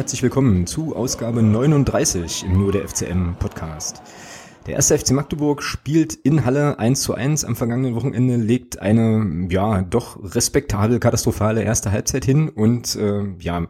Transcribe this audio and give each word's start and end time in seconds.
Herzlich 0.00 0.22
willkommen 0.22 0.66
zu 0.66 0.96
Ausgabe 0.96 1.42
39 1.42 2.46
im 2.46 2.54
Nur 2.54 2.72
der 2.72 2.88
FCM 2.88 3.34
Podcast. 3.38 4.00
Der 4.66 4.76
erste 4.76 4.96
FC 4.96 5.10
Magdeburg 5.10 5.62
spielt 5.62 6.14
in 6.14 6.46
Halle 6.46 6.78
1 6.78 7.02
zu 7.02 7.12
1 7.12 7.44
am 7.44 7.54
vergangenen 7.54 7.94
Wochenende, 7.94 8.36
legt 8.36 8.78
eine, 8.78 9.46
ja, 9.50 9.82
doch 9.82 10.18
respektabel 10.34 11.00
katastrophale 11.00 11.62
erste 11.62 11.92
Halbzeit 11.92 12.24
hin. 12.24 12.48
Und, 12.48 12.96
äh, 12.96 13.24
ja, 13.40 13.66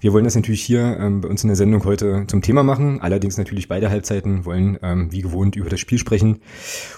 wir 0.00 0.14
wollen 0.14 0.24
das 0.24 0.34
natürlich 0.34 0.62
hier 0.62 0.96
ähm, 0.98 1.20
bei 1.20 1.28
uns 1.28 1.44
in 1.44 1.48
der 1.48 1.56
Sendung 1.56 1.84
heute 1.84 2.24
zum 2.26 2.40
Thema 2.40 2.62
machen, 2.62 3.02
allerdings 3.02 3.36
natürlich 3.36 3.68
beide 3.68 3.90
Halbzeiten, 3.90 4.46
wollen 4.46 4.78
ähm, 4.80 5.12
wie 5.12 5.20
gewohnt 5.20 5.56
über 5.56 5.68
das 5.68 5.80
Spiel 5.80 5.98
sprechen 5.98 6.38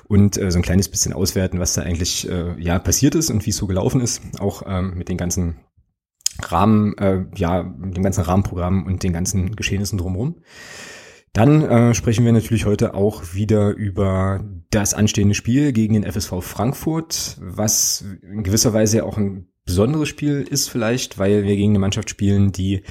und 0.07 0.39
äh, 0.39 0.53
so 0.53 0.59
ein 0.61 0.63
kleines 0.63 0.89
bisschen 0.89 1.13
auswerten, 1.13 1.59
was 1.59 1.73
da 1.73 1.83
eigentlich, 1.83 2.31
äh, 2.31 2.55
ja, 2.63 2.79
passiert 2.79 3.17
ist 3.17 3.31
und 3.31 3.45
wie 3.45 3.51
es 3.51 3.57
so 3.57 3.67
gelaufen 3.67 4.01
ist, 4.01 4.23
auch 4.39 4.63
ähm, 4.69 4.95
mit 4.97 5.09
den 5.09 5.17
ganzen 5.17 5.57
Rahmen, 6.43 6.97
äh, 6.99 7.25
ja, 7.35 7.63
dem 7.63 8.03
ganzen 8.03 8.23
Rahmenprogramm 8.23 8.87
und 8.87 9.03
den 9.03 9.13
ganzen 9.13 9.57
Geschehnissen 9.57 9.99
drumherum. 9.99 10.37
Dann 11.33 11.63
äh, 11.63 11.95
sprechen 11.95 12.25
wir 12.25 12.33
natürlich 12.33 12.65
heute 12.65 12.95
auch 12.95 13.35
wieder 13.35 13.71
über 13.71 14.45
das 14.71 14.95
anstehende 14.95 15.35
Spiel 15.35 15.73
gegen 15.73 15.95
den 15.95 16.05
FSV 16.05 16.41
Frankfurt, 16.41 17.37
was 17.41 18.05
in 18.23 18.43
gewisser 18.43 18.73
Weise 18.73 19.05
auch 19.05 19.19
ein 19.19 19.49
besonderes 19.65 20.09
Spiel 20.09 20.47
ist 20.49 20.69
vielleicht, 20.69 21.19
weil 21.19 21.45
wir 21.45 21.55
gegen 21.55 21.73
eine 21.73 21.79
Mannschaft 21.79 22.09
spielen, 22.09 22.53
die 22.53 22.83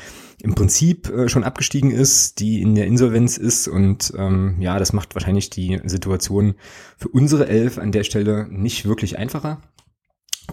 im 0.42 0.54
Prinzip 0.54 1.10
äh, 1.10 1.28
schon 1.28 1.44
abgestiegen 1.44 1.90
ist, 1.90 2.40
die 2.40 2.62
in 2.62 2.76
der 2.76 2.86
Insolvenz 2.86 3.38
ist 3.38 3.68
und 3.68 4.14
ähm, 4.16 4.58
ja, 4.60 4.78
das 4.78 4.94
macht 4.94 5.16
wahrscheinlich 5.16 5.50
die 5.50 5.82
Situation 5.86 6.54
für 6.98 7.10
unsere 7.10 7.48
Elf 7.48 7.80
an 7.80 7.92
der 7.92 8.04
Stelle 8.04 8.48
nicht 8.50 8.86
wirklich 8.86 9.18
einfacher. 9.18 9.62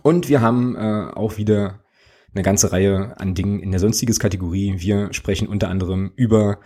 Und 0.02 0.28
wir 0.28 0.40
haben 0.40 0.74
äh, 0.74 1.11
auch 1.14 1.36
wieder 1.36 1.83
eine 2.34 2.42
ganze 2.42 2.72
Reihe 2.72 3.14
an 3.18 3.34
Dingen 3.34 3.60
in 3.60 3.70
der 3.70 3.80
sonstiges 3.80 4.18
Kategorie. 4.18 4.74
Wir 4.78 5.12
sprechen 5.12 5.48
unter 5.48 5.68
anderem 5.68 6.12
über 6.16 6.58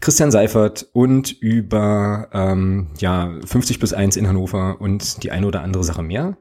Christian 0.00 0.30
Seifert 0.30 0.88
und 0.92 1.32
über 1.32 2.28
ähm, 2.32 2.88
ja 2.98 3.32
50 3.44 3.78
plus 3.78 3.92
1 3.92 4.16
in 4.16 4.26
Hannover 4.26 4.80
und 4.80 5.22
die 5.22 5.30
eine 5.30 5.46
oder 5.46 5.62
andere 5.62 5.84
Sache 5.84 6.02
mehr. 6.02 6.36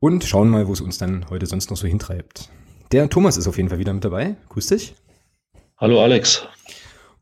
Und 0.00 0.24
schauen 0.24 0.48
mal, 0.48 0.66
wo 0.66 0.72
es 0.72 0.80
uns 0.80 0.98
dann 0.98 1.26
heute 1.30 1.46
sonst 1.46 1.70
noch 1.70 1.76
so 1.76 1.86
hintreibt. 1.86 2.48
Der 2.90 3.08
Thomas 3.08 3.36
ist 3.36 3.46
auf 3.46 3.56
jeden 3.56 3.68
Fall 3.68 3.78
wieder 3.78 3.92
mit 3.92 4.04
dabei. 4.04 4.36
Grüß 4.48 4.68
dich. 4.68 4.94
Hallo 5.76 6.02
Alex. 6.02 6.46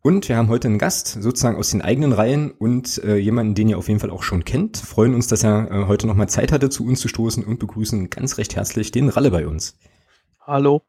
Und 0.00 0.28
wir 0.28 0.36
haben 0.36 0.48
heute 0.48 0.69
einen 0.69 0.78
Gast, 0.78 1.09
sozusagen 1.20 1.59
aus 1.59 1.70
den 1.70 1.83
eigenen 1.83 2.12
Reihen 2.12 2.53
und 2.53 3.03
äh, 3.05 3.16
jemanden, 3.16 3.55
den 3.55 3.69
ihr 3.69 3.78
auf 3.78 3.89
jeden 3.89 4.00
Fall 4.00 4.11
auch 4.11 4.22
schon 4.22 4.44
kennt. 4.44 4.77
Freuen 4.78 5.14
uns, 5.14 5.27
dass 5.27 5.42
er 5.42 5.70
äh, 5.70 5.86
heute 5.86 6.06
nochmal 6.06 6.28
Zeit 6.28 6.53
hatte, 6.53 6.70
zu 6.70 6.86
uns 6.86 7.00
zu 7.00 7.09
stoßen 7.09 7.44
und 7.44 7.59
begrüßen 7.59 8.09
ganz 8.09 8.39
recht 8.39 8.56
herzlich 8.56 8.92
den 8.92 9.09
Ralle 9.09 9.31
bei 9.31 9.47
uns. 9.47 9.77
Hallo. 10.48 10.80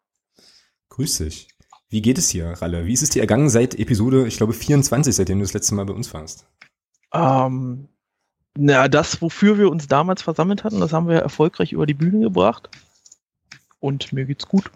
Grüß 0.87 1.17
dich. 1.17 1.49
Wie 1.89 2.01
geht 2.01 2.17
es 2.17 2.29
hier, 2.29 2.47
Ralle? 2.61 2.85
Wie 2.85 2.93
ist 2.93 3.01
es 3.01 3.09
dir 3.09 3.19
ergangen 3.19 3.49
seit 3.49 3.77
Episode, 3.77 4.25
ich 4.25 4.37
glaube, 4.37 4.53
24, 4.53 5.13
seitdem 5.13 5.39
du 5.39 5.43
das 5.43 5.53
letzte 5.53 5.75
Mal 5.75 5.83
bei 5.83 5.93
uns 5.93 6.13
warst? 6.13 6.47
Ähm, 7.13 7.89
na, 8.57 8.87
das, 8.87 9.21
wofür 9.21 9.57
wir 9.57 9.69
uns 9.69 9.89
damals 9.89 10.21
versammelt 10.21 10.63
hatten, 10.63 10.79
das 10.79 10.93
haben 10.93 11.09
wir 11.09 11.17
erfolgreich 11.17 11.73
über 11.73 11.85
die 11.85 11.93
Bühne 11.93 12.21
gebracht. 12.21 12.69
Und 13.81 14.13
mir 14.13 14.23
geht's 14.23 14.47
gut. 14.47 14.71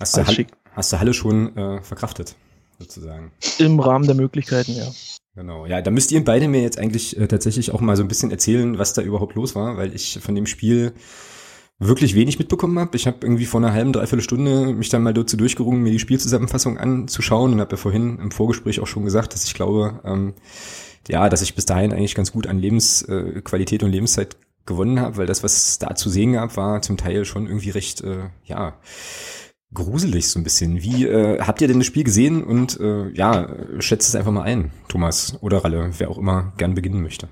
Hast 0.00 0.16
du, 0.16 0.26
Halle, 0.26 0.46
hast 0.72 0.92
du 0.92 0.98
Halle 0.98 1.14
schon 1.14 1.56
äh, 1.56 1.80
verkraftet, 1.80 2.34
sozusagen? 2.80 3.30
Im 3.58 3.78
Rahmen 3.78 4.06
der 4.06 4.16
Möglichkeiten, 4.16 4.72
ja. 4.72 4.90
Genau, 5.36 5.66
ja, 5.66 5.82
da 5.82 5.92
müsst 5.92 6.10
ihr 6.10 6.24
beide 6.24 6.48
mir 6.48 6.62
jetzt 6.62 6.80
eigentlich 6.80 7.16
äh, 7.16 7.28
tatsächlich 7.28 7.70
auch 7.70 7.80
mal 7.80 7.94
so 7.94 8.02
ein 8.02 8.08
bisschen 8.08 8.32
erzählen, 8.32 8.76
was 8.76 8.92
da 8.94 9.02
überhaupt 9.02 9.36
los 9.36 9.54
war, 9.54 9.76
weil 9.76 9.94
ich 9.94 10.18
von 10.20 10.34
dem 10.34 10.46
Spiel 10.46 10.94
wirklich 11.78 12.14
wenig 12.14 12.38
mitbekommen 12.38 12.78
habe. 12.78 12.96
Ich 12.96 13.06
habe 13.06 13.18
irgendwie 13.22 13.46
vor 13.46 13.60
einer 13.60 13.72
halben, 13.72 13.92
dreiviertel 13.92 14.22
Stunde 14.22 14.72
mich 14.72 14.88
dann 14.88 15.02
mal 15.02 15.14
dazu 15.14 15.36
durchgerungen, 15.36 15.82
mir 15.82 15.92
die 15.92 15.98
Spielzusammenfassung 15.98 16.76
anzuschauen 16.76 17.52
und 17.52 17.60
habe 17.60 17.72
ja 17.72 17.76
vorhin 17.76 18.18
im 18.18 18.30
Vorgespräch 18.30 18.80
auch 18.80 18.86
schon 18.86 19.04
gesagt, 19.04 19.34
dass 19.34 19.44
ich 19.44 19.54
glaube, 19.54 20.00
ähm, 20.04 20.34
ja, 21.08 21.28
dass 21.28 21.42
ich 21.42 21.54
bis 21.54 21.66
dahin 21.66 21.92
eigentlich 21.92 22.14
ganz 22.14 22.32
gut 22.32 22.46
an 22.46 22.58
Lebensqualität 22.58 23.82
äh, 23.82 23.84
und 23.84 23.92
Lebenszeit 23.92 24.36
gewonnen 24.66 25.00
habe, 25.00 25.16
weil 25.16 25.26
das, 25.26 25.42
was 25.42 25.56
es 25.56 25.78
da 25.78 25.94
zu 25.94 26.10
sehen 26.10 26.34
gab, 26.34 26.56
war 26.56 26.82
zum 26.82 26.96
Teil 26.96 27.24
schon 27.24 27.46
irgendwie 27.46 27.70
recht, 27.70 28.02
äh, 28.02 28.28
ja, 28.44 28.76
gruselig 29.72 30.28
so 30.28 30.38
ein 30.38 30.44
bisschen. 30.44 30.82
Wie 30.82 31.06
äh, 31.06 31.40
habt 31.40 31.60
ihr 31.60 31.68
denn 31.68 31.78
das 31.78 31.86
Spiel 31.86 32.04
gesehen 32.04 32.42
und 32.42 32.78
äh, 32.80 33.10
ja, 33.10 33.48
schätzt 33.78 34.08
es 34.08 34.14
einfach 34.14 34.32
mal 34.32 34.42
ein, 34.42 34.72
Thomas 34.88 35.38
oder 35.42 35.64
Ralle, 35.64 35.90
wer 35.98 36.10
auch 36.10 36.18
immer 36.18 36.52
gern 36.56 36.74
beginnen 36.74 37.02
möchte. 37.02 37.28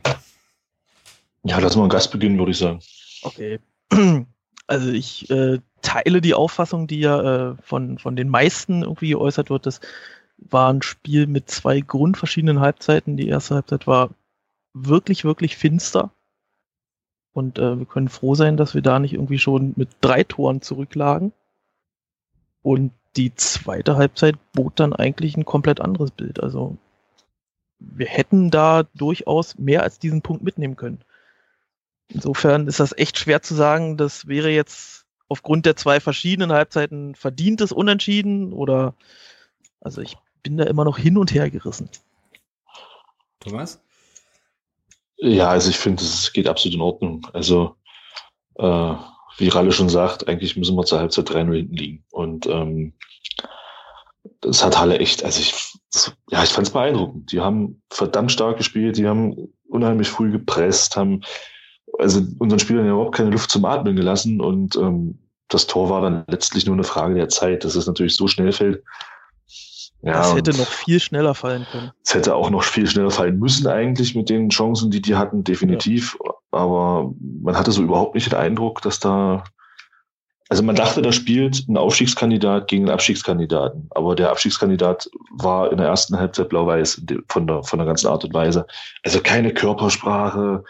Ja, 1.42 1.58
lass 1.58 1.76
mal 1.76 1.82
einen 1.82 1.90
Gast 1.90 2.12
beginnen, 2.12 2.38
würde 2.38 2.52
ich 2.52 2.58
sagen. 2.58 2.80
Okay. 3.22 3.58
Also 4.66 4.90
ich 4.90 5.30
äh, 5.30 5.60
teile 5.82 6.20
die 6.20 6.34
Auffassung, 6.34 6.86
die 6.86 7.00
ja 7.00 7.50
äh, 7.52 7.56
von, 7.62 7.98
von 7.98 8.16
den 8.16 8.28
meisten 8.28 8.82
irgendwie 8.82 9.10
geäußert 9.10 9.50
wird. 9.50 9.66
Das 9.66 9.80
war 10.38 10.72
ein 10.72 10.82
Spiel 10.82 11.26
mit 11.26 11.50
zwei 11.50 11.80
grundverschiedenen 11.80 12.60
Halbzeiten. 12.60 13.16
Die 13.16 13.28
erste 13.28 13.54
Halbzeit 13.54 13.86
war 13.86 14.10
wirklich, 14.74 15.24
wirklich 15.24 15.56
finster. 15.56 16.10
Und 17.32 17.58
äh, 17.58 17.78
wir 17.78 17.86
können 17.86 18.08
froh 18.08 18.34
sein, 18.34 18.56
dass 18.56 18.74
wir 18.74 18.82
da 18.82 18.98
nicht 18.98 19.14
irgendwie 19.14 19.38
schon 19.38 19.74
mit 19.76 19.90
drei 20.00 20.24
Toren 20.24 20.62
zurücklagen. 20.62 21.32
Und 22.62 22.92
die 23.16 23.34
zweite 23.34 23.96
Halbzeit 23.96 24.36
bot 24.52 24.80
dann 24.80 24.92
eigentlich 24.92 25.36
ein 25.36 25.44
komplett 25.44 25.80
anderes 25.80 26.10
Bild. 26.10 26.42
Also 26.42 26.76
wir 27.78 28.06
hätten 28.06 28.50
da 28.50 28.84
durchaus 28.94 29.58
mehr 29.58 29.82
als 29.82 29.98
diesen 29.98 30.22
Punkt 30.22 30.42
mitnehmen 30.42 30.76
können. 30.76 31.00
Insofern 32.08 32.66
ist 32.66 32.80
das 32.80 32.96
echt 32.96 33.18
schwer 33.18 33.42
zu 33.42 33.54
sagen, 33.54 33.96
das 33.96 34.26
wäre 34.26 34.50
jetzt 34.50 35.06
aufgrund 35.28 35.66
der 35.66 35.76
zwei 35.76 36.00
verschiedenen 36.00 36.52
Halbzeiten 36.52 37.14
verdientes 37.14 37.72
Unentschieden 37.72 38.52
oder 38.52 38.94
also 39.80 40.00
ich 40.00 40.16
bin 40.42 40.56
da 40.56 40.64
immer 40.64 40.84
noch 40.84 40.98
hin 40.98 41.18
und 41.18 41.34
her 41.34 41.50
gerissen. 41.50 41.90
Thomas? 43.40 43.80
Ja, 45.16 45.48
also 45.48 45.70
ich 45.70 45.78
finde, 45.78 46.02
es 46.02 46.32
geht 46.32 46.46
absolut 46.46 46.74
in 46.74 46.80
Ordnung. 46.80 47.26
Also, 47.32 47.76
äh, 48.56 48.94
wie 49.38 49.48
Ralle 49.48 49.72
schon 49.72 49.88
sagt, 49.88 50.28
eigentlich 50.28 50.56
müssen 50.56 50.76
wir 50.76 50.84
zur 50.84 50.98
Halbzeit 50.98 51.28
3-0 51.28 51.54
hinten 51.54 51.76
liegen. 51.76 52.04
Und 52.10 52.46
ähm, 52.46 52.94
das 54.40 54.64
hat 54.64 54.78
Halle 54.78 54.98
echt, 54.98 55.24
also 55.24 55.40
ich, 55.40 55.78
das, 55.92 56.14
ja, 56.30 56.42
ich 56.42 56.50
fand 56.50 56.66
es 56.66 56.72
beeindruckend. 56.72 57.32
Die 57.32 57.40
haben 57.40 57.82
verdammt 57.90 58.32
stark 58.32 58.58
gespielt, 58.58 58.96
die 58.96 59.06
haben 59.06 59.52
unheimlich 59.68 60.08
früh 60.08 60.30
gepresst, 60.30 60.96
haben 60.96 61.22
also 61.98 62.22
unseren 62.38 62.58
Spielern 62.58 62.86
ja 62.86 62.92
überhaupt 62.92 63.14
keine 63.14 63.30
Luft 63.30 63.50
zum 63.50 63.64
Atmen 63.64 63.96
gelassen 63.96 64.40
und 64.40 64.76
ähm, 64.76 65.18
das 65.48 65.66
Tor 65.66 65.90
war 65.90 66.00
dann 66.00 66.24
letztlich 66.28 66.66
nur 66.66 66.74
eine 66.74 66.84
Frage 66.84 67.14
der 67.14 67.28
Zeit, 67.28 67.64
dass 67.64 67.76
es 67.76 67.86
natürlich 67.86 68.16
so 68.16 68.26
schnell 68.26 68.52
fällt. 68.52 68.82
Ja, 70.02 70.12
das 70.12 70.34
hätte 70.34 70.56
noch 70.56 70.68
viel 70.68 71.00
schneller 71.00 71.34
fallen 71.34 71.66
können. 71.70 71.90
Es 72.04 72.14
hätte 72.14 72.34
auch 72.34 72.50
noch 72.50 72.62
viel 72.62 72.86
schneller 72.86 73.10
fallen 73.10 73.38
müssen 73.38 73.66
eigentlich 73.66 74.14
mit 74.14 74.28
den 74.28 74.50
Chancen, 74.50 74.90
die 74.90 75.00
die 75.00 75.16
hatten, 75.16 75.42
definitiv. 75.42 76.16
Ja. 76.24 76.32
Aber 76.52 77.12
man 77.42 77.56
hatte 77.56 77.72
so 77.72 77.82
überhaupt 77.82 78.14
nicht 78.14 78.30
den 78.30 78.38
Eindruck, 78.38 78.82
dass 78.82 79.00
da, 79.00 79.42
also 80.48 80.62
man 80.62 80.76
dachte, 80.76 81.02
da 81.02 81.12
spielt 81.12 81.68
ein 81.68 81.76
Aufstiegskandidat 81.76 82.68
gegen 82.68 82.84
einen 82.84 82.92
Abstiegskandidaten. 82.92 83.88
Aber 83.90 84.14
der 84.14 84.30
Abstiegskandidat 84.30 85.10
war 85.30 85.72
in 85.72 85.78
der 85.78 85.88
ersten 85.88 86.16
Halbzeit 86.16 86.50
blau-weiß 86.50 87.02
von 87.28 87.46
der, 87.46 87.62
von 87.64 87.78
der 87.78 87.86
ganzen 87.86 88.06
Art 88.08 88.24
und 88.24 88.34
Weise. 88.34 88.66
Also 89.02 89.20
keine 89.20 89.52
Körpersprache, 89.52 90.62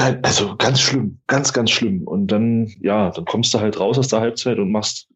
also 0.00 0.56
ganz 0.56 0.80
schlimm, 0.80 1.20
ganz, 1.26 1.52
ganz 1.52 1.70
schlimm. 1.70 2.02
Und 2.02 2.28
dann, 2.28 2.72
ja, 2.80 3.10
dann 3.10 3.24
kommst 3.24 3.54
du 3.54 3.60
halt 3.60 3.78
raus 3.78 3.98
aus 3.98 4.08
der 4.08 4.20
Halbzeit 4.20 4.58
und 4.58 4.72
machst 4.72 5.08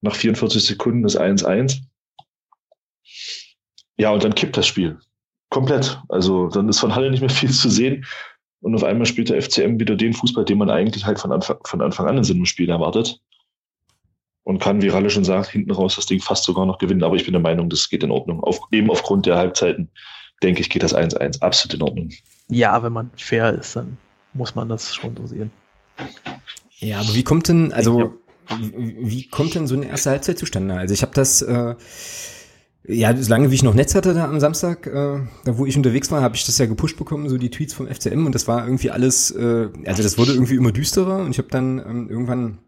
nach 0.00 0.14
44 0.14 0.64
Sekunden 0.64 1.02
das 1.02 1.18
1-1. 1.18 1.82
Ja, 3.98 4.10
und 4.10 4.24
dann 4.24 4.34
kippt 4.34 4.56
das 4.56 4.66
Spiel. 4.66 4.98
Komplett. 5.50 6.00
Also 6.08 6.48
dann 6.48 6.68
ist 6.68 6.80
von 6.80 6.94
Halle 6.94 7.10
nicht 7.10 7.20
mehr 7.20 7.30
viel 7.30 7.50
zu 7.50 7.68
sehen. 7.68 8.04
Und 8.60 8.74
auf 8.74 8.84
einmal 8.84 9.06
spielt 9.06 9.28
der 9.28 9.40
FCM 9.40 9.78
wieder 9.78 9.94
den 9.94 10.12
Fußball, 10.12 10.44
den 10.44 10.58
man 10.58 10.70
eigentlich 10.70 11.04
halt 11.04 11.20
von 11.20 11.32
Anfang, 11.32 11.58
von 11.64 11.82
Anfang 11.82 12.08
an 12.08 12.18
in 12.18 12.24
so 12.24 12.34
einem 12.34 12.46
Spiel 12.46 12.70
erwartet. 12.70 13.20
Und 14.44 14.60
kann, 14.60 14.80
wie 14.80 14.88
Ralle 14.88 15.10
schon 15.10 15.24
sagt, 15.24 15.48
hinten 15.48 15.72
raus 15.72 15.96
das 15.96 16.06
Ding 16.06 16.20
fast 16.20 16.44
sogar 16.44 16.66
noch 16.66 16.78
gewinnen. 16.78 17.02
Aber 17.02 17.16
ich 17.16 17.24
bin 17.24 17.32
der 17.32 17.42
Meinung, 17.42 17.68
das 17.68 17.88
geht 17.88 18.02
in 18.02 18.10
Ordnung. 18.10 18.42
Auf, 18.42 18.60
eben 18.70 18.90
aufgrund 18.90 19.26
der 19.26 19.36
Halbzeiten, 19.36 19.90
denke 20.42 20.60
ich, 20.60 20.70
geht 20.70 20.82
das 20.82 20.94
1-1 20.94 21.40
absolut 21.40 21.74
in 21.74 21.82
Ordnung. 21.82 22.10
Ja, 22.48 22.82
wenn 22.82 22.92
man 22.92 23.10
fair 23.16 23.52
ist, 23.54 23.76
dann 23.76 23.98
muss 24.36 24.54
man 24.54 24.68
das 24.68 24.94
schon 24.94 25.16
so 25.16 25.26
sehen. 25.26 25.50
Ja, 26.78 27.00
aber 27.00 27.14
wie 27.14 27.24
kommt 27.24 27.48
denn, 27.48 27.72
also 27.72 28.14
wie, 28.58 28.96
wie 29.00 29.28
kommt 29.28 29.54
denn 29.54 29.66
so 29.66 29.74
eine 29.74 29.88
erste 29.88 30.10
Halbzeit 30.10 30.38
zustande? 30.38 30.74
Also 30.74 30.94
ich 30.94 31.02
habe 31.02 31.12
das, 31.14 31.42
äh, 31.42 31.74
ja, 32.84 33.16
solange 33.16 33.50
wie 33.50 33.54
ich 33.54 33.62
noch 33.62 33.74
Netz 33.74 33.94
hatte 33.94 34.14
da 34.14 34.26
am 34.26 34.38
Samstag, 34.38 34.86
äh, 34.86 35.20
da 35.44 35.58
wo 35.58 35.66
ich 35.66 35.76
unterwegs 35.76 36.10
war, 36.12 36.22
habe 36.22 36.36
ich 36.36 36.46
das 36.46 36.58
ja 36.58 36.66
gepusht 36.66 36.96
bekommen, 36.96 37.28
so 37.28 37.38
die 37.38 37.50
Tweets 37.50 37.74
vom 37.74 37.88
FCM 37.88 38.26
und 38.26 38.34
das 38.34 38.46
war 38.46 38.64
irgendwie 38.64 38.90
alles, 38.90 39.30
äh, 39.30 39.68
also 39.86 40.02
das 40.02 40.18
wurde 40.18 40.32
irgendwie 40.32 40.56
immer 40.56 40.72
düsterer 40.72 41.18
und 41.18 41.30
ich 41.30 41.38
habe 41.38 41.48
dann 41.48 41.78
ähm, 41.78 42.08
irgendwann 42.10 42.58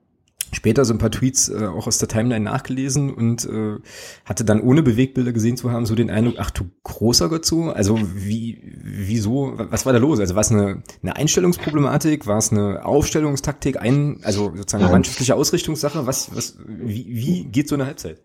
später 0.53 0.85
so 0.85 0.95
ein 0.95 0.99
paar 0.99 1.11
Tweets 1.11 1.49
äh, 1.49 1.67
auch 1.67 1.87
aus 1.87 1.99
der 1.99 2.09
Timeline 2.09 2.45
nachgelesen 2.45 3.13
und 3.13 3.45
äh, 3.45 3.77
hatte 4.25 4.45
dann 4.45 4.61
ohne 4.61 4.83
Bewegbilder 4.83 5.33
gesehen 5.33 5.57
zu 5.57 5.71
haben 5.71 5.87
so 5.87 5.95
den 5.95 6.11
Eindruck, 6.11 6.37
ach 6.39 6.51
du 6.51 6.71
großer 6.85 7.29
Gott 7.29 7.45
so, 7.45 7.65
also 7.65 7.99
wie, 8.15 8.61
wieso, 8.63 9.55
was 9.57 9.87
war 9.87 9.93
da 9.93 9.99
los? 9.99 10.21
Also 10.21 10.35
war 10.35 10.41
es 10.41 10.51
eine, 10.51 10.83
eine 11.03 11.17
Einstellungsproblematik, 11.17 12.27
war 12.27 12.39
es 12.39 12.53
eine 12.53 12.85
Aufstellungstaktik, 12.85 13.81
ein, 13.81 14.21
also 14.23 14.53
sozusagen 14.55 14.85
eine 14.85 14.93
mannschaftliche 14.93 15.35
Ausrichtungssache, 15.35 16.07
was, 16.07 16.35
was, 16.35 16.59
wie, 16.67 17.07
wie 17.09 17.45
geht 17.45 17.69
so 17.69 17.75
eine 17.75 17.87
Halbzeit? 17.87 18.23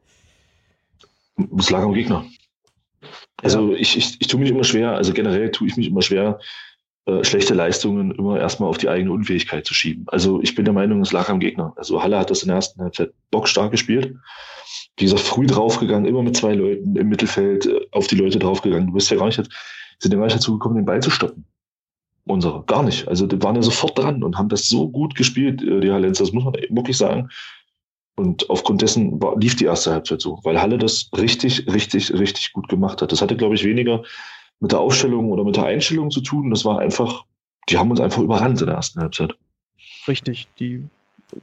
Es 1.58 1.70
lag 1.70 1.82
am 1.82 1.94
Gegner. 1.94 2.26
Also 3.42 3.74
ich, 3.74 3.98
ich, 3.98 4.18
ich 4.20 4.28
tue 4.28 4.40
mich 4.40 4.50
immer 4.50 4.64
schwer, 4.64 4.92
also 4.92 5.14
generell 5.14 5.52
tue 5.52 5.68
ich 5.68 5.76
mich 5.76 5.88
immer 5.88 6.02
schwer, 6.02 6.40
äh, 7.06 7.24
schlechte 7.24 7.54
Leistungen 7.54 8.12
immer 8.12 8.40
erstmal 8.40 8.70
auf 8.70 8.78
die 8.78 8.88
eigene 8.88 9.12
Unfähigkeit 9.12 9.66
zu 9.66 9.74
schieben. 9.74 10.06
Also 10.08 10.42
ich 10.42 10.56
bin 10.56 10.64
der 10.64 10.74
Meinung, 10.74 11.02
es 11.02 11.12
lag 11.12 11.30
am 11.30 11.42
Gegner. 11.42 11.74
Also 11.76 12.02
Halle 12.02 12.18
hat 12.18 12.30
das 12.30 12.44
in 12.44 12.48
der 12.48 12.56
ersten 12.56 12.82
Halbzeit 12.82 13.12
bockstark 13.30 13.72
gespielt. 13.72 14.16
Wie 14.98 15.04
gesagt, 15.04 15.22
früh 15.22 15.46
draufgegangen, 15.46 16.06
immer 16.06 16.24
mit 16.24 16.38
zwei 16.38 16.54
Leuten 16.54 16.96
im 16.96 17.10
Mittelfeld 17.10 17.66
äh, 17.66 17.82
auf 17.92 18.08
die 18.08 18.16
Leute 18.16 18.40
draufgegangen. 18.40 18.88
Du 18.88 18.94
bist 18.94 19.12
ja 19.12 19.18
gar 19.18 19.26
nicht, 19.26 19.38
sind 20.00 20.12
ja 20.12 20.18
gar 20.18 20.26
nicht 20.26 20.38
dazu 20.38 20.54
gekommen, 20.54 20.76
den 20.76 20.86
Ball 20.86 21.02
zu 21.02 21.10
stoppen. 21.10 21.46
Unsere. 22.26 22.64
Gar 22.64 22.84
nicht. 22.84 23.06
Also 23.10 23.28
die 23.28 23.42
waren 23.44 23.58
ja 23.58 23.62
sofort 23.62 23.98
dran 23.98 24.24
und 24.24 24.38
haben 24.38 24.48
das 24.48 24.70
so 24.70 24.88
gut 24.88 25.16
gespielt, 25.16 25.62
äh, 25.62 25.82
die 25.82 25.92
Hallenser. 25.92 26.24
Das 26.24 26.32
muss 26.32 26.46
man 26.46 26.54
wirklich 26.54 26.98
sagen. 26.98 27.28
Und 28.16 28.50
aufgrund 28.50 28.82
dessen 28.82 29.20
lief 29.38 29.56
die 29.56 29.66
erste 29.66 29.92
Halbzeit 29.92 30.22
so, 30.22 30.40
weil 30.44 30.62
Halle 30.62 30.78
das 30.78 31.10
richtig, 31.18 31.66
richtig, 31.74 32.14
richtig 32.14 32.54
gut 32.54 32.70
gemacht 32.70 33.02
hat. 33.02 33.12
Das 33.12 33.22
hatte, 33.22 33.36
glaube 33.36 33.56
ich, 33.56 33.66
weniger 33.66 34.04
mit 34.64 34.72
der 34.72 34.80
Aufstellung 34.80 35.30
oder 35.30 35.44
mit 35.44 35.58
der 35.58 35.66
Einstellung 35.66 36.10
zu 36.10 36.22
tun. 36.22 36.50
Das 36.50 36.64
war 36.64 36.80
einfach, 36.80 37.26
die 37.68 37.78
haben 37.78 37.92
uns 37.92 38.00
einfach 38.00 38.22
überrannt 38.22 38.62
in 38.62 38.68
der 38.68 38.78
ersten 38.78 39.02
Halbzeit. 39.02 39.36
Richtig, 40.08 40.48
die, 40.58 40.86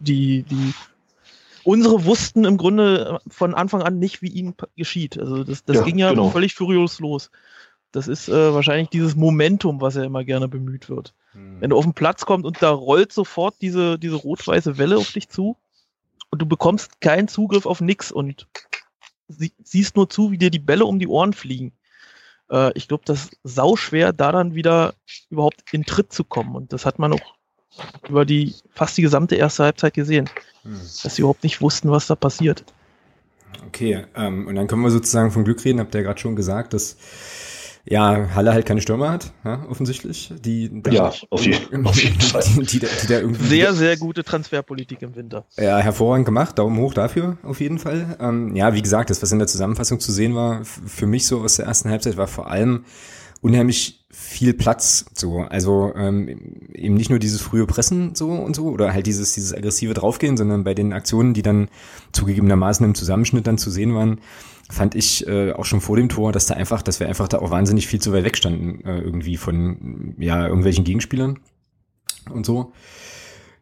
die, 0.01 0.43
die, 0.45 0.73
unsere 1.63 2.07
wussten 2.07 2.47
im 2.47 2.57
Grunde 2.57 3.21
von 3.29 3.55
Anfang 3.55 3.83
an 3.83 3.99
nicht, 3.99 4.23
wie 4.23 4.31
ihnen 4.31 4.55
geschieht. 4.75 5.19
Also 5.19 5.45
das, 5.45 5.63
das 5.67 5.77
ja, 5.77 5.83
ging 5.83 5.99
ja 5.99 6.09
genau. 6.09 6.31
völlig 6.31 6.55
furios 6.55 6.99
los. 6.99 7.31
Das 7.93 8.09
ist 8.09 8.31
äh, 8.31 8.55
wahrscheinlich 8.55 8.89
dieses 8.89 9.17
Momentum, 9.17 9.83
was 9.83 9.97
ja 9.97 10.05
immer 10.05 10.25
gerne 10.25 10.49
bemüht 10.49 10.89
wird. 10.89 11.13
Hm. 11.33 11.61
Wenn 11.61 11.71
du 11.71 11.77
auf 11.77 11.85
den 11.85 11.93
Platz 11.93 12.25
kommst 12.25 12.47
und 12.47 12.63
da 12.63 12.71
rollt 12.71 13.13
sofort 13.13 13.57
diese, 13.61 13.99
diese 13.99 14.17
rot-weiße 14.17 14.79
Welle 14.79 14.97
auf 14.97 15.13
dich 15.13 15.29
zu, 15.29 15.59
und 16.31 16.41
du 16.41 16.47
bekommst 16.47 17.03
keinen 17.03 17.29
Zugriff 17.29 17.67
auf 17.67 17.83
nix 17.83 18.13
und 18.13 18.47
sie, 19.29 19.53
siehst 19.63 19.97
nur 19.97 20.09
zu, 20.09 20.31
wie 20.31 20.39
dir 20.39 20.51
die 20.51 20.59
Bälle 20.59 20.87
um 20.87 20.99
die 20.99 21.09
Ohren 21.09 21.35
fliegen. 21.35 21.73
Äh, 22.51 22.73
ich 22.75 22.89
glaube, 22.89 23.05
das 23.07 23.25
ist 23.25 23.39
sauschwer, 23.45 24.13
da 24.13 24.33
dann 24.33 24.55
wieder 24.55 24.95
überhaupt 25.31 25.63
in 25.73 25.85
Tritt 25.85 26.13
zu 26.13 26.25
kommen. 26.25 26.55
Und 26.55 26.73
das 26.73 26.85
hat 26.87 26.99
man 26.99 27.13
auch 27.13 27.35
über 28.09 28.25
die 28.25 28.55
fast 28.75 28.97
die 28.99 29.03
gesamte 29.03 29.37
erste 29.37 29.65
Halbzeit 29.65 29.95
gesehen, 29.95 30.29
hm. 30.63 30.73
dass 31.03 31.15
sie 31.15 31.23
überhaupt 31.23 31.45
nicht 31.45 31.61
wussten, 31.61 31.91
was 31.91 32.07
da 32.07 32.17
passiert. 32.17 32.65
Okay, 33.67 34.05
ähm, 34.15 34.47
und 34.47 34.55
dann 34.55 34.67
können 34.67 34.83
wir 34.83 34.91
sozusagen 34.91 35.31
von 35.31 35.45
Glück 35.45 35.65
reden, 35.65 35.81
habt 35.81 35.95
ihr 35.95 36.01
ja 36.01 36.07
gerade 36.07 36.21
schon 36.21 36.37
gesagt, 36.37 36.73
dass 36.73 36.97
ja, 37.85 38.35
Halle 38.35 38.53
halt 38.53 38.67
keine 38.67 38.81
Stürmer 38.81 39.11
hat, 39.11 39.33
ja, 39.45 39.65
offensichtlich. 39.69 40.33
Die, 40.45 40.71
ja, 40.91 41.13
auf, 41.31 41.45
je, 41.45 41.57
auf 41.85 42.03
jeden 42.03 42.21
Fall. 42.21 42.43
Die, 42.57 42.65
die, 42.65 42.79
die, 42.81 43.07
da 43.09 43.21
irgendwie 43.21 43.47
sehr, 43.47 43.75
sehr 43.75 43.97
gute 43.97 44.23
Transferpolitik 44.25 45.03
im 45.03 45.15
Winter. 45.17 45.45
Ja, 45.57 45.79
hervorragend 45.79 46.27
gemacht. 46.27 46.59
Daumen 46.59 46.79
hoch 46.79 46.95
dafür, 46.95 47.39
auf 47.43 47.61
jeden 47.61 47.79
Fall. 47.79 48.17
Ähm, 48.21 48.55
ja, 48.55 48.75
wie 48.75 48.83
gesagt, 48.83 49.11
das, 49.11 49.23
was 49.23 49.33
in 49.33 49.39
der 49.39 49.49
Zusammenfassung 49.49 50.01
zu 50.01 50.13
sehen 50.13 50.35
war, 50.35 50.65
für 50.65 51.07
mich 51.07 51.27
so 51.27 51.41
aus 51.41 51.57
der 51.57 51.67
ersten 51.67 51.91
Halbzeit, 51.91 52.17
war 52.17 52.27
vor 52.27 52.51
allem 52.51 52.85
unheimlich 53.41 54.05
viel 54.13 54.53
Platz 54.55 55.07
so 55.15 55.41
also 55.49 55.93
ähm, 55.97 56.29
eben 56.75 56.95
nicht 56.95 57.11
nur 57.11 57.19
dieses 57.19 57.41
frühe 57.41 57.67
Pressen 57.67 58.15
so 58.15 58.31
und 58.31 58.55
so 58.55 58.67
oder 58.67 58.93
halt 58.93 59.07
dieses 59.07 59.33
dieses 59.33 59.55
aggressive 59.55 59.95
draufgehen 59.95 60.37
sondern 60.37 60.65
bei 60.65 60.75
den 60.75 60.93
Aktionen 60.93 61.33
die 61.33 61.43
dann 61.43 61.69
zugegebenermaßen 62.13 62.85
im 62.85 62.95
Zusammenschnitt 62.95 63.47
dann 63.47 63.57
zu 63.57 63.71
sehen 63.71 63.95
waren 63.95 64.21
fand 64.71 64.95
ich 64.95 65.27
äh, 65.27 65.53
auch 65.53 65.65
schon 65.65 65.81
vor 65.81 65.97
dem 65.97 66.09
Tor, 66.09 66.33
dass 66.33 66.47
da 66.47 66.55
einfach, 66.55 66.83
dass 66.83 67.01
wir 67.01 67.09
einfach 67.09 67.29
da 67.29 67.39
auch 67.39 67.51
wahnsinnig 67.51 67.87
viel 67.87 68.01
zu 68.01 68.13
weit 68.13 68.25
weg 68.25 68.37
standen, 68.37 68.85
äh, 68.85 69.01
irgendwie 69.01 69.37
von 69.37 70.15
ja, 70.19 70.47
irgendwelchen 70.47 70.85
Gegenspielern 70.85 71.39
und 72.33 72.47
so. 72.47 72.73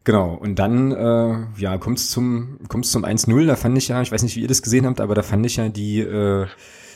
Genau, 0.03 0.33
und 0.33 0.57
dann 0.57 0.91
äh, 0.91 1.61
ja, 1.61 1.77
kommt 1.77 1.99
es 1.99 2.09
zum, 2.09 2.59
kommt's 2.67 2.91
zum 2.91 3.05
1-0, 3.05 3.45
da 3.45 3.55
fand 3.55 3.77
ich 3.77 3.89
ja, 3.89 4.01
ich 4.01 4.11
weiß 4.11 4.23
nicht, 4.23 4.35
wie 4.35 4.41
ihr 4.41 4.47
das 4.47 4.61
gesehen 4.61 4.85
habt, 4.85 5.01
aber 5.01 5.13
da 5.13 5.23
fand 5.23 5.45
ich 5.45 5.57
ja 5.57 5.69
die 5.69 5.99
äh, 5.99 6.47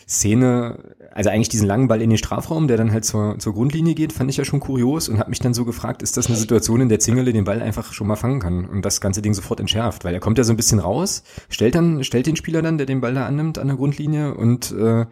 Szene, 0.08 0.80
also 1.12 1.30
eigentlich 1.30 1.50
diesen 1.50 1.68
langen 1.68 1.88
Ball 1.88 2.02
in 2.02 2.10
den 2.10 2.18
Strafraum, 2.18 2.68
der 2.68 2.78
dann 2.78 2.92
halt 2.92 3.06
zur, 3.06 3.40
zur 3.40 3.54
Grundlinie 3.54 3.96
geht, 3.96 4.14
fand 4.14 4.30
ich 4.30 4.38
ja 4.38 4.46
schon 4.46 4.60
kurios 4.60 5.10
und 5.10 5.20
habe 5.20 5.30
mich 5.30 5.40
dann 5.40 5.54
so 5.54 5.66
gefragt, 5.66 6.02
ist 6.02 6.18
das 6.18 6.28
eine 6.28 6.36
Situation, 6.36 6.82
in 6.82 6.90
der 6.90 7.00
Zingele 7.00 7.34
den 7.34 7.44
Ball 7.44 7.62
einfach 7.62 7.94
schon 7.94 8.08
mal 8.08 8.16
fangen 8.16 8.40
kann 8.40 8.66
und 8.66 8.84
das 8.84 9.02
ganze 9.02 9.22
Ding 9.22 9.34
sofort 9.34 9.60
entschärft, 9.60 10.04
weil 10.04 10.14
er 10.14 10.20
kommt 10.20 10.38
ja 10.38 10.44
so 10.44 10.54
ein 10.54 10.58
bisschen 10.58 10.80
raus, 10.80 11.24
stellt 11.50 11.76
dann, 11.76 12.04
stellt 12.04 12.28
den 12.28 12.36
Spieler 12.36 12.62
dann, 12.62 12.78
der 12.78 12.88
den 12.88 13.02
Ball 13.02 13.14
da 13.14 13.26
annimmt 13.26 13.58
an 13.58 13.68
der 13.68 13.78
Grundlinie 13.78 14.34
und 14.34 14.72
äh, 14.72 15.06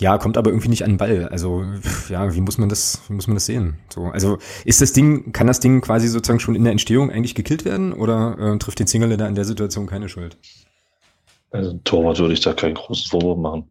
ja, 0.00 0.16
kommt 0.16 0.38
aber 0.38 0.50
irgendwie 0.50 0.70
nicht 0.70 0.82
an 0.82 0.92
den 0.92 0.96
Ball. 0.96 1.28
Also, 1.28 1.62
ja, 2.08 2.34
wie 2.34 2.40
muss 2.40 2.56
man 2.56 2.70
das, 2.70 3.02
wie 3.08 3.12
muss 3.12 3.26
man 3.26 3.36
das 3.36 3.44
sehen? 3.44 3.74
So, 3.90 4.04
also 4.06 4.38
ist 4.64 4.80
das 4.80 4.92
Ding, 4.92 5.32
kann 5.32 5.46
das 5.46 5.60
Ding 5.60 5.82
quasi 5.82 6.08
sozusagen 6.08 6.40
schon 6.40 6.54
in 6.54 6.64
der 6.64 6.72
Entstehung 6.72 7.10
eigentlich 7.10 7.34
gekillt 7.34 7.66
werden 7.66 7.92
oder 7.92 8.38
äh, 8.38 8.58
trifft 8.58 8.78
den 8.78 8.86
Zingele 8.86 9.18
da 9.18 9.28
in 9.28 9.34
der 9.34 9.44
Situation 9.44 9.86
keine 9.86 10.08
Schuld? 10.08 10.38
Also 11.50 11.78
Torwart 11.84 12.18
würde 12.18 12.34
ich 12.34 12.40
da 12.40 12.52
keinen 12.52 12.74
großen 12.74 13.10
Vorwurf 13.10 13.38
machen. 13.38 13.70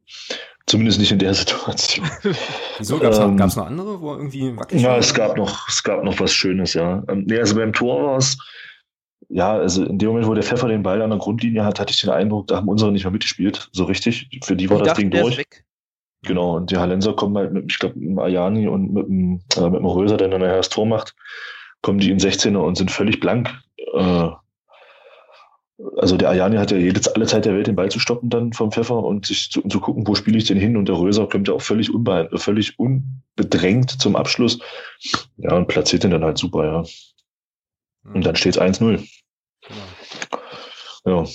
Zumindest 0.67 0.99
nicht 0.99 1.11
in 1.11 1.19
der 1.19 1.33
Situation. 1.33 2.07
Wieso? 2.77 2.99
Gab 2.99 3.11
es 3.11 3.19
ähm, 3.19 3.35
noch, 3.35 3.55
noch 3.55 3.65
andere, 3.65 4.01
wo 4.01 4.13
irgendwie 4.13 4.55
wackelig 4.55 4.83
Ja, 4.83 4.91
war? 4.91 4.97
es 4.99 5.13
gab 5.13 5.35
noch, 5.35 5.67
es 5.67 5.83
gab 5.83 6.03
noch 6.03 6.19
was 6.19 6.31
Schönes, 6.31 6.75
ja. 6.75 7.03
Ähm, 7.07 7.23
nee, 7.27 7.39
also 7.39 7.55
beim 7.55 7.73
Tor 7.73 8.05
war 8.05 8.17
es, 8.17 8.37
ja, 9.29 9.53
also 9.53 9.83
in 9.83 9.97
dem 9.97 10.09
Moment, 10.09 10.27
wo 10.27 10.33
der 10.33 10.43
Pfeffer 10.43 10.67
den 10.67 10.83
Ball 10.83 11.01
an 11.01 11.09
der 11.09 11.19
Grundlinie 11.19 11.63
hat, 11.63 11.79
hatte 11.79 11.91
ich 11.91 12.01
den 12.01 12.11
Eindruck, 12.11 12.47
da 12.47 12.57
haben 12.57 12.67
unsere 12.67 12.91
nicht 12.91 13.03
mehr 13.03 13.11
mitgespielt, 13.11 13.69
so 13.71 13.85
richtig. 13.85 14.29
Für 14.43 14.55
die 14.55 14.69
war 14.69 14.77
ich 14.77 14.83
das 14.83 14.89
dachte, 14.89 15.01
Ding 15.01 15.11
durch. 15.11 15.43
Genau, 16.23 16.57
und 16.57 16.69
die 16.69 16.77
Hallenser 16.77 17.13
kommen 17.13 17.37
halt 17.37 17.53
mit, 17.53 17.71
ich 17.71 17.79
glaube, 17.79 17.97
mit 17.97 18.09
dem 18.09 18.19
Ayani 18.19 18.67
und 18.67 18.93
mit 18.93 19.07
dem, 19.07 19.41
äh, 19.57 19.69
mit 19.69 19.79
dem 19.79 19.85
Röser, 19.85 20.17
der 20.17 20.27
dann 20.27 20.41
nachher 20.41 20.57
das 20.57 20.69
Tor 20.69 20.85
macht, 20.85 21.15
kommen 21.81 21.99
die 21.99 22.11
in 22.11 22.19
16er 22.19 22.57
und 22.57 22.77
sind 22.77 22.91
völlig 22.91 23.19
blank. 23.19 23.49
Äh, 23.93 24.29
also 25.97 26.17
der 26.17 26.29
Ayani 26.29 26.57
hat 26.57 26.71
ja 26.71 26.77
jede, 26.77 27.01
alle 27.15 27.25
Zeit 27.25 27.45
der 27.45 27.53
Welt 27.53 27.67
den 27.67 27.75
Ball 27.75 27.89
zu 27.89 27.99
stoppen 27.99 28.29
dann 28.29 28.53
vom 28.53 28.71
Pfeffer 28.71 29.01
und 29.03 29.25
sich 29.25 29.49
zu, 29.49 29.61
zu 29.61 29.79
gucken, 29.79 30.05
wo 30.07 30.15
spiele 30.15 30.37
ich 30.37 30.45
den 30.45 30.59
hin 30.59 30.75
und 30.75 30.87
der 30.87 30.97
Röser 30.97 31.27
kommt 31.27 31.47
ja 31.47 31.53
auch 31.53 31.61
völlig, 31.61 31.89
völlig 32.35 32.79
unbedrängt 32.79 34.01
zum 34.01 34.15
Abschluss. 34.15 34.59
Ja, 35.37 35.55
und 35.55 35.67
platziert 35.67 36.03
den 36.03 36.11
dann 36.11 36.23
halt 36.23 36.37
super, 36.37 36.65
ja. 36.65 36.83
Und 38.13 38.25
dann 38.25 38.35
steht 38.35 38.55
es 38.55 38.61
1-0. 38.61 39.07
Ja, 41.05 41.25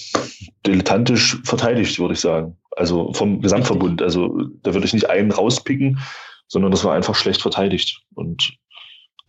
dilettantisch 0.67 1.39
verteidigt, 1.45 1.99
würde 1.99 2.15
ich 2.15 2.21
sagen. 2.21 2.59
Also 2.77 3.13
vom 3.15 3.41
Gesamtverbund. 3.41 4.03
Also 4.03 4.47
da 4.63 4.75
würde 4.75 4.87
ich 4.87 4.93
nicht 4.93 5.09
einen 5.09 5.31
rauspicken, 5.31 6.01
sondern 6.49 6.71
das 6.71 6.85
war 6.85 6.95
einfach 6.95 7.15
schlecht 7.15 7.41
verteidigt. 7.41 8.03
Und 8.15 8.57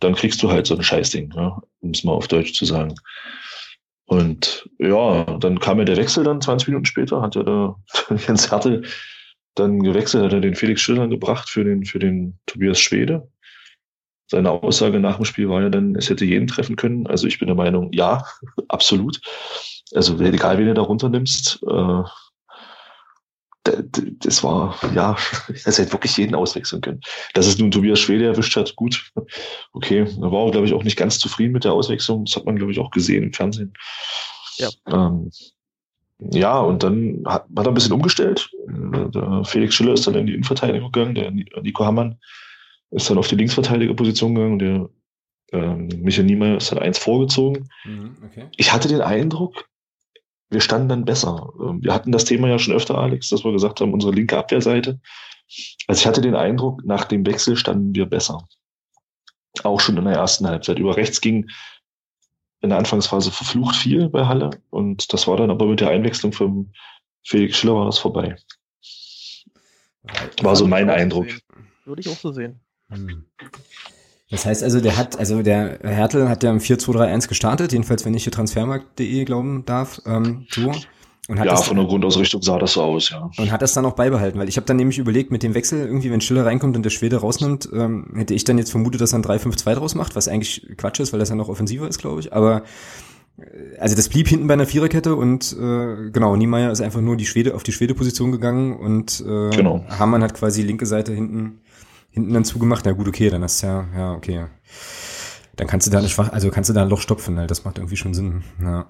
dann 0.00 0.14
kriegst 0.14 0.42
du 0.42 0.50
halt 0.50 0.66
so 0.66 0.76
ein 0.76 0.82
Scheißding, 0.82 1.32
ja, 1.34 1.60
um 1.80 1.90
es 1.90 2.04
mal 2.04 2.12
auf 2.12 2.28
Deutsch 2.28 2.52
zu 2.52 2.66
sagen. 2.66 2.94
Und 4.06 4.68
ja, 4.78 5.24
dann 5.38 5.58
kam 5.58 5.78
ja 5.78 5.84
der 5.84 5.96
Wechsel 5.96 6.24
dann 6.24 6.40
20 6.40 6.68
Minuten 6.68 6.86
später, 6.86 7.20
hat 7.20 7.34
ja 7.34 7.42
der 7.42 7.76
Jens 8.26 8.50
Hertel 8.50 8.82
dann 9.54 9.80
gewechselt, 9.80 10.24
hat 10.24 10.32
er 10.32 10.40
den 10.40 10.54
Felix 10.54 10.80
Schiller 10.80 11.08
gebracht 11.08 11.48
für 11.48 11.64
den, 11.64 11.84
für 11.84 11.98
den 11.98 12.38
Tobias 12.46 12.78
Schwede. 12.78 13.28
Seine 14.28 14.50
Aussage 14.50 15.00
nach 15.00 15.16
dem 15.16 15.24
Spiel 15.24 15.48
war 15.48 15.62
ja 15.62 15.70
dann, 15.70 15.94
es 15.94 16.10
hätte 16.10 16.24
jeden 16.24 16.46
treffen 16.46 16.76
können. 16.76 17.06
Also 17.06 17.26
ich 17.26 17.38
bin 17.38 17.46
der 17.46 17.56
Meinung, 17.56 17.92
ja, 17.92 18.24
absolut. 18.68 19.20
Also 19.94 20.18
egal, 20.20 20.58
wen 20.58 20.66
du 20.66 20.74
da 20.74 20.82
runternimmst, 20.82 21.62
äh, 21.68 22.02
das 24.20 24.42
war, 24.44 24.78
ja, 24.94 25.16
es 25.48 25.78
hätte 25.78 25.92
wirklich 25.92 26.16
jeden 26.16 26.34
auswechseln 26.34 26.80
können. 26.80 27.00
Dass 27.34 27.46
es 27.46 27.58
nun 27.58 27.70
Tobias 27.70 28.00
Schwede 28.00 28.26
erwischt 28.26 28.56
hat, 28.56 28.76
gut. 28.76 29.12
Okay, 29.72 30.04
da 30.04 30.32
war 30.32 30.50
glaube 30.50 30.66
ich, 30.66 30.72
auch 30.72 30.84
nicht 30.84 30.96
ganz 30.96 31.18
zufrieden 31.18 31.52
mit 31.52 31.64
der 31.64 31.72
Auswechslung. 31.72 32.24
Das 32.24 32.36
hat 32.36 32.46
man, 32.46 32.56
glaube 32.56 32.72
ich, 32.72 32.78
auch 32.78 32.90
gesehen 32.90 33.24
im 33.24 33.32
Fernsehen. 33.32 33.72
Ja. 34.58 34.68
Ähm, 34.88 35.30
ja, 36.18 36.58
und 36.60 36.82
dann 36.82 37.22
hat, 37.26 37.46
hat 37.56 37.66
er 37.66 37.68
ein 37.68 37.74
bisschen 37.74 37.92
umgestellt. 37.92 38.50
Der 38.68 39.44
Felix 39.44 39.74
Schiller 39.74 39.92
ist 39.92 40.06
dann 40.06 40.14
in 40.14 40.26
die 40.26 40.32
Innenverteidigung 40.32 40.90
gegangen, 40.90 41.14
der 41.14 41.30
Nico 41.30 41.84
Hammann 41.84 42.18
ist 42.90 43.10
dann 43.10 43.18
auf 43.18 43.28
die 43.28 43.36
Linksverteidigerposition 43.36 44.34
gegangen 44.34 44.52
und 44.52 44.58
der 44.60 44.88
ähm, 45.52 45.88
Michael 46.02 46.24
Niemeyer 46.26 46.56
ist 46.56 46.72
dann 46.72 46.78
eins 46.78 46.98
vorgezogen. 46.98 47.68
Mhm, 47.84 48.16
okay. 48.24 48.46
Ich 48.56 48.72
hatte 48.72 48.88
den 48.88 49.00
Eindruck, 49.00 49.68
wir 50.50 50.60
standen 50.60 50.88
dann 50.88 51.04
besser. 51.04 51.52
Ähm, 51.60 51.82
wir 51.82 51.92
hatten 51.92 52.12
das 52.12 52.24
Thema 52.24 52.48
ja 52.48 52.58
schon 52.58 52.74
öfter, 52.74 52.98
Alex, 52.98 53.28
dass 53.28 53.44
wir 53.44 53.52
gesagt 53.52 53.80
haben, 53.80 53.92
unsere 53.92 54.12
linke 54.12 54.38
Abwehrseite. 54.38 55.00
Also 55.86 56.00
ich 56.00 56.06
hatte 56.06 56.20
den 56.20 56.34
Eindruck, 56.34 56.84
nach 56.84 57.04
dem 57.04 57.24
Wechsel 57.26 57.56
standen 57.56 57.94
wir 57.94 58.06
besser. 58.06 58.46
Auch 59.62 59.80
schon 59.80 59.96
in 59.96 60.04
der 60.04 60.14
ersten 60.14 60.46
Halbzeit. 60.46 60.78
Über 60.78 60.96
rechts 60.96 61.20
ging 61.20 61.48
in 62.60 62.70
der 62.70 62.78
Anfangsphase 62.78 63.30
verflucht 63.30 63.76
viel 63.76 64.08
bei 64.08 64.26
Halle 64.26 64.50
und 64.70 65.12
das 65.12 65.26
war 65.28 65.36
dann 65.36 65.50
aber 65.50 65.66
mit 65.66 65.80
der 65.80 65.90
Einwechslung 65.90 66.32
von 66.32 66.72
Felix 67.22 67.58
Schiller 67.58 67.74
war 67.74 67.86
das 67.86 67.98
vorbei. 67.98 68.36
War 70.42 70.56
so 70.56 70.66
mein 70.66 70.88
Eindruck. 70.90 71.26
Würde 71.84 72.00
ich 72.00 72.08
auch 72.08 72.16
so 72.16 72.32
sehen. 72.32 72.60
Hm. 72.88 73.26
Das 74.30 74.44
heißt 74.44 74.64
also, 74.64 74.80
der 74.80 74.96
hat, 74.96 75.18
also 75.18 75.42
der 75.42 75.78
Hertel 75.82 76.28
hat 76.28 76.42
ja 76.42 76.50
im 76.50 76.58
4-2-3-1 76.58 77.28
gestartet, 77.28 77.72
jedenfalls 77.72 78.04
wenn 78.04 78.14
ich 78.14 78.24
hier 78.24 78.32
transfermarkt.de 78.32 79.24
glauben 79.24 79.64
darf, 79.64 80.00
ähm, 80.04 80.46
so. 80.50 80.72
Und 81.28 81.40
hat 81.40 81.46
ja, 81.46 81.52
das, 81.52 81.66
von 81.66 81.76
der 81.76 81.86
Grundausrichtung 81.86 82.40
sah 82.40 82.58
das 82.58 82.74
so 82.74 82.82
aus, 82.82 83.10
ja. 83.10 83.30
Und 83.36 83.50
hat 83.50 83.62
das 83.62 83.72
dann 83.74 83.84
auch 83.84 83.94
beibehalten, 83.94 84.38
weil 84.38 84.48
ich 84.48 84.56
habe 84.56 84.66
dann 84.66 84.76
nämlich 84.76 84.98
überlegt, 84.98 85.32
mit 85.32 85.42
dem 85.42 85.54
Wechsel, 85.54 85.84
irgendwie, 85.84 86.10
wenn 86.10 86.20
Schiller 86.20 86.46
reinkommt 86.46 86.76
und 86.76 86.84
der 86.84 86.90
Schwede 86.90 87.16
rausnimmt, 87.16 87.68
ähm, 87.72 88.12
hätte 88.14 88.34
ich 88.34 88.44
dann 88.44 88.58
jetzt 88.58 88.70
vermutet, 88.70 89.00
dass 89.00 89.12
er 89.12 89.18
ein 89.20 89.24
3-5-2 89.24 89.74
draus 89.74 89.94
macht, 89.94 90.14
was 90.14 90.28
eigentlich 90.28 90.66
Quatsch 90.76 91.00
ist, 91.00 91.12
weil 91.12 91.20
das 91.20 91.28
ja 91.28 91.34
noch 91.34 91.48
offensiver 91.48 91.88
ist, 91.88 91.98
glaube 91.98 92.20
ich. 92.20 92.32
Aber 92.32 92.62
also 93.78 93.94
das 93.94 94.08
blieb 94.08 94.28
hinten 94.28 94.46
bei 94.46 94.54
einer 94.54 94.66
Viererkette 94.66 95.14
und 95.14 95.52
äh, 95.52 96.10
genau, 96.10 96.36
Niemeyer 96.36 96.72
ist 96.72 96.80
einfach 96.80 97.02
nur 97.02 97.16
die 97.16 97.26
Schwede 97.26 97.54
auf 97.54 97.62
die 97.62 97.72
Schwede-Position 97.72 98.32
gegangen 98.32 98.74
und 98.76 99.20
äh, 99.20 99.50
Genau. 99.50 99.84
Hamann 99.88 100.22
hat 100.22 100.34
quasi 100.34 100.62
linke 100.62 100.86
Seite 100.86 101.12
hinten 101.12 101.60
hinten 102.16 102.32
dann 102.32 102.44
zugemacht. 102.44 102.86
Na 102.86 102.92
gut, 102.92 103.06
okay, 103.06 103.28
dann 103.28 103.42
hast 103.42 103.62
du 103.62 103.66
ja, 103.66 103.86
ja, 103.94 104.14
okay. 104.14 104.46
Dann 105.56 105.66
kannst 105.66 105.86
du 105.86 105.90
da 105.90 105.98
eine 105.98 106.08
Schwach, 106.08 106.32
also 106.32 106.50
kannst 106.50 106.70
du 106.70 106.74
da 106.74 106.82
ein 106.82 106.88
Loch 106.88 107.00
stopfen, 107.00 107.38
halt. 107.38 107.50
das 107.50 107.64
macht 107.64 107.78
irgendwie 107.78 107.96
schon 107.96 108.14
Sinn. 108.14 108.42
Ja. 108.60 108.86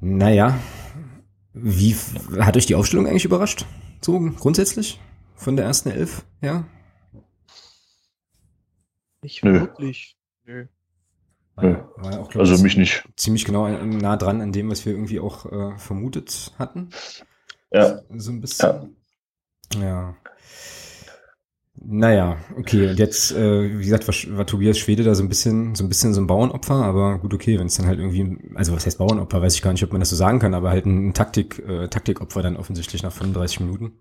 Naja, 0.00 0.58
wie 1.54 1.94
hat 2.40 2.56
euch 2.56 2.66
die 2.66 2.74
Aufstellung 2.74 3.06
eigentlich 3.06 3.24
überrascht? 3.24 3.66
So 4.00 4.18
grundsätzlich 4.18 5.00
von 5.36 5.54
der 5.56 5.64
ersten 5.64 5.90
Elf, 5.90 6.24
ja? 6.40 6.64
Nicht 9.22 9.44
Nö. 9.44 9.60
wirklich. 9.60 10.16
Nö. 10.44 10.66
War, 11.54 11.64
war 11.98 12.12
ja 12.12 12.18
auch, 12.18 12.30
glaub 12.30 12.40
Also 12.40 12.54
ich, 12.56 12.62
mich 12.62 12.76
nicht. 12.76 13.04
ziemlich 13.16 13.44
genau 13.44 13.68
nah 13.68 14.16
dran 14.16 14.40
an 14.40 14.50
dem, 14.50 14.70
was 14.70 14.84
wir 14.86 14.92
irgendwie 14.92 15.20
auch 15.20 15.46
äh, 15.46 15.78
vermutet 15.78 16.52
hatten. 16.58 16.90
Ja. 17.70 18.00
So 18.10 18.32
ein 18.32 18.40
bisschen. 18.40 18.96
Ja. 19.76 20.16
Naja, 21.74 22.36
okay. 22.58 22.90
Und 22.90 22.98
jetzt, 22.98 23.32
äh, 23.32 23.78
wie 23.78 23.84
gesagt, 23.84 24.06
war, 24.06 24.36
war 24.36 24.46
Tobias 24.46 24.78
Schwede 24.78 25.04
da 25.04 25.14
so 25.14 25.22
ein 25.22 25.28
bisschen, 25.28 25.74
so 25.74 25.82
ein 25.84 25.88
bisschen 25.88 26.12
so 26.12 26.20
ein 26.20 26.26
Bauernopfer, 26.26 26.74
aber 26.74 27.18
gut, 27.18 27.32
okay, 27.32 27.58
wenn 27.58 27.66
es 27.66 27.76
dann 27.76 27.86
halt 27.86 27.98
irgendwie, 27.98 28.38
also 28.54 28.72
was 28.74 28.84
heißt 28.84 28.98
Bauernopfer, 28.98 29.40
weiß 29.40 29.54
ich 29.54 29.62
gar 29.62 29.72
nicht, 29.72 29.82
ob 29.82 29.90
man 29.92 30.00
das 30.00 30.10
so 30.10 30.16
sagen 30.16 30.38
kann, 30.38 30.54
aber 30.54 30.70
halt 30.70 30.84
ein 30.86 31.14
Taktik, 31.14 31.58
äh, 31.66 31.88
Taktikopfer 31.88 32.42
dann 32.42 32.56
offensichtlich 32.56 33.02
nach 33.02 33.12
35 33.12 33.60
Minuten. 33.60 33.92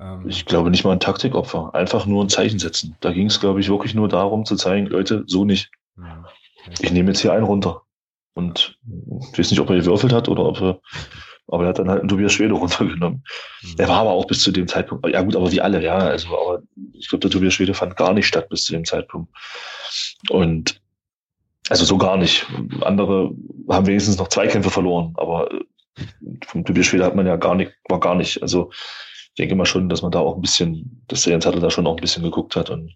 Ähm, 0.00 0.26
Ich 0.28 0.46
glaube 0.46 0.70
nicht 0.70 0.84
mal 0.84 0.92
ein 0.92 1.00
Taktikopfer. 1.00 1.74
Einfach 1.74 2.06
nur 2.06 2.24
ein 2.24 2.28
Zeichen 2.28 2.58
setzen. 2.58 2.96
Da 3.00 3.12
ging 3.12 3.26
es, 3.26 3.40
glaube 3.40 3.60
ich, 3.60 3.68
wirklich 3.68 3.94
nur 3.94 4.08
darum 4.08 4.44
zu 4.44 4.56
zeigen, 4.56 4.86
Leute, 4.86 5.24
so 5.26 5.44
nicht. 5.44 5.70
ja. 5.98 6.24
Ich 6.80 6.92
nehme 6.92 7.10
jetzt 7.10 7.20
hier 7.20 7.32
einen 7.32 7.44
runter. 7.44 7.82
Und 8.34 8.78
ich 9.32 9.38
weiß 9.38 9.50
nicht, 9.50 9.60
ob 9.60 9.70
er 9.70 9.76
gewürfelt 9.76 10.12
hat 10.12 10.28
oder 10.28 10.44
ob 10.44 10.60
er, 10.60 10.80
aber 11.50 11.64
er 11.64 11.68
hat 11.70 11.78
dann 11.78 11.90
halt 11.90 12.00
einen 12.00 12.08
Tobias 12.08 12.32
Schwede 12.32 12.54
runtergenommen. 12.54 13.24
Hm. 13.60 13.74
Er 13.78 13.88
war 13.88 13.98
aber 13.98 14.10
auch 14.10 14.26
bis 14.26 14.42
zu 14.42 14.52
dem 14.52 14.68
Zeitpunkt, 14.68 15.06
ja 15.08 15.22
gut, 15.22 15.36
aber 15.36 15.50
wie 15.52 15.60
alle, 15.60 15.82
ja, 15.82 15.96
also, 15.96 16.28
aber 16.28 16.62
ich 16.94 17.08
glaube, 17.08 17.20
der 17.20 17.30
Tobias 17.30 17.54
Schwede 17.54 17.74
fand 17.74 17.96
gar 17.96 18.12
nicht 18.12 18.26
statt 18.26 18.48
bis 18.48 18.64
zu 18.64 18.72
dem 18.72 18.84
Zeitpunkt. 18.84 19.30
Und, 20.28 20.80
also 21.68 21.84
so 21.84 21.98
gar 21.98 22.16
nicht. 22.16 22.46
Andere 22.82 23.30
haben 23.68 23.86
wenigstens 23.86 24.18
noch 24.18 24.28
Zweikämpfe 24.28 24.70
verloren, 24.70 25.14
aber 25.16 25.52
äh, 25.52 25.64
vom 26.46 26.64
Tobias 26.64 26.86
Schwede 26.86 27.04
hat 27.04 27.16
man 27.16 27.26
ja 27.26 27.36
gar 27.36 27.54
nicht, 27.54 27.72
war 27.88 28.00
gar 28.00 28.14
nicht. 28.14 28.42
Also, 28.42 28.70
ich 28.72 29.34
denke 29.38 29.54
mal 29.54 29.66
schon, 29.66 29.88
dass 29.88 30.02
man 30.02 30.10
da 30.10 30.20
auch 30.20 30.36
ein 30.36 30.42
bisschen, 30.42 31.04
dass 31.08 31.22
der 31.22 31.32
Jens 31.32 31.46
Hattel 31.46 31.60
da 31.60 31.70
schon 31.70 31.86
auch 31.86 31.96
ein 31.96 32.00
bisschen 32.00 32.22
geguckt 32.22 32.56
hat 32.56 32.70
und 32.70 32.94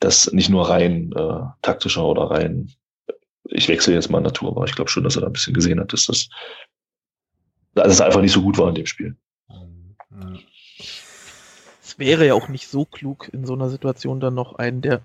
das 0.00 0.32
nicht 0.32 0.48
nur 0.48 0.68
rein 0.68 1.12
äh, 1.16 1.40
taktischer 1.62 2.04
oder 2.04 2.30
rein, 2.30 2.70
ich 3.44 3.68
wechsle 3.68 3.94
jetzt 3.94 4.10
mal 4.10 4.20
Natur, 4.20 4.50
aber 4.50 4.64
ich 4.64 4.74
glaube 4.74 4.90
schon, 4.90 5.04
dass 5.04 5.16
er 5.16 5.22
da 5.22 5.26
ein 5.26 5.32
bisschen 5.32 5.54
gesehen 5.54 5.80
hat, 5.80 5.92
dass 5.92 6.06
das, 6.06 6.28
dass 7.74 7.92
es 7.92 8.00
einfach 8.00 8.20
nicht 8.20 8.32
so 8.32 8.42
gut 8.42 8.58
war 8.58 8.68
in 8.68 8.74
dem 8.74 8.86
Spiel. 8.86 9.16
Es 11.82 11.98
wäre 11.98 12.26
ja 12.26 12.34
auch 12.34 12.48
nicht 12.48 12.68
so 12.68 12.84
klug, 12.84 13.28
in 13.32 13.44
so 13.44 13.54
einer 13.54 13.70
Situation 13.70 14.20
dann 14.20 14.34
noch 14.34 14.54
einen 14.56 14.82
der 14.82 15.00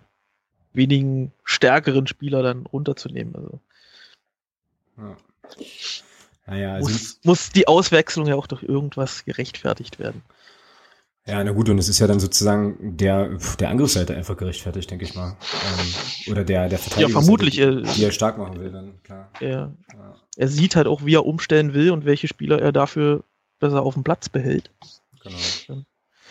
wenigen 0.73 1.31
stärkeren 1.43 2.07
Spieler 2.07 2.43
dann 2.43 2.65
runterzunehmen. 2.65 3.35
Also 3.35 3.59
Ja. 4.97 5.17
Naja, 6.45 6.73
also 6.73 6.89
muss, 6.89 7.19
muss 7.23 7.49
die 7.51 7.67
Auswechslung 7.67 8.27
ja 8.27 8.35
auch 8.35 8.47
durch 8.47 8.63
irgendwas 8.63 9.23
gerechtfertigt 9.23 9.99
werden. 9.99 10.23
Ja, 11.25 11.41
na 11.41 11.51
gut, 11.51 11.69
und 11.69 11.77
es 11.77 11.87
ist 11.87 11.99
ja 11.99 12.07
dann 12.07 12.19
sozusagen 12.19 12.97
der, 12.97 13.37
der 13.59 13.69
Angriffsseite 13.69 14.13
einfach 14.15 14.35
gerechtfertigt, 14.35 14.91
denke 14.91 15.05
ich 15.05 15.15
mal. 15.15 15.37
Ähm, 15.79 16.31
oder 16.31 16.43
der, 16.43 16.67
der 16.67 16.79
Ja, 16.97 17.07
vermutlich. 17.07 17.55
die, 17.55 17.61
Er, 17.61 17.75
die 17.81 18.03
er 18.03 18.11
stark 18.11 18.37
machen 18.37 18.59
will, 18.59 18.71
dann, 18.71 19.01
klar. 19.03 19.29
er, 19.39 19.49
Ja, 19.49 20.15
er 20.35 20.47
sieht 20.49 20.75
halt 20.75 20.87
auch, 20.87 21.05
wie 21.05 21.15
er 21.15 21.25
umstellen 21.25 21.73
will 21.73 21.91
und 21.91 22.03
welche 22.03 22.27
Spieler 22.27 22.61
er 22.61 22.73
dafür 22.73 23.23
besser 23.59 23.81
auf 23.83 23.93
dem 23.93 24.03
Platz 24.03 24.27
behält. 24.27 24.69
genau. 25.21 25.37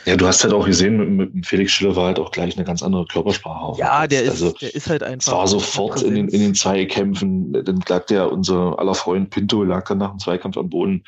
Ja, 0.04 0.16
du 0.16 0.26
hast 0.26 0.42
halt 0.42 0.52
auch 0.52 0.66
gesehen, 0.66 1.16
mit, 1.16 1.32
mit 1.34 1.46
Felix 1.46 1.70
Schiller 1.72 1.94
war 1.94 2.06
halt 2.06 2.18
auch 2.18 2.32
gleich 2.32 2.56
eine 2.56 2.64
ganz 2.66 2.82
andere 2.82 3.06
Körpersprache. 3.06 3.78
Ja, 3.78 4.06
der 4.08 4.24
ist, 4.24 4.30
Also, 4.30 4.50
der 4.60 4.74
ist 4.74 4.90
halt 4.90 5.02
es 5.02 5.08
einfach. 5.08 5.32
war 5.32 5.46
sofort 5.46 6.02
in 6.02 6.16
den, 6.16 6.28
in 6.28 6.40
den 6.40 6.54
Zweikämpfen. 6.56 7.52
Dann 7.52 7.80
lag 7.88 8.06
der, 8.06 8.32
unser 8.32 8.78
aller 8.80 8.94
Freund 8.96 9.30
Pinto, 9.30 9.62
lag 9.62 9.86
dann 9.86 9.98
nach 9.98 10.10
dem 10.10 10.18
Zweikampf 10.18 10.56
am 10.56 10.68
Boden. 10.68 11.04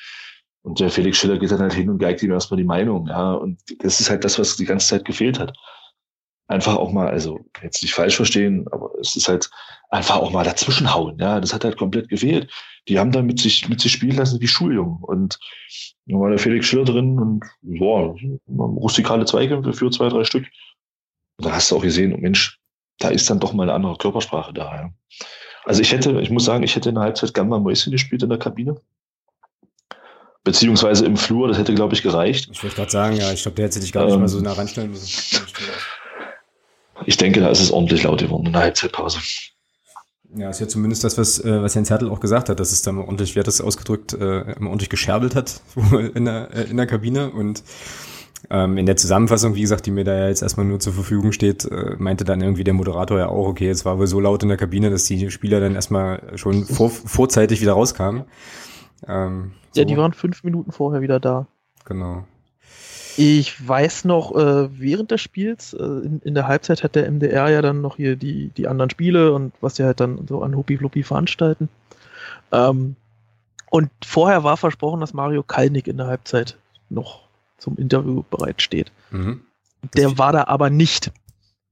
Und 0.65 0.81
der 0.81 0.91
Felix 0.91 1.19
Schiller 1.19 1.39
geht 1.39 1.51
dann 1.51 1.61
halt 1.61 1.75
hin 1.75 1.91
und 1.91 1.99
geigt 1.99 2.23
ihm 2.23 2.33
erstmal 2.33 2.57
die 2.57 2.65
Meinung. 2.65 3.07
Ja, 3.07 3.35
und 3.35 3.61
das 3.81 4.01
ist 4.01 4.09
halt 4.09 4.25
das, 4.25 4.39
was 4.39 4.57
die 4.57 4.65
ganze 4.65 4.89
Zeit 4.89 5.05
gefehlt 5.05 5.39
hat. 5.39 5.55
Einfach 6.47 6.77
auch 6.77 6.91
mal, 6.91 7.09
also 7.09 7.39
jetzt 7.63 7.83
nicht 7.83 7.93
falsch 7.93 8.17
verstehen, 8.17 8.67
aber 8.73 8.91
es 8.99 9.15
ist 9.15 9.29
halt 9.29 9.51
einfach 9.91 10.17
auch 10.17 10.31
mal 10.31 10.43
dazwischenhauen. 10.43 11.19
Ja, 11.19 11.39
das 11.39 11.53
hat 11.53 11.65
halt 11.65 11.77
komplett 11.77 12.09
gefehlt. 12.09 12.51
Die 12.89 12.99
haben 12.99 13.13
dann 13.13 13.27
mit 13.27 13.41
sich, 13.41 13.69
mit 13.69 13.83
sich 13.83 13.93
spielen 13.93 14.17
lassen 14.17 14.41
wie 14.41 14.49
Schuljungen. 14.49 15.03
Und 15.03 15.39
da 16.07 16.17
war 16.17 16.31
der 16.31 16.39
Felix 16.39 16.65
Schiller 16.65 16.85
drin 16.85 17.19
und 17.19 17.45
boah, 17.61 18.17
rustikale 18.49 19.27
Zweikämpfe 19.27 19.75
für 19.75 19.91
zwei, 19.91 20.09
drei 20.09 20.25
Stück. 20.25 20.47
Und 21.37 21.47
da 21.47 21.53
hast 21.53 21.71
du 21.71 21.77
auch 21.77 21.83
gesehen, 21.83 22.15
oh 22.15 22.19
Mensch, 22.19 22.59
da 23.01 23.09
ist 23.09 23.29
dann 23.29 23.41
doch 23.41 23.53
mal 23.53 23.65
eine 23.65 23.75
andere 23.75 23.99
Körpersprache 23.99 24.55
da. 24.55 24.75
Ja. 24.75 24.91
Also 25.65 25.83
ich 25.83 25.93
hätte, 25.93 26.21
ich 26.23 26.31
muss 26.31 26.47
sagen, 26.47 26.63
ich 26.63 26.75
hätte 26.75 26.89
in 26.89 26.95
der 26.95 27.05
Halbzeit 27.05 27.37
mal 27.37 27.61
Mäuschen 27.61 27.93
gespielt 27.93 28.23
in 28.23 28.31
der 28.31 28.39
Kabine. 28.39 28.81
Beziehungsweise 30.45 31.07
im 31.07 31.17
Flur, 31.17 31.49
das 31.49 31.57
hätte, 31.59 31.75
glaube 31.75 31.95
ich, 31.95 32.03
gereicht. 32.03 32.51
Ich 32.53 32.63
wollte 32.63 32.77
gerade 32.77 32.91
sagen, 32.91 33.17
ja, 33.17 33.33
ich 33.33 33.43
glaube, 33.43 33.57
der 33.57 33.65
hätte 33.65 33.81
sich 33.81 33.93
gar 33.93 34.05
nicht 34.05 34.15
Ähm. 34.15 34.21
mal 34.21 34.29
so 34.29 34.41
nah 34.41 34.53
ranstellen 34.53 34.91
müssen. 34.91 35.09
Ich 37.07 37.17
denke, 37.17 37.41
da 37.41 37.49
ist 37.49 37.61
es 37.61 37.71
ordentlich 37.71 38.03
laut 38.03 38.21
geworden 38.21 38.47
in 38.47 38.53
der 38.53 38.63
Halbzeitpause. 38.63 39.19
Ja, 40.37 40.51
ist 40.51 40.61
ja 40.61 40.69
zumindest 40.69 41.05
das, 41.05 41.17
was, 41.17 41.43
äh, 41.43 41.63
was 41.63 41.75
Jens 41.75 41.91
Hertel 41.91 42.11
auch 42.11 42.21
gesagt 42.21 42.49
hat, 42.49 42.61
dass 42.61 42.73
es 42.73 42.83
da 42.83 42.93
mal 42.93 43.05
ordentlich, 43.05 43.35
wie 43.35 43.41
hat 43.41 43.47
das 43.47 43.61
ausgedrückt, 43.61 44.13
äh, 44.15 44.53
immer 44.53 44.71
ordentlich 44.71 44.91
gescherbelt 44.91 45.35
hat 45.35 45.61
in 46.15 46.25
der, 46.25 46.51
äh, 46.53 46.65
in 46.65 46.77
der 46.77 46.87
Kabine 46.87 47.31
und 47.31 47.63
ähm, 48.51 48.77
in 48.77 48.85
der 48.85 48.97
Zusammenfassung, 48.97 49.55
wie 49.55 49.63
gesagt, 49.63 49.87
die 49.87 49.91
mir 49.91 50.05
da 50.05 50.15
ja 50.15 50.29
jetzt 50.29 50.43
erstmal 50.43 50.67
nur 50.67 50.81
zur 50.81 50.93
Verfügung 50.93 51.33
steht, 51.33 51.65
äh, 51.65 51.95
meinte 51.99 52.25
dann 52.25 52.43
irgendwie 52.43 52.65
der 52.65 52.75
Moderator 52.75 53.19
ja 53.19 53.29
auch, 53.29 53.47
okay, 53.47 53.71
es 53.71 53.85
war 53.85 53.99
wohl 53.99 54.07
so 54.07 54.21
laut 54.21 54.43
in 54.43 54.49
der 54.49 54.59
Kabine, 54.59 54.91
dass 54.91 55.05
die 55.05 55.31
Spieler 55.31 55.61
dann 55.61 55.75
erstmal 55.75 56.37
schon 56.37 56.65
vor, 56.67 56.91
vorzeitig 56.91 57.61
wieder 57.61 57.73
rauskamen. 57.73 58.25
Ähm, 59.09 59.53
so, 59.75 59.81
Ja, 59.81 59.85
die 59.85 59.97
waren 59.97 60.13
fünf 60.13 60.45
Minuten 60.45 60.73
vorher 60.73 61.03
wieder 61.03 61.21
da. 61.21 61.47
Genau. 61.85 62.25
Ich 63.17 63.67
weiß 63.67 64.07
noch, 64.07 64.35
äh, 64.35 64.81
während 64.81 65.11
des 65.11 65.21
Spiels, 65.21 65.73
äh, 65.73 65.83
in, 65.83 66.21
in 66.25 66.35
der 66.35 66.49
Halbzeit 66.49 66.83
hat 66.83 66.97
der 66.97 67.11
MDR 67.11 67.49
ja 67.49 67.63
dann 67.63 67.81
noch 67.81 67.97
hier 67.97 68.17
die, 68.17 68.49
die 68.57 68.67
anderen 68.67 68.91
Spiele 68.91 69.33
und 69.33 69.53
was 69.61 69.75
die 69.75 69.85
halt 69.85 70.01
dann 70.01 70.27
so 70.27 70.43
an 70.43 70.57
Huppi 70.57 70.79
Fluppi 70.79 71.05
veranstalten. 71.05 71.69
Ähm, 72.51 72.97
und 73.71 73.91
vorher 74.05 74.43
war 74.45 74.57
versprochen, 74.57 75.01
dass 75.01 75.15
Mario 75.15 75.43
Kalnick 75.43 75.87
in 75.87 75.97
der 75.97 76.07
Halbzeit 76.07 76.57
noch 76.91 77.23
zum 77.59 77.77
Interview 77.77 78.25
bereitsteht. 78.31 78.91
Mhm. 79.11 79.43
Der 79.97 80.19
war 80.19 80.33
da 80.33 80.45
aber 80.45 80.71
nicht. 80.71 81.13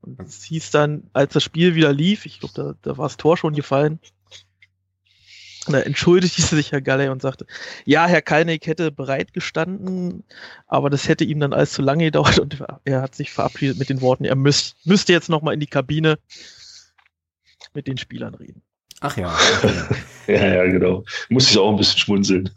Und 0.02 0.20
es 0.20 0.42
hieß 0.44 0.70
dann, 0.70 1.04
als 1.12 1.32
das 1.32 1.44
Spiel 1.44 1.74
wieder 1.74 1.92
lief, 1.92 2.26
ich 2.26 2.40
glaube, 2.40 2.54
da, 2.54 2.74
da 2.82 2.98
war 2.98 3.06
das 3.06 3.16
Tor 3.16 3.36
schon 3.36 3.54
gefallen, 3.54 4.00
da 5.68 5.80
entschuldigte 5.80 6.42
sich 6.42 6.72
Herr 6.72 6.80
Galley 6.80 7.08
und 7.08 7.22
sagte, 7.22 7.46
ja, 7.84 8.06
Herr 8.06 8.22
Kalnick 8.22 8.66
hätte 8.66 8.90
bereit 8.90 9.32
gestanden, 9.32 10.24
aber 10.66 10.90
das 10.90 11.08
hätte 11.08 11.24
ihm 11.24 11.40
dann 11.40 11.52
alles 11.52 11.72
zu 11.72 11.82
lange 11.82 12.04
gedauert 12.04 12.38
und 12.38 12.58
er 12.84 13.02
hat 13.02 13.14
sich 13.14 13.30
verabschiedet 13.30 13.78
mit 13.78 13.88
den 13.88 14.00
Worten, 14.00 14.24
er 14.24 14.36
müsst, 14.36 14.76
müsste 14.84 15.12
jetzt 15.12 15.28
nochmal 15.28 15.54
in 15.54 15.60
die 15.60 15.66
Kabine 15.66 16.18
mit 17.74 17.86
den 17.86 17.98
Spielern 17.98 18.34
reden. 18.34 18.62
Ach 19.00 19.16
ja, 19.16 19.34
okay. 19.62 19.72
Ja, 20.28 20.54
ja, 20.54 20.64
genau. 20.66 21.04
Musste 21.30 21.50
ich 21.50 21.58
auch 21.58 21.70
ein 21.70 21.76
bisschen 21.76 21.98
schmunzeln. 21.98 22.50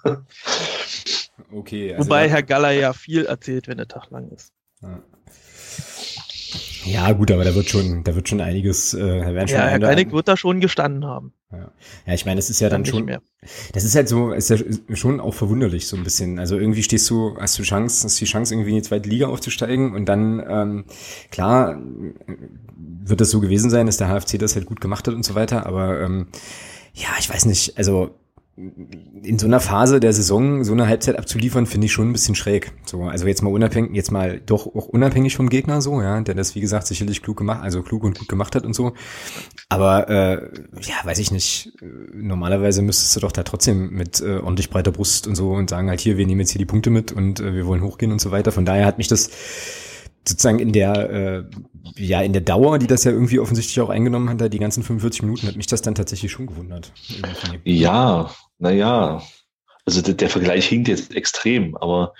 okay 1.51 1.93
also 1.93 2.05
Wobei 2.05 2.29
Herr 2.29 2.43
Galler 2.43 2.71
ja 2.71 2.93
viel 2.93 3.25
erzählt, 3.25 3.67
wenn 3.67 3.77
der 3.77 3.87
Tag 3.87 4.11
lang 4.11 4.29
ist. 4.29 4.53
Ja. 4.83 5.01
Ja, 6.85 7.11
gut, 7.13 7.31
aber 7.31 7.43
da 7.43 7.55
wird 7.55 7.67
schon, 7.67 8.03
da 8.03 8.13
wird 8.13 8.29
schon 8.29 8.41
einiges, 8.41 8.93
äh, 8.93 8.99
werden 8.99 9.47
schon 9.47 9.57
Ja, 9.57 9.65
Herr 9.65 9.79
Kalnick 9.79 10.11
wird 10.11 10.27
da 10.27 10.37
schon 10.37 10.59
gestanden 10.59 11.05
haben. 11.05 11.33
Ja. 11.57 11.71
ja, 12.07 12.13
ich 12.13 12.25
meine, 12.25 12.37
das 12.37 12.49
ist 12.49 12.59
ja 12.59 12.69
dann 12.69 12.81
Nicht 12.81 12.91
schon, 12.91 13.05
mehr. 13.05 13.21
das 13.73 13.83
ist 13.83 13.95
halt 13.95 14.07
so, 14.09 14.31
ist 14.31 14.49
ja 14.49 14.57
schon 14.93 15.19
auch 15.19 15.33
verwunderlich 15.33 15.87
so 15.87 15.95
ein 15.97 16.03
bisschen. 16.03 16.39
Also 16.39 16.57
irgendwie 16.57 16.83
stehst 16.83 17.09
du, 17.09 17.37
hast 17.39 17.57
du 17.59 17.63
Chance, 17.63 18.05
hast 18.05 18.19
die 18.19 18.25
Chance 18.25 18.53
irgendwie 18.53 18.71
in 18.71 18.77
die 18.77 18.81
zweite 18.81 19.09
Liga 19.09 19.27
aufzusteigen 19.27 19.93
und 19.95 20.05
dann, 20.05 20.43
ähm, 20.47 20.85
klar, 21.31 21.75
äh, 22.27 22.33
wird 23.07 23.21
das 23.21 23.29
so 23.29 23.39
gewesen 23.39 23.69
sein, 23.69 23.85
dass 23.85 23.97
der 23.97 24.07
HFC 24.09 24.39
das 24.39 24.55
halt 24.55 24.65
gut 24.65 24.81
gemacht 24.81 25.07
hat 25.07 25.13
und 25.13 25.23
so 25.23 25.35
weiter, 25.35 25.65
aber 25.65 26.01
ähm, 26.01 26.27
ja, 26.93 27.09
ich 27.19 27.29
weiß 27.29 27.45
nicht, 27.45 27.77
also 27.77 28.15
in 28.57 29.37
so 29.37 29.47
einer 29.47 29.59
Phase 29.59 29.99
der 29.99 30.13
Saison 30.13 30.63
so 30.63 30.71
eine 30.71 30.87
Halbzeit 30.87 31.19
abzuliefern, 31.19 31.65
finde 31.65 31.85
ich 31.85 31.91
schon 31.91 32.09
ein 32.09 32.13
bisschen 32.13 32.35
schräg. 32.35 32.71
So, 32.85 33.03
also 33.03 33.27
jetzt 33.27 33.41
mal 33.41 33.51
unabhängig, 33.51 33.91
jetzt 33.93 34.13
mal 34.13 34.39
doch 34.39 34.65
auch 34.67 34.87
unabhängig 34.87 35.35
vom 35.35 35.49
Gegner 35.49 35.81
so, 35.81 36.01
ja, 36.01 36.21
der 36.21 36.35
das 36.35 36.55
wie 36.55 36.61
gesagt 36.61 36.87
sicherlich 36.87 37.21
klug 37.21 37.35
gemacht, 37.35 37.61
also 37.61 37.83
klug 37.83 38.05
und 38.05 38.17
gut 38.17 38.29
gemacht 38.29 38.55
hat 38.55 38.63
und 38.63 38.73
so. 38.73 38.93
Aber 39.67 40.09
äh, 40.09 40.49
ja, 40.81 40.95
weiß 41.03 41.19
ich 41.19 41.31
nicht. 41.31 41.73
Normalerweise 42.13 42.81
müsstest 42.81 43.13
du 43.17 43.19
doch 43.19 43.33
da 43.33 43.43
trotzdem 43.43 43.89
mit 43.89 44.21
äh, 44.21 44.37
ordentlich 44.37 44.69
breiter 44.69 44.91
Brust 44.91 45.27
und 45.27 45.35
so 45.35 45.51
und 45.51 45.69
sagen 45.69 45.89
halt 45.89 45.99
hier, 45.99 46.17
wir 46.17 46.25
nehmen 46.25 46.39
jetzt 46.39 46.51
hier 46.51 46.59
die 46.59 46.65
Punkte 46.65 46.89
mit 46.89 47.11
und 47.11 47.41
äh, 47.41 47.53
wir 47.53 47.65
wollen 47.65 47.83
hochgehen 47.83 48.13
und 48.13 48.21
so 48.21 48.31
weiter. 48.31 48.53
Von 48.53 48.63
daher 48.63 48.85
hat 48.85 48.99
mich 48.99 49.09
das 49.09 49.31
sozusagen 50.27 50.59
in 50.59 50.71
der, 50.71 51.09
äh, 51.09 51.43
ja, 51.97 52.21
in 52.21 52.33
der 52.33 52.41
Dauer, 52.41 52.79
die 52.79 52.87
das 52.87 53.03
ja 53.03 53.11
irgendwie 53.11 53.39
offensichtlich 53.39 53.79
auch 53.81 53.89
eingenommen 53.89 54.29
hat, 54.29 54.41
da 54.41 54.49
die 54.49 54.59
ganzen 54.59 54.81
45 54.81 55.23
Minuten, 55.23 55.47
hat 55.47 55.55
mich 55.55 55.67
das 55.67 55.81
dann 55.81 55.95
tatsächlich 55.95 56.31
schon 56.31 56.47
gewundert. 56.47 56.93
Ja, 57.63 58.31
naja. 58.57 59.21
Also 59.85 60.01
der, 60.01 60.15
der, 60.15 60.29
Vergleich 60.29 60.67
hinkt 60.67 60.87
jetzt 60.87 61.15
extrem, 61.15 61.77
aber 61.77 62.13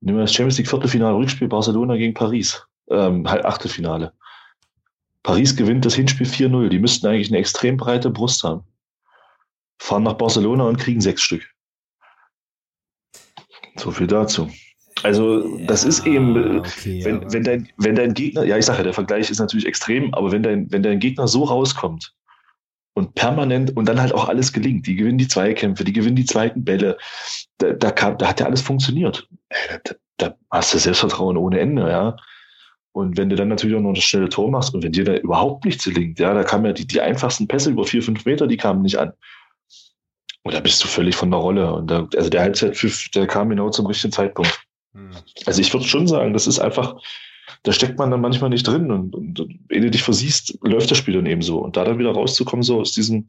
nehmen 0.00 0.18
wir 0.18 0.22
das 0.22 0.32
Champions 0.32 0.56
League 0.58 0.68
Viertelfinale 0.68 1.16
Rückspiel 1.16 1.48
Barcelona 1.48 1.96
gegen 1.96 2.14
Paris. 2.14 2.66
Ähm, 2.88 3.28
halt 3.28 3.44
Achtelfinale. 3.44 4.12
Paris 5.22 5.56
gewinnt 5.56 5.84
das 5.84 5.94
Hinspiel 5.94 6.26
4-0. 6.26 6.68
Die 6.68 6.78
müssten 6.78 7.06
eigentlich 7.06 7.28
eine 7.28 7.38
extrem 7.38 7.76
breite 7.76 8.10
Brust 8.10 8.44
haben. 8.44 8.62
Fahren 9.78 10.02
nach 10.02 10.14
Barcelona 10.14 10.64
und 10.64 10.78
kriegen 10.78 11.00
sechs 11.00 11.22
Stück. 11.22 11.42
So 13.76 13.90
viel 13.90 14.06
dazu. 14.06 14.50
Also 15.02 15.58
das 15.66 15.82
ja, 15.82 15.88
ist 15.88 16.06
eben, 16.06 16.58
okay, 16.60 17.04
wenn, 17.04 17.32
wenn, 17.32 17.44
dein, 17.44 17.68
wenn 17.76 17.96
dein 17.96 18.14
Gegner, 18.14 18.44
ja 18.44 18.56
ich 18.56 18.64
sage 18.64 18.78
ja, 18.78 18.84
der 18.84 18.94
Vergleich 18.94 19.30
ist 19.30 19.40
natürlich 19.40 19.66
extrem, 19.66 20.14
aber 20.14 20.30
wenn 20.32 20.42
dein, 20.42 20.70
wenn 20.70 20.82
dein 20.82 21.00
Gegner 21.00 21.26
so 21.28 21.44
rauskommt 21.44 22.14
und 22.94 23.14
permanent 23.14 23.76
und 23.76 23.86
dann 23.86 24.00
halt 24.00 24.14
auch 24.14 24.28
alles 24.28 24.52
gelingt, 24.52 24.86
die 24.86 24.94
gewinnen 24.94 25.18
die 25.18 25.28
Zweikämpfe, 25.28 25.84
die 25.84 25.92
gewinnen 25.92 26.16
die 26.16 26.24
zweiten 26.24 26.64
Bälle, 26.64 26.96
da, 27.58 27.72
da, 27.72 27.90
kam, 27.90 28.16
da 28.18 28.28
hat 28.28 28.40
ja 28.40 28.46
alles 28.46 28.62
funktioniert. 28.62 29.28
Da, 29.84 29.94
da 30.16 30.34
hast 30.50 30.72
du 30.72 30.78
Selbstvertrauen 30.78 31.36
ohne 31.36 31.58
Ende, 31.58 31.88
ja. 31.88 32.16
Und 32.92 33.16
wenn 33.16 33.28
du 33.28 33.34
dann 33.34 33.48
natürlich 33.48 33.76
auch 33.76 33.80
noch 33.80 33.94
das 33.94 34.04
schnelle 34.04 34.28
Tor 34.28 34.48
machst 34.50 34.72
und 34.72 34.84
wenn 34.84 34.92
dir 34.92 35.04
da 35.04 35.16
überhaupt 35.16 35.64
nichts 35.64 35.84
gelingt, 35.84 36.20
ja, 36.20 36.32
da 36.32 36.44
kamen 36.44 36.66
ja 36.66 36.72
die, 36.72 36.86
die 36.86 37.00
einfachsten 37.00 37.48
Pässe 37.48 37.70
über 37.70 37.84
vier, 37.84 38.02
fünf 38.02 38.24
Meter, 38.24 38.46
die 38.46 38.56
kamen 38.56 38.82
nicht 38.82 38.98
an. 38.98 39.12
Und 40.44 40.54
da 40.54 40.60
bist 40.60 40.84
du 40.84 40.86
völlig 40.86 41.16
von 41.16 41.30
der 41.32 41.40
Rolle. 41.40 41.72
Und 41.72 41.90
da, 41.90 42.06
also 42.16 42.30
der 42.30 42.42
Halbzeitpfiff, 42.42 43.08
der 43.08 43.26
kam 43.26 43.48
genau 43.48 43.70
zum 43.70 43.86
richtigen 43.86 44.12
Zeitpunkt. 44.12 44.60
Hm. 44.92 45.10
Also 45.46 45.60
ich 45.60 45.72
würde 45.72 45.86
schon 45.86 46.06
sagen, 46.06 46.32
das 46.32 46.46
ist 46.46 46.60
einfach, 46.60 47.00
da 47.62 47.72
steckt 47.72 47.98
man 47.98 48.10
dann 48.10 48.20
manchmal 48.20 48.50
nicht 48.50 48.66
drin 48.66 48.90
und, 48.90 49.14
und, 49.14 49.40
und 49.40 49.58
wenn 49.68 49.82
du 49.82 49.90
dich 49.90 50.02
versiehst, 50.02 50.58
läuft 50.62 50.90
das 50.90 50.98
Spiel 50.98 51.14
dann 51.14 51.26
eben 51.26 51.42
so. 51.42 51.58
Und 51.58 51.76
da 51.76 51.84
dann 51.84 51.98
wieder 51.98 52.12
rauszukommen, 52.12 52.62
so 52.62 52.80
aus 52.80 52.92
diesem, 52.92 53.28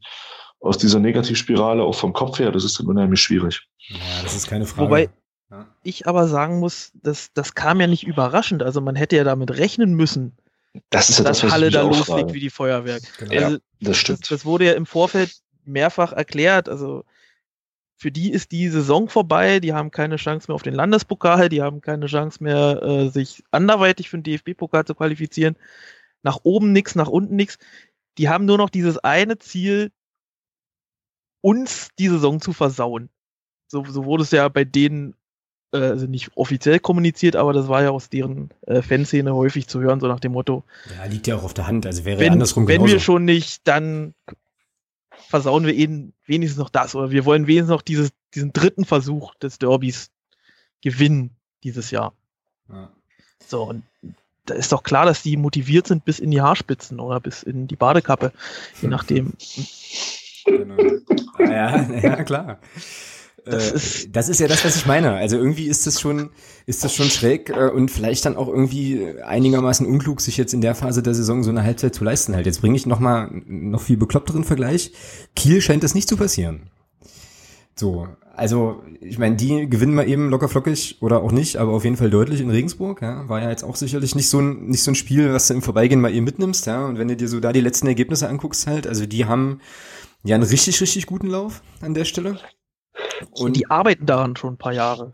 aus 0.60 0.78
dieser 0.78 0.98
Negativspirale, 0.98 1.82
auch 1.82 1.94
vom 1.94 2.12
Kopf 2.12 2.38
her, 2.38 2.52
das 2.52 2.64
ist 2.64 2.78
dann 2.78 2.86
unheimlich 2.86 3.20
schwierig. 3.20 3.66
Ja, 3.88 3.98
das 4.22 4.34
ist 4.34 4.48
keine 4.48 4.66
Frage. 4.66 4.86
Wobei 4.86 5.10
ja. 5.50 5.66
ich 5.82 6.06
aber 6.06 6.28
sagen 6.28 6.58
muss, 6.58 6.92
das, 6.94 7.32
das 7.34 7.54
kam 7.54 7.80
ja 7.80 7.86
nicht 7.86 8.06
überraschend. 8.06 8.62
Also 8.62 8.80
man 8.80 8.96
hätte 8.96 9.16
ja 9.16 9.24
damit 9.24 9.56
rechnen 9.56 9.94
müssen, 9.94 10.36
das 10.90 11.08
ist 11.08 11.18
ja 11.18 11.24
dass 11.24 11.40
das, 11.40 11.52
Halle 11.52 11.70
da 11.70 11.82
loslegt 11.82 12.32
wie 12.32 12.40
die 12.40 12.50
Feuerwerk. 12.50 13.02
Genau. 13.18 13.32
Also, 13.32 13.56
ja, 13.56 13.60
das 13.80 13.96
stimmt. 13.96 14.20
Das, 14.22 14.28
das 14.28 14.44
wurde 14.44 14.66
ja 14.66 14.72
im 14.72 14.86
Vorfeld 14.86 15.34
mehrfach 15.64 16.12
erklärt. 16.12 16.68
Also 16.68 17.04
für 17.96 18.12
die 18.12 18.30
ist 18.30 18.52
die 18.52 18.68
Saison 18.68 19.08
vorbei, 19.08 19.58
die 19.58 19.72
haben 19.72 19.90
keine 19.90 20.16
Chance 20.16 20.48
mehr 20.48 20.54
auf 20.54 20.62
den 20.62 20.74
Landespokal, 20.74 21.48
die 21.48 21.62
haben 21.62 21.80
keine 21.80 22.06
Chance 22.06 22.42
mehr, 22.42 22.82
äh, 22.82 23.08
sich 23.08 23.42
anderweitig 23.50 24.10
für 24.10 24.18
den 24.18 24.24
DFB-Pokal 24.24 24.84
zu 24.84 24.94
qualifizieren. 24.94 25.56
Nach 26.22 26.40
oben 26.42 26.72
nichts, 26.72 26.94
nach 26.94 27.08
unten 27.08 27.36
nichts. 27.36 27.58
Die 28.18 28.28
haben 28.28 28.44
nur 28.44 28.58
noch 28.58 28.70
dieses 28.70 28.98
eine 28.98 29.38
Ziel, 29.38 29.92
uns 31.40 31.88
die 31.98 32.08
Saison 32.08 32.40
zu 32.40 32.52
versauen. 32.52 33.08
So, 33.68 33.84
so 33.84 34.04
wurde 34.04 34.24
es 34.24 34.30
ja 34.30 34.48
bei 34.48 34.64
denen, 34.64 35.14
äh, 35.72 35.78
also 35.78 36.06
nicht 36.06 36.30
offiziell 36.36 36.78
kommuniziert, 36.78 37.34
aber 37.34 37.54
das 37.54 37.68
war 37.68 37.82
ja 37.82 37.90
aus 37.90 38.10
deren 38.10 38.50
äh, 38.66 38.82
Fanszene 38.82 39.34
häufig 39.34 39.68
zu 39.68 39.80
hören, 39.80 40.00
so 40.00 40.06
nach 40.06 40.20
dem 40.20 40.32
Motto. 40.32 40.64
Ja, 40.96 41.04
liegt 41.06 41.26
ja 41.26 41.36
auch 41.36 41.44
auf 41.44 41.54
der 41.54 41.66
Hand, 41.66 41.86
also 41.86 42.04
wäre 42.04 42.18
wenn, 42.18 42.26
ja 42.26 42.32
andersrum 42.32 42.68
Wenn 42.68 42.78
genauso. 42.78 42.92
wir 42.92 43.00
schon 43.00 43.24
nicht, 43.24 43.66
dann 43.66 44.14
versauen 45.28 45.66
wir 45.66 45.74
eben 45.74 46.12
wenigstens 46.24 46.58
noch 46.58 46.70
das 46.70 46.94
oder 46.94 47.10
wir 47.10 47.24
wollen 47.24 47.46
wenigstens 47.46 47.70
noch 47.70 47.82
dieses, 47.82 48.10
diesen 48.34 48.52
dritten 48.52 48.84
Versuch 48.84 49.34
des 49.36 49.58
Derbys 49.58 50.10
gewinnen 50.82 51.30
dieses 51.62 51.90
Jahr. 51.90 52.12
Ja. 52.68 52.90
So, 53.46 53.64
und 53.64 53.82
da 54.46 54.54
ist 54.54 54.72
doch 54.72 54.82
klar, 54.82 55.06
dass 55.06 55.22
die 55.22 55.36
motiviert 55.36 55.86
sind 55.86 56.04
bis 56.04 56.18
in 56.18 56.30
die 56.30 56.40
Haarspitzen 56.40 57.00
oder 57.00 57.20
bis 57.20 57.42
in 57.42 57.66
die 57.66 57.76
Badekappe, 57.76 58.32
je 58.80 58.88
nachdem. 58.88 59.32
Genau. 60.44 60.76
Ja, 61.38 61.90
ja, 61.92 62.22
klar. 62.22 62.58
Das, 63.46 63.70
äh, 63.70 63.76
ist, 63.76 64.08
das 64.12 64.28
ist 64.28 64.40
ja 64.40 64.48
das, 64.48 64.64
was 64.64 64.76
ich 64.76 64.86
meine. 64.86 65.12
Also 65.12 65.36
irgendwie 65.36 65.66
ist 65.66 65.86
das 65.86 66.00
schon, 66.00 66.30
ist 66.66 66.82
das 66.82 66.94
schon 66.94 67.08
schräg 67.08 67.50
äh, 67.50 67.70
und 67.70 67.90
vielleicht 67.90 68.26
dann 68.26 68.36
auch 68.36 68.48
irgendwie 68.48 69.20
einigermaßen 69.24 69.86
unklug, 69.86 70.20
sich 70.20 70.36
jetzt 70.36 70.52
in 70.52 70.60
der 70.60 70.74
Phase 70.74 71.02
der 71.02 71.14
Saison 71.14 71.44
so 71.44 71.50
eine 71.50 71.62
Halbzeit 71.62 71.94
zu 71.94 72.04
leisten. 72.04 72.34
Halt, 72.34 72.46
jetzt 72.46 72.60
bringe 72.60 72.76
ich 72.76 72.86
noch 72.86 72.98
mal 72.98 73.30
noch 73.46 73.82
viel 73.82 73.96
bekloppteren 73.96 74.44
Vergleich. 74.44 74.92
Kiel 75.36 75.60
scheint 75.60 75.84
das 75.84 75.94
nicht 75.94 76.08
zu 76.08 76.16
passieren. 76.16 76.70
So, 77.76 78.08
also 78.34 78.82
ich 79.00 79.18
meine, 79.18 79.36
die 79.36 79.68
gewinnen 79.68 79.94
mal 79.94 80.08
eben 80.08 80.28
locker 80.30 80.48
flockig 80.48 80.96
oder 81.00 81.22
auch 81.22 81.30
nicht, 81.30 81.56
aber 81.56 81.72
auf 81.72 81.84
jeden 81.84 81.96
Fall 81.96 82.10
deutlich 82.10 82.40
in 82.40 82.50
Regensburg. 82.50 83.00
Ja, 83.02 83.28
war 83.28 83.42
ja 83.42 83.50
jetzt 83.50 83.64
auch 83.64 83.76
sicherlich 83.76 84.14
nicht 84.14 84.28
so 84.28 84.40
ein 84.40 84.66
nicht 84.66 84.82
so 84.82 84.90
ein 84.90 84.94
Spiel, 84.94 85.32
was 85.32 85.48
du 85.48 85.54
im 85.54 85.62
Vorbeigehen 85.62 86.00
mal 86.00 86.12
eben 86.12 86.24
mitnimmst. 86.24 86.66
Ja, 86.66 86.86
und 86.86 86.98
wenn 86.98 87.08
du 87.08 87.16
dir 87.16 87.28
so 87.28 87.38
da 87.38 87.52
die 87.52 87.60
letzten 87.60 87.86
Ergebnisse 87.86 88.28
anguckst, 88.28 88.66
halt, 88.66 88.86
also 88.86 89.06
die 89.06 89.26
haben 89.26 89.60
ja 90.24 90.34
einen 90.34 90.44
richtig 90.44 90.80
richtig 90.80 91.06
guten 91.06 91.28
Lauf 91.28 91.62
an 91.80 91.94
der 91.94 92.04
Stelle. 92.04 92.40
Und 93.32 93.56
die 93.56 93.70
arbeiten 93.70 94.06
daran 94.06 94.36
schon 94.36 94.54
ein 94.54 94.58
paar 94.58 94.72
Jahre. 94.72 95.12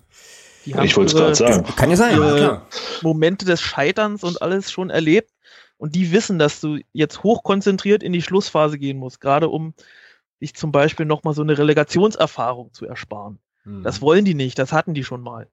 ich 0.64 0.74
wollte 0.74 1.02
es 1.02 1.14
gerade 1.14 1.34
sagen. 1.34 1.76
Kann 1.76 1.90
ja 1.90 1.96
sein, 1.96 2.20
ja, 2.20 2.36
klar. 2.36 2.66
Momente 3.02 3.44
des 3.44 3.60
Scheiterns 3.60 4.24
und 4.24 4.40
alles 4.42 4.70
schon 4.70 4.90
erlebt. 4.90 5.30
Und 5.76 5.94
die 5.96 6.12
wissen, 6.12 6.38
dass 6.38 6.60
du 6.60 6.78
jetzt 6.92 7.24
hochkonzentriert 7.24 8.02
in 8.02 8.12
die 8.12 8.22
Schlussphase 8.22 8.78
gehen 8.78 8.98
musst, 8.98 9.20
gerade 9.20 9.48
um 9.48 9.74
sich 10.38 10.54
zum 10.54 10.70
Beispiel 10.70 11.06
nochmal 11.06 11.34
so 11.34 11.42
eine 11.42 11.58
Relegationserfahrung 11.58 12.72
zu 12.72 12.86
ersparen. 12.86 13.40
Hm. 13.64 13.82
Das 13.82 14.00
wollen 14.00 14.24
die 14.24 14.34
nicht, 14.34 14.58
das 14.58 14.72
hatten 14.72 14.94
die 14.94 15.04
schon 15.04 15.22
mal. 15.22 15.48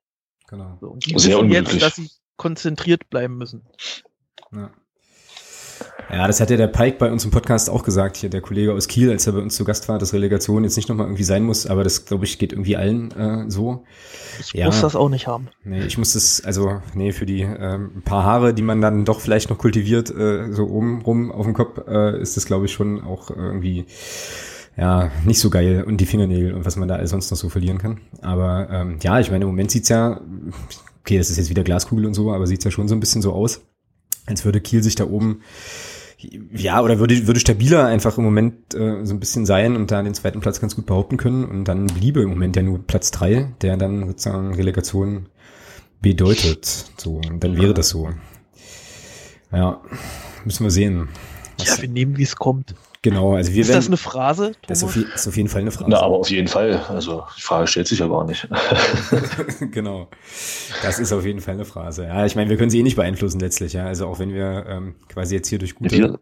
Genau. 0.48 0.78
So, 0.82 0.88
und 0.88 1.06
die 1.06 1.12
Sehr 1.12 1.38
wissen 1.38 1.40
unglücklich. 1.42 1.74
jetzt, 1.74 1.84
dass 1.84 1.96
sie 1.96 2.10
konzentriert 2.38 3.10
bleiben 3.10 3.38
müssen. 3.38 3.66
Ja. 4.52 4.72
Ja, 6.12 6.26
das 6.26 6.42
hat 6.42 6.50
ja 6.50 6.58
der 6.58 6.68
Pike 6.68 6.98
bei 6.98 7.12
uns 7.12 7.24
im 7.24 7.30
Podcast 7.30 7.70
auch 7.70 7.84
gesagt, 7.84 8.18
hier 8.18 8.30
der 8.30 8.42
Kollege 8.42 8.74
aus 8.74 8.88
Kiel, 8.88 9.12
als 9.12 9.28
er 9.28 9.34
bei 9.34 9.40
uns 9.40 9.56
zu 9.56 9.64
Gast 9.64 9.88
war, 9.90 10.00
dass 10.00 10.12
Relegation 10.12 10.64
jetzt 10.64 10.76
nicht 10.76 10.90
nochmal 10.90 11.06
irgendwie 11.06 11.24
sein 11.24 11.44
muss, 11.44 11.68
aber 11.68 11.84
das, 11.84 12.06
glaube 12.06 12.26
ich, 12.26 12.40
geht 12.40 12.52
irgendwie 12.52 12.76
allen 12.78 13.12
äh, 13.12 13.50
so. 13.50 13.84
Ich 14.40 14.54
ja, 14.54 14.66
muss 14.66 14.82
das 14.82 14.96
auch 14.96 15.10
nicht 15.10 15.28
haben. 15.28 15.50
Nee, 15.64 15.84
ich 15.84 16.00
muss 16.00 16.14
das, 16.14 16.42
also, 16.44 16.82
nee, 16.96 17.12
für 17.12 17.28
die 17.28 17.42
ähm, 17.42 18.02
paar 18.06 18.24
Haare, 18.24 18.56
die 18.56 18.64
man 18.64 18.82
dann 18.82 19.06
doch 19.06 19.20
vielleicht 19.20 19.52
noch 19.52 19.60
kultiviert, 19.60 20.10
äh, 20.10 20.52
so 20.52 20.66
oben 20.66 21.02
rum 21.04 21.32
auf 21.32 21.46
dem 21.46 21.54
Kopf, 21.54 21.88
äh, 21.88 22.20
ist 22.20 22.38
das, 22.38 22.46
glaube 22.46 22.66
ich, 22.66 22.72
schon 22.72 23.04
auch 23.04 23.30
irgendwie 23.30 23.86
ja, 24.78 25.12
nicht 25.26 25.40
so 25.40 25.50
geil 25.50 25.84
und 25.86 25.98
die 25.98 26.06
Fingernägel 26.06 26.54
und 26.54 26.66
was 26.66 26.76
man 26.76 26.88
da 26.88 27.06
sonst 27.06 27.30
noch 27.30 27.38
so 27.38 27.50
verlieren 27.50 27.78
kann. 27.78 28.02
Aber 28.22 28.68
ähm, 28.72 28.98
ja, 29.02 29.20
ich 29.20 29.30
meine, 29.30 29.44
im 29.44 29.50
Moment 29.50 29.70
sieht's 29.70 29.90
ja, 29.90 30.22
okay, 31.02 31.18
das 31.18 31.30
ist 31.30 31.38
jetzt 31.38 31.50
wieder 31.50 31.64
Glaskugel 31.64 32.06
und 32.06 32.14
so, 32.14 32.32
aber 32.32 32.48
sieht's 32.48 32.64
ja 32.64 32.72
schon 32.72 32.88
so 32.88 32.96
ein 32.96 33.00
bisschen 33.00 33.22
so 33.22 33.34
aus, 33.34 33.62
als 34.26 34.46
würde 34.46 34.62
Kiel 34.62 34.82
sich 34.82 34.96
da 34.96 35.06
oben 35.06 35.42
ja, 36.22 36.82
oder 36.82 37.00
würde, 37.00 37.28
würde 37.28 37.40
stabiler 37.40 37.86
einfach 37.86 38.18
im 38.18 38.26
Moment 38.26 38.74
äh, 38.74 39.06
so 39.06 39.14
ein 39.14 39.20
bisschen 39.20 39.46
sein 39.46 39.76
und 39.76 39.90
da 39.90 40.02
den 40.04 40.14
zweiten 40.14 40.42
Platz 40.42 40.60
ganz 40.60 40.76
gut 40.76 40.86
behaupten 40.86 41.18
können. 41.18 41.46
Und 41.46 41.66
dann 41.66 41.86
bliebe 41.88 42.22
im 42.22 42.30
Moment 42.30 42.56
ja 42.56 42.62
nur 42.62 42.80
Platz 42.86 43.12
drei, 43.12 43.54
der 43.62 43.78
dann 43.78 44.08
sozusagen 44.08 44.54
Relegation 44.54 45.28
bedeutet. 46.02 46.92
So, 46.98 47.16
und 47.18 47.44
dann 47.44 47.58
wäre 47.58 47.74
das 47.74 47.90
so. 47.90 48.10
Ja, 49.52 49.82
müssen 50.44 50.66
wir 50.66 50.72
sehen. 50.72 51.08
Was, 51.58 51.78
ja, 51.78 51.82
wir 51.82 51.90
nehmen, 51.90 52.18
wie 52.18 52.24
es 52.24 52.36
kommt. 52.36 52.76
Genau, 53.02 53.36
also 53.36 53.54
wir 53.54 53.62
Ist 53.62 53.70
werden, 53.70 53.78
das 53.78 53.88
eine 53.88 53.98
Phrase? 53.98 54.44
Thomas? 54.44 54.68
Das 54.68 54.78
ist 54.80 54.84
auf, 54.84 54.96
ist 54.98 55.28
auf, 55.28 55.38
jeden 55.38 55.48
Fall 55.48 55.62
eine 55.62 55.72
Phrase. 55.72 55.90
Na, 55.90 56.02
aber 56.02 56.18
auf 56.18 56.30
jeden 56.30 56.50
Fall. 56.50 56.84
Also 56.90 57.24
die 57.38 57.42
Frage 57.42 57.66
stellt 57.68 57.88
sich 57.88 58.00
ja 58.00 58.08
gar 58.08 58.26
nicht. 58.26 58.46
genau. 59.72 60.10
Das 60.84 61.00
ist 61.00 61.14
auf 61.14 61.26
jeden 61.26 61.40
Fall 61.40 61.54
eine 61.54 61.64
Phrase. 61.64 62.04
Ja, 62.04 62.26
ich 62.26 62.36
meine, 62.36 62.50
wir 62.50 62.58
können 62.58 62.70
sie 62.70 62.80
eh 62.80 62.84
nicht 62.84 62.98
beeinflussen 62.98 63.40
letztlich, 63.40 63.72
ja. 63.72 63.86
Also 63.86 64.08
auch 64.08 64.20
wenn 64.20 64.34
wir 64.34 64.66
ähm, 64.68 64.96
quasi 65.08 65.36
jetzt 65.36 65.48
hier 65.48 65.60
durch 65.60 65.76
gute. 65.76 65.98
Wir, 65.98 66.20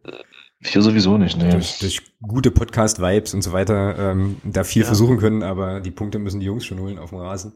hier 0.63 0.81
sowieso 0.81 1.19
nicht, 1.19 1.37
ne? 1.37 1.49
Durch, 1.49 1.77
durch 1.79 2.01
gute 2.19 2.49
Podcast-Vibes 2.49 3.35
und 3.35 3.43
so 3.43 3.51
weiter 3.51 4.11
ähm, 4.11 4.37
da 4.43 4.63
viel 4.63 4.81
ja. 4.81 4.87
versuchen 4.87 5.19
können, 5.19 5.43
aber 5.43 5.81
die 5.81 5.91
Punkte 5.91 6.17
müssen 6.17 6.39
die 6.39 6.47
Jungs 6.47 6.65
schon 6.65 6.79
holen 6.79 6.97
auf 6.97 7.11
dem 7.11 7.19
Rasen. 7.19 7.53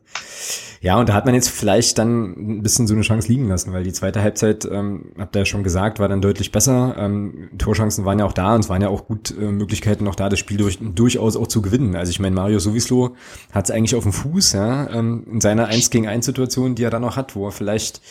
Ja, 0.81 0.99
und 0.99 1.09
da 1.09 1.13
hat 1.13 1.25
man 1.25 1.33
jetzt 1.33 1.49
vielleicht 1.49 1.97
dann 1.97 2.57
ein 2.57 2.61
bisschen 2.61 2.85
so 2.85 2.93
eine 2.93 3.01
Chance 3.01 3.27
liegen 3.27 3.47
lassen, 3.47 3.73
weil 3.73 3.83
die 3.83 3.91
zweite 3.91 4.21
Halbzeit, 4.21 4.65
ähm, 4.71 5.13
habt 5.17 5.35
ihr 5.35 5.39
ja 5.39 5.45
schon 5.45 5.63
gesagt, 5.63 5.99
war 5.99 6.09
dann 6.09 6.21
deutlich 6.21 6.51
besser. 6.51 6.95
Ähm, 6.95 7.49
Torchancen 7.57 8.05
waren 8.05 8.19
ja 8.19 8.25
auch 8.25 8.33
da 8.33 8.53
und 8.53 8.61
es 8.61 8.69
waren 8.69 8.83
ja 8.83 8.89
auch 8.89 9.07
gut 9.07 9.35
äh, 9.35 9.51
Möglichkeiten 9.51 10.03
noch 10.03 10.15
da, 10.15 10.29
das 10.29 10.37
Spiel 10.37 10.57
durch, 10.57 10.77
durchaus 10.79 11.35
auch 11.37 11.47
zu 11.47 11.63
gewinnen. 11.63 11.95
Also 11.95 12.11
ich 12.11 12.19
meine, 12.19 12.35
Mario 12.35 12.59
Sowislo 12.59 13.15
hat 13.51 13.65
es 13.65 13.71
eigentlich 13.71 13.95
auf 13.95 14.03
dem 14.03 14.13
Fuß, 14.13 14.53
ja, 14.53 14.91
ähm, 14.91 15.25
in 15.31 15.41
seiner 15.41 15.65
1 15.65 15.89
gegen 15.89 16.07
1 16.07 16.23
Situation, 16.23 16.75
die 16.75 16.83
er 16.83 16.91
dann 16.91 17.01
noch 17.01 17.17
hat, 17.17 17.35
wo 17.35 17.47
er 17.47 17.51
vielleicht 17.51 18.01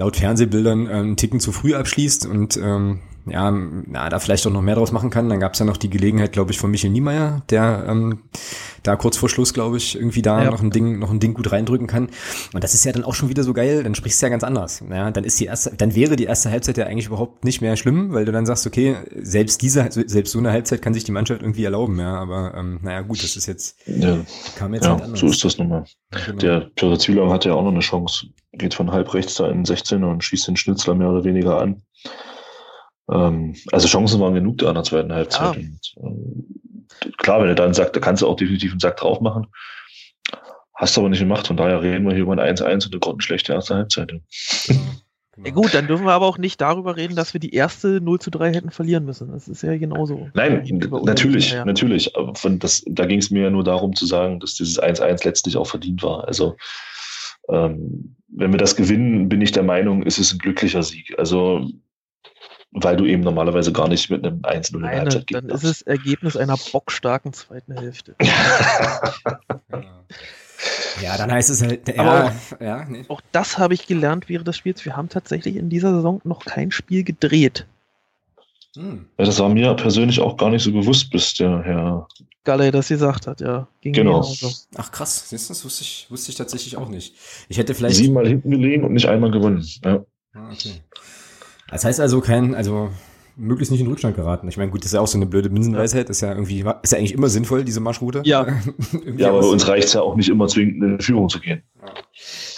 laut 0.00 0.16
Fernsehbildern 0.16 0.86
äh, 0.86 0.92
einen 0.92 1.16
Ticken 1.16 1.40
zu 1.40 1.52
früh 1.52 1.74
abschließt 1.74 2.26
und 2.26 2.56
ähm, 2.56 3.00
ja, 3.26 3.50
na, 3.50 4.08
da 4.08 4.18
vielleicht 4.18 4.46
auch 4.46 4.50
noch 4.50 4.62
mehr 4.62 4.74
draus 4.74 4.92
machen 4.92 5.10
kann. 5.10 5.28
Dann 5.28 5.40
gab 5.40 5.52
es 5.52 5.58
ja 5.58 5.66
noch 5.66 5.76
die 5.76 5.90
Gelegenheit, 5.90 6.32
glaube 6.32 6.52
ich, 6.52 6.58
von 6.58 6.70
Michel 6.70 6.88
Niemeyer, 6.88 7.42
der 7.50 7.84
ähm, 7.86 8.20
da 8.82 8.96
kurz 8.96 9.18
vor 9.18 9.28
Schluss, 9.28 9.52
glaube 9.52 9.76
ich, 9.76 9.94
irgendwie 9.94 10.22
da 10.22 10.42
ja. 10.42 10.50
noch 10.50 10.62
ein 10.62 10.70
Ding, 10.70 10.98
noch 10.98 11.10
ein 11.10 11.20
Ding 11.20 11.34
gut 11.34 11.52
reindrücken 11.52 11.86
kann. 11.86 12.08
Und 12.54 12.64
das 12.64 12.72
ist 12.72 12.84
ja 12.86 12.92
dann 12.92 13.04
auch 13.04 13.14
schon 13.14 13.28
wieder 13.28 13.42
so 13.42 13.52
geil, 13.52 13.82
dann 13.82 13.94
sprichst 13.94 14.22
du 14.22 14.26
ja 14.26 14.30
ganz 14.30 14.42
anders. 14.42 14.82
Ja, 14.90 15.10
dann 15.10 15.24
ist 15.24 15.38
die 15.38 15.44
erste, 15.44 15.76
dann 15.76 15.94
wäre 15.94 16.16
die 16.16 16.24
erste 16.24 16.50
Halbzeit 16.50 16.78
ja 16.78 16.86
eigentlich 16.86 17.08
überhaupt 17.08 17.44
nicht 17.44 17.60
mehr 17.60 17.76
schlimm, 17.76 18.14
weil 18.14 18.24
du 18.24 18.32
dann 18.32 18.46
sagst, 18.46 18.66
okay, 18.66 18.96
selbst 19.20 19.60
diese, 19.60 19.86
selbst 19.90 20.32
so 20.32 20.38
eine 20.38 20.50
Halbzeit 20.50 20.80
kann 20.80 20.94
sich 20.94 21.04
die 21.04 21.12
Mannschaft 21.12 21.42
irgendwie 21.42 21.64
erlauben, 21.64 21.98
ja. 22.00 22.14
Aber 22.14 22.54
ähm, 22.56 22.80
naja, 22.82 23.02
gut, 23.02 23.22
das 23.22 23.36
ist 23.36 23.46
jetzt 23.46 23.76
ja. 23.86 24.18
kam 24.56 24.72
jetzt 24.72 24.84
ja, 24.84 24.92
halt 24.92 25.02
anders. 25.02 25.20
So 25.20 25.26
ist 25.26 25.44
das 25.44 25.58
nun 25.58 25.68
mal. 25.68 25.84
Genau. 26.10 26.38
Der 26.38 26.60
Piotr 26.74 26.98
Zwielong 26.98 27.30
hatte 27.30 27.50
ja 27.50 27.54
auch 27.54 27.62
noch 27.62 27.72
eine 27.72 27.80
Chance 27.80 28.28
geht 28.52 28.74
von 28.74 28.92
halb 28.92 29.12
rechts 29.14 29.34
da 29.34 29.48
in 29.48 29.64
16 29.64 30.04
und 30.04 30.24
schießt 30.24 30.48
den 30.48 30.56
Schnitzler 30.56 30.94
mehr 30.94 31.10
oder 31.10 31.24
weniger 31.24 31.60
an. 31.60 31.82
Ähm, 33.10 33.54
also 33.72 33.88
Chancen 33.88 34.20
waren 34.20 34.34
genug 34.34 34.58
da 34.58 34.68
in 34.68 34.74
der 34.74 34.84
zweiten 34.84 35.12
Halbzeit. 35.12 35.56
Ja. 35.56 35.62
Und, 35.94 36.46
äh, 37.04 37.10
klar, 37.18 37.40
wenn 37.40 37.48
er 37.48 37.54
dann 37.54 37.74
sagt, 37.74 37.96
da 37.96 38.00
kannst 38.00 38.22
du 38.22 38.28
auch 38.28 38.36
definitiv 38.36 38.72
einen 38.72 38.80
Sack 38.80 38.98
drauf 38.98 39.20
machen. 39.20 39.46
Hast 40.74 40.96
du 40.96 41.02
aber 41.02 41.10
nicht 41.10 41.20
gemacht, 41.20 41.46
von 41.46 41.56
daher 41.56 41.82
reden 41.82 42.06
wir 42.06 42.14
hier 42.14 42.22
über 42.22 42.32
ein 42.32 42.56
1-1 42.56 42.86
und 42.86 42.92
eine 42.92 43.00
grottenschlechte 43.00 43.52
erste 43.52 43.74
Halbzeit. 43.74 44.08
Genau. 44.08 44.80
Genau. 45.32 45.46
Ja 45.46 45.54
gut, 45.54 45.74
dann 45.74 45.86
dürfen 45.86 46.06
wir 46.06 46.12
aber 46.12 46.26
auch 46.26 46.38
nicht 46.38 46.60
darüber 46.60 46.96
reden, 46.96 47.14
dass 47.14 47.32
wir 47.34 47.40
die 47.40 47.54
erste 47.54 48.00
0 48.00 48.18
zu 48.18 48.30
3 48.30 48.52
hätten 48.52 48.70
verlieren 48.70 49.04
müssen. 49.04 49.30
Das 49.30 49.46
ist 49.46 49.62
ja 49.62 49.76
genauso. 49.78 50.28
Nein, 50.34 50.64
natürlich, 51.04 51.52
ja. 51.52 51.64
natürlich. 51.64 52.16
Aber 52.16 52.34
von 52.34 52.58
das, 52.58 52.82
da 52.86 53.06
ging 53.06 53.20
es 53.20 53.30
mir 53.30 53.44
ja 53.44 53.50
nur 53.50 53.62
darum 53.62 53.94
zu 53.94 54.06
sagen, 54.06 54.40
dass 54.40 54.54
dieses 54.54 54.82
1-1 54.82 55.24
letztlich 55.24 55.56
auch 55.56 55.68
verdient 55.68 56.02
war. 56.02 56.26
Also 56.26 56.56
ähm, 57.48 58.16
wenn 58.32 58.52
wir 58.52 58.58
das 58.58 58.76
gewinnen, 58.76 59.28
bin 59.28 59.40
ich 59.40 59.52
der 59.52 59.62
Meinung, 59.62 60.02
ist 60.02 60.18
es 60.18 60.32
ein 60.32 60.38
glücklicher 60.38 60.82
Sieg. 60.82 61.18
Also 61.18 61.68
weil 62.72 62.96
du 62.96 63.04
eben 63.04 63.22
normalerweise 63.22 63.72
gar 63.72 63.88
nicht 63.88 64.10
mit 64.10 64.24
einem 64.24 64.40
1-0 64.42 64.76
in 64.76 64.82
der 64.82 64.90
Halbzeit 64.90 65.24
Dann 65.30 65.48
ist 65.48 65.64
es 65.64 65.82
Ergebnis 65.82 66.36
einer 66.36 66.56
bockstarken 66.72 67.32
zweiten 67.32 67.76
Hälfte. 67.76 68.14
Ja, 71.02 71.16
dann 71.16 71.32
heißt 71.32 71.48
es 71.48 71.62
halt, 71.62 71.88
ja, 71.88 72.32
ja, 72.60 72.84
nee. 72.84 73.04
auch 73.08 73.22
das 73.32 73.56
habe 73.56 73.72
ich 73.72 73.86
gelernt 73.86 74.28
während 74.28 74.46
des 74.46 74.58
Spiels. 74.58 74.84
Wir 74.84 74.96
haben 74.96 75.08
tatsächlich 75.08 75.56
in 75.56 75.70
dieser 75.70 75.94
Saison 75.94 76.20
noch 76.24 76.44
kein 76.44 76.70
Spiel 76.70 77.04
gedreht. 77.04 77.66
Hm. 78.76 79.06
Das 79.16 79.38
war 79.38 79.48
mir 79.48 79.74
persönlich 79.74 80.20
auch 80.20 80.36
gar 80.36 80.50
nicht 80.50 80.62
so 80.62 80.72
bewusst, 80.72 81.10
bis 81.10 81.34
der 81.34 81.62
Herr 81.62 82.06
Galle 82.44 82.70
das 82.70 82.88
gesagt 82.88 83.26
hat, 83.26 83.40
ja. 83.40 83.68
Ging 83.82 83.92
genau. 83.92 84.26
Ach 84.76 84.90
krass, 84.90 85.28
siehst 85.28 85.48
du, 85.48 85.52
das 85.52 85.64
wusste 85.64 85.82
ich, 85.82 86.06
wusste 86.08 86.30
ich 86.30 86.36
tatsächlich 86.36 86.76
auch 86.76 86.88
nicht. 86.88 87.14
Ich 87.48 87.58
hätte 87.58 87.74
vielleicht. 87.74 87.96
Siebenmal 87.96 88.26
hinten 88.26 88.50
gelegen 88.50 88.84
und 88.84 88.92
nicht 88.92 89.06
einmal 89.06 89.30
gewonnen. 89.30 89.62
Ja. 89.84 90.04
Ah, 90.32 90.50
okay. 90.50 90.80
Das 91.68 91.84
heißt 91.84 92.00
also 92.00 92.20
kein, 92.20 92.54
also 92.54 92.90
möglichst 93.36 93.70
nicht 93.70 93.80
in 93.80 93.86
Rückstand 93.86 94.16
geraten. 94.16 94.48
Ich 94.48 94.56
meine, 94.56 94.70
gut, 94.70 94.80
das 94.80 94.86
ist 94.86 94.94
ja 94.94 95.00
auch 95.00 95.06
so 95.06 95.18
eine 95.18 95.26
blöde 95.26 95.50
Binsenweisheit, 95.50 96.10
ist 96.10 96.20
ja 96.20 96.30
irgendwie, 96.30 96.64
ist 96.82 96.92
ja 96.92 96.98
eigentlich 96.98 97.12
immer 97.12 97.28
sinnvoll, 97.28 97.64
diese 97.64 97.80
Marschroute. 97.80 98.22
Ja. 98.24 98.46
ja, 99.16 99.28
aber 99.28 99.40
bei 99.40 99.46
uns 99.46 99.68
reicht 99.68 99.88
es 99.88 99.92
ja 99.94 100.02
auch 100.02 100.16
nicht 100.16 100.28
immer 100.28 100.46
zwingend 100.46 100.82
in 100.82 101.00
Führung 101.00 101.28
zu 101.28 101.40
gehen. 101.40 101.62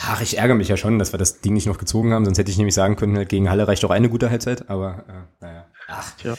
Ach, 0.00 0.20
ich 0.20 0.38
ärgere 0.38 0.56
mich 0.56 0.68
ja 0.68 0.76
schon, 0.76 0.98
dass 0.98 1.12
wir 1.12 1.18
das 1.18 1.40
Ding 1.40 1.54
nicht 1.54 1.66
noch 1.66 1.78
gezogen 1.78 2.12
haben, 2.12 2.24
sonst 2.24 2.38
hätte 2.38 2.50
ich 2.50 2.56
nämlich 2.56 2.74
sagen 2.74 2.96
können, 2.96 3.16
halt 3.16 3.28
gegen 3.28 3.50
Halle 3.50 3.68
reicht 3.68 3.84
auch 3.84 3.90
eine 3.90 4.08
gute 4.08 4.30
Halbzeit, 4.30 4.68
aber 4.68 5.04
äh, 5.08 5.44
naja. 5.44 5.66
Ach, 5.88 6.12
ja. 6.22 6.34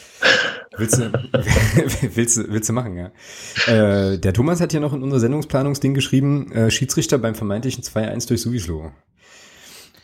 Willst 0.76 0.98
du, 0.98 1.12
willst, 2.14 2.36
du, 2.36 2.48
willst 2.48 2.68
du 2.68 2.72
machen, 2.72 2.96
ja. 2.96 3.12
Äh, 3.66 4.18
der 4.18 4.32
Thomas 4.32 4.60
hat 4.60 4.72
hier 4.72 4.80
noch 4.80 4.92
in 4.92 5.02
unser 5.02 5.20
Sendungsplanungsding 5.20 5.94
geschrieben, 5.94 6.50
äh, 6.52 6.70
Schiedsrichter 6.70 7.18
beim 7.18 7.34
vermeintlichen 7.34 7.84
2-1 7.84 8.28
durch 8.28 8.42
Suvislo. 8.42 8.92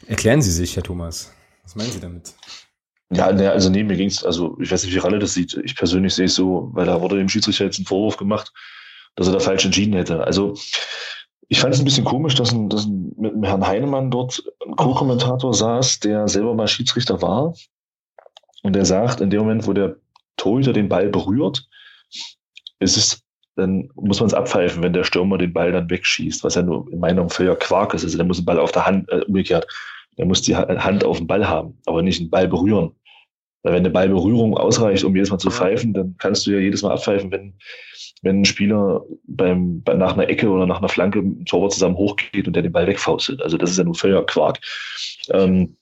Erklären 0.07 0.43
Sie 0.43 0.51
sich, 0.51 0.77
Herr 0.77 0.83
Thomas. 0.83 1.33
Was 1.63 1.77
meinen 1.77 1.91
Sie 1.91 2.01
damit? 2.01 2.35
Ja, 3.13 3.33
ne, 3.33 3.51
also 3.51 3.71
nee, 3.71 3.83
mir 3.83 3.97
ging's, 3.97 4.25
also 4.25 4.57
ich 4.61 4.71
weiß 4.71 4.85
nicht, 4.85 4.95
wie 4.95 4.99
Ralle 4.99 5.19
das 5.19 5.35
sieht. 5.35 5.61
Ich 5.65 5.75
persönlich 5.75 6.15
sehe 6.15 6.27
es 6.27 6.35
so, 6.35 6.71
weil 6.73 6.87
da 6.87 7.01
wurde 7.01 7.17
dem 7.17 7.29
Schiedsrichter 7.29 7.65
jetzt 7.65 7.79
ein 7.81 7.85
Vorwurf 7.87 8.17
gemacht, 8.17 8.53
dass 9.17 9.27
er 9.27 9.33
da 9.33 9.41
falsch 9.41 9.65
entschieden 9.65 9.95
hätte. 9.95 10.23
Also 10.25 10.55
ich 11.49 11.61
fand 11.61 11.75
es 11.75 11.81
ein 11.81 11.85
bisschen 11.85 12.05
komisch, 12.05 12.37
dass, 12.37 12.53
ein, 12.53 12.69
dass 12.69 12.87
ein, 12.87 13.13
mit 13.17 13.33
dem 13.33 13.43
Herrn 13.43 13.67
Heinemann 13.67 14.13
dort 14.13 14.45
ein 14.65 14.77
Co-Kommentator 14.77 15.53
saß, 15.53 15.99
der 15.99 16.29
selber 16.29 16.55
mal 16.55 16.69
Schiedsrichter 16.69 17.21
war. 17.21 17.55
Und 18.63 18.75
der 18.75 18.85
sagt, 18.85 19.21
in 19.21 19.31
dem 19.31 19.41
Moment, 19.41 19.67
wo 19.67 19.73
der 19.73 19.97
Torhüter 20.37 20.73
den 20.73 20.89
Ball 20.89 21.09
berührt, 21.09 21.69
ist 22.79 22.97
es, 22.97 23.23
dann 23.57 23.91
muss 23.95 24.21
man 24.21 24.29
es 24.29 24.35
abpfeifen, 24.35 24.83
wenn 24.83 24.93
der 24.93 25.05
Stürmer 25.05 25.39
den 25.39 25.53
Ball 25.53 25.73
dann 25.73 25.91
wegschießt, 25.91 26.45
was 26.45 26.55
ja 26.55 26.63
nur 26.63 26.91
in 26.93 26.99
meiner 26.99 27.15
Meinung 27.15 27.31
völliger 27.31 27.57
Quark 27.57 27.95
ist. 27.95 28.05
Also 28.05 28.17
der 28.17 28.27
muss 28.27 28.39
den 28.39 28.47
Ball 28.47 28.59
auf 28.59 28.73
der 28.73 28.87
Hand, 28.87 29.09
äh, 29.11 29.23
umgekehrt, 29.27 29.67
der 30.19 30.27
muss 30.27 30.43
die 30.43 30.57
Hand 30.57 31.05
auf 31.05 31.19
den 31.19 31.27
Ball 31.27 31.49
haben, 31.49 31.79
aber 31.87 32.03
nicht 32.03 32.21
den 32.21 32.31
Ball 32.31 32.49
berühren. 32.49 32.93
Weil 33.63 33.75
wenn 33.75 33.81
eine 33.81 33.91
Ballberührung 33.91 34.57
ausreicht, 34.57 35.05
um 35.05 35.15
jedes 35.15 35.31
Mal 35.31 35.39
zu 35.39 35.51
pfeifen, 35.51 35.93
dann 35.93 36.15
kannst 36.19 36.47
du 36.47 36.53
ja 36.53 36.59
jedes 36.59 36.83
Mal 36.83 36.93
abpfeifen, 36.93 37.31
wenn, 37.31 37.55
wenn 38.23 38.41
ein 38.41 38.45
Spieler 38.45 39.05
beim, 39.27 39.83
bei, 39.83 39.95
nach 39.95 40.15
einer 40.15 40.29
Ecke 40.29 40.49
oder 40.49 40.67
nach 40.67 40.79
einer 40.79 40.89
Flanke 40.89 41.21
mit 41.21 41.39
dem 41.39 41.45
Torwart 41.45 41.73
zusammen 41.73 41.97
hochgeht 41.97 42.47
und 42.47 42.55
der 42.55 42.63
den 42.63 42.73
Ball 42.73 42.87
wegfaustet. 42.87 43.43
Also 43.43 43.59
das 43.59 43.71
ist 43.71 43.79
ja 43.79 43.85
nur 43.85 43.95
völliger 43.95 44.25
Quark. 44.25 44.61
Ähm, 45.31 45.77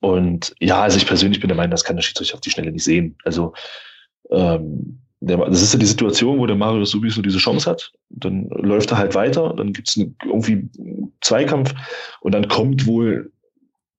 und 0.00 0.54
ja, 0.60 0.82
also 0.82 0.96
ich 0.96 1.06
persönlich 1.06 1.40
bin 1.40 1.48
der 1.48 1.56
Meinung, 1.56 1.70
das 1.70 1.84
kann 1.84 1.96
der 1.96 2.02
Schiedsrichter 2.02 2.34
auf 2.34 2.40
die 2.40 2.50
Schnelle 2.50 2.72
nicht 2.72 2.84
sehen. 2.84 3.16
Also 3.24 3.54
ähm, 4.30 5.00
der, 5.20 5.38
das 5.38 5.62
ist 5.62 5.72
ja 5.72 5.78
die 5.78 5.86
Situation, 5.86 6.38
wo 6.38 6.46
der 6.46 6.56
Mario 6.56 6.84
Subis 6.84 7.14
so 7.14 7.22
diese 7.22 7.38
Chance 7.38 7.70
hat. 7.70 7.92
Dann 8.10 8.48
läuft 8.48 8.90
er 8.90 8.98
halt 8.98 9.14
weiter, 9.14 9.54
dann 9.56 9.72
gibt 9.72 9.88
es 9.88 9.96
irgendwie 9.96 10.68
einen 10.78 11.12
Zweikampf 11.20 11.74
und 12.20 12.32
dann 12.32 12.48
kommt 12.48 12.86
wohl 12.86 13.32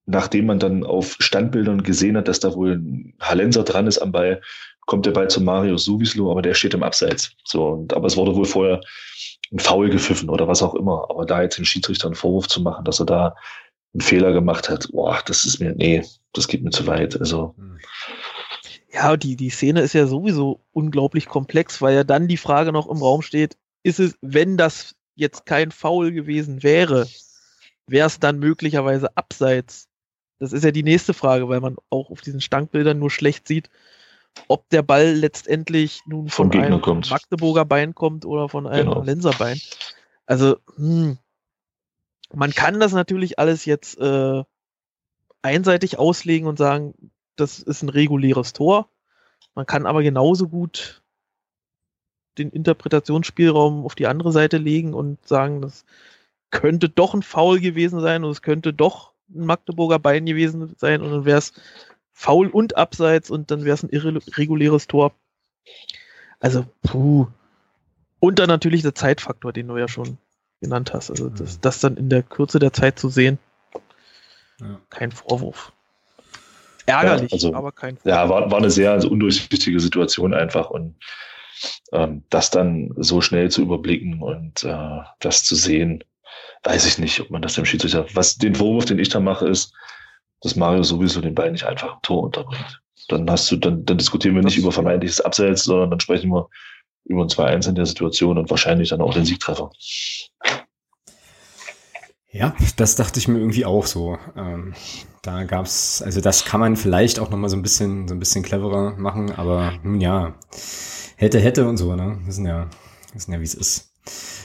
nachdem 0.06 0.48
man 0.48 0.60
dann 0.60 0.84
auf 0.84 1.16
Standbildern 1.20 1.84
gesehen 1.84 2.18
hat, 2.18 2.28
dass 2.28 2.40
da 2.40 2.54
wohl 2.56 2.74
ein 2.74 3.14
Hallenser 3.22 3.64
dran 3.64 3.88
ist 3.88 4.00
am 4.00 4.12
Ball, 4.12 4.42
kommt 4.82 5.06
der 5.06 5.12
Ball 5.12 5.30
zu 5.30 5.42
Mario 5.42 5.78
Suvislo, 5.78 6.30
aber 6.30 6.42
der 6.42 6.54
steht 6.54 6.74
im 6.74 6.84
Abseits. 6.84 7.32
So, 7.46 7.68
und, 7.68 7.94
aber 7.94 8.08
es 8.08 8.18
wurde 8.18 8.36
wohl 8.36 8.46
vorher 8.46 8.82
ein 9.52 9.60
Foul 9.60 9.90
gepfiffen 9.90 10.30
oder 10.30 10.48
was 10.48 10.62
auch 10.62 10.76
immer. 10.76 11.08
Aber 11.10 11.26
da 11.26 11.42
jetzt 11.42 11.58
dem 11.58 11.66
Schiedsrichter 11.66 12.08
einen 12.08 12.16
Vorwurf 12.16 12.48
zu 12.48 12.62
machen, 12.62 12.84
dass 12.84 13.00
er 13.00 13.06
da 13.06 13.36
einen 13.94 14.02
Fehler 14.02 14.34
gemacht 14.34 14.70
hat, 14.70 14.90
boah, 14.92 15.22
das 15.26 15.46
ist 15.46 15.60
mir, 15.60 15.74
nee, 15.76 16.04
das 16.34 16.48
geht 16.48 16.64
mir 16.64 16.72
zu 16.72 16.88
weit. 16.88 17.20
Also. 17.20 17.56
Ja, 18.92 19.18
die, 19.18 19.36
die 19.36 19.50
Szene 19.50 19.82
ist 19.82 19.94
ja 19.94 20.08
sowieso 20.08 20.62
unglaublich 20.72 21.28
komplex, 21.28 21.82
weil 21.82 21.96
ja 21.96 22.04
dann 22.04 22.28
die 22.28 22.38
Frage 22.38 22.72
noch 22.72 22.90
im 22.90 22.98
Raum 22.98 23.22
steht, 23.22 23.58
ist 23.84 24.00
es, 24.00 24.18
wenn 24.22 24.58
das 24.58 24.96
jetzt 25.16 25.46
kein 25.46 25.72
Foul 25.72 26.12
gewesen 26.12 26.64
wäre, 26.64 27.08
wäre 27.88 28.08
es 28.08 28.20
dann 28.20 28.40
möglicherweise 28.40 29.16
abseits 29.16 29.88
das 30.44 30.52
ist 30.52 30.66
ja 30.66 30.72
die 30.72 30.84
nächste 30.84 31.14
Frage, 31.14 31.48
weil 31.48 31.62
man 31.62 31.78
auch 31.90 32.10
auf 32.10 32.20
diesen 32.20 32.42
Stankbildern 32.42 33.00
nur 33.00 33.10
schlecht 33.10 33.48
sieht, 33.48 33.70
ob 34.50 34.68
der 34.72 34.82
Ball 34.82 35.14
letztendlich 35.14 36.02
nun 36.06 36.28
von 36.28 36.52
einem 36.52 36.82
kommt. 36.82 37.10
Magdeburger 37.10 37.64
Bein 37.64 37.96
kommt 37.96 38.26
oder 38.26 38.50
von 38.50 38.68
einem 38.68 38.90
genau. 38.90 39.04
Lenserbein. 39.04 39.58
Also, 40.26 40.58
hm, 40.76 41.18
man 42.36 42.52
kann 42.52 42.80
das 42.80 42.93
natürlich 42.93 43.39
alles 43.39 43.65
jetzt 43.65 44.00
äh, 44.00 44.43
einseitig 45.41 46.00
auslegen 46.00 46.48
und 46.48 46.58
sagen, 46.58 46.93
das 47.36 47.60
ist 47.60 47.84
ein 47.84 47.89
reguläres 47.89 48.54
Tor. 48.54 48.89
Man 49.56 49.65
kann 49.65 49.86
aber 49.86 50.02
genauso 50.02 50.48
gut 50.48 51.04
den 52.38 52.50
Interpretationsspielraum 52.50 53.86
auf 53.86 53.96
die 53.96 54.08
andere 54.08 54.32
Seite 54.32 54.58
legen 54.58 54.93
und 54.93 55.26
sagen, 55.28 55.62
das 55.62 55.86
könnte 56.50 56.89
doch 56.89 57.13
ein 57.13 57.22
Foul 57.22 57.60
gewesen 57.60 58.00
sein 58.00 58.24
und 58.24 58.32
es 58.32 58.41
könnte 58.41 58.74
doch 58.74 59.13
ein 59.30 59.46
Magdeburger 59.46 60.00
Bein 60.00 60.26
gewesen 60.26 60.74
sein 60.78 61.02
und 61.02 61.12
dann 61.12 61.26
wäre 61.26 61.38
es 61.38 61.54
faul 62.12 62.48
und 62.48 62.78
abseits 62.78 63.30
und 63.30 63.52
dann 63.52 63.65
wäre 63.65 63.76
es 63.76 63.84
ein 63.84 63.89
irreguläres 63.89 64.88
Tor. 64.88 65.13
Also, 66.39 66.65
puh. 66.82 67.28
Und 68.19 68.39
dann 68.39 68.48
natürlich 68.48 68.82
der 68.82 68.96
Zeitfaktor, 68.96 69.54
den 69.54 69.67
du 69.67 69.78
ja 69.78 69.88
schon 69.88 70.17
genannt 70.63 70.93
hast. 70.93 71.10
Also, 71.12 71.30
das, 71.30 71.58
mhm. 71.58 71.62
das 71.62 71.80
dann 71.80 71.97
in 71.97 72.10
der 72.10 72.23
Kürze 72.23 72.58
der 72.58 72.73
Zeit 72.73 72.97
zu 72.97 73.10
sehen, 73.10 73.38
ja. 74.60 74.80
kein 74.89 75.12
Vorwurf. 75.12 75.71
Ärgerlich, 76.86 77.32
ja, 77.32 77.36
also, 77.36 77.54
aber 77.54 77.71
kein 77.71 77.97
Vorwurf. 77.97 78.15
Ja, 78.15 78.30
war, 78.30 78.49
war 78.49 78.58
eine 78.58 78.71
sehr 78.71 78.91
also 78.91 79.10
undurchsichtige 79.10 79.80
Situation 79.80 80.34
einfach 80.34 80.69
und 80.69 80.95
ähm, 81.91 82.23
das 82.30 82.49
dann 82.49 82.93
so 82.97 83.21
schnell 83.21 83.52
zu 83.52 83.62
überblicken 83.62 84.21
und 84.21 84.63
äh, 84.63 84.99
das 85.19 85.43
zu 85.43 85.56
sehen, 85.56 86.04
weiß 86.63 86.86
ich 86.86 86.97
nicht, 86.97 87.19
ob 87.19 87.30
man 87.30 87.41
das 87.41 87.54
dem 87.54 87.65
Schiedsrichter, 87.65 88.06
was 88.13 88.38
den 88.38 88.56
Vorwurf, 88.56 88.86
den 88.86 88.99
ich 88.99 89.10
da 89.10 89.19
mache, 89.19 89.47
ist, 89.47 89.73
dass 90.41 90.56
Mario 90.56 90.84
sowieso 90.84 91.21
den 91.21 91.36
Ball 91.36 91.52
nicht 91.52 91.65
einfach 91.65 91.93
im 91.95 92.02
Tor 92.02 92.23
unterbringt. 92.23 92.82
Dann 93.10 93.30
hast 93.30 93.52
du, 93.52 93.58
dann, 93.58 93.86
dann 93.86 93.97
diskutieren 93.97 94.36
wir 94.36 94.43
nicht 94.43 94.58
über 94.58 94.71
vermeintliches 94.71 95.21
Abseits, 95.21 95.63
sondern 95.63 95.89
dann 95.89 95.99
sprechen 95.99 96.32
wir 96.32 96.49
über 97.06 97.24
ein 97.24 97.30
2-1 97.30 97.70
in 97.70 97.76
der 97.76 97.86
Situation 97.86 98.38
und 98.38 98.50
wahrscheinlich 98.50 98.89
dann 98.89 99.02
auch 99.02 99.13
den 99.13 99.26
Siegtreffer. 99.26 99.72
Ja, 102.32 102.56
das 102.78 102.96
dachte 102.96 103.20
ich 103.20 103.28
mir 103.28 103.38
irgendwie 103.38 103.66
auch 103.66 103.86
so. 103.86 104.18
Ähm, 104.36 104.74
da 105.22 105.44
gab's, 105.44 106.02
also 106.02 106.20
das 106.20 106.46
kann 106.46 106.60
man 106.60 106.76
vielleicht 106.76 107.20
auch 107.20 107.30
nochmal 107.30 107.50
so 107.50 107.56
ein 107.56 107.62
bisschen, 107.62 108.08
so 108.08 108.16
ein 108.16 108.20
bisschen 108.20 108.44
cleverer 108.44 108.96
machen, 108.98 109.32
aber 109.32 109.74
nun 109.84 110.02
ja, 110.02 110.34
hätte, 111.16 111.39
hätte 111.39 111.68
und 111.68 111.78
so, 111.78 111.96
ne? 111.96 112.20
Wissen 112.26 112.46
ja, 112.46 112.70
wissen 113.13 113.32
ja, 113.32 113.39
wie 113.39 113.44
es 113.44 113.54
ist. 113.54 113.94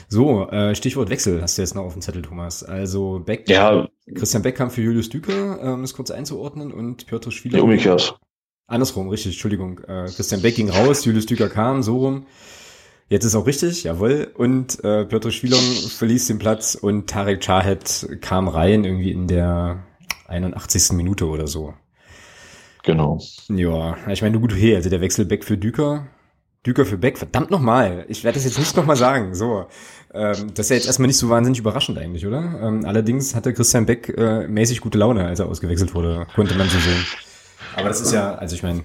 So, 0.07 0.49
äh, 0.49 0.75
Stichwort 0.75 1.09
Wechsel 1.09 1.41
hast 1.41 1.57
du 1.57 1.61
jetzt 1.63 1.75
noch 1.75 1.83
auf 1.83 1.93
dem 1.93 2.01
Zettel, 2.01 2.21
Thomas. 2.21 2.63
Also 2.63 3.19
Beck, 3.25 3.49
ja. 3.49 3.87
Christian 4.15 4.43
Beck 4.43 4.55
kam 4.55 4.69
für 4.69 4.81
Julius 4.81 5.09
Düker, 5.09 5.59
ähm, 5.61 5.83
ist 5.83 5.95
kurz 5.95 6.11
einzuordnen, 6.11 6.71
und 6.71 7.07
Piotr 7.07 7.31
Schwieler. 7.31 7.57
Ja, 7.57 7.63
umgekehrt. 7.63 8.19
Andersrum, 8.69 9.09
richtig, 9.09 9.33
Entschuldigung. 9.33 9.79
Äh, 9.79 10.05
Christian 10.15 10.41
Beck 10.41 10.55
ging 10.55 10.69
raus, 10.69 11.05
Julius 11.05 11.25
Düker 11.25 11.49
kam, 11.49 11.83
so 11.83 11.97
rum. 11.97 12.25
Jetzt 13.09 13.25
ist 13.25 13.35
auch 13.35 13.47
richtig, 13.47 13.83
jawohl. 13.83 14.31
Und 14.35 14.83
äh, 14.83 15.05
Piotr 15.05 15.31
Schwielong 15.31 15.59
verließ 15.59 16.27
den 16.27 16.37
Platz 16.37 16.75
und 16.75 17.09
Tarek 17.09 17.41
Chahed 17.41 18.07
kam 18.21 18.47
rein, 18.47 18.85
irgendwie 18.85 19.11
in 19.11 19.27
der 19.27 19.83
81. 20.27 20.91
Minute 20.95 21.25
oder 21.27 21.47
so. 21.47 21.73
Genau. 22.83 23.19
Ja, 23.49 23.97
ich 24.07 24.21
meine, 24.21 24.39
gut, 24.39 24.53
hey, 24.55 24.75
also 24.75 24.89
der 24.89 25.01
Wechsel 25.01 25.25
Beck 25.25 25.43
für 25.43 25.57
Düker 25.57 26.07
Düker 26.65 26.85
für 26.85 26.97
Beck, 26.97 27.17
verdammt 27.17 27.51
nochmal. 27.51 28.05
Ich 28.09 28.23
werde 28.23 28.35
das 28.35 28.43
jetzt 28.43 28.59
nicht 28.59 28.75
nochmal 28.75 28.97
sagen. 28.97 29.33
So. 29.33 29.65
Ähm, 30.13 30.51
das 30.53 30.65
ist 30.65 30.69
ja 30.69 30.75
jetzt 30.75 30.87
erstmal 30.87 31.07
nicht 31.07 31.17
so 31.17 31.29
wahnsinnig 31.29 31.59
überraschend 31.59 31.97
eigentlich, 31.97 32.27
oder? 32.27 32.59
Ähm, 32.61 32.85
allerdings 32.85 33.33
hatte 33.33 33.53
Christian 33.53 33.85
Beck 33.85 34.09
äh, 34.17 34.47
mäßig 34.47 34.81
gute 34.81 34.97
Laune, 34.97 35.25
als 35.25 35.39
er 35.39 35.47
ausgewechselt 35.47 35.95
wurde, 35.95 36.27
konnte 36.35 36.55
man 36.55 36.67
so 36.67 36.77
sehen. 36.77 37.05
Aber 37.79 37.89
das 37.89 38.01
ist 38.01 38.13
ja, 38.13 38.35
also 38.35 38.55
ich 38.55 38.63
meine, 38.63 38.83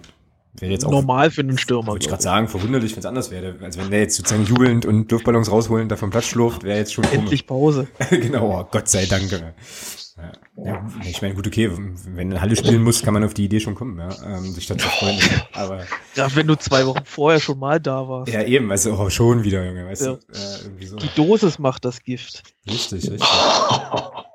wäre 0.54 0.72
jetzt 0.72 0.85
auch. 0.85 0.90
Normal 0.90 1.30
für 1.30 1.40
einen 1.42 1.59
Stürmer. 1.59 1.92
Würde 1.92 2.04
ich 2.04 2.09
gerade 2.09 2.22
sagen, 2.22 2.48
verwunderlich, 2.48 2.92
wenn 2.92 3.00
es 3.00 3.07
anders 3.07 3.30
wäre. 3.30 3.57
Also 3.62 3.80
wenn 3.80 3.90
der 3.90 4.00
jetzt 4.00 4.16
sozusagen 4.16 4.44
jubelnd 4.44 4.87
und 4.87 5.11
Luftballons 5.11 5.50
rausholen, 5.50 5.88
da 5.88 5.96
vom 5.96 6.11
Platz 6.11 6.26
schlurft, 6.26 6.64
wäre 6.64 6.78
jetzt 6.78 6.94
schon 6.94 7.04
Endlich 7.04 7.46
Pause. 7.46 7.88
genau, 8.11 8.61
oh, 8.61 8.68
Gott 8.70 8.88
sei 8.88 9.07
Dank. 9.07 9.30
Ja, 9.30 10.33
ja, 10.57 10.87
ich 11.04 11.20
meine, 11.22 11.35
gut, 11.35 11.48
okay, 11.48 11.68
wenn 12.14 12.30
du 12.30 12.40
Halle 12.40 12.54
spielen 12.54 12.85
muss, 12.85 13.02
kann 13.02 13.14
man 13.14 13.24
auf 13.24 13.35
die 13.35 13.46
Idee 13.46 13.59
schon 13.59 13.74
kommen, 13.74 13.98
ja, 13.98 14.11
ähm, 14.24 14.44
sich 14.52 14.68
dann 14.68 14.78
zu 14.78 14.87
freuen. 14.87 15.18
Aber 15.52 15.85
ja, 16.14 16.28
wenn 16.37 16.46
du 16.46 16.54
zwei 16.54 16.87
Wochen 16.87 17.04
vorher 17.04 17.40
schon 17.40 17.59
mal 17.59 17.80
da 17.80 18.09
warst. 18.09 18.33
Ja, 18.33 18.42
eben, 18.42 18.68
weißt 18.68 18.87
du, 18.87 18.92
oh, 18.92 19.11
schon 19.11 19.42
wieder, 19.42 19.66
Junge, 19.66 19.87
weißt 19.87 20.02
ja. 20.02 20.12
du, 20.12 20.18
äh, 20.33 20.62
irgendwie 20.62 20.87
so. 20.87 20.96
Die 20.96 21.11
Dosis 21.16 21.59
macht 21.59 21.85
das 21.85 22.00
Gift. 22.04 22.44
Richtig, 22.70 23.11
richtig. 23.11 23.28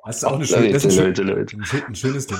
Hast 0.03 0.23
du 0.23 0.27
auch 0.27 0.33
eine 0.33 0.45
schöne, 0.45 0.73
das 0.73 0.83
ist 0.83 0.99
ein, 0.99 1.05
Leute, 1.05 1.23
Leute. 1.23 1.55
Ein, 1.55 1.83
ein 1.87 1.95
schönes 1.95 2.27
Ding. 2.27 2.37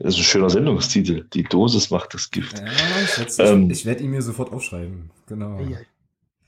Das 0.00 0.14
ist 0.14 0.20
ein 0.20 0.24
schöner 0.24 0.50
Sendungstitel. 0.50 1.26
Die 1.32 1.42
Dosis 1.42 1.90
macht 1.90 2.14
das 2.14 2.30
Gift. 2.30 2.58
Ja, 2.58 2.66
ich 3.02 3.38
werde 3.38 3.52
ähm, 3.52 3.84
werd 3.84 4.00
ihn 4.00 4.10
mir 4.10 4.22
sofort 4.22 4.52
aufschreiben. 4.52 5.10
Genau. 5.26 5.58
Ja. 5.60 5.78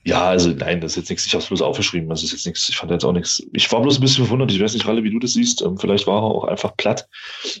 Ja, 0.03 0.29
also 0.29 0.49
nein, 0.49 0.81
das 0.81 0.93
ist 0.93 0.97
jetzt 0.97 1.09
nichts, 1.11 1.25
ich 1.27 1.33
habe 1.33 1.43
es 1.43 1.47
bloß 1.49 1.61
aufgeschrieben, 1.61 2.09
das 2.09 2.23
ist 2.23 2.31
jetzt 2.31 2.47
nichts, 2.47 2.67
ich 2.69 2.75
fand 2.75 2.91
jetzt 2.91 3.05
auch 3.05 3.11
nichts. 3.11 3.43
Ich 3.53 3.71
war 3.71 3.83
bloß 3.83 3.99
ein 3.99 4.01
bisschen 4.01 4.25
verwundert, 4.25 4.51
ich 4.51 4.59
weiß 4.59 4.73
nicht, 4.73 4.87
Ralle, 4.87 5.03
wie 5.03 5.11
du 5.11 5.19
das 5.19 5.33
siehst, 5.33 5.61
ähm, 5.61 5.77
vielleicht 5.77 6.07
war 6.07 6.23
er 6.23 6.23
auch 6.23 6.45
einfach 6.45 6.75
platt. 6.75 7.07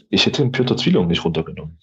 Ich 0.09 0.25
hätte 0.25 0.41
den 0.41 0.51
Piotr 0.51 0.75
Zwielung 0.75 1.05
nicht 1.05 1.23
runtergenommen. 1.23 1.77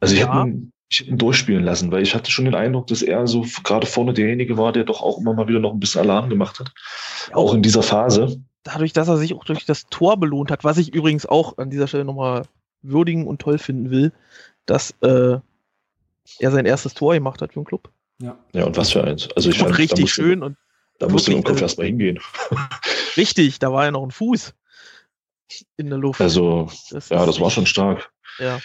Also 0.00 0.14
ich, 0.14 0.20
Ja. 0.22 0.40
hätte 0.40 0.48
ihn, 0.48 0.72
ich 0.90 0.98
hätte 0.98 1.10
ihn 1.10 1.18
durchspielen 1.18 1.62
lassen, 1.62 1.92
weil 1.92 2.02
ich 2.02 2.12
hatte 2.12 2.32
schon 2.32 2.44
den 2.44 2.56
Eindruck, 2.56 2.88
dass 2.88 3.02
er 3.02 3.28
so 3.28 3.46
gerade 3.62 3.86
vorne 3.86 4.14
derjenige 4.14 4.56
war, 4.56 4.72
der 4.72 4.82
doch 4.82 5.00
auch 5.00 5.18
immer 5.18 5.32
mal 5.32 5.46
wieder 5.46 5.60
noch 5.60 5.72
ein 5.72 5.78
bisschen 5.80 6.00
Alarm 6.00 6.28
gemacht 6.28 6.58
hat. 6.58 6.72
Auch 7.32 7.54
in 7.54 7.62
dieser 7.62 7.84
Phase. 7.84 8.42
Dadurch, 8.64 8.92
dass 8.92 9.08
er 9.08 9.16
sich 9.16 9.34
auch 9.34 9.44
durch 9.44 9.64
das 9.66 9.86
Tor 9.86 10.16
belohnt 10.18 10.50
hat, 10.50 10.62
was 10.64 10.78
ich 10.78 10.94
übrigens 10.94 11.26
auch 11.26 11.58
an 11.58 11.70
dieser 11.70 11.88
Stelle 11.88 12.04
nochmal 12.04 12.44
würdigen 12.82 13.26
und 13.26 13.40
toll 13.40 13.58
finden 13.58 13.90
will, 13.90 14.12
dass 14.66 14.92
äh, 15.00 15.38
er 16.38 16.50
sein 16.50 16.66
erstes 16.66 16.94
Tor 16.94 17.14
gemacht 17.14 17.42
hat 17.42 17.52
für 17.52 17.60
den 17.60 17.64
Club. 17.66 17.90
Ja. 18.20 18.38
Ja, 18.52 18.64
und 18.64 18.76
was 18.76 18.92
für 18.92 19.02
eins. 19.02 19.28
Also 19.32 19.50
ich 19.50 19.58
und 19.60 19.66
fand, 19.66 19.78
richtig 19.78 20.02
musste- 20.02 20.22
schön 20.22 20.42
und 20.42 20.56
Da 21.00 21.08
musste 21.08 21.28
wirklich, 21.32 21.38
im 21.38 21.44
Kopf 21.44 21.52
also- 21.54 21.64
erstmal 21.64 21.86
hingehen. 21.88 22.20
richtig, 23.16 23.58
da 23.58 23.72
war 23.72 23.84
ja 23.84 23.90
noch 23.90 24.04
ein 24.04 24.12
Fuß 24.12 24.54
in 25.76 25.88
der 25.90 25.98
Luft. 25.98 26.20
Also, 26.20 26.70
das 26.90 27.08
ja, 27.08 27.26
das 27.26 27.40
war 27.40 27.50
schon 27.50 27.66
stark. 27.66 28.10
Ja. 28.38 28.60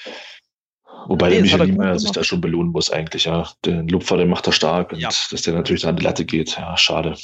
Wobei 1.08 1.30
Nee, 1.30 1.34
der 1.36 1.42
Michael 1.44 1.62
er 1.62 1.66
Niemeyer 1.68 2.00
sich 2.00 2.12
da 2.12 2.24
schon 2.24 2.42
belohnen 2.42 2.72
muss 2.72 2.90
eigentlich, 2.92 3.26
ja. 3.26 3.50
Den 3.66 3.88
Lupfer, 3.88 4.18
den 4.18 4.30
macht 4.30 4.46
er 4.48 4.54
stark 4.54 4.94
und 4.94 5.00
Ja. 5.00 5.10
dass 5.10 5.42
der 5.42 5.54
natürlich 5.54 5.82
da 5.82 5.90
an 5.90 5.96
die 5.98 6.04
Latte 6.04 6.26
geht, 6.26 6.58
ja, 6.58 6.76
schade. 6.78 7.16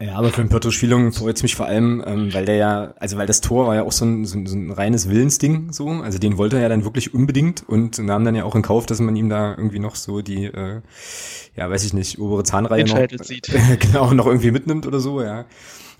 Ja, 0.00 0.16
aber 0.16 0.30
für 0.30 0.42
den 0.42 0.48
Piotr 0.48 0.72
Spielung 0.72 1.12
freut 1.12 1.36
es 1.36 1.44
mich 1.44 1.54
vor 1.54 1.66
allem, 1.66 2.02
ähm, 2.04 2.34
weil 2.34 2.44
der 2.44 2.56
ja, 2.56 2.94
also 2.98 3.16
weil 3.16 3.28
das 3.28 3.40
Tor 3.40 3.68
war 3.68 3.76
ja 3.76 3.84
auch 3.84 3.92
so 3.92 4.04
ein, 4.04 4.24
so, 4.24 4.36
ein, 4.36 4.46
so 4.46 4.56
ein 4.56 4.72
reines 4.72 5.08
Willensding, 5.08 5.72
so, 5.72 5.88
also 5.88 6.18
den 6.18 6.36
wollte 6.36 6.56
er 6.56 6.62
ja 6.62 6.68
dann 6.68 6.82
wirklich 6.82 7.14
unbedingt 7.14 7.68
und 7.68 7.96
nahm 7.98 8.24
dann 8.24 8.34
ja 8.34 8.42
auch 8.42 8.56
in 8.56 8.62
Kauf, 8.62 8.86
dass 8.86 8.98
man 8.98 9.14
ihm 9.14 9.28
da 9.28 9.54
irgendwie 9.56 9.78
noch 9.78 9.94
so 9.94 10.20
die, 10.20 10.46
äh, 10.46 10.80
ja, 11.54 11.70
weiß 11.70 11.84
ich 11.84 11.94
nicht, 11.94 12.18
obere 12.18 12.42
Zahnreihe 12.42 12.86
noch, 12.86 13.22
zieht. 13.22 13.50
genau, 13.78 14.12
noch 14.12 14.26
irgendwie 14.26 14.50
mitnimmt 14.50 14.84
oder 14.84 14.98
so, 14.98 15.22
ja. 15.22 15.44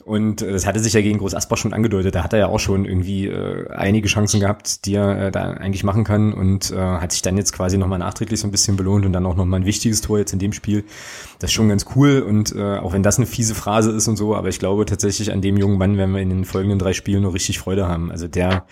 Und 0.09 0.41
äh, 0.41 0.53
das 0.53 0.67
hatte 0.67 0.81
sich 0.81 0.95
ja 0.95 1.03
gegen 1.03 1.19
Groß 1.19 1.35
Asbach 1.35 1.59
schon 1.59 1.75
angedeutet. 1.75 2.15
Da 2.15 2.25
hat 2.25 2.33
er 2.33 2.39
ja 2.39 2.47
auch 2.47 2.61
schon 2.61 2.87
irgendwie 2.87 3.27
äh, 3.27 3.69
einige 3.69 4.09
Chancen 4.09 4.41
gehabt, 4.41 4.87
die 4.87 4.95
er 4.95 5.27
äh, 5.27 5.31
da 5.31 5.51
eigentlich 5.51 5.85
machen 5.85 6.03
kann 6.03 6.33
und 6.33 6.71
äh, 6.71 6.77
hat 6.77 7.13
sich 7.13 7.21
dann 7.21 7.37
jetzt 7.37 7.53
quasi 7.53 7.77
nochmal 7.77 7.99
nachträglich 7.99 8.41
so 8.41 8.49
ein 8.49 8.51
bisschen 8.51 8.79
belohnt 8.79 9.05
und 9.05 9.13
dann 9.13 9.27
auch 9.27 9.37
nochmal 9.37 9.61
ein 9.61 9.67
wichtiges 9.67 10.01
Tor 10.01 10.19
jetzt 10.19 10.33
in 10.33 10.39
dem 10.39 10.55
Spiel. 10.55 10.85
Das 11.41 11.51
ist 11.51 11.55
schon 11.55 11.69
ganz 11.69 11.85
cool 11.95 12.21
und 12.27 12.55
äh, 12.57 12.79
auch 12.79 12.95
wenn 12.95 13.03
das 13.03 13.19
eine 13.19 13.27
fiese 13.27 13.55
Phrase 13.55 13.91
ist 13.91 14.09
und 14.09 14.17
so, 14.17 14.35
aber 14.35 14.49
ich 14.49 14.59
glaube 14.59 14.87
tatsächlich 14.87 15.31
an 15.31 15.43
dem 15.43 15.59
jungen 15.59 15.77
Mann 15.77 15.99
werden 15.99 16.15
wir 16.15 16.23
in 16.23 16.31
den 16.31 16.47
folgenden 16.47 16.79
drei 16.79 16.95
Spielen 16.95 17.23
noch 17.23 17.35
richtig 17.35 17.59
Freude 17.59 17.87
haben. 17.87 18.11
Also 18.11 18.29
der 18.29 18.65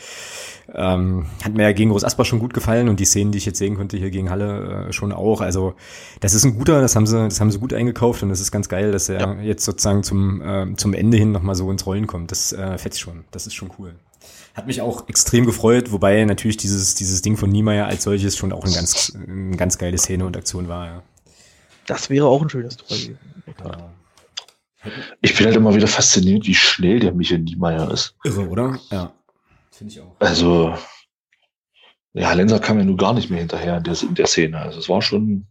ähm, 0.74 1.26
hat 1.44 1.54
mir 1.54 1.62
ja 1.62 1.72
gegen 1.72 1.90
Groß 1.90 2.04
Asbach 2.04 2.24
schon 2.26 2.38
gut 2.38 2.54
gefallen 2.54 2.88
und 2.88 2.98
die 3.00 3.04
Szenen, 3.04 3.32
die 3.32 3.38
ich 3.38 3.46
jetzt 3.46 3.58
sehen 3.58 3.76
konnte 3.76 3.96
hier 3.96 4.10
gegen 4.10 4.30
Halle 4.30 4.86
äh, 4.88 4.92
schon 4.92 5.12
auch. 5.12 5.40
Also 5.40 5.74
das 6.20 6.34
ist 6.34 6.44
ein 6.44 6.56
guter, 6.58 6.80
das 6.80 6.96
haben 6.96 7.06
sie, 7.06 7.16
das 7.24 7.40
haben 7.40 7.50
sie 7.50 7.58
gut 7.58 7.72
eingekauft 7.72 8.22
und 8.22 8.28
das 8.30 8.40
ist 8.40 8.50
ganz 8.52 8.68
geil, 8.68 8.92
dass 8.92 9.08
er 9.08 9.20
Ja. 9.20 9.34
jetzt 9.42 9.64
sozusagen 9.64 10.02
zum 10.02 10.42
äh, 10.42 10.74
zum 10.76 10.92
Ende 10.94 11.16
hin 11.16 11.32
nochmal 11.32 11.54
so 11.54 11.70
ins 11.70 11.86
Rollen 11.86 12.06
kommt. 12.06 12.30
Das 12.30 12.52
äh, 12.52 12.78
fetzt 12.78 13.00
schon. 13.00 13.24
Das 13.30 13.46
ist 13.46 13.54
schon 13.54 13.70
cool. 13.78 13.94
Hat 14.54 14.66
mich 14.66 14.80
auch 14.80 15.08
extrem 15.08 15.44
gefreut, 15.46 15.92
wobei 15.92 16.24
natürlich 16.24 16.56
dieses 16.56 16.94
dieses 16.94 17.22
Ding 17.22 17.36
von 17.36 17.50
Niemeyer 17.50 17.86
als 17.86 18.02
solches 18.04 18.36
schon 18.36 18.52
auch 18.52 18.64
ein 18.64 18.72
ganz 18.72 19.12
eine 19.14 19.56
ganz 19.56 19.78
geile 19.78 19.98
Szene 19.98 20.24
und 20.26 20.36
Aktion 20.36 20.66
war. 20.68 20.86
Ja. 20.86 21.02
Das 21.86 22.10
wäre 22.10 22.26
auch 22.26 22.42
ein 22.42 22.48
schönes 22.50 22.76
Tor 22.76 22.88
gewesen. 22.88 23.18
Genau. 23.58 23.90
Ich 25.20 25.36
bin 25.36 25.46
halt 25.46 25.56
immer 25.56 25.74
wieder 25.74 25.86
fasziniert, 25.88 26.46
wie 26.46 26.54
schnell 26.54 27.00
der 27.00 27.12
Michael 27.12 27.40
Niemeyer 27.40 27.90
ist. 27.90 28.14
Irre, 28.24 28.48
oder? 28.48 28.78
Ja. 28.90 29.12
Finde 29.76 29.92
ich 29.92 30.00
auch. 30.00 30.16
Also, 30.20 30.74
ja, 32.14 32.32
Lenser 32.32 32.58
kam 32.60 32.78
ja 32.78 32.84
nun 32.84 32.96
gar 32.96 33.12
nicht 33.12 33.28
mehr 33.30 33.40
hinterher 33.40 33.76
in 33.78 33.84
der, 33.84 34.02
in 34.02 34.14
der 34.14 34.26
Szene. 34.26 34.58
Also 34.58 34.78
es 34.78 34.88
war 34.88 35.02
schon, 35.02 35.46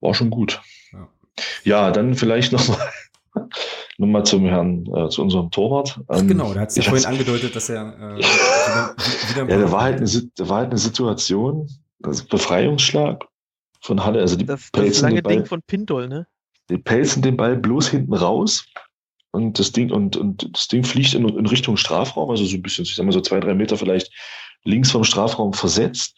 war 0.00 0.14
schon 0.14 0.30
gut. 0.30 0.60
Ja. 0.92 1.08
Ja, 1.62 1.90
dann 1.92 2.14
vielleicht 2.14 2.52
nochmal 2.52 2.78
noch 3.98 4.06
mal 4.08 4.24
zum 4.24 4.46
Herrn, 4.46 4.84
äh, 4.94 5.08
zu 5.10 5.22
unserem 5.22 5.50
Torwart. 5.52 6.00
Ach, 6.08 6.18
Ähm, 6.18 6.26
genau, 6.28 6.52
da 6.54 6.60
hat 6.60 6.70
es 6.70 6.76
ja 6.76 6.82
vorhin 6.82 7.06
angedeutet, 7.06 7.54
dass 7.54 7.68
er 7.68 7.94
äh, 7.96 8.18
wieder, 8.18 9.46
wieder 9.46 9.48
Ja, 9.48 9.58
da 9.64 9.70
war 9.72 9.82
halt 9.82 9.98
eine, 9.98 10.06
Sit- 10.08 10.32
da 10.36 10.48
war 10.48 10.58
halt 10.58 10.70
eine 10.70 10.78
Situation, 10.78 11.68
also 12.02 12.24
Befreiungsschlag 12.26 13.24
von 13.80 14.04
Halle, 14.04 14.20
also 14.20 14.34
die 14.36 14.44
Das, 14.46 14.62
das 14.62 14.70
pelzen, 14.72 15.02
lange 15.02 15.16
den 15.16 15.22
Ball, 15.22 15.32
Ding 15.36 15.46
von 15.46 15.62
Pintol, 15.62 16.08
ne? 16.08 16.26
die 16.68 16.78
pelzen 16.78 17.22
den 17.22 17.36
Ball 17.36 17.56
bloß 17.56 17.88
hinten 17.90 18.14
raus 18.14 18.66
und 19.30 19.58
das 19.58 19.72
Ding 19.72 19.90
und, 19.90 20.16
und 20.16 20.48
das 20.54 20.68
Ding 20.68 20.84
fliegt 20.84 21.14
in, 21.14 21.28
in 21.28 21.46
Richtung 21.46 21.76
Strafraum, 21.76 22.30
also 22.30 22.44
so 22.44 22.56
ein 22.56 22.62
bisschen, 22.62 22.84
ich 22.84 22.94
sag 22.94 23.04
mal 23.04 23.12
so 23.12 23.20
zwei, 23.20 23.40
drei 23.40 23.54
Meter 23.54 23.76
vielleicht 23.76 24.12
links 24.64 24.90
vom 24.90 25.04
Strafraum 25.04 25.52
versetzt. 25.52 26.16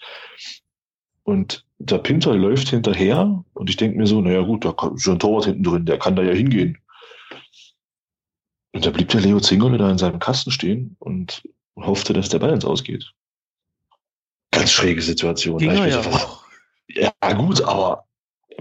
Und 1.22 1.64
der 1.78 1.98
Pinter 1.98 2.34
läuft 2.34 2.68
hinterher 2.68 3.44
und 3.54 3.70
ich 3.70 3.76
denke 3.76 3.98
mir 3.98 4.06
so, 4.06 4.20
naja 4.20 4.42
gut, 4.42 4.64
da 4.64 4.74
ist 4.94 5.02
schon 5.02 5.14
ein 5.14 5.18
Torwart 5.18 5.44
hinten 5.46 5.62
drin, 5.62 5.86
der 5.86 5.98
kann 5.98 6.16
da 6.16 6.22
ja 6.22 6.32
hingehen. 6.32 6.78
Und 8.72 8.86
da 8.86 8.90
blieb 8.90 9.08
der 9.08 9.20
Leo 9.20 9.40
Zingerle 9.40 9.78
da 9.78 9.90
in 9.90 9.98
seinem 9.98 10.18
Kasten 10.18 10.50
stehen 10.50 10.96
und 10.98 11.42
hoffte, 11.76 12.12
dass 12.12 12.28
der 12.28 12.38
Ball 12.38 12.52
ins 12.52 12.64
Ausgeht. 12.64 13.12
Ganz 14.52 14.70
schräge 14.70 15.02
Situation. 15.02 15.58
Ging 15.58 15.72
ja 15.72 16.00
auch. 16.00 16.44
ja, 16.88 17.32
gut, 17.34 17.62
aber 17.62 18.04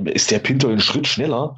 ist 0.05 0.31
der 0.31 0.39
Pinter 0.39 0.69
einen 0.69 0.79
Schritt 0.79 1.07
schneller, 1.07 1.57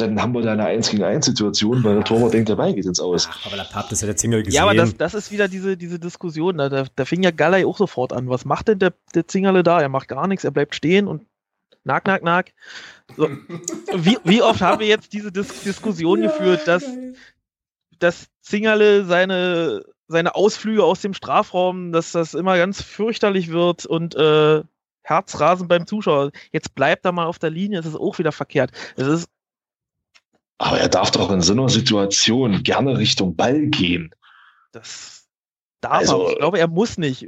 dann 0.00 0.20
haben 0.20 0.34
wir 0.34 0.42
da 0.42 0.52
eine 0.52 0.66
1 0.66 0.90
gegen 0.90 1.02
1 1.02 1.26
Situation, 1.26 1.82
weil 1.84 1.94
der 1.94 2.04
Torwart 2.04 2.32
denkt, 2.32 2.48
der 2.48 2.56
Ball 2.56 2.74
geht 2.74 2.86
ins 2.86 3.00
Aus. 3.00 3.28
Ach, 3.30 3.46
aber 3.46 3.56
der 3.56 3.64
Pap, 3.64 3.88
das 3.88 4.02
hat 4.02 4.08
der 4.08 4.16
Zingel 4.16 4.42
gesehen. 4.42 4.56
Ja, 4.56 4.62
aber 4.62 4.74
das, 4.74 4.96
das 4.96 5.14
ist 5.14 5.30
wieder 5.30 5.48
diese, 5.48 5.76
diese 5.76 5.98
Diskussion. 5.98 6.58
Da, 6.58 6.68
da, 6.68 6.84
da 6.94 7.04
fing 7.04 7.22
ja 7.22 7.30
Galley 7.30 7.64
auch 7.64 7.76
sofort 7.76 8.12
an. 8.12 8.28
Was 8.28 8.44
macht 8.44 8.68
denn 8.68 8.78
der, 8.78 8.94
der 9.14 9.26
Zingerle 9.26 9.62
da? 9.62 9.80
Er 9.80 9.88
macht 9.88 10.08
gar 10.08 10.26
nichts, 10.26 10.44
er 10.44 10.50
bleibt 10.50 10.74
stehen 10.74 11.06
und 11.06 11.26
nack, 11.84 12.06
nack, 12.06 12.22
nack. 12.22 12.52
So. 13.16 13.28
Wie, 13.94 14.18
wie 14.24 14.42
oft 14.42 14.60
haben 14.60 14.80
wir 14.80 14.86
jetzt 14.86 15.12
diese 15.12 15.32
Dis 15.32 15.62
Diskussion 15.62 16.20
geführt, 16.20 16.66
dass, 16.66 16.84
dass 17.98 18.28
Zingerle 18.40 19.04
seine, 19.04 19.84
seine 20.08 20.34
Ausflüge 20.34 20.84
aus 20.84 21.00
dem 21.00 21.14
Strafraum, 21.14 21.92
dass 21.92 22.12
das 22.12 22.34
immer 22.34 22.56
ganz 22.56 22.82
fürchterlich 22.82 23.50
wird 23.50 23.86
und 23.86 24.14
äh, 24.14 24.62
Herzrasen 25.02 25.68
beim 25.68 25.86
Zuschauer. 25.86 26.30
Jetzt 26.52 26.74
bleibt 26.74 27.04
er 27.04 27.12
mal 27.12 27.26
auf 27.26 27.38
der 27.38 27.50
Linie, 27.50 27.80
es 27.80 27.86
ist 27.86 27.96
auch 27.96 28.18
wieder 28.18 28.32
verkehrt. 28.32 28.70
Es 28.96 29.06
ist 29.06 29.28
Aber 30.60 30.78
er 30.78 30.90
darf 30.90 31.10
doch 31.10 31.30
in 31.30 31.40
so 31.40 31.54
einer 31.54 31.70
Situation 31.70 32.62
gerne 32.62 32.98
Richtung 32.98 33.34
Ball 33.34 33.68
gehen. 33.68 34.10
Das 34.72 35.26
darf 35.80 35.92
Also- 35.94 36.24
er. 36.26 36.32
Ich 36.32 36.38
glaube, 36.38 36.58
er 36.58 36.68
muss 36.68 36.98
nicht. 36.98 37.26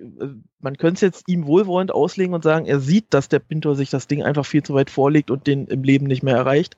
Man 0.61 0.77
könnte 0.77 0.97
es 0.97 1.01
jetzt 1.01 1.25
ihm 1.29 1.47
wohlwollend 1.47 1.93
auslegen 1.93 2.35
und 2.35 2.45
sagen, 2.45 2.67
er 2.67 2.79
sieht, 2.79 3.07
dass 3.15 3.31
der 3.31 3.39
Pintor 3.39 3.75
sich 3.75 3.89
das 3.89 4.07
Ding 4.07 4.23
einfach 4.23 4.45
viel 4.45 4.63
zu 4.63 4.75
weit 4.75 4.91
vorlegt 4.91 5.31
und 5.31 5.47
den 5.47 5.67
im 5.67 5.83
Leben 5.83 6.07
nicht 6.07 6.23
mehr 6.23 6.37
erreicht. 6.37 6.77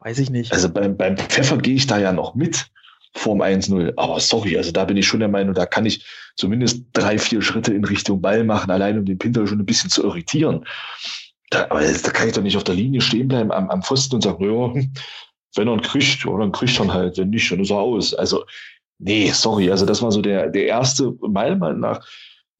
Weiß 0.00 0.18
ich 0.18 0.28
nicht. 0.28 0.52
Also 0.52 0.68
beim, 0.68 0.98
beim 0.98 1.16
Pfeffer 1.16 1.56
gehe 1.56 1.76
ich 1.76 1.86
da 1.86 1.98
ja 1.98 2.12
noch 2.12 2.34
mit 2.34 2.70
vorm 3.14 3.40
1-0. 3.40 3.94
Aber 3.96 4.20
sorry, 4.20 4.58
also 4.58 4.70
da 4.70 4.84
bin 4.84 4.98
ich 4.98 5.06
schon 5.06 5.20
der 5.20 5.30
Meinung, 5.30 5.54
da 5.54 5.64
kann 5.64 5.86
ich 5.86 6.04
zumindest 6.36 6.84
drei, 6.92 7.16
vier 7.18 7.40
Schritte 7.40 7.72
in 7.72 7.84
Richtung 7.84 8.20
Ball 8.20 8.44
machen, 8.44 8.70
allein 8.70 8.98
um 8.98 9.06
den 9.06 9.16
Pinter 9.16 9.46
schon 9.46 9.60
ein 9.60 9.66
bisschen 9.66 9.88
zu 9.88 10.02
irritieren. 10.02 10.66
Da, 11.52 11.66
aber 11.68 11.82
da 11.82 12.10
kann 12.10 12.28
ich 12.28 12.34
doch 12.34 12.42
nicht 12.42 12.56
auf 12.56 12.64
der 12.64 12.74
Linie 12.74 13.00
stehen 13.00 13.28
bleiben 13.28 13.52
am, 13.52 13.68
am 13.70 13.82
Pfosten 13.82 14.16
und 14.16 14.22
sagen, 14.22 14.42
ja, 14.44 14.82
wenn 15.54 15.68
er 15.68 15.74
ihn 15.74 15.82
kriegt, 15.82 16.24
ja, 16.24 16.38
dann 16.38 16.50
kriegt 16.50 16.78
er 16.80 16.92
halt, 16.92 17.18
wenn 17.18 17.30
nicht, 17.30 17.50
dann 17.52 17.60
ist 17.60 17.70
er 17.70 17.76
aus. 17.78 18.14
Also, 18.14 18.44
nee, 18.98 19.30
sorry, 19.32 19.70
also 19.70 19.84
das 19.84 20.00
war 20.00 20.10
so 20.10 20.22
der, 20.22 20.48
der 20.48 20.66
erste, 20.66 21.14
meiner 21.20 21.56
Meinung 21.56 21.80
nach, 21.80 22.06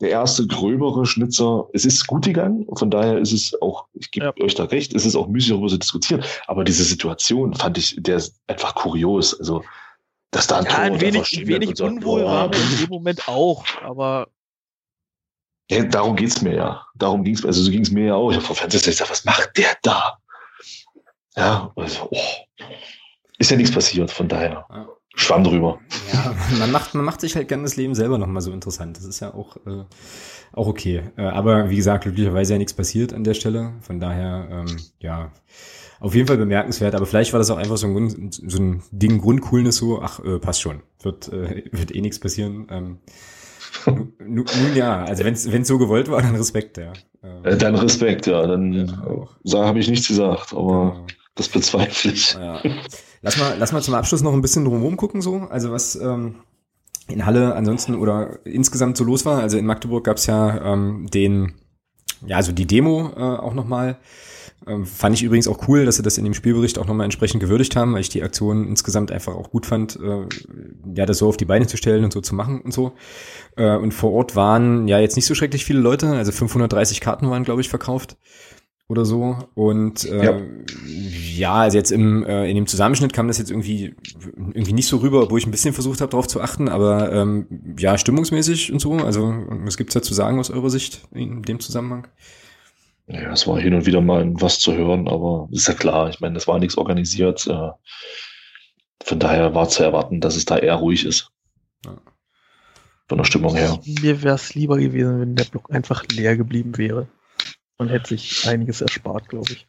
der 0.02 0.10
erste 0.10 0.46
gröbere 0.46 1.06
Schnitzer. 1.06 1.68
Es 1.72 1.84
ist 1.86 2.06
gut 2.06 2.24
gegangen, 2.26 2.66
von 2.76 2.90
daher 2.90 3.18
ist 3.18 3.32
es 3.32 3.60
auch, 3.62 3.86
ich 3.94 4.10
gebe 4.10 4.26
Ja. 4.36 4.44
euch 4.44 4.54
da 4.54 4.64
recht, 4.64 4.94
es 4.94 5.06
ist 5.06 5.16
auch 5.16 5.28
müßig 5.28 5.52
darüber 5.52 5.68
zu 5.68 5.78
diskutieren, 5.78 6.22
aber 6.46 6.64
diese 6.64 6.84
Situation 6.84 7.54
fand 7.54 7.78
ich, 7.78 7.96
der 7.98 8.16
ist 8.16 8.40
einfach 8.46 8.74
kurios. 8.74 9.38
Also, 9.38 9.64
dass 10.32 10.48
da 10.48 10.58
ein 10.58 10.64
ja, 10.64 10.70
ein 10.70 10.74
Torwart 10.98 11.04
einfach 11.04 11.32
wenig, 11.32 11.38
ein 11.40 11.46
wenig 11.46 11.82
unwohl 11.82 12.22
"Boah, 12.22 12.30
war 12.30 12.54
in 12.54 12.78
dem 12.80 12.88
Moment 12.90 13.28
auch, 13.28 13.64
aber 13.82 14.28
Ja, 15.72 15.84
darum 15.84 16.16
geht's 16.16 16.42
mir 16.42 16.54
ja. 16.54 16.86
Darum 16.94 17.24
ging's 17.24 17.42
mir. 17.42 17.48
Also 17.48 17.62
so 17.62 17.70
ging's 17.70 17.90
mir 17.90 18.06
ja 18.06 18.14
auch. 18.14 18.30
Ich 18.30 18.36
habe 18.36 18.46
vor 18.46 18.56
Fernseher 18.56 18.80
gesagt, 18.80 19.10
was 19.10 19.24
macht 19.24 19.56
der 19.56 19.76
da? 19.82 20.18
Ja, 21.36 21.72
also, 21.76 22.08
oh. 22.10 22.18
ist 23.38 23.50
ja 23.50 23.56
nichts 23.56 23.74
passiert, 23.74 24.10
von 24.10 24.28
daher. 24.28 24.66
Ja. 24.70 24.88
Schwamm 25.14 25.44
drüber. 25.44 25.78
Ja, 26.12 26.34
man 26.58 26.70
macht, 26.70 26.94
man 26.94 27.04
macht 27.04 27.20
sich 27.20 27.36
halt 27.36 27.48
gerne 27.48 27.64
das 27.64 27.76
Leben 27.76 27.94
selber 27.94 28.16
nochmal 28.16 28.40
so 28.40 28.50
interessant. 28.50 28.96
Das 28.96 29.04
ist 29.04 29.20
ja 29.20 29.34
auch, 29.34 29.56
äh, 29.66 29.84
auch 30.52 30.66
okay. 30.66 31.02
Äh, 31.16 31.22
aber 31.22 31.68
wie 31.68 31.76
gesagt, 31.76 32.04
glücklicherweise 32.04 32.54
ja 32.54 32.58
nichts 32.58 32.72
passiert 32.72 33.12
an 33.12 33.24
der 33.24 33.34
Stelle. 33.34 33.74
Von 33.80 34.00
daher, 34.00 34.48
ähm, 34.50 34.76
ja, 35.00 35.30
auf 36.00 36.14
jeden 36.14 36.26
Fall 36.26 36.38
bemerkenswert. 36.38 36.94
Aber 36.94 37.04
vielleicht 37.04 37.32
war 37.32 37.38
das 37.38 37.50
auch 37.50 37.58
einfach 37.58 37.76
so 37.76 37.86
ein, 37.86 38.30
so 38.30 38.58
ein 38.58 38.82
Ding 38.90 39.18
Grundcoolness 39.18 39.76
so, 39.76 40.00
ach, 40.00 40.18
äh, 40.24 40.38
passt 40.38 40.62
schon. 40.62 40.82
Wird, 41.02 41.28
äh, 41.28 41.64
wird 41.72 41.94
eh 41.94 42.00
nichts 42.00 42.18
passieren. 42.18 42.66
Ähm, 42.70 42.98
nun, 43.86 44.46
ja, 44.74 45.04
also 45.04 45.24
wenn 45.24 45.34
es 45.34 45.68
so 45.68 45.78
gewollt 45.78 46.10
war, 46.10 46.22
dann 46.22 46.36
Respekt, 46.36 46.78
ja. 46.78 46.92
Äh, 47.44 47.56
dann 47.56 47.74
Respekt, 47.74 48.26
ja. 48.26 48.46
Dann 48.46 49.28
ja, 49.44 49.64
habe 49.64 49.78
ich 49.78 49.88
nichts 49.88 50.08
gesagt, 50.08 50.52
aber 50.52 50.92
genau. 50.92 51.06
das 51.34 51.48
bezweifle 51.48 52.12
ich. 52.12 52.34
Ja. 52.34 52.60
Lass 53.22 53.38
mal, 53.38 53.54
lass 53.58 53.72
mal 53.72 53.82
zum 53.82 53.94
Abschluss 53.94 54.22
noch 54.22 54.32
ein 54.32 54.42
bisschen 54.42 54.64
drumherum 54.64 54.96
gucken, 54.96 55.22
so. 55.22 55.46
Also 55.50 55.70
was 55.70 55.94
ähm, 55.96 56.36
in 57.08 57.26
Halle 57.26 57.54
ansonsten 57.54 57.94
oder 57.94 58.44
insgesamt 58.44 58.96
so 58.96 59.04
los 59.04 59.24
war. 59.24 59.40
Also 59.40 59.58
in 59.58 59.66
Magdeburg 59.66 60.04
gab 60.04 60.16
es 60.16 60.26
ja 60.26 60.72
ähm, 60.72 61.08
den, 61.12 61.54
ja, 62.26 62.36
also 62.36 62.52
die 62.52 62.66
Demo 62.66 63.12
äh, 63.16 63.20
auch 63.20 63.54
nochmal. 63.54 63.98
Ähm, 64.66 64.86
fand 64.86 65.16
ich 65.16 65.22
übrigens 65.22 65.48
auch 65.48 65.66
cool, 65.68 65.84
dass 65.84 65.96
sie 65.96 66.02
das 66.02 66.18
in 66.18 66.24
dem 66.24 66.34
Spielbericht 66.34 66.78
auch 66.78 66.86
nochmal 66.86 67.04
entsprechend 67.04 67.40
gewürdigt 67.40 67.76
haben, 67.76 67.94
weil 67.94 68.00
ich 68.00 68.08
die 68.08 68.22
Aktion 68.22 68.68
insgesamt 68.68 69.10
einfach 69.10 69.34
auch 69.34 69.50
gut 69.50 69.66
fand, 69.66 69.96
äh, 69.96 70.26
ja, 70.94 71.06
das 71.06 71.18
so 71.18 71.28
auf 71.28 71.36
die 71.36 71.44
Beine 71.44 71.66
zu 71.66 71.76
stellen 71.76 72.04
und 72.04 72.12
so 72.12 72.20
zu 72.20 72.34
machen 72.34 72.60
und 72.60 72.72
so. 72.72 72.92
Äh, 73.56 73.76
und 73.76 73.92
vor 73.92 74.12
Ort 74.12 74.36
waren 74.36 74.88
ja 74.88 74.98
jetzt 74.98 75.16
nicht 75.16 75.26
so 75.26 75.34
schrecklich 75.34 75.64
viele 75.64 75.80
Leute, 75.80 76.08
also 76.08 76.32
530 76.32 77.00
Karten 77.00 77.30
waren, 77.30 77.44
glaube 77.44 77.60
ich, 77.60 77.68
verkauft 77.68 78.16
oder 78.88 79.04
so. 79.04 79.36
Und 79.54 80.04
äh, 80.04 80.24
ja. 80.24 80.40
ja, 81.34 81.54
also 81.54 81.78
jetzt 81.78 81.90
im, 81.90 82.24
äh, 82.24 82.48
in 82.48 82.54
dem 82.54 82.66
Zusammenschnitt 82.66 83.12
kam 83.12 83.26
das 83.26 83.38
jetzt 83.38 83.50
irgendwie 83.50 83.94
irgendwie 84.36 84.74
nicht 84.74 84.86
so 84.86 84.98
rüber, 84.98 85.30
wo 85.30 85.36
ich 85.36 85.46
ein 85.46 85.50
bisschen 85.50 85.74
versucht 85.74 86.00
habe, 86.00 86.10
darauf 86.10 86.28
zu 86.28 86.40
achten, 86.40 86.68
aber 86.68 87.12
ähm, 87.12 87.46
ja, 87.78 87.98
stimmungsmäßig 87.98 88.72
und 88.72 88.80
so. 88.80 88.92
Also 88.94 89.34
was 89.48 89.76
gibt's 89.76 89.94
da 89.94 90.02
zu 90.02 90.14
sagen 90.14 90.38
aus 90.38 90.50
eurer 90.50 90.70
Sicht 90.70 91.08
in 91.12 91.42
dem 91.42 91.58
Zusammenhang? 91.58 92.06
Ja, 93.12 93.30
es 93.30 93.46
war 93.46 93.60
hin 93.60 93.74
und 93.74 93.84
wieder 93.84 94.00
mal 94.00 94.32
was 94.40 94.58
zu 94.58 94.72
hören, 94.72 95.06
aber 95.06 95.46
ist 95.52 95.68
ja 95.68 95.74
klar, 95.74 96.08
ich 96.08 96.20
meine, 96.20 96.38
es 96.38 96.48
war 96.48 96.58
nichts 96.58 96.78
organisiert. 96.78 97.46
Äh, 97.46 97.70
von 99.04 99.18
daher 99.18 99.54
war 99.54 99.68
zu 99.68 99.82
erwarten, 99.82 100.20
dass 100.20 100.34
es 100.34 100.46
da 100.46 100.56
eher 100.56 100.76
ruhig 100.76 101.04
ist. 101.04 101.30
Ja. 101.84 101.98
Von 103.08 103.18
der 103.18 103.24
Stimmung 103.24 103.54
her. 103.54 103.78
Mir 103.84 104.22
wäre 104.22 104.36
es 104.36 104.54
lieber 104.54 104.78
gewesen, 104.78 105.20
wenn 105.20 105.36
der 105.36 105.44
Block 105.44 105.70
einfach 105.70 106.04
leer 106.10 106.38
geblieben 106.38 106.78
wäre. 106.78 107.06
Man 107.76 107.88
hätte 107.88 108.16
sich 108.16 108.48
einiges 108.48 108.80
erspart, 108.80 109.28
glaube 109.28 109.52
ich. 109.52 109.68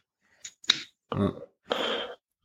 Ja. 1.12 1.34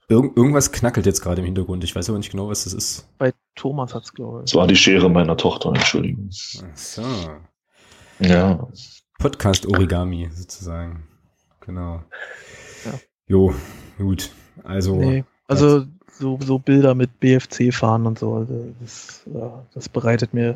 Irg 0.10 0.36
irgendwas 0.36 0.72
knackelt 0.72 1.06
jetzt 1.06 1.22
gerade 1.22 1.42
im 1.42 1.46
Hintergrund. 1.46 1.84
Ich 1.84 1.96
weiß 1.96 2.10
aber 2.10 2.18
nicht 2.18 2.32
genau, 2.32 2.50
was 2.50 2.66
das 2.66 2.74
ist. 2.74 3.08
Bei 3.20 3.32
Thomas 3.56 3.94
hat 3.94 4.04
es, 4.04 4.14
glaube 4.14 4.40
ich. 4.40 4.52
Das 4.52 4.56
war 4.56 4.68
die 4.68 4.76
Schere 4.76 5.10
meiner 5.10 5.38
Tochter, 5.38 5.70
Entschuldigung. 5.70 6.30
Ach 6.32 6.76
so. 6.76 7.04
Ja. 8.20 8.68
Podcast-Origami 9.20 10.30
sozusagen. 10.34 11.04
Genau. 11.60 12.02
Ja. 12.86 13.00
Jo, 13.28 13.54
gut. 13.98 14.32
Also. 14.64 14.96
Nee, 14.96 15.26
also 15.48 15.86
so, 16.10 16.40
so 16.42 16.58
Bilder 16.58 16.96
mit 16.96 17.20
BFC 17.20 17.74
fahren 17.74 18.08
und 18.08 18.18
so, 18.18 18.34
also 18.34 18.74
das, 18.80 19.26
das 19.74 19.90
bereitet 19.90 20.34
mir 20.34 20.56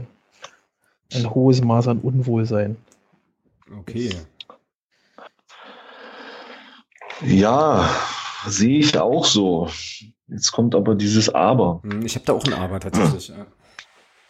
ein 1.14 1.30
hohes 1.30 1.62
Maß 1.62 1.90
an 1.90 2.00
Unwohlsein. 2.00 2.78
Okay. 3.80 4.16
Ja, 7.22 7.90
sehe 8.48 8.80
ich 8.80 8.98
auch 8.98 9.26
so. 9.26 9.70
Jetzt 10.28 10.52
kommt 10.52 10.74
aber 10.74 10.96
dieses 10.96 11.30
Aber. 11.30 11.82
Hm, 11.84 12.06
ich 12.06 12.16
habe 12.16 12.26
da 12.26 12.34
auch 12.34 12.46
ein 12.46 12.54
Aber 12.54 12.80
tatsächlich. 12.80 13.32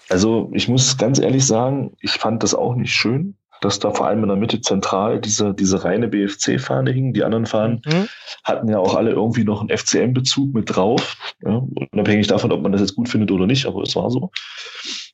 Also 0.10 0.50
ich 0.54 0.67
muss 0.67 0.98
ganz 0.98 1.19
ehrlich 1.19 1.46
sagen, 1.46 1.96
ich 2.00 2.12
fand 2.12 2.43
das 2.43 2.56
auch 2.56 2.76
nicht 2.76 2.93
schön 2.93 3.36
dass 3.63 3.80
da 3.80 3.91
vor 3.91 4.08
allem 4.08 4.23
in 4.23 4.30
der 4.30 4.38
Mitte 4.38 4.62
zentral 4.62 5.19
diese, 5.19 5.54
diese 5.54 5.84
reine 5.84 6.08
BFC-Fahne 6.08 6.91
hing. 6.91 7.13
Die 7.13 7.23
anderen 7.23 7.45
Fahnen 7.45 7.82
mhm. 7.86 8.08
hatten 8.43 8.69
ja 8.69 8.80
auch 8.80 8.95
alle 8.95 9.12
irgendwie 9.12 9.43
noch 9.43 9.62
einen 9.62 9.76
FCM-Bezug 9.76 10.54
mit 10.54 10.76
drauf. 10.76 11.17
Ja, 11.41 11.65
unabhängig 11.91 12.28
davon, 12.28 12.52
ob 12.52 12.62
man 12.62 12.71
das 12.71 12.82
jetzt 12.82 12.95
gut 12.95 13.10
findet 13.10 13.32
oder 13.32 13.47
nicht, 13.47 13.65
aber 13.65 13.82
es 13.84 13.95
war 13.95 14.10
so. 14.12 14.32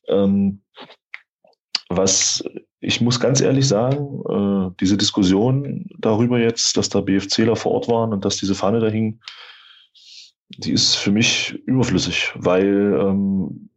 Ähm, 0.08 0.62
was 1.90 2.44
ich 2.82 3.02
muss 3.02 3.20
ganz 3.20 3.42
ehrlich 3.42 3.68
sagen, 3.68 4.22
äh, 4.30 4.76
diese 4.80 4.98
Diskussion 4.98 5.86
darüber 5.98 6.40
jetzt, 6.40 6.78
dass 6.78 6.90
da 6.90 7.02
BFCler 7.02 7.56
vor 7.56 7.74
Ort 7.74 7.88
waren 7.90 8.14
und 8.14 8.24
dass 8.24 8.38
diese 8.38 8.56
Fahne 8.56 8.80
da 8.80 8.88
hing, 8.88 9.20
die 10.50 10.72
ist 10.72 10.96
für 10.96 11.12
mich 11.12 11.54
überflüssig, 11.66 12.32
weil 12.36 12.98
ähm, 13.00 13.70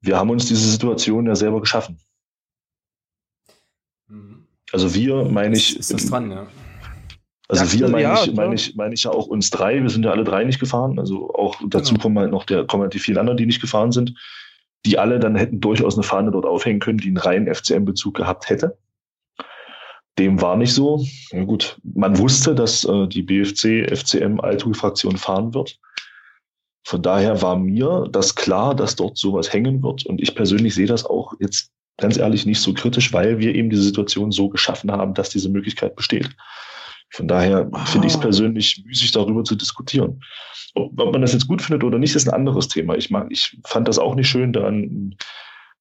wir 0.00 0.16
haben 0.16 0.30
uns 0.30 0.46
diese 0.46 0.68
Situation 0.68 1.26
ja 1.26 1.34
selber 1.34 1.60
geschaffen. 1.60 1.98
Also 4.74 4.92
wir 4.92 5.24
meine 5.26 5.56
ich. 5.56 5.78
Ist 5.78 5.92
das 5.92 6.06
dran, 6.06 6.32
ja. 6.32 6.48
Also 7.48 7.78
wir 7.78 7.88
meine 7.88 8.02
ja, 8.02 8.24
ich, 8.24 8.34
meine 8.34 8.54
ich, 8.56 8.74
meine 8.74 8.92
ich 8.92 9.04
ja 9.04 9.12
auch 9.12 9.28
uns 9.28 9.50
drei. 9.50 9.80
Wir 9.80 9.88
sind 9.88 10.04
ja 10.04 10.10
alle 10.10 10.24
drei 10.24 10.42
nicht 10.42 10.58
gefahren. 10.58 10.98
Also 10.98 11.32
auch 11.32 11.54
dazu 11.68 11.92
genau. 11.92 12.02
kommen 12.02 12.18
halt 12.18 12.32
noch 12.32 12.44
der, 12.44 12.66
kommen 12.66 12.82
halt 12.82 12.92
die 12.92 12.98
vielen 12.98 13.18
anderen, 13.18 13.36
die 13.36 13.46
nicht 13.46 13.60
gefahren 13.60 13.92
sind, 13.92 14.14
die 14.84 14.98
alle 14.98 15.20
dann 15.20 15.36
hätten 15.36 15.60
durchaus 15.60 15.94
eine 15.94 16.02
Fahne 16.02 16.32
dort 16.32 16.44
aufhängen 16.44 16.80
können, 16.80 16.98
die 16.98 17.06
einen 17.06 17.18
reinen 17.18 17.54
FCM-Bezug 17.54 18.14
gehabt 18.14 18.50
hätte. 18.50 18.76
Dem 20.18 20.40
war 20.40 20.56
nicht 20.56 20.74
so. 20.74 21.04
Ja, 21.30 21.44
gut, 21.44 21.78
man 21.84 22.18
wusste, 22.18 22.56
dass 22.56 22.84
äh, 22.84 23.06
die 23.06 23.22
BFC 23.22 23.88
FCM 23.96 24.40
Altool-Fraktion 24.40 25.18
fahren 25.18 25.54
wird. 25.54 25.78
Von 26.84 27.00
daher 27.00 27.42
war 27.42 27.56
mir 27.56 28.08
das 28.10 28.34
klar, 28.34 28.74
dass 28.74 28.96
dort 28.96 29.18
sowas 29.18 29.52
hängen 29.52 29.84
wird. 29.84 30.04
Und 30.04 30.20
ich 30.20 30.34
persönlich 30.34 30.74
sehe 30.74 30.86
das 30.86 31.06
auch 31.06 31.34
jetzt 31.38 31.70
ganz 31.96 32.16
ehrlich 32.16 32.46
nicht 32.46 32.60
so 32.60 32.74
kritisch, 32.74 33.12
weil 33.12 33.38
wir 33.38 33.54
eben 33.54 33.70
diese 33.70 33.82
Situation 33.82 34.32
so 34.32 34.48
geschaffen 34.48 34.90
haben, 34.90 35.14
dass 35.14 35.30
diese 35.30 35.48
Möglichkeit 35.48 35.96
besteht. 35.96 36.30
Von 37.10 37.28
daher 37.28 37.68
ah. 37.72 37.84
finde 37.84 38.08
ich 38.08 38.14
es 38.14 38.20
persönlich 38.20 38.82
müßig, 38.84 39.12
darüber 39.12 39.44
zu 39.44 39.54
diskutieren. 39.54 40.20
Ob, 40.74 40.98
ob, 40.98 41.12
man 41.12 41.22
das 41.22 41.32
jetzt 41.32 41.46
gut 41.46 41.62
findet 41.62 41.84
oder 41.84 41.98
nicht, 41.98 42.14
ist 42.16 42.28
ein 42.28 42.34
anderes 42.34 42.68
Thema. 42.68 42.96
Ich, 42.96 43.10
mag, 43.10 43.28
ich 43.30 43.56
fand 43.64 43.86
das 43.86 43.98
auch 43.98 44.16
nicht 44.16 44.28
schön, 44.28 44.52
da 44.52 44.66
eine 44.66 45.14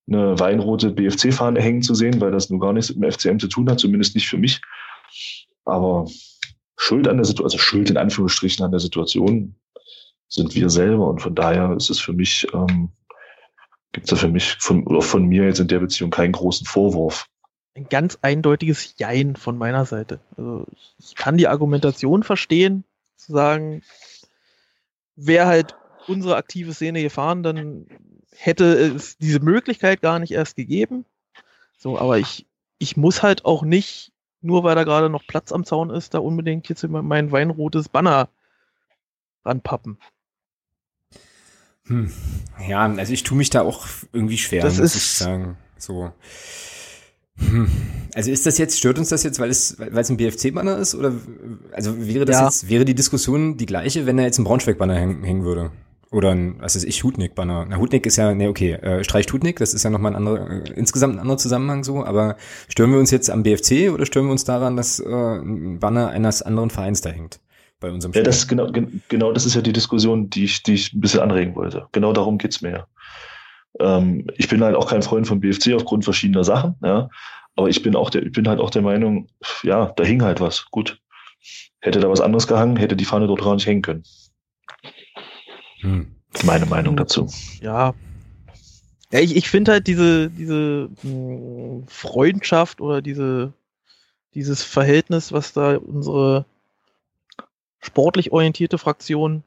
weinrote 0.08 0.92
BFC-Fahne 0.92 1.60
hängen 1.60 1.82
zu 1.82 1.96
sehen, 1.96 2.22
weil 2.22 2.32
das 2.32 2.50
nun 2.50 2.60
gar 2.60 2.74
nichts 2.74 2.94
mit 2.94 3.04
dem 3.04 3.12
FCM 3.12 3.40
zu 3.40 3.48
tun 3.48 3.70
hat, 3.70 3.80
zumindest 3.80 4.14
nicht 4.14 4.28
für 4.28 4.38
mich. 4.38 4.62
Aber 5.66 6.06
Schuld 6.78 7.08
an 7.08 7.18
der 7.18 7.26
Situation, 7.26 7.46
also 7.46 7.58
Schuld 7.58 7.90
in 7.90 7.98
Anführungsstrichen 7.98 8.64
an 8.64 8.72
der 8.72 8.80
Situation 8.80 9.56
sind 10.28 10.54
wir 10.54 10.70
selber. 10.70 11.08
Und 11.08 11.22
von 11.22 11.34
daher 11.34 11.74
ist 11.76 11.90
es 11.90 12.00
für 12.00 12.14
mich 12.14 12.46
ähm, 12.54 12.90
gibt 13.94 14.08
es 14.08 14.10
da 14.10 14.16
für 14.16 14.32
mich 14.32 14.58
von, 14.60 14.86
oder 14.86 15.02
von 15.02 15.26
mir 15.26 15.46
jetzt 15.46 15.60
in 15.60 15.68
der 15.68 15.80
Beziehung 15.80 16.12
keinen 16.12 16.34
großen 16.34 16.68
Vorwurf. 16.68 17.28
Ein 17.76 17.88
ganz 17.90 18.20
eindeutiges 18.22 18.96
Jein 18.98 19.36
von 19.36 19.58
meiner 19.58 19.86
Seite. 19.86 20.20
Also 20.36 20.66
ich 21.00 21.16
kann 21.16 21.38
die 21.38 21.48
Argumentation 21.48 22.24
verstehen, 22.24 22.84
zu 23.16 23.32
sagen, 23.32 23.82
wäre 25.16 25.46
halt 25.46 25.76
unsere 26.08 26.36
aktive 26.36 26.74
Szene 26.74 27.02
gefahren, 27.02 27.44
dann 27.44 27.88
hätte 28.36 28.66
es 28.66 29.18
diese 29.18 29.40
Möglichkeit 29.40 30.02
gar 30.02 30.20
nicht 30.20 30.32
erst 30.32 30.56
gegeben. 30.56 31.06
So, 31.78 31.98
aber 31.98 32.18
ich, 32.18 32.46
ich 32.80 32.98
muss 32.98 33.24
halt 33.24 33.46
auch 33.46 33.64
nicht, 33.64 34.12
nur 34.42 34.64
weil 34.64 34.76
da 34.76 34.84
gerade 34.84 35.10
noch 35.10 35.26
Platz 35.26 35.52
am 35.52 35.66
Zaun 35.66 35.90
ist, 35.90 36.14
da 36.14 36.20
unbedingt 36.20 36.68
jetzt 36.68 36.84
mein 36.88 37.32
weinrotes 37.32 37.90
Banner 37.90 38.30
ranpappen. 39.46 39.98
Hm. 41.88 42.12
Ja, 42.68 42.86
also 42.86 43.14
ich 43.14 43.24
tue 43.24 43.38
mich 43.38 43.50
da 43.50 43.62
auch 43.62 43.86
irgendwie 44.14 44.38
schwer, 44.38 44.64
das 44.64 44.78
muss 44.78 44.96
ich 44.96 45.04
sagen. 45.04 45.58
So. 45.78 46.12
Hm. 47.38 47.68
Also 48.14 48.32
ist 48.32 48.46
das 48.46 48.58
jetzt, 48.58 48.78
stört 48.78 49.00
uns 49.00 49.10
das 49.10 49.24
jetzt, 49.24 49.40
weil 49.40 49.50
es, 49.50 49.78
weil 49.80 49.98
es 49.98 50.10
ein 50.10 50.18
BFC-Banner 50.18 50.78
ist? 50.78 50.96
Oder 50.96 51.14
also 51.72 52.08
wäre 52.08 52.26
das 52.26 52.38
ja. 52.38 52.46
jetzt, 52.46 52.70
wäre 52.70 52.86
die 52.86 52.96
Diskussion 52.96 53.58
die 53.58 53.66
gleiche, 53.66 54.06
wenn 54.06 54.18
da 54.18 54.24
jetzt 54.24 54.38
ein 54.38 54.44
Braunschweig-Banner 54.44 54.96
hängen, 54.96 55.24
hängen 55.24 55.44
würde? 55.44 55.72
Oder 56.12 56.30
ein, 56.30 56.58
was 56.60 56.76
ist 56.76 56.84
ich, 56.84 57.04
Hutnik-Banner. 57.04 57.66
Na, 57.68 57.78
Hutnik 57.78 58.06
ist 58.06 58.18
ja, 58.18 58.36
ne, 58.36 58.48
okay, 58.48 58.74
äh, 58.74 59.04
streicht 59.04 59.34
Hutnik, 59.34 59.58
das 59.58 59.74
ist 59.74 59.82
ja 59.82 59.90
nochmal 59.90 60.12
ein 60.12 60.16
anderer, 60.16 60.48
äh, 60.48 60.74
insgesamt 60.76 61.16
ein 61.16 61.20
anderer 61.20 61.40
Zusammenhang 61.40 61.84
so, 61.84 62.06
aber 62.06 62.38
stören 62.70 62.92
wir 62.92 63.00
uns 63.00 63.10
jetzt 63.10 63.32
am 63.32 63.42
BFC 63.42 63.92
oder 63.92 64.06
stören 64.06 64.28
wir 64.28 64.32
uns 64.32 64.44
daran, 64.44 64.78
dass 64.78 65.00
äh, 65.00 65.10
ein 65.10 65.80
Banner 65.80 66.10
eines 66.10 66.44
anderen 66.44 66.70
Vereins 66.70 67.02
da 67.02 67.10
hängt? 67.10 67.40
Bei 67.84 67.92
unserem 67.92 68.14
Spiel. 68.14 68.22
Ja, 68.22 68.26
das 68.26 68.48
genau, 68.48 68.72
genau 69.10 69.32
das 69.34 69.46
ist 69.46 69.56
ja 69.56 69.62
die 69.62 69.74
Diskussion, 69.74 70.30
die 70.30 70.46
ich, 70.46 70.64
die 70.64 70.74
ich 70.74 70.94
ein 70.94 71.02
bisschen 71.02 71.20
anregen 71.20 71.56
wollte. 71.56 71.88
Genau 71.92 72.14
darum 72.14 72.38
geht's 72.40 72.62
mir 72.62 72.72
ja. 72.72 72.88
Ähm, 73.80 74.26
ich 74.38 74.48
bin 74.48 74.64
halt 74.64 74.76
auch 74.76 74.90
kein 74.90 75.04
Freund 75.04 75.28
von 75.28 75.42
BFC 75.42 75.74
aufgrund 75.76 76.06
verschiedener 76.06 76.44
Sachen, 76.44 76.76
ja. 76.82 77.10
Aber 77.56 77.70
ich 77.70 77.84
bin 77.84 77.96
auch 77.96 78.10
der, 78.10 78.24
ich 78.24 78.32
bin 78.32 78.48
halt 78.48 78.60
auch 78.60 78.72
der 78.72 78.82
Meinung, 78.82 79.28
ja, 79.62 79.92
da 79.96 80.04
hing 80.04 80.24
halt 80.24 80.40
was. 80.40 80.66
Gut. 80.72 81.00
Hätte 81.82 82.00
da 82.00 82.10
was 82.10 82.22
anderes 82.22 82.48
gehangen, 82.48 82.78
hätte 82.78 82.96
die 82.96 83.06
Fahne 83.06 83.28
dort 83.28 83.42
gar 83.42 83.54
nicht 83.54 83.68
hängen 83.68 83.82
können. 83.82 84.04
Hm. 85.82 86.16
Meine 86.46 86.66
Meinung 86.66 86.96
dazu. 86.96 87.28
Ja. 87.62 87.94
Ja, 89.12 89.20
ich, 89.20 89.36
ich 89.36 89.50
finde 89.50 89.74
halt 89.74 89.88
diese, 89.88 90.30
diese 90.30 90.90
mh, 91.04 91.10
hm, 91.12 91.84
Freundschaft 91.88 92.82
oder 92.82 93.02
diese, 93.02 93.54
dieses 94.34 94.64
Verhältnis, 94.64 95.32
was 95.34 95.54
da 95.54 95.76
unsere 95.76 96.46
sportlich 97.84 98.32
orientierte 98.32 98.78
Fraktion 98.78 99.44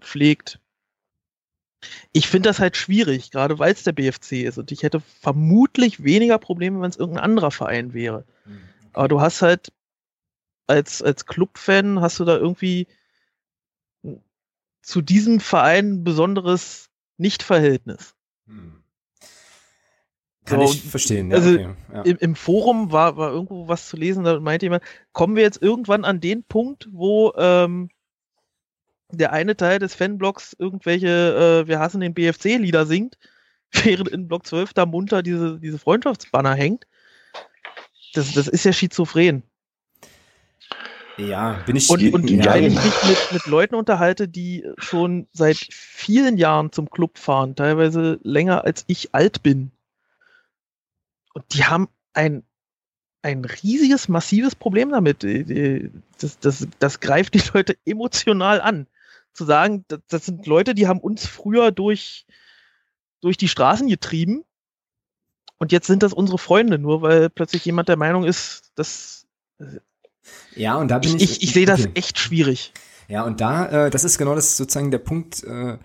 pflegt. 0.00 0.58
Ich 2.12 2.28
finde 2.28 2.48
das 2.48 2.58
halt 2.58 2.76
schwierig, 2.76 3.30
gerade 3.30 3.58
weil 3.58 3.72
es 3.72 3.84
der 3.84 3.92
BFC 3.92 4.44
ist. 4.44 4.58
Und 4.58 4.72
ich 4.72 4.82
hätte 4.82 5.00
vermutlich 5.00 6.02
weniger 6.02 6.38
Probleme, 6.38 6.80
wenn 6.80 6.90
es 6.90 6.96
irgendein 6.96 7.24
anderer 7.24 7.50
Verein 7.50 7.94
wäre. 7.94 8.24
Mhm. 8.44 8.62
Aber 8.92 9.08
du 9.08 9.20
hast 9.20 9.42
halt 9.42 9.72
als, 10.66 11.02
als 11.02 11.26
Clubfan 11.26 12.00
hast 12.00 12.18
du 12.20 12.24
da 12.24 12.36
irgendwie 12.36 12.86
zu 14.82 15.02
diesem 15.02 15.40
Verein 15.40 15.92
ein 15.92 16.04
besonderes 16.04 16.90
Nichtverhältnis. 17.16 18.14
Hm. 18.46 18.83
Kann 20.44 20.60
so, 20.60 20.72
ich 20.72 20.82
verstehen. 20.82 21.30
Ja, 21.30 21.36
also 21.36 21.50
okay, 21.50 21.68
ja. 21.92 22.02
im, 22.02 22.16
im, 22.18 22.34
Forum 22.36 22.92
war, 22.92 23.16
war 23.16 23.30
irgendwo 23.30 23.66
was 23.66 23.88
zu 23.88 23.96
lesen, 23.96 24.24
da 24.24 24.38
meinte 24.40 24.66
jemand, 24.66 24.82
kommen 25.12 25.36
wir 25.36 25.42
jetzt 25.42 25.62
irgendwann 25.62 26.04
an 26.04 26.20
den 26.20 26.44
Punkt, 26.44 26.88
wo 26.92 27.32
ähm, 27.36 27.88
der 29.10 29.32
eine 29.32 29.56
Teil 29.56 29.78
des 29.78 29.94
Fanblocks 29.94 30.54
irgendwelche 30.58 31.62
äh, 31.64 31.68
Wir 31.68 31.78
hassen 31.78 32.00
den 32.00 32.14
BFC-Lieder 32.14 32.84
singt, 32.84 33.18
während 33.72 34.08
in 34.08 34.28
Block 34.28 34.46
12 34.46 34.74
da 34.74 34.84
munter 34.84 35.22
diese, 35.22 35.58
diese 35.58 35.78
Freundschaftsbanner 35.78 36.54
hängt. 36.54 36.86
Das, 38.12 38.32
das 38.32 38.46
ist 38.46 38.64
ja 38.64 38.72
schizophren. 38.72 39.42
Ja, 41.16 41.62
bin 41.64 41.76
ich 41.76 41.88
Und, 41.90 42.12
und 42.12 42.30
ja, 42.30 42.54
wenn 42.54 42.64
ich 42.64 42.74
mich 42.74 43.04
mit, 43.08 43.32
mit 43.32 43.46
Leuten 43.46 43.76
unterhalte, 43.76 44.28
die 44.28 44.66
schon 44.78 45.28
seit 45.32 45.56
vielen 45.56 46.36
Jahren 46.36 46.72
zum 46.72 46.90
Club 46.90 47.18
fahren, 47.18 47.54
teilweise 47.54 48.18
länger 48.22 48.64
als 48.64 48.84
ich 48.88 49.14
alt 49.14 49.42
bin. 49.42 49.70
Und 51.34 51.44
die 51.52 51.64
haben 51.64 51.88
ein, 52.14 52.44
ein 53.22 53.44
riesiges, 53.44 54.08
massives 54.08 54.54
Problem 54.54 54.90
damit. 54.90 55.22
Das, 56.20 56.38
das, 56.38 56.66
das 56.78 57.00
greift 57.00 57.34
die 57.34 57.42
Leute 57.54 57.76
emotional 57.84 58.60
an. 58.60 58.86
Zu 59.34 59.44
sagen, 59.44 59.84
das, 59.88 60.00
das 60.08 60.26
sind 60.26 60.46
Leute, 60.46 60.74
die 60.74 60.86
haben 60.86 61.00
uns 61.00 61.26
früher 61.26 61.72
durch, 61.72 62.24
durch 63.20 63.36
die 63.36 63.48
Straßen 63.48 63.88
getrieben. 63.88 64.44
Und 65.58 65.72
jetzt 65.72 65.86
sind 65.86 66.02
das 66.02 66.12
unsere 66.12 66.38
Freunde, 66.38 66.78
nur 66.78 67.02
weil 67.02 67.30
plötzlich 67.30 67.64
jemand 67.64 67.88
der 67.88 67.96
Meinung 67.96 68.24
ist, 68.24 68.72
dass 68.76 69.26
ja, 70.56 70.76
und 70.76 70.88
da 70.88 70.98
bin 70.98 71.16
ich. 71.16 71.22
Ich, 71.22 71.30
ich, 71.30 71.42
ich 71.42 71.52
sehe 71.52 71.66
das 71.66 71.88
echt 71.94 72.18
schwierig. 72.18 72.72
Ja, 73.08 73.24
und 73.24 73.40
da, 73.40 73.86
äh, 73.86 73.90
das 73.90 74.04
ist 74.04 74.18
genau 74.18 74.34
das 74.34 74.56
sozusagen 74.56 74.90
der 74.90 74.98
Punkt, 74.98 75.44
äh, 75.44 75.78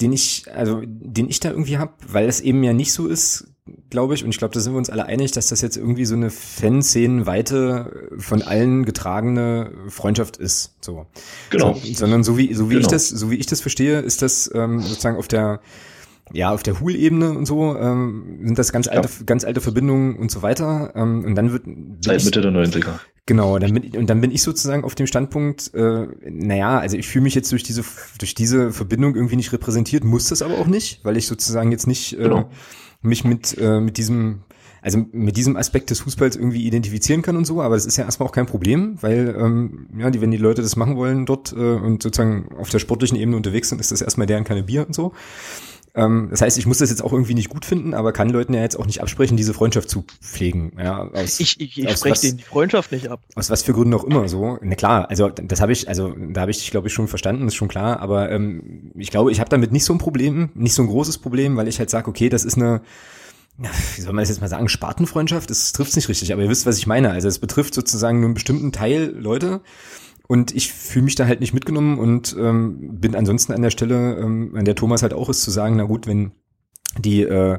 den 0.00 0.12
ich, 0.12 0.52
also 0.52 0.82
den 0.84 1.28
ich 1.28 1.40
da 1.40 1.50
irgendwie 1.50 1.78
habe, 1.78 1.92
weil 2.08 2.26
das 2.26 2.40
eben 2.40 2.62
ja 2.64 2.72
nicht 2.72 2.92
so 2.92 3.06
ist, 3.06 3.53
glaube 3.88 4.14
ich, 4.14 4.24
und 4.24 4.30
ich 4.30 4.38
glaube, 4.38 4.52
da 4.52 4.60
sind 4.60 4.74
wir 4.74 4.78
uns 4.78 4.90
alle 4.90 5.06
einig, 5.06 5.32
dass 5.32 5.48
das 5.48 5.62
jetzt 5.62 5.76
irgendwie 5.76 6.04
so 6.04 6.14
eine 6.14 6.30
Fanszenenweite 6.30 8.10
von 8.18 8.42
allen 8.42 8.84
getragene 8.84 9.72
Freundschaft 9.88 10.36
ist. 10.36 10.76
So. 10.82 11.06
Genau. 11.50 11.74
So, 11.74 11.94
sondern 11.94 12.24
so 12.24 12.36
wie, 12.36 12.52
so 12.52 12.68
wie 12.68 12.74
genau. 12.74 12.86
ich 12.86 12.88
das, 12.88 13.08
so 13.08 13.30
wie 13.30 13.36
ich 13.36 13.46
das 13.46 13.60
verstehe, 13.60 14.00
ist 14.00 14.22
das 14.22 14.50
ähm, 14.54 14.80
sozusagen 14.80 15.16
auf 15.16 15.28
der 15.28 15.60
ja, 16.32 16.50
auf 16.50 16.62
der 16.62 16.80
Hul-Ebene 16.80 17.32
und 17.32 17.44
so 17.44 17.76
ähm, 17.76 18.40
sind 18.42 18.58
das 18.58 18.72
ganz 18.72 18.88
alte, 18.88 19.08
ja. 19.08 19.24
ganz 19.26 19.44
alte 19.44 19.60
Verbindungen 19.60 20.16
und 20.16 20.30
so 20.30 20.40
weiter. 20.40 20.92
Ähm, 20.94 21.22
und 21.22 21.34
dann 21.34 21.52
wird 21.52 21.64
seit 22.00 22.24
Mitte 22.24 22.40
der 22.40 22.50
90er. 22.50 22.98
Genau, 23.26 23.58
dann 23.58 23.72
bin, 23.74 23.96
und 23.96 24.08
dann 24.08 24.20
bin 24.20 24.30
ich 24.30 24.42
sozusagen 24.42 24.84
auf 24.84 24.94
dem 24.94 25.06
Standpunkt, 25.06 25.72
äh, 25.74 26.06
naja, 26.28 26.78
also 26.78 26.96
ich 26.96 27.06
fühle 27.08 27.24
mich 27.24 27.34
jetzt 27.34 27.52
durch 27.52 27.62
diese, 27.62 27.84
durch 28.18 28.34
diese 28.34 28.72
Verbindung 28.72 29.14
irgendwie 29.14 29.36
nicht 29.36 29.52
repräsentiert, 29.52 30.04
muss 30.04 30.28
das 30.28 30.40
aber 30.40 30.58
auch 30.58 30.66
nicht, 30.66 31.04
weil 31.04 31.16
ich 31.16 31.26
sozusagen 31.26 31.72
jetzt 31.72 31.86
nicht 31.86 32.14
äh, 32.14 32.22
genau. 32.22 32.50
Mich 33.04 33.24
mit, 33.24 33.56
äh, 33.58 33.80
mit 33.80 33.96
diesem, 33.96 34.40
also 34.82 35.04
mit 35.12 35.36
diesem 35.36 35.56
Aspekt 35.56 35.90
des 35.90 36.00
Fußballs 36.00 36.36
irgendwie 36.36 36.66
identifizieren 36.66 37.22
kann 37.22 37.36
und 37.36 37.46
so, 37.46 37.62
aber 37.62 37.74
das 37.74 37.86
ist 37.86 37.96
ja 37.96 38.04
erstmal 38.04 38.28
auch 38.28 38.32
kein 38.32 38.46
Problem, 38.46 38.98
weil 39.00 39.34
ähm, 39.38 39.86
ja, 39.98 40.10
die, 40.10 40.20
wenn 40.20 40.30
die 40.30 40.36
Leute 40.36 40.62
das 40.62 40.76
machen 40.76 40.96
wollen 40.96 41.26
dort 41.26 41.52
äh, 41.52 41.56
und 41.56 42.02
sozusagen 42.02 42.48
auf 42.58 42.70
der 42.70 42.78
sportlichen 42.78 43.16
Ebene 43.16 43.36
unterwegs 43.36 43.68
sind, 43.68 43.80
ist 43.80 43.92
das 43.92 44.02
erstmal 44.02 44.26
deren 44.26 44.44
keine 44.44 44.62
Bier 44.62 44.86
und 44.86 44.94
so. 44.94 45.12
Ähm, 45.96 46.28
das 46.30 46.40
heißt, 46.40 46.58
ich 46.58 46.66
muss 46.66 46.78
das 46.78 46.90
jetzt 46.90 47.02
auch 47.02 47.12
irgendwie 47.12 47.34
nicht 47.34 47.48
gut 47.48 47.64
finden, 47.64 47.94
aber 47.94 48.12
kann 48.12 48.28
Leuten 48.28 48.52
ja 48.52 48.62
jetzt 48.62 48.76
auch 48.76 48.86
nicht 48.86 49.00
absprechen, 49.00 49.36
diese 49.36 49.54
Freundschaft 49.54 49.88
zu 49.88 50.04
pflegen. 50.20 50.72
Ja, 50.78 51.08
aus, 51.08 51.38
ich 51.38 51.60
ich, 51.60 51.78
ich 51.78 51.90
spreche 51.96 52.20
denen 52.20 52.38
die 52.38 52.44
Freundschaft 52.44 52.90
nicht 52.90 53.08
ab. 53.08 53.20
Aus 53.36 53.48
was 53.48 53.62
für 53.62 53.72
Gründen 53.72 53.94
auch 53.94 54.04
immer 54.04 54.28
so. 54.28 54.58
Na 54.60 54.74
klar, 54.74 55.08
also 55.08 55.28
das 55.28 55.60
habe 55.60 55.72
ich, 55.72 55.88
also 55.88 56.14
da 56.30 56.42
habe 56.42 56.50
ich 56.50 56.58
dich, 56.58 56.70
glaube 56.72 56.88
ich, 56.88 56.94
schon 56.94 57.06
verstanden, 57.06 57.46
ist 57.46 57.54
schon 57.54 57.68
klar, 57.68 58.00
aber 58.00 58.30
ähm, 58.30 58.92
ich 58.96 59.10
glaube, 59.10 59.30
ich 59.30 59.38
habe 59.38 59.50
damit 59.50 59.70
nicht 59.70 59.84
so 59.84 59.92
ein 59.92 59.98
Problem, 59.98 60.50
nicht 60.54 60.74
so 60.74 60.82
ein 60.82 60.88
großes 60.88 61.18
Problem, 61.18 61.56
weil 61.56 61.68
ich 61.68 61.78
halt 61.78 61.90
sage, 61.90 62.08
okay, 62.08 62.28
das 62.28 62.44
ist 62.44 62.56
eine 62.56 62.80
wie 63.56 64.00
soll 64.00 64.12
man 64.12 64.22
das 64.22 64.30
jetzt 64.30 64.40
mal 64.40 64.48
sagen, 64.48 64.68
Spartenfreundschaft, 64.68 65.48
das 65.48 65.70
trifft 65.72 65.94
nicht 65.94 66.08
richtig, 66.08 66.32
aber 66.32 66.42
ihr 66.42 66.48
wisst, 66.48 66.66
was 66.66 66.76
ich 66.76 66.88
meine. 66.88 67.10
Also 67.10 67.28
es 67.28 67.38
betrifft 67.38 67.74
sozusagen 67.74 68.18
nur 68.18 68.26
einen 68.26 68.34
bestimmten 68.34 68.72
Teil 68.72 69.14
Leute 69.16 69.60
und 70.26 70.54
ich 70.54 70.72
fühle 70.72 71.04
mich 71.04 71.14
da 71.14 71.26
halt 71.26 71.40
nicht 71.40 71.54
mitgenommen 71.54 71.98
und 71.98 72.34
ähm, 72.38 72.98
bin 73.00 73.14
ansonsten 73.14 73.52
an 73.52 73.62
der 73.62 73.70
Stelle, 73.70 74.16
ähm, 74.16 74.54
an 74.56 74.64
der 74.64 74.74
Thomas 74.74 75.02
halt 75.02 75.12
auch 75.12 75.28
ist, 75.28 75.42
zu 75.42 75.50
sagen, 75.50 75.76
na 75.76 75.84
gut, 75.84 76.06
wenn 76.06 76.32
die 76.98 77.22
äh, 77.22 77.58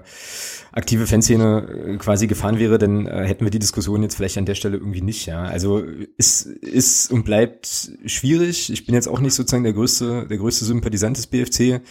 aktive 0.72 1.08
Fanszene 1.08 1.68
äh, 1.68 1.98
quasi 1.98 2.28
gefahren 2.28 2.60
wäre, 2.60 2.78
dann 2.78 3.06
äh, 3.06 3.26
hätten 3.26 3.46
wir 3.46 3.52
die 3.52 3.60
Diskussion 3.60 4.02
jetzt 4.02 4.16
vielleicht 4.16 4.38
an 4.38 4.46
der 4.46 4.56
Stelle 4.56 4.78
irgendwie 4.78 5.02
nicht, 5.02 5.26
ja. 5.26 5.44
Also 5.44 5.84
ist, 6.18 6.46
ist 6.46 7.12
und 7.12 7.26
bleibt 7.26 7.92
schwierig. 8.06 8.72
Ich 8.72 8.86
bin 8.86 8.96
jetzt 8.96 9.08
auch 9.08 9.20
nicht 9.20 9.34
sozusagen 9.34 9.64
der 9.64 9.74
größte, 9.74 10.28
der 10.28 10.38
größte 10.38 10.66
Sympathisant 10.66 11.18
des 11.18 11.28
BFC 11.28 11.82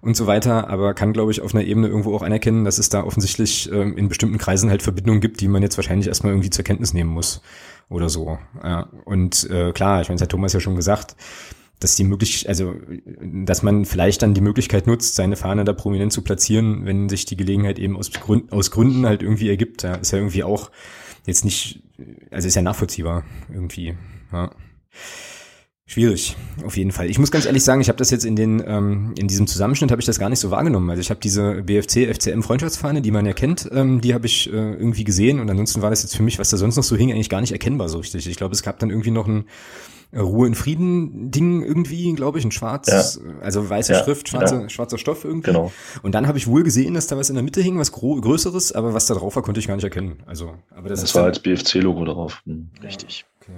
und 0.00 0.16
so 0.16 0.26
weiter, 0.26 0.68
aber 0.68 0.94
kann, 0.94 1.12
glaube 1.12 1.32
ich, 1.32 1.40
auf 1.40 1.54
einer 1.54 1.64
Ebene 1.64 1.88
irgendwo 1.88 2.14
auch 2.14 2.22
anerkennen, 2.22 2.64
dass 2.64 2.78
es 2.78 2.88
da 2.88 3.02
offensichtlich 3.04 3.70
ähm, 3.72 3.96
in 3.96 4.08
bestimmten 4.08 4.38
Kreisen 4.38 4.70
halt 4.70 4.82
Verbindungen 4.82 5.20
gibt, 5.20 5.40
die 5.40 5.48
man 5.48 5.62
jetzt 5.62 5.76
wahrscheinlich 5.76 6.08
erstmal 6.08 6.32
irgendwie 6.32 6.50
zur 6.50 6.64
Kenntnis 6.64 6.94
nehmen 6.94 7.10
muss 7.10 7.42
oder 7.88 8.08
so. 8.08 8.38
Ja. 8.62 8.88
Und 9.04 9.48
äh, 9.50 9.72
klar, 9.72 10.00
ich 10.00 10.08
meine, 10.08 10.16
das 10.16 10.22
hat 10.22 10.30
Thomas 10.30 10.52
ja 10.52 10.60
schon 10.60 10.76
gesagt, 10.76 11.16
dass 11.80 11.94
die 11.94 12.04
möglich, 12.04 12.48
also 12.48 12.74
dass 13.22 13.62
man 13.62 13.84
vielleicht 13.84 14.22
dann 14.22 14.34
die 14.34 14.40
Möglichkeit 14.40 14.86
nutzt, 14.86 15.14
seine 15.14 15.36
Fahne 15.36 15.64
da 15.64 15.72
prominent 15.72 16.12
zu 16.12 16.22
platzieren, 16.22 16.86
wenn 16.86 17.08
sich 17.08 17.24
die 17.24 17.36
Gelegenheit 17.36 17.78
eben 17.78 17.96
aus, 17.96 18.10
Gründen, 18.10 18.50
aus 18.50 18.70
Gründen 18.70 19.06
halt 19.06 19.22
irgendwie 19.22 19.48
ergibt. 19.48 19.84
Ja, 19.84 19.94
ist 19.94 20.10
ja 20.10 20.18
irgendwie 20.18 20.42
auch 20.42 20.70
jetzt 21.26 21.44
nicht, 21.44 21.82
also 22.30 22.48
ist 22.48 22.54
ja 22.54 22.62
nachvollziehbar 22.62 23.24
irgendwie. 23.52 23.94
Ja. 24.32 24.50
Schwierig, 25.90 26.36
auf 26.66 26.76
jeden 26.76 26.92
Fall. 26.92 27.08
Ich 27.08 27.18
muss 27.18 27.30
ganz 27.30 27.46
ehrlich 27.46 27.64
sagen, 27.64 27.80
ich 27.80 27.88
habe 27.88 27.96
das 27.96 28.10
jetzt 28.10 28.26
in 28.26 28.36
den 28.36 28.62
ähm, 28.66 29.14
in 29.18 29.26
diesem 29.26 29.46
Zusammenschnitt 29.46 29.90
habe 29.90 30.02
ich 30.02 30.06
das 30.06 30.18
gar 30.18 30.28
nicht 30.28 30.38
so 30.38 30.50
wahrgenommen. 30.50 30.90
Also 30.90 31.00
ich 31.00 31.08
habe 31.08 31.18
diese 31.18 31.62
BFC 31.62 32.14
FCM 32.14 32.42
Freundschaftsfahne, 32.42 33.00
die 33.00 33.10
man 33.10 33.24
ja 33.24 33.32
kennt, 33.32 33.70
ähm, 33.72 34.02
die 34.02 34.12
habe 34.12 34.26
ich 34.26 34.52
äh, 34.52 34.74
irgendwie 34.74 35.04
gesehen 35.04 35.40
und 35.40 35.48
ansonsten 35.48 35.80
war 35.80 35.88
das 35.88 36.02
jetzt 36.02 36.14
für 36.14 36.22
mich, 36.22 36.38
was 36.38 36.50
da 36.50 36.58
sonst 36.58 36.76
noch 36.76 36.82
so 36.82 36.94
hing, 36.94 37.10
eigentlich 37.10 37.30
gar 37.30 37.40
nicht 37.40 37.52
erkennbar 37.52 37.88
so 37.88 38.00
richtig. 38.00 38.28
Ich 38.28 38.36
glaube, 38.36 38.54
es 38.54 38.62
gab 38.62 38.78
dann 38.80 38.90
irgendwie 38.90 39.12
noch 39.12 39.26
ein 39.26 39.46
äh, 40.12 40.18
Ruhe 40.18 40.46
in 40.46 40.54
Frieden 40.54 41.30
Ding 41.30 41.62
irgendwie, 41.62 42.12
glaube 42.12 42.38
ich, 42.38 42.44
ein 42.44 42.52
schwarz, 42.52 43.18
ja. 43.18 43.32
also 43.40 43.70
weiße 43.70 43.94
ja. 43.94 44.04
Schrift, 44.04 44.28
schwarze, 44.28 44.56
ja. 44.56 44.68
schwarzer 44.68 44.98
Stoff 44.98 45.24
irgendwie. 45.24 45.52
Genau. 45.52 45.72
Und 46.02 46.14
dann 46.14 46.26
habe 46.26 46.36
ich 46.36 46.46
wohl 46.46 46.64
gesehen, 46.64 46.92
dass 46.92 47.06
da 47.06 47.16
was 47.16 47.30
in 47.30 47.34
der 47.34 47.44
Mitte 47.44 47.62
hing, 47.62 47.78
was 47.78 47.92
größeres, 47.92 48.72
aber 48.72 48.92
was 48.92 49.06
da 49.06 49.14
drauf 49.14 49.36
war, 49.36 49.42
konnte 49.42 49.58
ich 49.58 49.68
gar 49.68 49.74
nicht 49.76 49.84
erkennen. 49.84 50.22
Also, 50.26 50.52
aber 50.70 50.90
das, 50.90 51.00
das 51.00 51.14
war 51.14 51.24
als 51.24 51.40
BFC-Logo 51.40 52.04
drauf. 52.04 52.42
Hm. 52.44 52.68
Richtig. 52.82 53.24
Okay. 53.40 53.54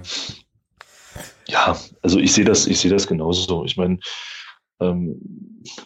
Ja, 1.51 1.77
also 2.01 2.17
ich 2.19 2.31
sehe 2.33 2.45
das, 2.45 2.65
ich 2.65 2.79
sehe 2.79 2.91
das 2.91 3.07
genauso. 3.07 3.65
Ich 3.65 3.75
meine, 3.75 3.99
ähm, 4.79 5.19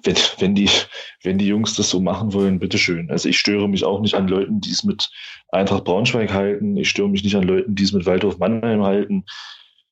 wenn, 0.04 0.16
wenn, 0.38 0.56
die, 0.56 0.70
wenn 1.24 1.38
die 1.38 1.48
Jungs 1.48 1.76
das 1.76 1.90
so 1.90 2.00
machen 2.00 2.34
wollen, 2.34 2.60
bitteschön. 2.60 3.10
Also 3.10 3.30
ich 3.30 3.40
störe 3.40 3.68
mich 3.68 3.84
auch 3.84 4.00
nicht 4.00 4.16
an 4.16 4.28
Leuten, 4.28 4.62
die 4.62 4.72
es 4.72 4.84
mit 4.84 5.10
Eintracht 5.50 5.84
Braunschweig 5.84 6.32
halten. 6.32 6.78
Ich 6.78 6.90
störe 6.90 7.10
mich 7.10 7.24
nicht 7.24 7.36
an 7.36 7.44
Leuten, 7.44 7.76
die 7.76 7.84
es 7.84 7.94
mit 7.94 8.06
Waldhof 8.06 8.38
Mannheim 8.38 8.84
halten. 8.84 9.26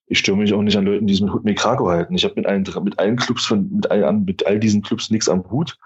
Ich 0.05 0.19
störe 0.19 0.37
mich 0.37 0.53
auch 0.53 0.61
nicht 0.61 0.77
an 0.77 0.85
Leuten, 0.85 1.07
die 1.07 1.13
es 1.13 1.21
mit 1.21 1.33
Hutme 1.33 1.55
Krakow 1.55 1.87
halten. 1.87 2.13
Ich 2.13 2.23
habe 2.23 2.35
mit 2.35 2.45
allen, 2.45 2.63
mit 2.83 2.99
allen 2.99 3.15
Clubs 3.15 3.45
von, 3.45 3.69
mit 3.73 3.89
all, 3.89 4.13
mit 4.13 4.45
all 4.45 4.59
diesen 4.59 4.83
Clubs 4.83 5.09
nichts 5.09 5.27
am 5.27 5.49
Hut. 5.49 5.77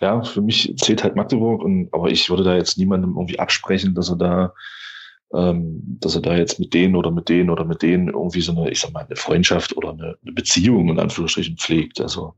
Ja, 0.00 0.22
für 0.22 0.42
mich 0.42 0.74
zählt 0.78 1.04
halt 1.04 1.16
Magdeburg 1.16 1.62
und, 1.62 1.88
aber 1.92 2.10
ich 2.10 2.28
würde 2.28 2.44
da 2.44 2.56
jetzt 2.56 2.76
niemandem 2.76 3.14
irgendwie 3.16 3.38
absprechen, 3.38 3.94
dass 3.94 4.10
er 4.10 4.16
da 4.16 4.52
ähm, 5.34 5.98
dass 6.00 6.14
er 6.14 6.22
da 6.22 6.36
jetzt 6.36 6.60
mit 6.60 6.72
denen 6.74 6.96
oder 6.96 7.10
mit 7.10 7.28
denen 7.28 7.50
oder 7.50 7.64
mit 7.64 7.82
denen 7.82 8.08
irgendwie 8.08 8.40
so 8.40 8.52
eine, 8.52 8.70
ich 8.70 8.80
sag 8.80 8.92
mal, 8.92 9.04
eine 9.04 9.16
Freundschaft 9.16 9.76
oder 9.76 9.90
eine, 9.90 10.16
eine 10.22 10.32
Beziehung 10.32 10.88
in 10.88 10.98
Anführungsstrichen 10.98 11.56
pflegt. 11.56 12.00
Also 12.00 12.34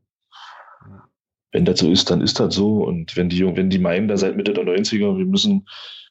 wenn 1.53 1.64
das 1.64 1.80
so 1.80 1.91
ist, 1.91 2.11
dann 2.11 2.20
ist 2.20 2.41
das 2.41 2.55
so. 2.55 2.84
Und 2.84 3.16
wenn 3.16 3.28
die, 3.28 3.45
wenn 3.57 3.70
die 3.70 3.78
meinen, 3.78 4.09
da 4.09 4.16
seit 4.16 4.36
Mitte 4.36 4.53
der 4.53 4.64
90er, 4.64 5.16
wir 5.16 5.24
müssen, 5.24 5.66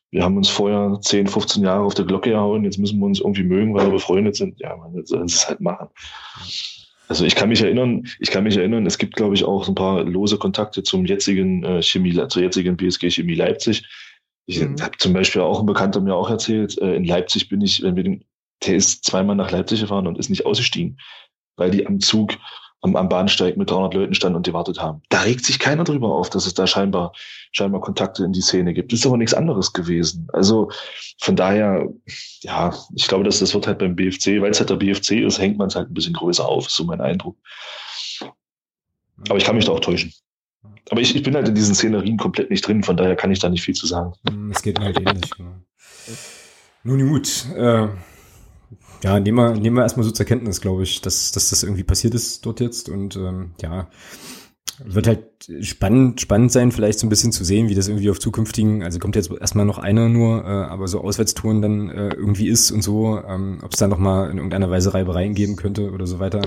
wir 0.09 0.23
haben 0.23 0.37
uns 0.37 0.49
vorher 0.49 0.99
10, 1.01 1.27
15 1.27 1.63
Jahre 1.63 1.83
auf 1.83 1.93
der 1.93 2.05
Glocke 2.05 2.31
gehauen, 2.31 2.63
jetzt 2.63 2.77
müssen 2.77 2.99
wir 2.99 3.05
uns 3.05 3.19
irgendwie 3.19 3.43
mögen, 3.43 3.73
weil 3.73 3.87
wir 3.87 3.93
befreundet 3.93 4.35
sind, 4.35 4.59
ja, 4.59 4.75
man, 4.75 5.05
sollen 5.05 5.27
sie 5.27 5.35
es 5.35 5.47
halt 5.47 5.61
machen. 5.61 5.89
Also 7.09 7.23
ich 7.23 7.35
kann 7.35 7.49
mich 7.49 7.61
erinnern, 7.61 8.05
ich 8.19 8.31
kann 8.31 8.43
mich 8.43 8.57
erinnern, 8.57 8.85
es 8.85 8.97
gibt, 8.97 9.15
glaube 9.15 9.33
ich, 9.33 9.45
auch 9.45 9.67
ein 9.67 9.75
paar 9.75 10.03
lose 10.03 10.37
Kontakte 10.37 10.83
zum 10.83 11.05
jetzigen 11.05 11.63
äh, 11.63 11.81
Chemie, 11.81 12.13
zur 12.27 12.41
jetzigen 12.41 12.75
BSG 12.75 13.09
Chemie 13.09 13.35
Leipzig. 13.35 13.83
Ich 14.47 14.59
mhm. 14.61 14.81
habe 14.81 14.97
zum 14.97 15.13
Beispiel 15.13 15.41
auch 15.41 15.59
ein 15.59 15.65
Bekannter 15.65 16.01
mir 16.01 16.15
auch 16.15 16.29
erzählt, 16.29 16.77
äh, 16.79 16.95
in 16.95 17.03
Leipzig 17.03 17.49
bin 17.49 17.61
ich, 17.61 17.83
wenn 17.83 17.95
wir 17.95 18.03
den, 18.03 18.25
der 18.65 18.77
ist 18.77 19.03
zweimal 19.03 19.35
nach 19.35 19.51
Leipzig 19.51 19.81
gefahren 19.81 20.07
und 20.07 20.17
ist 20.17 20.29
nicht 20.29 20.45
ausgestiegen, 20.45 20.97
weil 21.57 21.69
die 21.69 21.85
am 21.85 21.99
Zug 21.99 22.33
am, 22.81 22.95
am 22.95 23.09
Bahnsteig 23.09 23.57
mit 23.57 23.69
300 23.69 23.93
Leuten 23.93 24.13
standen 24.13 24.37
und 24.37 24.45
gewartet 24.45 24.81
haben. 24.81 25.01
Da 25.09 25.21
regt 25.21 25.45
sich 25.45 25.59
keiner 25.59 25.83
drüber 25.83 26.15
auf, 26.15 26.29
dass 26.29 26.45
es 26.45 26.53
da 26.53 26.65
scheinbar, 26.65 27.11
scheinbar 27.51 27.81
Kontakte 27.81 28.23
in 28.23 28.31
die 28.31 28.41
Szene 28.41 28.73
gibt. 28.73 28.91
Das 28.93 28.99
ist 28.99 29.05
aber 29.05 29.17
nichts 29.17 29.33
anderes 29.33 29.73
gewesen. 29.73 30.27
Also 30.31 30.71
von 31.19 31.35
daher, 31.35 31.87
ja, 32.41 32.73
ich 32.95 33.07
glaube, 33.07 33.25
dass 33.25 33.39
das 33.39 33.53
wird 33.53 33.67
halt 33.67 33.79
beim 33.79 33.95
BFC, 33.95 34.41
weil 34.41 34.51
es 34.51 34.59
halt 34.59 34.69
der 34.69 34.75
BFC 34.75 35.11
ist, 35.25 35.39
hängt 35.39 35.57
man 35.57 35.67
es 35.67 35.75
halt 35.75 35.89
ein 35.89 35.93
bisschen 35.93 36.13
größer 36.13 36.47
auf, 36.47 36.67
ist 36.67 36.75
so 36.75 36.85
mein 36.85 37.01
Eindruck. 37.01 37.35
Aber 39.27 39.37
ich 39.37 39.43
kann 39.43 39.55
mich 39.55 39.65
da 39.65 39.73
auch 39.73 39.79
täuschen. 39.79 40.13
Aber 40.89 41.01
ich, 41.01 41.15
ich 41.15 41.23
bin 41.23 41.35
halt 41.35 41.47
in 41.47 41.55
diesen 41.55 41.75
Szenerien 41.75 42.17
komplett 42.17 42.49
nicht 42.49 42.65
drin, 42.65 42.83
von 42.83 42.97
daher 42.97 43.15
kann 43.15 43.31
ich 43.31 43.39
da 43.39 43.49
nicht 43.49 43.63
viel 43.63 43.75
zu 43.75 43.87
sagen. 43.87 44.13
Hm, 44.29 44.51
es 44.51 44.61
geht 44.61 44.79
mir 44.79 44.85
halt 44.85 44.99
ähnlich. 44.99 45.31
Genau. 45.31 45.55
Nun 46.83 47.09
gut, 47.09 47.45
äh, 47.55 47.87
ja, 49.03 49.19
nehmen 49.19 49.37
wir, 49.37 49.55
nehmen 49.55 49.75
wir 49.75 49.83
erstmal 49.83 50.05
so 50.05 50.11
zur 50.11 50.25
Kenntnis, 50.25 50.61
glaube 50.61 50.83
ich, 50.83 51.01
dass, 51.01 51.31
dass 51.31 51.49
das 51.49 51.63
irgendwie 51.63 51.83
passiert 51.83 52.13
ist 52.13 52.45
dort 52.45 52.59
jetzt 52.61 52.89
und 52.89 53.15
ähm, 53.15 53.51
ja, 53.61 53.89
wird 54.83 55.07
halt 55.07 55.23
spannend, 55.61 56.21
spannend 56.21 56.51
sein, 56.51 56.71
vielleicht 56.71 56.99
so 56.99 57.07
ein 57.07 57.09
bisschen 57.09 57.31
zu 57.31 57.43
sehen, 57.43 57.67
wie 57.67 57.75
das 57.75 57.87
irgendwie 57.87 58.09
auf 58.09 58.19
zukünftigen, 58.19 58.83
also 58.83 58.99
kommt 58.99 59.15
jetzt 59.15 59.31
erstmal 59.31 59.65
noch 59.65 59.79
einer 59.79 60.07
nur, 60.07 60.43
äh, 60.43 60.47
aber 60.47 60.87
so 60.87 61.01
Auswärtstouren 61.01 61.61
dann 61.61 61.89
äh, 61.89 62.09
irgendwie 62.09 62.47
ist 62.47 62.71
und 62.71 62.83
so, 62.83 63.21
ähm, 63.27 63.59
ob 63.63 63.73
es 63.73 63.79
da 63.79 63.87
nochmal 63.87 64.29
in 64.29 64.37
irgendeiner 64.37 64.69
Weise 64.69 64.93
Reibereien 64.93 65.33
geben 65.33 65.55
könnte 65.55 65.91
oder 65.91 66.05
so 66.05 66.19
weiter. 66.19 66.41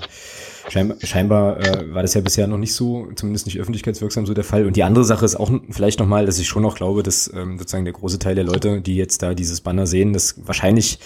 Scheinbar, 0.70 0.98
scheinbar 1.02 1.58
äh, 1.58 1.92
war 1.92 2.02
das 2.02 2.14
ja 2.14 2.20
bisher 2.20 2.46
noch 2.46 2.58
nicht 2.58 2.74
so, 2.74 3.10
zumindest 3.16 3.46
nicht 3.46 3.58
öffentlichkeitswirksam 3.58 4.24
so 4.24 4.34
der 4.34 4.44
Fall. 4.44 4.66
Und 4.66 4.76
die 4.76 4.84
andere 4.84 5.04
Sache 5.04 5.24
ist 5.24 5.34
auch 5.34 5.50
vielleicht 5.70 5.98
nochmal, 5.98 6.26
dass 6.26 6.38
ich 6.38 6.46
schon 6.46 6.62
noch 6.62 6.76
glaube, 6.76 7.02
dass 7.02 7.32
ähm, 7.34 7.58
sozusagen 7.58 7.84
der 7.84 7.94
große 7.94 8.20
Teil 8.20 8.36
der 8.36 8.44
Leute, 8.44 8.80
die 8.80 8.94
jetzt 8.94 9.22
da 9.22 9.34
dieses 9.34 9.62
Banner 9.62 9.88
sehen, 9.88 10.12
das 10.12 10.46
wahrscheinlich 10.46 11.00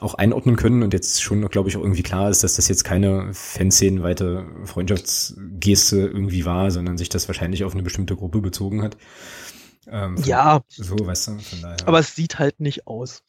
auch 0.00 0.14
einordnen 0.14 0.56
können 0.56 0.82
und 0.82 0.94
jetzt 0.94 1.22
schon, 1.22 1.46
glaube 1.48 1.68
ich, 1.68 1.76
auch 1.76 1.82
irgendwie 1.82 2.02
klar 2.02 2.30
ist, 2.30 2.42
dass 2.42 2.56
das 2.56 2.68
jetzt 2.68 2.84
keine 2.84 3.34
Fanszenenweite 3.34 4.46
Freundschaftsgeste 4.64 5.98
irgendwie 5.98 6.46
war, 6.46 6.70
sondern 6.70 6.96
sich 6.96 7.10
das 7.10 7.28
wahrscheinlich 7.28 7.64
auf 7.64 7.74
eine 7.74 7.82
bestimmte 7.82 8.16
Gruppe 8.16 8.40
bezogen 8.40 8.82
hat. 8.82 8.96
Ähm, 9.88 10.16
ja. 10.24 10.62
So, 10.68 10.96
weißt 10.98 11.28
du, 11.28 11.38
von 11.38 11.60
daher. 11.60 11.76
Aber 11.86 11.98
es 11.98 12.14
sieht 12.14 12.38
halt 12.38 12.60
nicht 12.60 12.86
aus. 12.86 13.22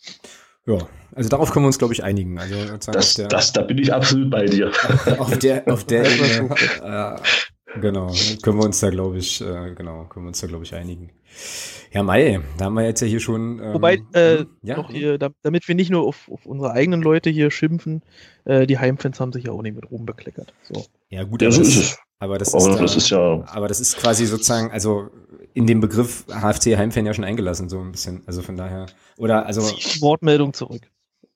Ja, 0.66 0.78
also 1.14 1.30
darauf 1.30 1.52
können 1.52 1.66
wir 1.66 1.68
uns, 1.68 1.78
glaube 1.78 1.94
ich, 1.94 2.04
einigen. 2.04 2.40
Also 2.40 2.56
das, 2.92 3.16
der, 3.16 3.28
das, 3.28 3.52
da 3.54 3.62
bin 3.62 3.78
ich 3.78 3.94
absolut 3.94 4.30
bei 4.30 4.46
dir. 4.46 4.72
auf 5.20 5.38
der, 5.38 5.68
auf 5.68 5.84
der 5.86 6.06
Ebene, 6.12 6.56
äh, 6.84 7.80
genau, 7.80 8.12
können 8.42 8.58
wir 8.58 8.66
uns 8.66 8.80
da, 8.80 8.90
glaube 8.90 9.18
ich, 9.18 9.42
äh, 9.42 9.74
genau, 9.76 10.06
können 10.06 10.26
wir 10.26 10.30
uns 10.30 10.40
da, 10.40 10.48
glaube 10.48 10.64
ich, 10.64 10.74
einigen. 10.74 11.12
Ja, 11.92 12.02
Mai, 12.02 12.40
da 12.58 12.66
haben 12.66 12.74
wir 12.74 12.86
jetzt 12.86 13.02
ja 13.02 13.08
hier 13.08 13.20
schon. 13.20 13.60
Ähm, 13.60 13.74
Wobei, 13.74 14.02
äh, 14.14 14.40
hm, 14.40 14.48
ja? 14.64 14.78
noch 14.78 14.90
hier, 14.90 15.18
damit 15.18 15.68
wir 15.68 15.76
nicht 15.76 15.92
nur 15.92 16.04
auf, 16.04 16.30
auf 16.32 16.46
unsere 16.46 16.72
eigenen 16.72 17.02
Leute 17.02 17.30
hier 17.30 17.52
schimpfen, 17.52 18.02
äh, 18.46 18.66
die 18.66 18.80
Heimfans 18.80 19.20
haben 19.20 19.32
sich 19.32 19.46
ja 19.46 19.52
auch 19.52 19.62
nicht 19.62 19.76
mit 19.76 19.92
Ruhm 19.92 20.06
bekleckert. 20.06 20.54
So. 20.64 20.86
Ja, 21.10 21.24
gut, 21.24 21.42
ja, 21.42 21.52
so 21.52 21.62
ist 21.62 21.76
es. 21.76 21.98
Aber 22.18 22.38
das, 22.38 22.54
ist, 22.54 22.68
das 22.68 22.96
ist 22.96 23.10
ja. 23.10 23.44
Aber 23.48 23.68
das 23.68 23.80
ist 23.82 23.98
quasi 23.98 24.26
sozusagen, 24.26 24.72
also 24.72 25.10
in 25.54 25.68
dem 25.68 25.80
Begriff 25.80 26.26
HFC 26.28 26.78
Heimfan 26.78 27.06
ja 27.06 27.14
schon 27.14 27.24
eingelassen, 27.24 27.70
so 27.70 27.80
ein 27.80 27.92
bisschen. 27.92 28.24
Also 28.26 28.42
von 28.42 28.58
daher. 28.58 28.86
Oder 29.18 29.46
also. 29.46 29.62
Wortmeldung 30.02 30.54
zurück. 30.54 30.82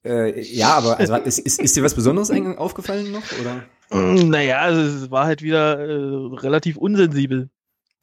Äh, 0.04 0.40
ja, 0.40 0.74
aber 0.74 0.98
also, 0.98 1.16
ist, 1.16 1.38
ist, 1.38 1.60
ist 1.60 1.76
dir 1.76 1.82
was 1.82 1.94
Besonderes 1.94 2.30
aufgefallen 2.56 3.12
noch? 3.12 3.22
Oder? 3.40 3.64
Mm, 3.90 4.28
naja, 4.28 4.58
also 4.60 4.80
es 4.80 5.10
war 5.10 5.26
halt 5.26 5.42
wieder 5.42 5.78
äh, 5.78 6.36
relativ 6.36 6.76
unsensibel. 6.76 7.50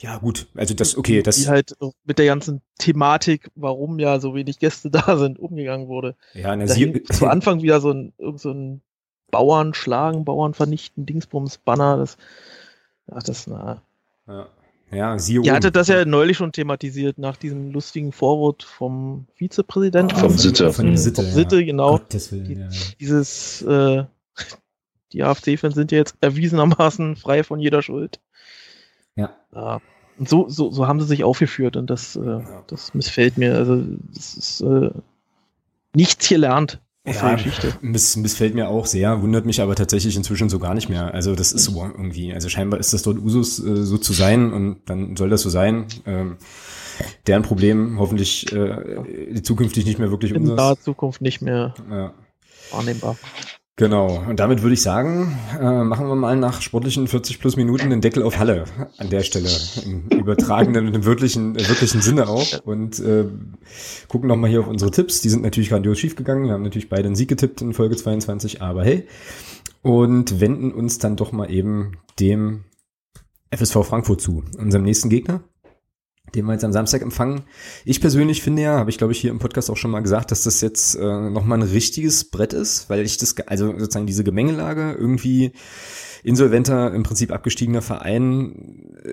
Ja, 0.02 0.18
gut. 0.18 0.48
Also 0.56 0.74
das, 0.74 0.98
okay, 0.98 1.22
das. 1.22 1.40
Wie 1.40 1.48
halt 1.48 1.76
mit 2.04 2.20
der 2.20 2.26
ganzen 2.26 2.62
Thematik, 2.78 3.50
warum 3.56 3.98
ja 4.00 4.20
so 4.20 4.36
wenig 4.36 4.60
Gäste 4.60 4.90
da 4.92 5.18
sind, 5.18 5.40
umgegangen 5.40 5.88
wurde. 5.88 6.16
Ja, 6.34 6.56
na, 6.56 6.68
sie. 6.68 7.04
Zu 7.04 7.28
Anfang 7.28 7.62
wieder 7.62 7.80
so 7.80 7.92
ein, 7.92 8.14
so 8.36 8.52
ein 8.52 8.82
Bauern 9.32 9.74
schlagen, 9.74 10.26
Bauern 10.26 10.54
vernichten, 10.54 11.06
Dingsbums, 11.06 11.58
Banner, 11.60 11.98
das, 11.98 12.18
ach, 13.12 13.24
das, 13.24 13.48
na. 13.48 13.82
Ja. 14.28 14.48
Ja, 14.92 15.18
sie 15.18 15.36
Ihr 15.36 15.54
hattet 15.54 15.76
das 15.76 15.88
ja 15.88 16.06
neulich 16.06 16.38
schon 16.38 16.52
thematisiert 16.52 17.18
nach 17.18 17.38
diesem 17.38 17.72
lustigen 17.72 18.12
Vorwort 18.12 18.64
vom 18.64 19.28
Vizepräsidenten. 19.36 20.16
Vom 20.16 20.38
Sitte. 20.38 20.72
Von, 20.72 20.88
von 20.88 20.98
Sitte, 20.98 21.24
Sitte 21.24 21.60
ja. 21.60 21.66
genau. 21.66 22.00
Willen, 22.10 22.46
die, 22.46 22.54
ja. 22.54 22.70
Dieses, 23.00 23.62
äh, 23.64 24.06
die 25.12 25.24
AfD-Fans 25.24 25.76
sind 25.76 25.92
ja 25.92 25.98
jetzt 25.98 26.16
erwiesenermaßen 26.22 27.16
frei 27.16 27.44
von 27.44 27.60
jeder 27.60 27.82
Schuld. 27.82 28.20
Ja. 29.16 29.36
ja. 29.54 29.82
Und 30.18 30.30
so, 30.30 30.48
so, 30.48 30.72
so 30.72 30.88
haben 30.88 31.02
sie 31.02 31.08
sich 31.08 31.24
aufgeführt 31.24 31.76
und 31.76 31.90
das, 31.90 32.16
äh, 32.16 32.40
das 32.68 32.94
missfällt 32.94 33.38
mir. 33.38 33.56
Also, 33.56 33.84
das 34.14 34.36
ist 34.36 34.62
äh, 34.62 34.92
nichts 35.94 36.30
gelernt 36.30 36.80
ja, 37.06 37.38
miss, 37.82 38.16
missfällt 38.16 38.56
mir 38.56 38.68
auch 38.68 38.86
sehr, 38.86 39.22
wundert 39.22 39.46
mich 39.46 39.62
aber 39.62 39.76
tatsächlich 39.76 40.16
inzwischen 40.16 40.50
so 40.50 40.60
gar 40.60 40.74
nicht 40.74 40.90
mehr. 40.90 41.14
Also 41.14 41.36
das 41.36 41.52
ist 41.52 41.66
so 41.66 41.84
irgendwie, 41.84 42.34
also 42.34 42.50
scheinbar 42.50 42.80
ist 42.80 42.94
das 42.94 43.04
dort 43.04 43.20
Usus 43.20 43.60
äh, 43.60 43.84
so 43.84 43.98
zu 43.98 44.14
sein 44.14 44.52
und 44.52 44.78
dann 44.86 45.16
soll 45.16 45.30
das 45.30 45.42
so 45.42 45.50
sein. 45.50 45.86
Ähm, 46.06 46.38
deren 47.28 47.44
Problem 47.44 48.00
hoffentlich 48.00 48.52
äh, 48.52 49.42
zukünftig 49.44 49.86
nicht 49.86 50.00
mehr 50.00 50.10
wirklich 50.12 50.32
In 50.32 50.38
unseres. 50.38 50.58
naher 50.58 50.80
Zukunft 50.80 51.22
nicht 51.22 51.42
mehr 51.42 51.74
ja. 51.90 52.14
wahrnehmbar. 52.72 53.18
Genau, 53.78 54.24
und 54.26 54.40
damit 54.40 54.62
würde 54.62 54.74
ich 54.74 54.82
sagen, 54.82 55.38
äh, 55.60 55.84
machen 55.84 56.08
wir 56.08 56.16
mal 56.16 56.38
nach 56.38 56.62
sportlichen 56.62 57.10
40 57.10 57.42
plus 57.42 57.58
Minuten 57.58 57.90
den 57.90 58.00
Deckel 58.00 58.24
auf 58.24 58.40
Halle 58.40 58.64
an 58.98 59.10
der 59.10 59.22
Stelle, 59.24 59.50
im 59.84 60.08
übertragenen 60.18 60.88
und 60.88 60.94
im 60.94 61.04
wirklichen, 61.04 61.58
äh, 61.58 61.68
wirklichen 61.68 62.00
Sinne 62.02 62.30
auch 62.30 62.64
und 62.64 63.00
äh, 63.02 63.26
gucken 64.08 64.30
nochmal 64.30 64.50
hier 64.50 64.62
auf 64.62 64.68
unsere 64.68 64.92
Tipps. 64.92 65.20
Die 65.20 65.28
sind 65.28 65.44
natürlich 65.44 65.70
grandios 65.70 66.00
schief 66.00 66.16
gegangen. 66.16 66.46
Wir 66.46 66.54
haben 66.54 66.64
natürlich 66.64 66.88
beide 66.88 67.08
einen 67.08 67.18
Sieg 67.18 67.28
getippt 67.28 67.62
in 67.62 67.74
Folge 67.74 67.98
22, 67.98 68.62
aber 68.62 68.86
hey. 68.86 69.08
Und 69.82 70.40
wenden 70.40 70.72
uns 70.72 70.98
dann 70.98 71.18
doch 71.18 71.34
mal 71.34 71.52
eben 71.52 71.98
dem 72.18 72.64
FSV 73.52 73.84
Frankfurt 73.84 74.22
zu, 74.22 74.46
unserem 74.58 74.86
nächsten 74.86 75.10
Gegner 75.10 75.44
den 76.34 76.46
wir 76.46 76.54
jetzt 76.54 76.66
am 76.66 76.74
Samstag 76.74 77.02
empfangen. 77.02 77.44
Ich 77.86 78.02
persönlich 78.02 78.42
finde 78.42 78.64
ja, 78.64 78.78
habe 78.78 78.90
ich 78.90 78.98
glaube 78.98 79.14
ich 79.14 79.20
hier 79.20 79.32
im 79.32 79.40
Podcast 79.40 79.70
auch 79.70 79.78
schon 79.78 79.92
mal 79.92 80.02
gesagt, 80.02 80.32
dass 80.32 80.44
das 80.44 80.62
jetzt 80.62 80.96
äh, 80.96 81.30
nochmal 81.30 81.60
ein 81.60 81.70
richtiges 81.70 82.26
Brett 82.26 82.54
ist, 82.54 82.90
weil 82.90 83.06
ich 83.06 83.18
das, 83.18 83.36
also 83.48 83.78
sozusagen 83.78 84.08
diese 84.08 84.24
Gemengelage 84.24 84.96
irgendwie 84.98 85.52
insolventer, 86.26 86.92
im 86.92 87.04
Prinzip 87.04 87.32
abgestiegener 87.32 87.84
Verein 87.84 88.96
äh, 89.04 89.10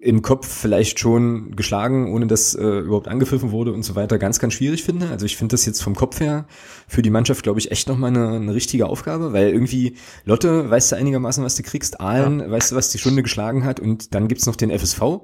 im 0.00 0.22
Kopf 0.22 0.48
vielleicht 0.48 0.98
schon 0.98 1.54
geschlagen, 1.54 2.10
ohne 2.12 2.26
dass 2.26 2.54
äh, 2.54 2.78
überhaupt 2.78 3.06
angepfiffen 3.06 3.50
wurde 3.50 3.72
und 3.72 3.82
so 3.82 3.94
weiter, 3.94 4.18
ganz, 4.18 4.38
ganz 4.38 4.54
schwierig 4.54 4.82
finde. 4.82 5.10
Also 5.10 5.26
ich 5.26 5.36
finde 5.36 5.52
das 5.52 5.66
jetzt 5.66 5.82
vom 5.82 5.94
Kopf 5.94 6.20
her 6.20 6.46
für 6.88 7.02
die 7.02 7.10
Mannschaft, 7.10 7.42
glaube 7.42 7.60
ich, 7.60 7.70
echt 7.70 7.86
nochmal 7.86 8.10
eine, 8.10 8.36
eine 8.36 8.54
richtige 8.54 8.86
Aufgabe, 8.86 9.34
weil 9.34 9.50
irgendwie 9.50 9.96
Lotte 10.24 10.70
weißt 10.70 10.92
du 10.92 10.96
einigermaßen, 10.96 11.44
was 11.44 11.54
du 11.54 11.62
kriegst, 11.62 12.00
Aalen 12.00 12.40
ja. 12.40 12.50
weißt 12.50 12.72
du, 12.72 12.76
was 12.76 12.90
die 12.90 12.98
Stunde 12.98 13.22
geschlagen 13.22 13.64
hat 13.64 13.78
und 13.78 14.14
dann 14.14 14.26
gibt's 14.26 14.46
noch 14.46 14.56
den 14.56 14.70
FSV 14.70 15.20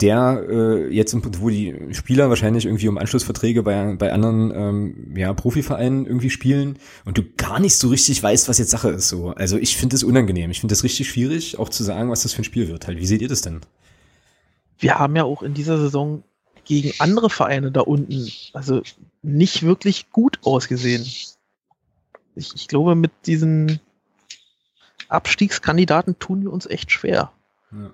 der 0.00 0.46
äh, 0.48 0.94
jetzt, 0.94 1.16
wo 1.40 1.48
die 1.50 1.92
Spieler 1.92 2.28
wahrscheinlich 2.28 2.66
irgendwie 2.66 2.86
um 2.88 2.98
Anschlussverträge 2.98 3.64
bei, 3.64 3.96
bei 3.96 4.12
anderen 4.12 4.52
ähm, 4.54 5.16
ja, 5.16 5.32
Profivereinen 5.32 6.06
irgendwie 6.06 6.30
spielen 6.30 6.78
und 7.04 7.18
du 7.18 7.22
gar 7.36 7.58
nicht 7.58 7.74
so 7.74 7.88
richtig 7.88 8.22
weißt, 8.22 8.48
was 8.48 8.58
jetzt 8.58 8.70
Sache 8.70 8.90
ist. 8.90 9.08
So. 9.08 9.30
Also 9.30 9.56
ich 9.56 9.76
finde 9.76 9.96
es 9.96 10.04
unangenehm. 10.04 10.52
Ich 10.52 10.60
finde 10.60 10.74
es 10.74 10.84
richtig 10.84 11.08
schwierig, 11.08 11.58
auch 11.58 11.68
zu 11.68 11.82
sagen, 11.82 12.10
was 12.10 12.22
das 12.22 12.32
für 12.32 12.42
ein 12.42 12.44
Spiel 12.44 12.68
wird. 12.68 12.86
Halt. 12.86 12.98
Wie 12.98 13.06
seht 13.06 13.22
ihr 13.22 13.28
das 13.28 13.40
denn? 13.40 13.60
Wir 14.78 15.00
haben 15.00 15.16
ja 15.16 15.24
auch 15.24 15.42
in 15.42 15.54
dieser 15.54 15.78
Saison 15.78 16.22
gegen 16.64 16.92
andere 17.00 17.28
Vereine 17.28 17.72
da 17.72 17.80
unten, 17.80 18.30
also 18.52 18.82
nicht 19.22 19.64
wirklich 19.64 20.10
gut 20.10 20.38
ausgesehen. 20.44 21.02
Ich, 21.02 21.34
ich 22.36 22.68
glaube, 22.68 22.94
mit 22.94 23.10
diesen 23.26 23.80
Abstiegskandidaten 25.08 26.20
tun 26.20 26.42
wir 26.42 26.52
uns 26.52 26.66
echt 26.66 26.92
schwer. 26.92 27.32
Ja. 27.72 27.90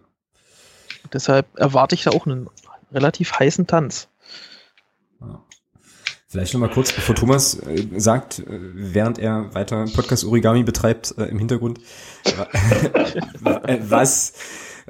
Deshalb 1.13 1.47
erwarte 1.57 1.95
ich 1.95 2.05
da 2.05 2.11
auch 2.11 2.27
einen 2.27 2.49
relativ 2.93 3.39
heißen 3.39 3.67
Tanz. 3.67 4.09
Vielleicht 6.35 6.53
nochmal 6.53 6.71
kurz, 6.71 6.91
bevor 6.91 7.15
Thomas 7.15 7.55
äh, 7.61 7.87
sagt, 7.97 8.41
äh, 8.41 8.45
während 8.49 9.21
er 9.21 9.55
weiter 9.55 9.85
Podcast 9.95 10.25
Origami 10.25 10.65
betreibt 10.65 11.15
äh, 11.17 11.27
im 11.27 11.39
Hintergrund, 11.39 11.79
was, 13.89 14.33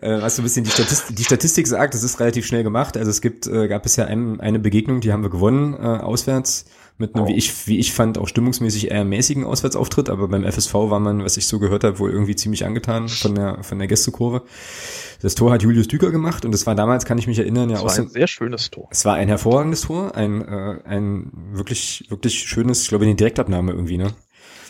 äh, 0.01 0.23
was 0.23 0.37
so 0.37 0.41
ein 0.41 0.45
bisschen 0.45 0.65
die 0.65 0.71
Statistik, 0.71 1.17
die 1.17 1.25
Statistik 1.25 1.67
sagt, 1.67 1.93
das 1.93 2.03
ist 2.03 2.19
relativ 2.19 2.47
schnell 2.47 2.62
gemacht. 2.62 2.97
Also 2.97 3.11
es 3.11 3.21
gibt, 3.21 3.45
gab 3.45 3.83
bisher 3.83 4.07
ein, 4.07 4.41
eine 4.41 4.59
Begegnung, 4.59 5.03
die 5.03 5.12
haben 5.12 5.23
wir 5.23 5.29
gewonnen, 5.29 5.75
auswärts 5.75 6.65
mit 6.97 7.14
einem, 7.14 7.26
wie 7.26 7.34
ich, 7.34 7.66
wie 7.66 7.78
ich 7.78 7.92
fand, 7.92 8.18
auch 8.18 8.28
stimmungsmäßig 8.28 8.90
eher 8.90 9.05
mäßigen 9.05 9.45
Auswärtsauftritt, 9.45 10.09
aber 10.09 10.28
beim 10.28 10.45
FSV 10.45 10.74
war 10.74 11.01
man, 11.01 11.24
was 11.24 11.36
ich 11.36 11.47
so 11.47 11.59
gehört 11.59 11.82
habe, 11.82 11.99
wohl 11.99 12.11
irgendwie 12.11 12.36
ziemlich 12.36 12.64
angetan 12.64 13.09
von 13.09 13.34
der, 13.34 13.64
von 13.64 13.78
der 13.78 13.88
Gästekurve. 13.88 14.42
Das 15.20 15.34
Tor 15.34 15.53
hat 15.53 15.62
Julius 15.62 15.88
Düker 15.88 16.12
gemacht 16.12 16.45
und 16.45 16.55
es 16.55 16.66
war 16.66 16.76
damals, 16.76 17.05
kann 17.05 17.18
ich 17.18 17.26
mich 17.26 17.38
erinnern, 17.38 17.70
ja 17.70 17.80
auch. 17.80 17.86
Es 17.86 17.99
war 17.99 18.05
ein 18.05 18.11
sehr 18.11 18.28
schönes 18.28 18.70
Tor. 18.70 18.88
Es 18.90 19.05
war 19.05 19.14
ein 19.14 19.28
hervorragendes 19.28 19.82
Tor, 19.82 20.14
ein, 20.14 20.42
äh, 20.42 20.78
ein 20.84 21.32
wirklich, 21.53 22.07
wirklich 22.11 22.38
schönes, 22.38 22.82
ich 22.82 22.88
glaube, 22.88 23.05
eine 23.05 23.16
Direktabnahme 23.16 23.72
irgendwie, 23.72 23.99
ne? 23.99 24.12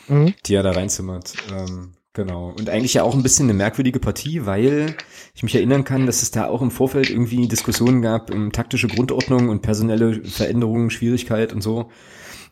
Mhm. 0.09 0.35
Die 0.47 0.55
er 0.55 0.63
da 0.63 0.73
reinzimmert. 0.73 1.35
Ähm, 1.53 1.93
Genau. 2.15 2.55
Und 2.57 2.71
eigentlich 2.71 2.95
ja 2.95 3.03
auch 3.03 3.15
ein 3.15 3.25
bisschen 3.25 3.47
eine 3.47 3.55
merkwürdige 3.55 3.99
Partie, 3.99 4.47
weil 4.47 4.95
ich 5.35 5.43
mich 5.43 5.55
erinnern 5.57 5.83
kann, 5.83 6.07
dass 6.07 6.23
es 6.23 6.31
da 6.31 6.47
auch 6.47 6.63
im 6.63 6.71
Vorfeld 6.71 7.11
irgendwie 7.11 7.49
Diskussionen 7.49 8.03
gab 8.03 8.33
um 8.33 8.53
taktische 8.53 8.87
Grundordnung 8.87 9.49
und 9.49 9.63
personelle 9.63 10.23
Veränderungen, 10.23 10.91
Schwierigkeit 10.91 11.53
und 11.53 11.61
so. 11.61 11.91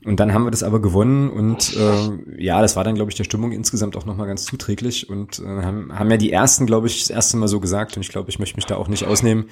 Und 0.04 0.18
dann 0.18 0.34
haben 0.34 0.42
wir 0.42 0.50
das 0.50 0.64
aber 0.64 0.82
gewonnen 0.82 1.30
und 1.30 1.76
äh, 1.76 2.42
ja, 2.42 2.60
das 2.60 2.74
war 2.74 2.82
dann, 2.82 2.96
glaube 2.96 3.12
ich, 3.12 3.16
der 3.16 3.22
Stimmung 3.22 3.52
insgesamt 3.52 3.96
auch 3.96 4.04
nochmal 4.04 4.26
ganz 4.26 4.44
zuträglich 4.44 5.08
und 5.08 5.38
äh, 5.38 5.44
haben, 5.44 5.96
haben 5.96 6.10
ja 6.10 6.16
die 6.16 6.32
ersten, 6.32 6.66
glaube 6.66 6.88
ich, 6.88 6.98
das 6.98 7.10
erste 7.10 7.36
Mal 7.36 7.46
so 7.46 7.60
gesagt 7.60 7.96
und 7.96 8.02
ich 8.02 8.08
glaube, 8.08 8.28
ich 8.30 8.40
möchte 8.40 8.56
mich 8.56 8.66
da 8.66 8.76
auch 8.76 8.88
nicht 8.88 9.04
ausnehmen. 9.04 9.48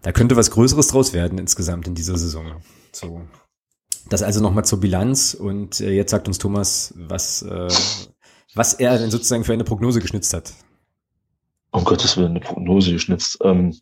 Da 0.00 0.12
könnte 0.12 0.36
was 0.36 0.50
Größeres 0.52 0.88
draus 0.88 1.12
werden 1.12 1.36
insgesamt 1.36 1.86
in 1.86 1.94
dieser 1.94 2.16
Saison. 2.16 2.62
So. 2.92 3.20
Das 4.08 4.22
also 4.22 4.40
nochmal 4.40 4.64
zur 4.64 4.80
Bilanz 4.80 5.34
und 5.34 5.80
äh, 5.80 5.90
jetzt 5.90 6.12
sagt 6.12 6.28
uns 6.28 6.38
Thomas, 6.38 6.94
was, 6.96 7.42
äh, 7.42 7.68
was 8.54 8.74
er 8.74 8.98
denn 8.98 9.10
sozusagen 9.10 9.44
für 9.44 9.52
eine 9.52 9.64
Prognose 9.64 10.00
geschnitzt 10.00 10.32
hat. 10.34 10.52
Um 11.70 11.84
Gottes 11.84 12.16
Willen, 12.16 12.30
eine 12.30 12.40
Prognose 12.40 12.92
geschnitzt. 12.92 13.38
Ähm, 13.42 13.76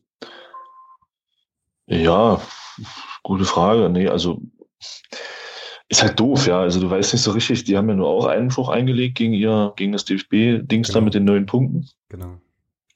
ja, 1.87 2.41
gute 3.23 3.45
Frage. 3.45 3.89
Nee, 3.89 4.09
also 4.09 4.41
ist 5.89 6.03
halt 6.03 6.19
doof, 6.19 6.47
ja. 6.47 6.61
Also 6.61 6.81
du 6.81 6.91
weißt 6.91 7.13
nicht 7.13 7.23
so 7.23 7.31
richtig, 7.31 7.65
die 7.65 7.77
haben 7.77 7.89
ja 7.89 7.95
nur 7.95 8.09
auch 8.09 8.27
Einspruch 8.27 8.69
eingelegt 8.69 9.17
gegen 9.17 9.33
ihr, 9.33 9.73
gegen 9.77 9.93
das 9.93 10.05
DFB-Dings 10.05 10.89
genau. 10.89 10.99
da 10.99 11.05
mit 11.05 11.15
den 11.15 11.25
neuen 11.25 11.47
Punkten. 11.47 11.89
Genau. 12.09 12.41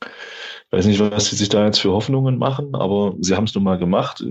Ich 0.03 0.73
weiß 0.73 0.87
nicht, 0.87 1.01
was 1.01 1.27
sie 1.27 1.37
sich 1.37 1.49
da 1.49 1.65
jetzt 1.65 1.81
für 1.81 1.93
Hoffnungen 1.93 2.39
machen, 2.39 2.75
aber 2.75 3.15
sie 3.21 3.35
haben 3.35 3.45
es 3.45 3.55
nun 3.55 3.65
mal 3.65 3.79
gemacht. 3.79 4.25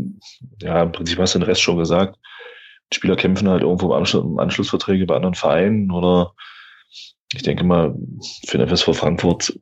Ja, 0.62 0.84
im 0.84 0.92
Prinzip 0.92 1.20
hast 1.20 1.36
du 1.36 1.40
den 1.40 1.46
Rest 1.46 1.62
schon 1.62 1.78
gesagt. 1.78 2.18
Die 2.92 2.96
Spieler 2.96 3.16
kämpfen 3.16 3.48
halt 3.50 3.62
irgendwo 3.62 3.88
im, 3.88 3.92
Anschluss, 3.94 4.26
Anschlussverträge 4.38 5.06
bei 5.06 5.16
anderen 5.16 5.36
Vereinen 5.36 5.92
oder 5.92 6.34
ich 7.34 7.44
denke 7.44 7.64
mal, 7.64 7.96
für 8.48 8.58
den 8.58 8.68
FSV 8.68 8.96
Frankfurt, 8.96 9.58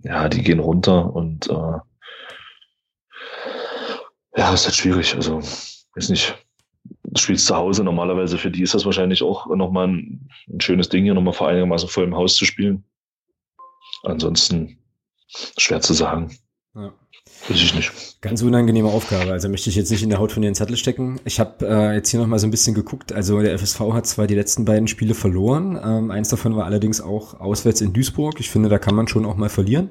ja, 0.00 0.28
die 0.28 0.42
gehen 0.42 0.60
runter 0.60 1.14
und 1.14 1.48
äh, 1.48 1.78
ja, 4.36 4.54
ist 4.54 4.66
halt 4.66 4.76
schwierig. 4.76 5.14
Also, 5.14 5.38
weiß 5.94 6.08
nicht, 6.10 6.34
du 6.84 7.20
spielst 7.20 7.46
zu 7.46 7.56
Hause. 7.56 7.84
Normalerweise 7.84 8.38
für 8.38 8.50
die 8.50 8.62
ist 8.62 8.74
das 8.74 8.84
wahrscheinlich 8.84 9.22
auch 9.22 9.46
nochmal 9.54 9.88
ein, 9.88 10.30
ein 10.48 10.60
schönes 10.60 10.88
Ding, 10.88 11.04
hier 11.04 11.14
nochmal 11.14 11.34
vor 11.34 11.48
einigermaßen 11.48 11.88
voll 11.88 12.04
im 12.04 12.16
Haus 12.16 12.36
zu 12.36 12.44
spielen. 12.44 12.84
Ansonsten 14.04 14.78
schwer 15.58 15.80
zu 15.80 15.92
sagen. 15.92 16.36
Ja. 16.74 16.94
Weiß 17.48 17.56
ich 17.56 17.74
nicht. 17.74 17.92
Ganz 18.20 18.42
unangenehme 18.42 18.88
Aufgabe. 18.88 19.32
Also 19.32 19.48
möchte 19.48 19.70
ich 19.70 19.76
jetzt 19.76 19.90
nicht 19.90 20.02
in 20.02 20.10
der 20.10 20.18
Haut 20.18 20.32
von 20.32 20.42
den 20.42 20.54
Zettel 20.54 20.76
stecken. 20.76 21.18
Ich 21.24 21.40
habe 21.40 21.66
äh, 21.66 21.94
jetzt 21.94 22.10
hier 22.10 22.20
nochmal 22.20 22.38
so 22.38 22.46
ein 22.46 22.50
bisschen 22.50 22.74
geguckt. 22.74 23.12
Also 23.12 23.40
der 23.40 23.58
FSV 23.58 23.80
hat 23.92 24.06
zwar 24.06 24.26
die 24.26 24.34
letzten 24.34 24.64
beiden 24.64 24.88
Spiele 24.88 25.14
verloren. 25.14 25.78
Ähm, 25.82 26.10
eins 26.10 26.28
davon 26.28 26.56
war 26.56 26.66
allerdings 26.66 27.00
auch 27.00 27.40
auswärts 27.40 27.80
in 27.80 27.92
Duisburg. 27.92 28.38
Ich 28.40 28.50
finde, 28.50 28.68
da 28.68 28.78
kann 28.78 28.94
man 28.94 29.08
schon 29.08 29.24
auch 29.24 29.36
mal 29.36 29.48
verlieren. 29.48 29.90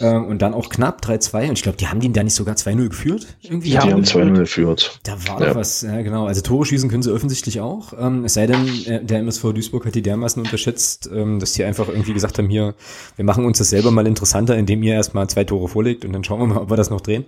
Ähm, 0.00 0.24
und 0.26 0.42
dann 0.42 0.54
auch 0.54 0.68
knapp 0.68 1.02
3-2. 1.02 1.48
Und 1.48 1.52
ich 1.58 1.62
glaube, 1.62 1.78
die 1.78 1.88
haben 1.88 2.00
den 2.00 2.12
da 2.12 2.22
nicht 2.22 2.34
sogar 2.34 2.54
2-0 2.54 2.88
geführt. 2.88 3.26
Irgendwie 3.42 3.70
ja, 3.70 3.82
die 3.82 3.92
haben 3.92 4.02
2-0 4.02 4.32
geführt. 4.34 5.00
Da 5.02 5.12
war 5.26 5.40
ja. 5.40 5.48
doch 5.48 5.56
was, 5.56 5.82
ja 5.82 6.02
genau. 6.02 6.26
Also 6.26 6.40
Tore 6.42 6.64
schießen 6.64 6.88
können 6.88 7.02
sie 7.02 7.12
offensichtlich 7.12 7.60
auch. 7.60 7.92
Ähm, 7.98 8.24
es 8.24 8.34
sei 8.34 8.46
denn, 8.46 8.66
äh, 8.86 9.04
der 9.04 9.18
MSV 9.20 9.52
Duisburg 9.52 9.86
hat 9.86 9.94
die 9.94 10.02
dermaßen 10.02 10.42
unterschätzt, 10.42 11.10
ähm, 11.12 11.38
dass 11.38 11.52
die 11.52 11.64
einfach 11.64 11.88
irgendwie 11.88 12.12
gesagt 12.12 12.38
haben, 12.38 12.48
hier, 12.48 12.74
wir 13.16 13.24
machen 13.24 13.44
uns 13.44 13.58
das 13.58 13.70
selber 13.70 13.90
mal 13.90 14.06
interessanter, 14.06 14.56
indem 14.56 14.82
ihr 14.82 14.94
erstmal 14.94 15.28
zwei 15.28 15.44
Tore 15.44 15.68
vorlegt 15.68 16.04
und 16.04 16.12
dann 16.12 16.24
schauen 16.24 16.40
wir 16.40 16.46
mal, 16.46 16.58
ob 16.58 16.70
wir 16.70 16.76
das 16.76 16.90
noch 16.90 17.00
drehen. 17.00 17.24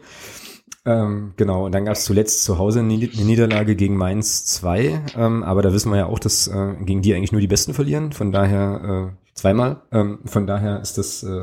Ähm, 0.84 1.34
genau, 1.36 1.66
und 1.66 1.72
dann 1.72 1.84
gab 1.84 1.94
es 1.94 2.04
zuletzt 2.04 2.42
zu 2.42 2.58
Hause 2.58 2.80
eine 2.80 2.94
Niederlage 2.94 3.76
gegen 3.76 3.96
Mainz 3.96 4.46
2, 4.46 5.02
ähm, 5.16 5.44
aber 5.44 5.62
da 5.62 5.72
wissen 5.72 5.90
wir 5.90 5.98
ja 5.98 6.06
auch, 6.06 6.18
dass 6.18 6.48
äh, 6.48 6.74
gegen 6.80 7.02
die 7.02 7.14
eigentlich 7.14 7.30
nur 7.30 7.40
die 7.40 7.46
Besten 7.46 7.72
verlieren, 7.72 8.12
von 8.12 8.32
daher 8.32 9.12
äh, 9.12 9.32
zweimal, 9.34 9.82
ähm, 9.92 10.18
von 10.24 10.48
daher 10.48 10.80
ist 10.80 10.98
das 10.98 11.22
äh, 11.22 11.42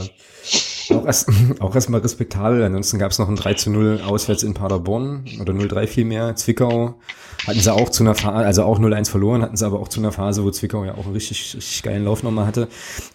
auch, 0.92 1.06
erst, 1.06 1.30
auch 1.60 1.76
erstmal 1.76 2.02
respektabel. 2.02 2.64
Ansonsten 2.64 3.00
gab 3.00 3.12
es 3.12 3.20
noch 3.20 3.30
ein 3.30 3.36
3 3.36 3.54
zu 3.56 3.70
0 3.70 4.02
auswärts 4.06 4.44
in 4.44 4.54
Paderborn 4.54 5.26
oder 5.42 5.54
0-3 5.54 5.88
vielmehr. 5.88 6.36
Zwickau 6.36 6.96
hatten 7.48 7.60
sie 7.60 7.74
auch 7.74 7.90
zu 7.90 8.04
einer 8.04 8.16
Phase, 8.16 8.46
also 8.46 8.64
auch 8.64 8.80
0-1 8.80 9.10
verloren, 9.10 9.42
hatten 9.42 9.58
sie 9.58 9.66
aber 9.66 9.80
auch 9.80 9.88
zu 9.88 10.00
einer 10.00 10.12
Phase, 10.12 10.44
wo 10.44 10.52
Zwickau 10.52 10.84
ja 10.86 10.96
auch 10.96 11.06
einen 11.06 11.14
richtig, 11.14 11.56
richtig 11.56 11.84
geilen 11.84 12.06
Lauf 12.06 12.24
nochmal 12.24 12.46
hatte. 12.46 12.68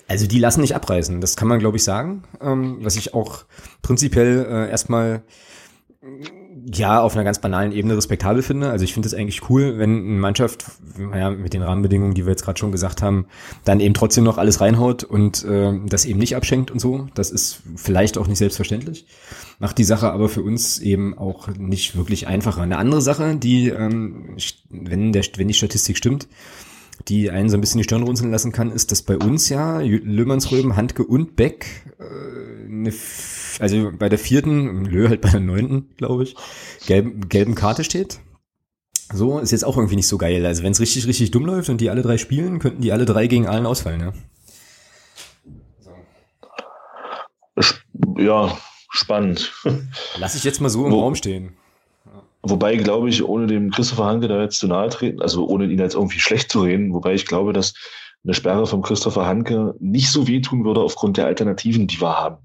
Also 0.09 0.27
die 0.27 0.39
lassen 0.39 0.61
nicht 0.61 0.75
abreißen, 0.75 1.21
das 1.21 1.37
kann 1.37 1.49
man 1.49 1.59
glaube 1.59 1.77
ich 1.77 1.85
sagen. 1.85 2.25
Ähm, 2.41 2.79
was 2.81 2.97
ich 2.97 3.15
auch 3.15 3.45
prinzipiell 3.83 4.47
äh, 4.49 4.71
erstmal 4.71 5.23
ja, 6.73 7.01
auf 7.01 7.15
einer 7.15 7.25
ganz 7.25 7.41
banalen 7.41 7.73
Ebene 7.73 7.97
respektabel 7.97 8.43
finde. 8.43 8.71
Also 8.71 8.85
ich 8.85 8.95
finde 8.95 9.07
es 9.07 9.15
eigentlich 9.15 9.49
cool, 9.51 9.79
wenn 9.79 9.99
eine 9.99 10.21
Mannschaft, 10.21 10.65
ja, 11.15 11.31
mit 11.31 11.53
den 11.53 11.63
Rahmenbedingungen, 11.63 12.15
die 12.15 12.25
wir 12.25 12.31
jetzt 12.31 12.45
gerade 12.45 12.59
schon 12.59 12.73
gesagt 12.73 13.03
haben, 13.03 13.27
dann 13.65 13.81
eben 13.81 13.95
trotzdem 13.95 14.25
noch 14.25 14.39
alles 14.39 14.61
reinhaut 14.61 15.05
und 15.05 15.45
äh, 15.45 15.73
das 15.87 16.05
eben 16.05 16.19
nicht 16.19 16.37
abschenkt 16.37 16.71
und 16.71 16.79
so. 16.79 17.09
Das 17.15 17.31
ist 17.31 17.61
vielleicht 17.77 18.17
auch 18.19 18.27
nicht 18.27 18.39
selbstverständlich. 18.39 19.07
Macht 19.59 19.79
die 19.79 19.85
Sache 19.85 20.13
aber 20.13 20.29
für 20.29 20.43
uns 20.43 20.79
eben 20.79 21.17
auch 21.17 21.49
nicht 21.49 21.97
wirklich 21.97 22.27
einfacher. 22.27 22.63
Eine 22.63 22.79
andere 22.79 23.03
Sache, 23.03 23.37
die, 23.37 23.69
ähm, 23.69 24.37
wenn, 24.71 25.13
der, 25.13 25.25
wenn 25.37 25.49
die 25.49 25.55
Statistik 25.55 25.97
stimmt, 25.97 26.29
die 27.09 27.31
einen 27.31 27.49
so 27.49 27.57
ein 27.57 27.61
bisschen 27.61 27.79
die 27.79 27.85
Stirn 27.85 28.03
runzeln 28.03 28.31
lassen 28.31 28.53
kann, 28.53 28.71
ist, 28.71 28.91
dass 28.91 29.03
bei 29.03 29.17
uns 29.17 29.49
ja 29.49 29.81
Löhmannsröben, 29.81 30.77
Handke 30.77 31.05
und 31.05 31.37
Beck 31.37 31.67
äh, 31.99 32.65
eine 32.67 32.93
also 33.61 33.93
bei 33.97 34.09
der 34.09 34.19
vierten, 34.19 34.85
Lö 34.85 35.09
halt 35.09 35.21
bei 35.21 35.31
der 35.31 35.41
neunten, 35.41 35.95
glaube 35.97 36.25
ich, 36.25 36.35
gelben, 36.87 37.29
gelben 37.29 37.55
Karte 37.55 37.85
steht. 37.85 38.21
So, 39.13 39.39
ist 39.39 39.53
jetzt 39.53 39.65
auch 39.65 39.77
irgendwie 39.77 39.97
nicht 39.97 40.09
so 40.09 40.19
geil. 40.19 40.45
Also 40.47 40.63
wenn 40.63 40.73
es 40.73 40.81
richtig, 40.81 41.07
richtig 41.07 41.31
dumm 41.31 41.47
läuft 41.47 41.69
und 41.69 41.81
die 41.81 41.91
alle 41.91 42.03
drei 42.03 42.19
spielen, 42.19 42.59
könnten 42.59 42.83
die 42.83 42.93
alle 42.93 43.05
drei 43.05 43.27
gegen 43.27 43.47
allen 43.47 43.67
ausfallen, 43.67 44.01
ja. 44.01 44.13
Ja, 48.17 48.59
spannend. 48.91 49.53
Lass 50.19 50.35
ich 50.35 50.45
jetzt 50.45 50.61
mal 50.61 50.69
so 50.69 50.87
im 50.87 50.93
Wo, 50.93 51.01
Raum 51.01 51.15
stehen. 51.15 51.57
Wobei, 52.47 52.77
glaube 52.77 53.09
ich, 53.09 53.25
ohne 53.25 53.47
dem 53.47 53.71
Christopher 53.71 54.05
Hanke 54.05 54.29
da 54.29 54.43
jetzt 54.43 54.59
zu 54.59 54.67
nahe 54.67 54.91
treten, 54.91 55.23
also 55.23 55.47
ohne 55.47 55.65
ihn 55.65 55.79
jetzt 55.79 55.95
irgendwie 55.95 56.21
schlecht 56.21 56.53
zu 56.53 56.61
reden, 56.61 56.93
wobei 56.93 57.15
ich 57.15 57.25
glaube, 57.25 57.55
dass 57.55 57.73
eine 58.23 58.35
Sperre 58.35 58.67
von 58.67 58.83
Christopher 58.83 59.25
Hanke 59.25 59.75
nicht 59.81 60.11
so 60.11 60.29
wehtun 60.29 60.65
würde 60.65 60.81
aufgrund 60.81 61.17
der 61.17 61.27
Alternativen, 61.27 61.87
die 61.87 62.01
wir 62.01 62.19
haben. 62.19 62.37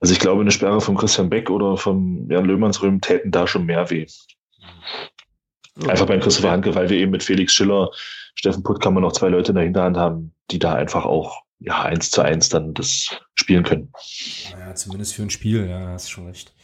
Also 0.00 0.14
ich 0.14 0.20
glaube, 0.20 0.40
eine 0.40 0.50
Sperre 0.50 0.80
von 0.80 0.96
Christian 0.96 1.28
Beck 1.28 1.50
oder 1.50 1.76
von 1.76 2.28
Jan 2.30 2.46
Löhmannsröhm 2.46 3.02
täten 3.02 3.30
da 3.30 3.46
schon 3.46 3.66
mehr 3.66 3.90
weh. 3.90 4.06
Einfach 5.86 6.06
beim 6.06 6.20
Christopher 6.20 6.50
Handke, 6.50 6.74
weil 6.74 6.88
wir 6.88 6.96
eben 6.96 7.10
mit 7.10 7.22
Felix 7.22 7.52
Schiller, 7.52 7.90
Steffen 8.34 8.62
Puttkammer 8.62 9.00
noch 9.00 9.12
zwei 9.12 9.28
Leute 9.28 9.52
in 9.52 9.56
der 9.56 9.64
Hinterhand 9.64 9.96
haben, 9.98 10.34
die 10.50 10.58
da 10.58 10.74
einfach 10.74 11.04
auch 11.04 11.42
ja 11.58 11.82
eins 11.82 12.10
zu 12.10 12.22
eins 12.22 12.48
dann 12.48 12.74
das 12.74 13.18
spielen 13.34 13.64
können. 13.64 13.92
Ja, 14.50 14.74
zumindest 14.74 15.14
für 15.14 15.22
ein 15.22 15.30
Spiel, 15.30 15.68
ja, 15.68 15.88
hast 15.88 16.10
schon 16.10 16.26
recht. 16.26 16.54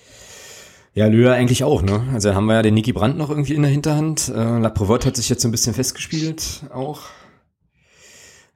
Ja, 0.93 1.07
Löhr 1.07 1.34
eigentlich 1.34 1.62
auch, 1.62 1.82
ne? 1.82 2.03
Also 2.12 2.34
haben 2.34 2.47
wir 2.47 2.55
ja 2.55 2.62
den 2.62 2.74
Niki 2.74 2.93
Brandt 2.93 3.16
noch 3.16 3.30
irgendwie 3.30 3.55
in 3.55 3.62
der 3.62 3.70
Hinterhand. 3.70 4.28
Äh, 4.28 4.59
La 4.59 4.70
Prevotte 4.70 5.07
hat 5.07 5.16
sich 5.16 5.28
jetzt 5.28 5.43
so 5.43 5.49
ein 5.49 5.53
bisschen 5.53 5.72
festgespielt 5.72 6.64
auch. 6.74 7.03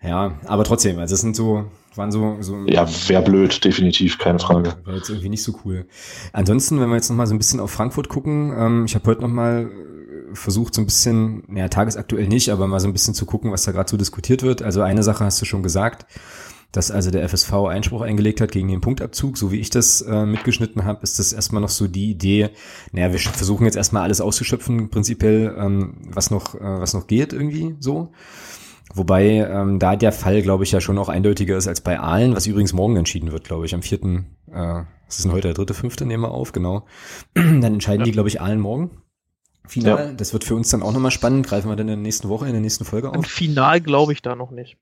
Ja, 0.02 0.38
aber 0.44 0.64
trotzdem, 0.64 0.98
also 0.98 1.14
es 1.14 1.20
sind 1.22 1.34
so, 1.34 1.64
waren 1.94 2.12
so, 2.12 2.36
so. 2.40 2.66
Ja, 2.66 2.86
wäre 3.08 3.22
blöd, 3.22 3.64
definitiv, 3.64 4.18
keine 4.18 4.38
Frage. 4.38 4.74
Wäre 4.84 4.98
jetzt 4.98 5.08
irgendwie 5.08 5.30
nicht 5.30 5.42
so 5.42 5.54
cool. 5.64 5.86
Ansonsten, 6.32 6.80
wenn 6.80 6.88
wir 6.88 6.96
jetzt 6.96 7.08
nochmal 7.08 7.26
so 7.26 7.34
ein 7.34 7.38
bisschen 7.38 7.60
auf 7.60 7.70
Frankfurt 7.70 8.08
gucken, 8.08 8.52
ähm, 8.56 8.84
ich 8.84 8.94
habe 8.96 9.08
heute 9.08 9.22
nochmal 9.22 9.70
äh, 9.70 10.34
versucht, 10.34 10.74
so 10.74 10.82
ein 10.82 10.86
bisschen, 10.86 11.44
naja, 11.46 11.68
tagesaktuell 11.68 12.28
nicht, 12.28 12.50
aber 12.50 12.66
mal 12.66 12.80
so 12.80 12.88
ein 12.88 12.92
bisschen 12.92 13.14
zu 13.14 13.24
gucken, 13.24 13.52
was 13.52 13.62
da 13.62 13.72
gerade 13.72 13.88
so 13.88 13.96
diskutiert 13.96 14.42
wird. 14.42 14.60
Also 14.60 14.82
eine 14.82 15.02
Sache 15.02 15.24
hast 15.24 15.40
du 15.40 15.46
schon 15.46 15.62
gesagt, 15.62 16.04
dass 16.76 16.90
also 16.90 17.10
der 17.10 17.28
FSV 17.28 17.52
Einspruch 17.68 18.02
eingelegt 18.02 18.40
hat 18.40 18.50
gegen 18.52 18.68
den 18.68 18.80
Punktabzug. 18.80 19.38
So 19.38 19.52
wie 19.52 19.60
ich 19.60 19.70
das 19.70 20.02
äh, 20.02 20.26
mitgeschnitten 20.26 20.84
habe, 20.84 21.02
ist 21.02 21.18
das 21.18 21.32
erstmal 21.32 21.62
noch 21.62 21.68
so 21.68 21.86
die 21.86 22.10
Idee, 22.10 22.50
naja, 22.92 23.12
wir 23.12 23.18
versuchen 23.18 23.64
jetzt 23.64 23.76
erstmal 23.76 24.02
alles 24.02 24.20
auszuschöpfen, 24.20 24.90
prinzipiell, 24.90 25.54
ähm, 25.56 25.94
was 26.10 26.30
noch, 26.30 26.54
äh, 26.54 26.60
was 26.60 26.94
noch 26.94 27.06
geht 27.06 27.32
irgendwie 27.32 27.76
so. 27.78 28.12
Wobei 28.92 29.24
ähm, 29.24 29.78
da 29.78 29.96
der 29.96 30.12
Fall, 30.12 30.42
glaube 30.42 30.64
ich, 30.64 30.72
ja 30.72 30.80
schon 30.80 30.98
auch 30.98 31.08
eindeutiger 31.08 31.56
ist 31.56 31.68
als 31.68 31.80
bei 31.80 31.98
Aalen, 31.98 32.36
was 32.36 32.46
übrigens 32.46 32.72
morgen 32.72 32.96
entschieden 32.96 33.32
wird, 33.32 33.44
glaube 33.44 33.66
ich, 33.66 33.74
am 33.74 33.82
vierten, 33.82 34.36
äh, 34.50 34.82
das 35.06 35.16
ist 35.16 35.24
denn 35.24 35.32
heute 35.32 35.48
der 35.48 35.54
dritte, 35.54 35.74
fünfte, 35.74 36.06
nehmen 36.06 36.24
wir 36.24 36.32
auf, 36.32 36.52
genau. 36.52 36.86
dann 37.34 37.62
entscheiden 37.62 38.00
ja. 38.00 38.04
die, 38.04 38.12
glaube 38.12 38.28
ich, 38.28 38.40
Aalen 38.40 38.60
morgen. 38.60 39.02
Final. 39.66 40.08
Ja. 40.08 40.12
Das 40.12 40.32
wird 40.32 40.44
für 40.44 40.54
uns 40.54 40.68
dann 40.68 40.82
auch 40.82 40.92
nochmal 40.92 41.10
spannend. 41.10 41.46
Greifen 41.46 41.70
wir 41.70 41.76
dann 41.76 41.88
in 41.88 41.94
der 41.94 42.02
nächsten 42.02 42.28
Woche, 42.28 42.46
in 42.46 42.52
der 42.52 42.60
nächsten 42.60 42.84
Folge 42.84 43.08
auf. 43.08 43.14
Ein 43.14 43.24
Final 43.24 43.80
glaube 43.80 44.12
ich 44.12 44.20
da 44.20 44.36
noch 44.36 44.50
nicht. 44.50 44.76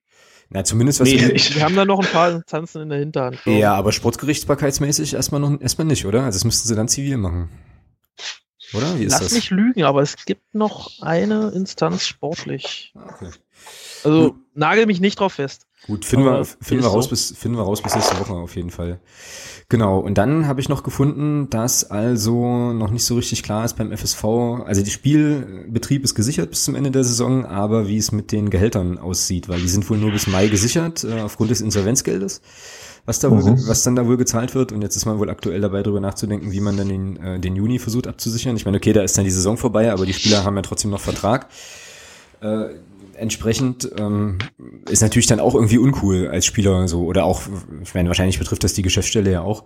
Na, 0.55 0.65
zumindest 0.65 1.01
was 1.01 1.09
nee, 1.09 1.19
wir, 1.19 1.35
wir 1.35 1.65
haben 1.65 1.75
da 1.75 1.85
noch 1.87 2.01
ein 2.01 2.13
paar 2.13 2.31
Instanzen 2.31 2.83
in 2.83 2.89
der 2.91 2.99
Hinterhand. 2.99 3.39
Ja, 3.47 3.75
aber 3.75 3.91
sportgerichtsbarkeitsmäßig 3.91 5.15
erstmal 5.15 5.41
noch 5.41 5.59
erstmal 5.61 5.87
nicht, 5.87 6.05
oder? 6.05 6.25
Also 6.25 6.37
das 6.37 6.45
müssten 6.45 6.69
sie 6.69 6.75
dann 6.75 6.89
zivil 6.89 7.17
machen. 7.17 7.49
Oder? 8.75 8.99
Wie 8.99 9.05
ist 9.05 9.13
Lass 9.13 9.23
das? 9.23 9.33
mich 9.33 9.51
lügen, 9.51 9.85
aber 9.85 10.03
es 10.03 10.25
gibt 10.25 10.55
noch 10.55 10.91
eine 11.01 11.51
Instanz 11.51 12.07
sportlich. 12.07 12.93
Ah, 12.95 13.15
okay. 13.15 13.31
Also 14.05 14.33
Gut. 14.33 14.41
nagel 14.55 14.87
mich 14.87 15.01
nicht 15.01 15.19
drauf 15.21 15.35
fest. 15.35 15.67
Gut, 15.87 16.05
finden 16.05 16.27
wir, 16.27 16.45
finden 16.45 16.85
wir 16.85 16.91
raus 16.91 17.05
so. 17.05 17.11
bis, 17.11 17.33
finden 17.37 17.59
wir 17.59 17.65
raus 17.65 17.83
bis 17.83 17.95
nächste 17.95 18.19
Woche 18.21 18.35
auf 18.35 18.55
jeden 18.55 18.71
Fall. 18.71 19.01
Genau. 19.69 19.99
Und 19.99 20.17
dann 20.17 20.47
habe 20.47 20.61
ich 20.61 20.69
noch 20.69 20.85
gefunden, 20.85 21.51
dass 21.51 21.91
also 21.91 22.73
noch 22.73 22.91
nicht 22.91 23.05
so 23.05 23.17
richtig 23.17 23.43
klar 23.43 23.65
ist 23.65 23.75
beim 23.75 23.91
FSV. 23.91 24.25
Also 24.65 24.83
der 24.83 24.91
Spielbetrieb 24.91 26.05
ist 26.05 26.15
gesichert 26.15 26.51
bis 26.51 26.65
zum 26.65 26.77
Ende 26.77 26.93
der 26.93 27.03
Saison, 27.03 27.45
aber 27.47 27.89
wie 27.89 27.97
es 27.97 28.13
mit 28.13 28.31
den 28.31 28.51
Gehältern 28.51 28.99
aussieht, 28.99 29.49
weil 29.49 29.61
die 29.61 29.69
sind 29.69 29.89
wohl 29.91 29.99
nur 29.99 30.13
bis 30.13 30.29
Mai 30.29 30.47
gesichert 30.47 31.03
äh, 31.03 31.21
aufgrund 31.21 31.51
des 31.51 31.61
Insolvenzgeldes 31.61 32.43
was 33.05 33.19
da 33.19 33.31
wohl, 33.31 33.43
mhm. 33.43 33.67
was 33.67 33.83
dann 33.83 33.97
da 33.97 34.07
wohl 34.07 34.17
gezahlt 34.17 34.55
wird. 34.55 34.73
Und 34.73 34.83
jetzt 34.83 34.97
ist 34.97 35.07
man 35.07 35.19
wohl 35.19 35.31
aktuell 35.31 35.61
dabei, 35.61 35.83
darüber 35.83 36.01
nachzudenken, 36.01 36.53
wie 36.53 36.61
man 36.61 36.77
dann 36.77 36.89
den, 36.89 37.17
äh, 37.17 37.41
den 37.41 37.57
Juni 37.57 37.79
versucht 37.79 38.07
abzusichern. 38.07 38.57
Ich 38.57 38.65
meine, 38.65 38.77
okay, 38.77 38.93
da 38.93 39.03
ist 39.03 39.19
dann 39.19 39.25
die 39.25 39.31
Saison 39.31 39.57
vorbei, 39.57 39.93
aber 39.93 40.07
die 40.07 40.13
Spieler 40.13 40.45
haben 40.45 40.57
ja 40.57 40.63
trotzdem 40.63 40.91
noch 40.91 41.01
Vertrag. 41.01 41.49
Entsprechend 43.15 43.91
ähm, 43.99 44.39
ist 44.89 45.03
natürlich 45.03 45.27
dann 45.27 45.41
auch 45.41 45.55
irgendwie 45.55 45.79
uncool 45.79 46.29
als 46.29 46.47
Spieler 46.47 46.89
so 46.89 47.05
oder 47.05 47.25
auch, 47.25 47.43
ich 47.83 47.95
meine, 47.95 48.09
wahrscheinlich 48.09 48.39
betrifft 48.39 48.65
das 48.65 48.75
die 48.75 48.83
Geschäftsstelle 48.83 49.31
ja 49.31 49.43
auch, 49.43 49.65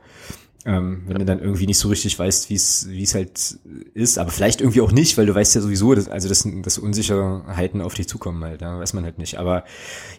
ähm, 0.66 1.03
wenn 1.07 1.18
du 1.18 1.24
dann 1.24 1.38
irgendwie 1.38 1.66
nicht 1.66 1.78
so 1.78 1.88
richtig 1.88 2.18
weißt, 2.18 2.51
wie 2.51 2.55
es 2.55 2.88
wie 2.88 3.05
es 3.05 3.14
halt 3.14 3.61
ist, 3.94 4.18
aber 4.18 4.32
vielleicht 4.32 4.61
irgendwie 4.61 4.80
auch 4.80 4.90
nicht, 4.90 5.16
weil 5.16 5.24
du 5.24 5.34
weißt 5.34 5.55
ja 5.55 5.61
sowieso, 5.61 5.94
dass, 5.94 6.09
also 6.09 6.28
dass, 6.28 6.47
dass 6.62 6.78
Unsicherheiten 6.78 7.80
auf 7.80 7.94
dich 7.94 8.09
zukommen 8.09 8.42
halt, 8.42 8.62
da 8.62 8.80
weiß 8.80 8.92
man 8.92 9.05
halt 9.05 9.18
nicht. 9.18 9.38
Aber 9.38 9.64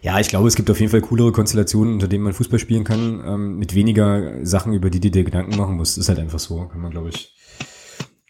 ja, 0.00 0.18
ich 0.18 0.28
glaube, 0.28 0.48
es 0.48 0.54
gibt 0.54 0.70
auf 0.70 0.80
jeden 0.80 0.90
Fall 0.90 1.02
coolere 1.02 1.32
Konstellationen, 1.32 1.94
unter 1.94 2.08
denen 2.08 2.24
man 2.24 2.32
Fußball 2.32 2.58
spielen 2.58 2.84
kann, 2.84 3.22
ähm, 3.26 3.58
mit 3.58 3.74
weniger 3.74 4.42
Sachen, 4.44 4.72
über 4.72 4.88
die 4.88 5.00
du 5.00 5.10
dir 5.10 5.24
Gedanken 5.24 5.54
machen 5.54 5.76
musst. 5.76 5.98
Ist 5.98 6.08
halt 6.08 6.18
einfach 6.18 6.38
so, 6.38 6.66
kann 6.66 6.80
man 6.80 6.92
glaube 6.92 7.10
ich, 7.10 7.36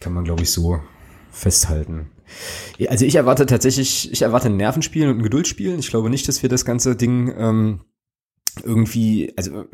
kann 0.01 0.13
man 0.13 0.25
glaube 0.25 0.43
ich 0.43 0.51
so 0.51 0.81
festhalten. 1.31 2.11
Also 2.89 3.05
ich 3.05 3.15
erwarte 3.15 3.47
tatsächlich, 3.47 4.13
ich 4.13 4.23
erwarte 4.23 4.49
ein 4.49 4.57
Nervenspiel 4.57 5.09
und 5.09 5.19
ein 5.19 5.23
Geduldsspiel. 5.23 5.79
Ich 5.79 5.91
glaube 5.91 6.11
nicht, 6.11 6.29
dass 6.29 6.43
wir 6.43 6.49
das 6.49 6.65
ganze 6.65 6.97
Ding 6.97 7.33
ähm, 7.37 7.81
irgendwie, 8.65 9.33
also 9.37 9.65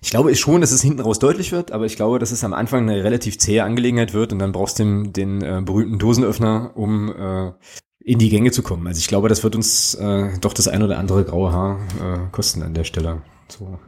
ich 0.00 0.10
glaube 0.10 0.34
schon, 0.36 0.60
dass 0.60 0.70
es 0.70 0.82
hinten 0.82 1.00
raus 1.00 1.18
deutlich 1.18 1.52
wird, 1.52 1.72
aber 1.72 1.86
ich 1.86 1.96
glaube, 1.96 2.18
dass 2.18 2.30
es 2.30 2.44
am 2.44 2.52
Anfang 2.52 2.88
eine 2.88 3.02
relativ 3.02 3.38
zähe 3.38 3.64
Angelegenheit 3.64 4.14
wird 4.14 4.32
und 4.32 4.38
dann 4.38 4.52
brauchst 4.52 4.78
du 4.78 4.84
den, 4.84 5.12
den 5.12 5.42
äh, 5.42 5.62
berühmten 5.64 5.98
Dosenöffner, 5.98 6.72
um 6.74 7.12
äh, 7.12 7.52
in 8.00 8.18
die 8.18 8.30
Gänge 8.30 8.52
zu 8.52 8.62
kommen. 8.62 8.86
Also 8.86 9.00
ich 9.00 9.08
glaube, 9.08 9.28
das 9.28 9.42
wird 9.42 9.56
uns 9.56 9.94
äh, 9.94 10.38
doch 10.40 10.54
das 10.54 10.68
ein 10.68 10.82
oder 10.82 10.98
andere 10.98 11.24
graue 11.24 11.52
Haar 11.52 11.80
äh, 12.00 12.30
kosten 12.32 12.62
an 12.62 12.74
der 12.74 12.84
Stelle. 12.84 13.22
So. 13.48 13.78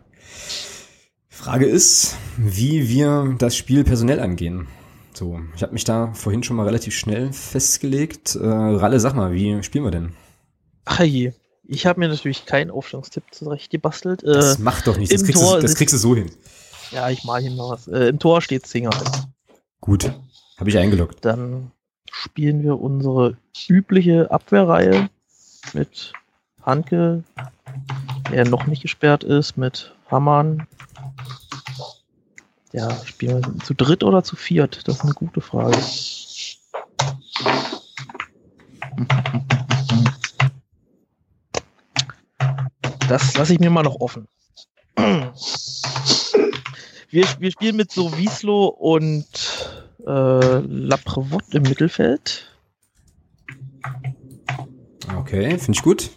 Frage 1.28 1.64
ist, 1.64 2.16
wie 2.36 2.88
wir 2.88 3.34
das 3.38 3.56
Spiel 3.56 3.84
personell 3.84 4.20
angehen. 4.20 4.66
So, 5.20 5.38
ich 5.54 5.62
habe 5.62 5.74
mich 5.74 5.84
da 5.84 6.14
vorhin 6.14 6.42
schon 6.42 6.56
mal 6.56 6.64
relativ 6.64 6.94
schnell 6.94 7.30
festgelegt. 7.34 8.36
Äh, 8.36 8.46
Ralle, 8.46 8.98
sag 9.00 9.14
mal, 9.14 9.34
wie 9.34 9.62
spielen 9.62 9.84
wir 9.84 9.90
denn? 9.90 10.14
Ach 10.86 11.00
je, 11.00 11.34
ich 11.62 11.84
habe 11.84 12.00
mir 12.00 12.08
natürlich 12.08 12.46
keinen 12.46 12.70
Aufstellungstipp 12.70 13.24
zurecht 13.30 13.70
gebastelt. 13.70 14.22
Das 14.24 14.58
äh, 14.58 14.62
macht 14.62 14.86
doch 14.86 14.96
nichts, 14.96 15.14
das, 15.14 15.24
kriegst 15.24 15.42
du, 15.42 15.60
das 15.60 15.74
kriegst 15.74 15.92
du 15.92 15.98
so 15.98 16.16
hin. 16.16 16.30
Ja, 16.90 17.10
ich 17.10 17.24
mal 17.24 17.42
hin 17.42 17.54
noch 17.54 17.68
was. 17.68 17.86
Äh, 17.86 18.06
Im 18.06 18.18
Tor 18.18 18.40
steht 18.40 18.66
Singer. 18.66 18.92
Gut, 19.82 20.10
habe 20.56 20.70
ich 20.70 20.78
eingeloggt. 20.78 21.22
Dann 21.22 21.70
spielen 22.10 22.62
wir 22.62 22.80
unsere 22.80 23.36
übliche 23.68 24.30
Abwehrreihe 24.30 25.10
mit 25.74 26.14
Hanke, 26.62 27.24
der 28.32 28.48
noch 28.48 28.66
nicht 28.66 28.80
gesperrt 28.80 29.22
ist, 29.22 29.58
mit 29.58 29.94
Hammann. 30.10 30.66
Ja, 32.72 32.88
spielen 33.04 33.44
wir 33.44 33.64
zu 33.64 33.74
dritt 33.74 34.04
oder 34.04 34.22
zu 34.22 34.36
viert? 34.36 34.86
Das 34.86 34.96
ist 34.96 35.02
eine 35.02 35.14
gute 35.14 35.40
Frage. 35.40 35.76
Das 43.08 43.36
lasse 43.36 43.52
ich 43.54 43.58
mir 43.58 43.70
mal 43.70 43.82
noch 43.82 44.00
offen. 44.00 44.28
Wir, 47.10 47.24
wir 47.40 47.50
spielen 47.50 47.74
mit 47.74 47.90
so 47.90 48.16
Wieslo 48.16 48.66
und 48.66 49.26
äh, 50.06 50.58
Laprevot 50.60 51.52
im 51.52 51.64
Mittelfeld. 51.64 52.46
Okay, 55.16 55.58
finde 55.58 55.72
ich 55.72 55.82
gut. 55.82 56.10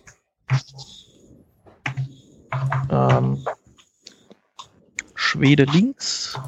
Ähm, 2.91 3.43
Schwede 5.33 5.63
links. 5.63 6.39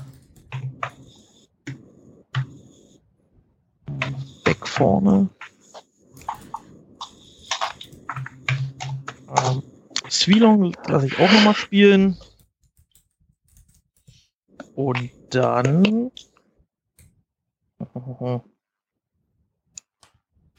Beck 4.44 4.68
vorne. 4.68 5.28
Ähm, 9.36 9.64
Swilong 10.08 10.78
lasse 10.86 11.08
ich 11.08 11.18
auch 11.18 11.32
nochmal 11.32 11.56
spielen. 11.56 12.16
Und 14.76 15.10
dann. 15.32 16.12
Aber 17.80 18.44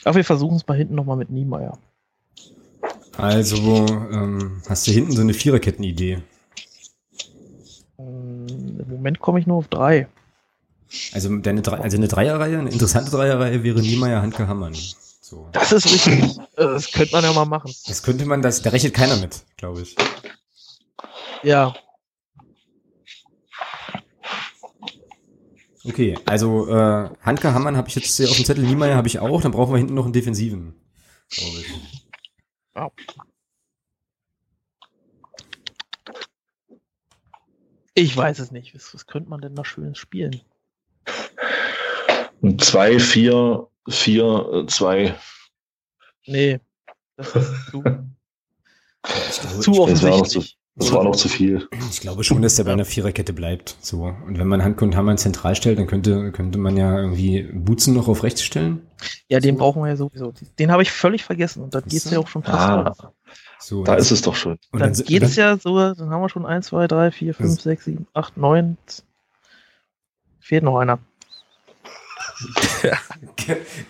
wir 0.02 0.24
versuchen 0.24 0.56
es 0.56 0.66
mal 0.66 0.76
hinten 0.76 0.96
nochmal 0.96 1.16
mit 1.16 1.30
Niemeyer. 1.30 1.78
Also, 3.16 3.86
ähm, 3.86 4.62
hast 4.68 4.88
du 4.88 4.90
hinten 4.90 5.12
so 5.12 5.20
eine 5.20 5.32
Viererketten-Idee? 5.32 6.24
Im 8.48 8.88
Moment 8.88 9.20
komme 9.20 9.40
ich 9.40 9.46
nur 9.46 9.58
auf 9.58 9.68
drei. 9.68 10.08
Also, 11.12 11.36
deine, 11.38 11.62
also 11.66 11.96
eine 11.96 12.08
Dreierreihe, 12.08 12.58
eine 12.58 12.70
interessante 12.70 13.10
Dreierreihe 13.10 13.62
wäre 13.62 13.80
Niemeyer, 13.80 14.22
Handke, 14.22 14.46
Hammann. 14.46 14.74
So. 15.20 15.48
Das 15.52 15.72
ist 15.72 15.86
richtig. 15.86 16.38
Das 16.54 16.92
könnte 16.92 17.12
man 17.12 17.24
ja 17.24 17.32
mal 17.32 17.44
machen. 17.44 17.74
Das 17.88 18.02
könnte 18.02 18.24
man, 18.26 18.42
das, 18.42 18.62
da 18.62 18.70
rechnet 18.70 18.94
keiner 18.94 19.16
mit, 19.16 19.44
glaube 19.56 19.82
ich. 19.82 19.96
Ja. 21.42 21.74
Okay, 25.84 26.18
also 26.26 26.68
äh, 26.68 27.10
Handke 27.22 27.54
Hammann 27.54 27.76
habe 27.76 27.88
ich 27.88 27.94
jetzt 27.94 28.16
hier 28.16 28.28
auf 28.28 28.36
dem 28.36 28.44
Zettel, 28.44 28.64
Niemeyer 28.64 28.96
habe 28.96 29.08
ich 29.08 29.18
auch, 29.18 29.40
dann 29.40 29.52
brauchen 29.52 29.72
wir 29.72 29.78
hinten 29.78 29.94
noch 29.94 30.04
einen 30.04 30.12
Defensiven, 30.12 30.74
glaube 31.28 31.58
ich. 31.60 31.66
Oh. 32.74 32.90
Ich 37.98 38.14
weiß 38.14 38.38
es 38.40 38.50
nicht. 38.50 38.74
Was, 38.74 38.94
was 38.94 39.06
könnte 39.06 39.30
man 39.30 39.40
denn 39.40 39.54
da 39.54 39.64
schönes 39.64 39.96
spielen? 39.98 40.42
2, 42.42 42.98
4, 42.98 43.66
4, 43.88 44.64
2. 44.68 45.14
Nee, 46.26 46.60
das 47.16 47.34
ist 47.34 47.66
zu, 47.70 47.80
glaube, 47.80 48.04
zu 49.60 49.72
offensichtlich. 49.80 50.58
Das 50.78 50.92
war 50.92 51.04
noch 51.04 51.16
zu 51.16 51.30
viel. 51.30 51.66
Ich 51.90 52.02
glaube 52.02 52.22
schon, 52.22 52.42
dass 52.42 52.56
der 52.56 52.64
bei 52.64 52.72
einer 52.72 52.84
Viererkette 52.84 53.32
bleibt. 53.32 53.78
So. 53.80 54.02
Und 54.26 54.38
wenn 54.38 54.46
man 54.46 54.62
Handke 54.62 54.84
und 54.84 54.94
Hammer 54.94 55.16
zentral 55.16 55.56
stellt, 55.56 55.78
dann 55.78 55.86
könnte, 55.86 56.32
könnte 56.32 56.58
man 56.58 56.76
ja 56.76 56.98
irgendwie 56.98 57.44
Butzen 57.44 57.94
noch 57.94 58.08
auf 58.08 58.22
rechts 58.22 58.42
stellen. 58.42 58.86
Ja, 59.30 59.40
den 59.40 59.54
so. 59.54 59.60
brauchen 59.60 59.82
wir 59.82 59.88
ja 59.88 59.96
sowieso. 59.96 60.34
Den 60.58 60.70
habe 60.70 60.82
ich 60.82 60.92
völlig 60.92 61.24
vergessen 61.24 61.62
und 61.62 61.74
dann 61.74 61.82
geht 61.84 62.04
es 62.04 62.10
ja 62.10 62.18
auch 62.18 62.28
schon 62.28 62.42
fast. 62.42 62.58
Ah, 62.58 63.12
so, 63.58 63.84
da 63.84 63.94
ist 63.94 64.10
es 64.10 64.22
doch 64.22 64.34
schon. 64.34 64.58
Und 64.72 64.80
dann, 64.80 64.92
dann 64.92 65.04
geht 65.04 65.22
es 65.22 65.36
ja 65.36 65.56
so, 65.56 65.76
dann 65.78 66.10
haben 66.10 66.22
wir 66.22 66.28
schon 66.28 66.46
1, 66.46 66.66
2, 66.66 66.86
3, 66.86 67.10
4, 67.10 67.34
5, 67.34 67.60
6, 67.60 67.84
7, 67.84 68.06
8, 68.14 68.36
9. 68.36 68.76
Fehlt 70.40 70.62
noch 70.62 70.78
einer. 70.78 70.98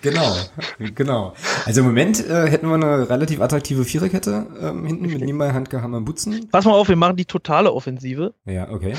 genau, 0.01 0.37
genau. 0.95 1.35
Also 1.65 1.81
im 1.81 1.87
Moment 1.87 2.25
äh, 2.25 2.49
hätten 2.49 2.69
wir 2.69 2.75
eine 2.75 3.11
relativ 3.11 3.41
attraktive 3.41 3.85
Viererkette 3.85 4.47
ähm, 4.61 4.87
hinten 4.87 5.07
mit 5.07 5.21
Niemeyer, 5.21 5.53
Handke, 5.53 5.83
Hammer, 5.83 6.01
Butzen. 6.01 6.49
Pass 6.51 6.65
mal 6.65 6.73
auf, 6.73 6.89
wir 6.89 6.97
machen 6.97 7.17
die 7.17 7.25
totale 7.25 7.73
Offensive. 7.73 8.35
Ja, 8.45 8.71
okay. 8.71 8.95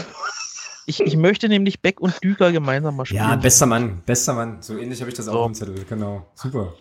Ich, 0.85 1.01
ich 1.01 1.17
möchte 1.17 1.49
nämlich 1.49 1.81
Beck 1.81 1.99
und 1.99 2.21
Düker 2.23 2.51
gemeinsam 2.51 2.95
mal 2.95 3.05
spielen. 3.05 3.21
Ja, 3.21 3.35
bester 3.35 3.65
Mann, 3.65 4.01
bester 4.05 4.33
Mann. 4.33 4.61
So 4.61 4.77
ähnlich 4.77 4.99
habe 5.01 5.09
ich 5.09 5.17
das 5.17 5.25
so. 5.25 5.31
auch 5.31 5.45
im 5.45 5.53
Zettel. 5.53 5.83
Genau, 5.87 6.25
super. 6.33 6.73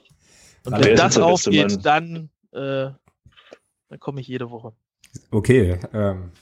Und 0.64 0.84
wenn 0.84 0.96
das 0.96 1.18
aufgeht, 1.18 1.84
dann, 1.84 2.30
äh, 2.52 2.90
dann 3.88 4.00
komme 4.00 4.20
ich 4.20 4.28
jede 4.28 4.50
Woche. 4.50 4.72
Okay, 5.30 5.78
ähm, 5.92 6.32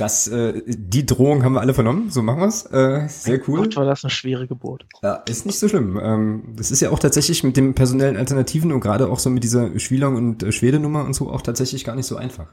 das, 0.00 0.28
äh, 0.28 0.62
die 0.66 1.04
Drohung 1.04 1.44
haben 1.44 1.52
wir 1.52 1.60
alle 1.60 1.74
vernommen, 1.74 2.10
so 2.10 2.22
machen 2.22 2.40
wir's. 2.40 2.64
Äh, 2.66 3.06
sehr 3.08 3.46
cool. 3.46 3.60
Gott, 3.60 3.76
war 3.76 3.84
das 3.84 4.02
eine 4.02 4.10
schwere 4.10 4.46
Geburt. 4.46 4.86
Ja, 5.02 5.16
ist 5.28 5.44
nicht 5.44 5.58
so 5.58 5.68
schlimm. 5.68 6.00
Ähm, 6.02 6.54
das 6.56 6.70
ist 6.70 6.80
ja 6.80 6.90
auch 6.90 6.98
tatsächlich 6.98 7.44
mit 7.44 7.56
den 7.56 7.74
personellen 7.74 8.16
Alternativen 8.16 8.72
und 8.72 8.80
gerade 8.80 9.10
auch 9.10 9.18
so 9.18 9.28
mit 9.28 9.44
dieser 9.44 9.78
Schwielong 9.78 10.16
und 10.16 10.42
äh, 10.42 10.52
Schwede-Nummer 10.52 11.04
und 11.04 11.14
so 11.14 11.30
auch 11.30 11.42
tatsächlich 11.42 11.84
gar 11.84 11.96
nicht 11.96 12.06
so 12.06 12.16
einfach. 12.16 12.46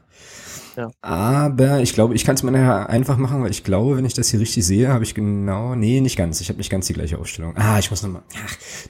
Ja. 0.76 0.90
Aber 1.00 1.80
ich 1.80 1.94
glaube, 1.94 2.14
ich 2.14 2.24
kann 2.24 2.34
es 2.34 2.42
mir 2.42 2.52
nachher 2.52 2.88
einfach 2.90 3.16
machen, 3.16 3.42
weil 3.42 3.50
ich 3.50 3.64
glaube, 3.64 3.96
wenn 3.96 4.04
ich 4.04 4.14
das 4.14 4.28
hier 4.28 4.40
richtig 4.40 4.64
sehe, 4.64 4.88
habe 4.88 5.02
ich 5.02 5.14
genau, 5.14 5.74
nee, 5.74 6.00
nicht 6.00 6.16
ganz. 6.16 6.40
Ich 6.40 6.50
habe 6.50 6.58
nicht 6.58 6.70
ganz 6.70 6.86
die 6.86 6.92
gleiche 6.92 7.18
Aufstellung. 7.18 7.56
Ah, 7.56 7.78
ich 7.78 7.90
muss 7.90 8.02
nochmal. 8.02 8.22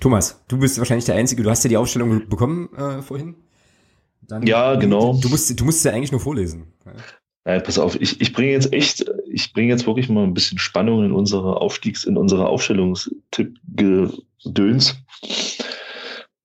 Thomas, 0.00 0.42
du 0.48 0.58
bist 0.58 0.78
wahrscheinlich 0.78 1.06
der 1.06 1.14
Einzige. 1.14 1.42
Du 1.42 1.50
hast 1.50 1.64
ja 1.64 1.68
die 1.68 1.76
Aufstellung 1.76 2.28
bekommen 2.28 2.68
äh, 2.76 3.02
vorhin. 3.02 3.36
Dann, 4.28 4.46
ja, 4.46 4.76
genau. 4.76 5.14
Du 5.14 5.28
musst, 5.28 5.58
du 5.58 5.64
musst 5.64 5.84
ja 5.84 5.90
eigentlich 5.92 6.12
nur 6.12 6.20
vorlesen. 6.20 6.72
Nein, 7.44 7.62
pass 7.62 7.78
auf, 7.78 8.00
ich, 8.00 8.20
ich 8.20 8.32
bringe 8.34 8.52
jetzt 8.52 8.72
echt, 8.74 9.10
ich 9.26 9.54
bringe 9.54 9.70
jetzt 9.70 9.86
wirklich 9.86 10.10
mal 10.10 10.24
ein 10.24 10.34
bisschen 10.34 10.58
Spannung 10.58 11.02
in 11.04 11.12
unsere 11.12 11.62
Aufstiegs-, 11.62 12.04
in 12.04 12.18
unsere 12.18 12.46
Aufstellungstipp-Gedöns. 12.46 14.98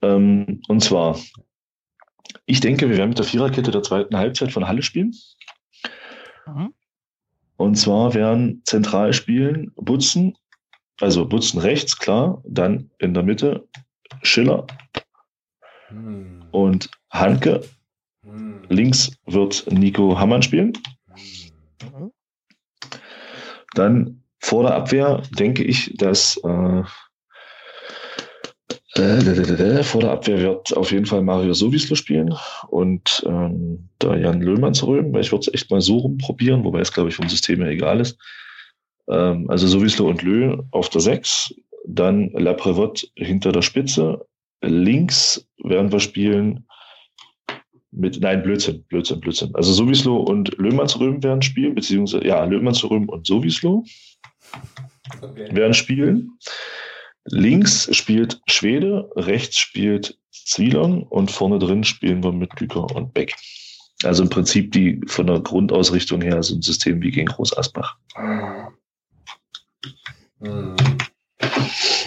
Ähm, 0.01 0.61
und 0.69 0.81
zwar, 0.81 1.19
ich 2.45 2.61
denke, 2.61 2.89
wir 2.89 2.95
werden 2.97 3.09
mit 3.09 3.17
der 3.17 3.25
Viererkette 3.25 3.71
der 3.71 3.83
zweiten 3.83 4.15
Halbzeit 4.15 4.53
von 4.53 4.65
Halle 4.67 4.81
spielen. 4.81 5.13
Mhm. 6.47 6.73
Und 7.57 7.75
zwar 7.75 8.13
werden 8.13 8.61
zentral 8.65 9.11
spielen 9.11 9.73
Butzen, 9.75 10.37
also 11.01 11.27
Butzen 11.27 11.59
rechts, 11.59 11.97
klar, 11.97 12.41
dann 12.45 12.91
in 12.99 13.13
der 13.13 13.23
Mitte 13.23 13.67
Schiller 14.21 14.67
mhm. 15.89 16.42
Und 16.53 16.89
Hanke. 17.09 17.61
Mhm. 18.23 18.61
Links 18.69 19.11
wird 19.25 19.65
Nico 19.69 20.17
Hammann 20.17 20.41
spielen. 20.41 20.73
Mhm. 21.81 22.11
Dann 23.73 24.23
vor 24.39 24.63
der 24.63 24.75
Abwehr 24.75 25.23
denke 25.37 25.63
ich, 25.63 25.93
dass 25.97 26.37
äh, 26.37 26.83
Äh, 28.95 29.83
vor 29.83 30.01
der 30.01 30.11
Abwehr 30.11 30.39
wird 30.39 30.77
auf 30.77 30.91
jeden 30.91 31.07
Fall 31.07 31.23
Mario 31.23 31.53
Sowislo 31.53 31.95
spielen 31.95 32.35
und 32.67 33.23
ähm, 33.25 33.89
der 33.99 34.19
Jan 34.19 34.41
Löhmann 34.41 34.75
zu 34.75 34.85
rühmen, 34.85 35.11
weil 35.13 35.21
ich 35.21 35.31
würde 35.31 35.47
es 35.47 35.53
echt 35.53 35.71
mal 35.71 35.81
so 35.81 35.97
rumprobieren, 35.97 36.63
wobei 36.63 36.79
es, 36.79 36.93
glaube 36.93 37.09
ich, 37.09 37.15
vom 37.15 37.27
System 37.27 37.61
her 37.61 37.71
egal 37.71 37.99
ist. 37.99 38.19
Ähm, 39.09 39.49
also 39.49 39.67
Sowislo 39.67 40.07
und 40.07 40.21
Lö 40.21 40.57
auf 40.69 40.89
der 40.89 41.01
6, 41.01 41.55
dann 41.87 42.29
La 42.33 42.51
Prévotte 42.51 43.07
hinter 43.15 43.51
der 43.51 43.63
Spitze. 43.63 44.27
Links 44.63 45.47
werden 45.63 45.91
wir 45.91 45.99
spielen 45.99 46.65
mit, 47.91 48.19
nein, 48.19 48.41
Blödsinn, 48.41 48.83
Blödsinn, 48.85 49.19
Blödsinn. 49.19 49.53
Also 49.55 49.71
Sowislo 49.73 50.17
und 50.17 50.57
Löhmannsröhm 50.57 51.21
werden 51.21 51.41
spielen, 51.41 51.75
beziehungsweise, 51.75 52.25
ja, 52.25 52.43
Löhmannsröhm 52.43 53.07
und 53.09 53.27
Sowislo 53.27 53.85
okay. 55.21 55.55
werden 55.55 55.73
spielen. 55.73 56.37
Links 57.25 57.95
spielt 57.95 58.41
Schwede, 58.47 59.09
rechts 59.15 59.57
spielt 59.57 60.17
Zwielon 60.31 61.03
und 61.03 61.31
vorne 61.31 61.59
drin 61.59 61.83
spielen 61.83 62.23
wir 62.23 62.31
mit 62.31 62.53
Büker 62.55 62.93
und 62.95 63.13
Beck. 63.13 63.35
Also 64.03 64.23
im 64.23 64.29
Prinzip 64.29 64.71
die 64.71 64.99
von 65.07 65.27
der 65.27 65.39
Grundausrichtung 65.39 66.21
her 66.21 66.43
so 66.43 66.55
ein 66.55 66.61
System 66.61 67.01
wie 67.01 67.11
gegen 67.11 67.27
Groß 67.27 67.57
Asbach. 67.57 67.95
Mhm. 70.39 70.85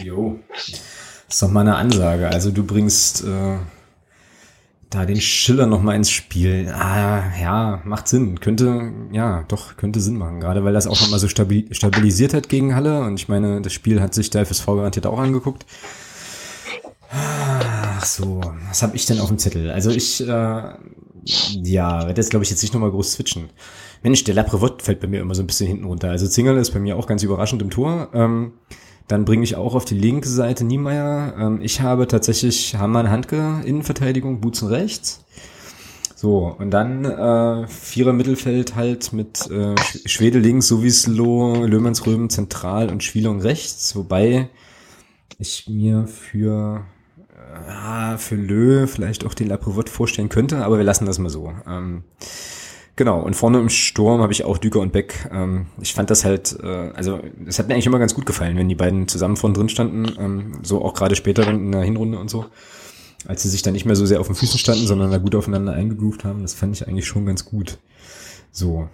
Jo. 0.02 0.38
Ist 1.28 1.42
doch 1.42 1.50
mal 1.50 1.60
eine 1.60 1.76
Ansage. 1.76 2.28
Also 2.28 2.50
du 2.50 2.64
bringst 2.64 3.24
äh, 3.24 3.56
da 4.90 5.04
den 5.04 5.20
Schiller 5.20 5.66
noch 5.66 5.82
mal 5.82 5.96
ins 5.96 6.10
Spiel. 6.10 6.68
Ah, 6.68 7.24
ja, 7.40 7.82
macht 7.84 8.08
Sinn. 8.08 8.40
Könnte, 8.40 8.92
ja, 9.12 9.44
doch, 9.48 9.76
könnte 9.76 10.00
Sinn 10.00 10.16
machen. 10.16 10.40
Gerade 10.40 10.64
weil 10.64 10.72
das 10.72 10.86
auch 10.86 11.00
noch 11.00 11.10
mal 11.10 11.18
so 11.18 11.28
stabil, 11.28 11.66
stabilisiert 11.74 12.32
hat 12.32 12.48
gegen 12.48 12.74
Halle. 12.74 13.00
Und 13.02 13.18
ich 13.18 13.28
meine, 13.28 13.60
das 13.60 13.72
Spiel 13.72 14.00
hat 14.00 14.14
sich 14.14 14.30
der 14.30 14.46
FSV 14.46 14.66
garantiert 14.66 15.06
auch 15.06 15.18
angeguckt. 15.18 15.66
Ach 17.10 18.04
so, 18.04 18.40
was 18.68 18.82
habe 18.82 18.94
ich 18.94 19.06
denn 19.06 19.20
auf 19.20 19.28
dem 19.28 19.38
Zettel? 19.38 19.70
Also 19.70 19.90
ich, 19.90 20.20
äh, 20.20 20.26
ja, 20.26 22.06
werde 22.06 22.20
jetzt 22.20 22.30
glaube 22.30 22.44
ich 22.44 22.50
jetzt 22.50 22.62
nicht 22.62 22.72
nochmal 22.72 22.90
groß 22.90 23.12
switchen. 23.12 23.50
Mensch, 24.02 24.22
der 24.24 24.34
Laprevot 24.34 24.82
fällt 24.82 25.00
bei 25.00 25.08
mir 25.08 25.20
immer 25.20 25.34
so 25.34 25.42
ein 25.42 25.46
bisschen 25.46 25.66
hinten 25.66 25.84
runter. 25.84 26.10
Also 26.10 26.28
Zingerle 26.28 26.60
ist 26.60 26.72
bei 26.72 26.78
mir 26.78 26.96
auch 26.96 27.06
ganz 27.06 27.22
überraschend 27.22 27.62
im 27.62 27.70
Tor. 27.70 28.10
Ähm, 28.12 28.52
dann 29.08 29.24
bringe 29.24 29.44
ich 29.44 29.56
auch 29.56 29.74
auf 29.74 29.84
die 29.84 29.98
linke 29.98 30.28
Seite 30.28 30.64
Niemeyer. 30.64 31.34
Ähm, 31.38 31.60
ich 31.62 31.80
habe 31.80 32.08
tatsächlich 32.08 32.76
Hammann 32.76 33.10
Handke 33.10 33.60
Innenverteidigung, 33.64 34.40
Butzen 34.40 34.68
rechts. 34.68 35.24
So, 36.14 36.56
und 36.58 36.70
dann 36.70 37.04
äh, 37.04 37.68
Vierer 37.68 38.14
Mittelfeld 38.14 38.74
halt 38.74 39.12
mit 39.12 39.50
äh, 39.50 39.74
Schwede 40.06 40.38
links, 40.38 40.66
Sowieslo, 40.66 41.66
Löhmannsröben 41.66 42.30
zentral 42.30 42.88
und 42.88 43.04
Schwielung 43.04 43.40
rechts. 43.40 43.94
Wobei 43.94 44.48
ich 45.38 45.68
mir 45.68 46.06
für 46.06 46.86
äh, 47.58 48.16
für 48.16 48.36
Lö 48.36 48.86
vielleicht 48.86 49.26
auch 49.26 49.34
den 49.34 49.48
Laprovot 49.48 49.90
vorstellen 49.90 50.30
könnte, 50.30 50.64
aber 50.64 50.78
wir 50.78 50.84
lassen 50.84 51.04
das 51.04 51.18
mal 51.18 51.28
so. 51.28 51.52
Ähm, 51.68 52.04
Genau, 52.96 53.20
und 53.20 53.36
vorne 53.36 53.58
im 53.58 53.68
Sturm 53.68 54.22
habe 54.22 54.32
ich 54.32 54.44
auch 54.44 54.56
Düker 54.56 54.80
und 54.80 54.90
Beck. 54.90 55.28
Ähm, 55.30 55.66
ich 55.78 55.92
fand 55.92 56.08
das 56.08 56.24
halt, 56.24 56.56
äh, 56.62 56.90
also 56.94 57.20
es 57.46 57.58
hat 57.58 57.68
mir 57.68 57.74
eigentlich 57.74 57.86
immer 57.86 57.98
ganz 57.98 58.14
gut 58.14 58.24
gefallen, 58.24 58.56
wenn 58.56 58.70
die 58.70 58.74
beiden 58.74 59.06
zusammen 59.06 59.36
vorne 59.36 59.54
drin 59.54 59.68
standen, 59.68 60.06
ähm, 60.18 60.60
so 60.62 60.82
auch 60.82 60.94
gerade 60.94 61.14
später 61.14 61.46
in 61.46 61.72
der 61.72 61.82
Hinrunde 61.82 62.18
und 62.18 62.30
so, 62.30 62.46
als 63.26 63.42
sie 63.42 63.50
sich 63.50 63.60
dann 63.60 63.74
nicht 63.74 63.84
mehr 63.84 63.96
so 63.96 64.06
sehr 64.06 64.18
auf 64.18 64.28
den 64.28 64.34
Füßen 64.34 64.58
standen, 64.58 64.86
sondern 64.86 65.10
da 65.10 65.18
gut 65.18 65.34
aufeinander 65.34 65.74
eingegroovt 65.74 66.24
haben, 66.24 66.40
das 66.40 66.54
fand 66.54 66.74
ich 66.74 66.88
eigentlich 66.88 67.06
schon 67.06 67.26
ganz 67.26 67.44
gut. 67.44 67.78
So, 68.50 68.88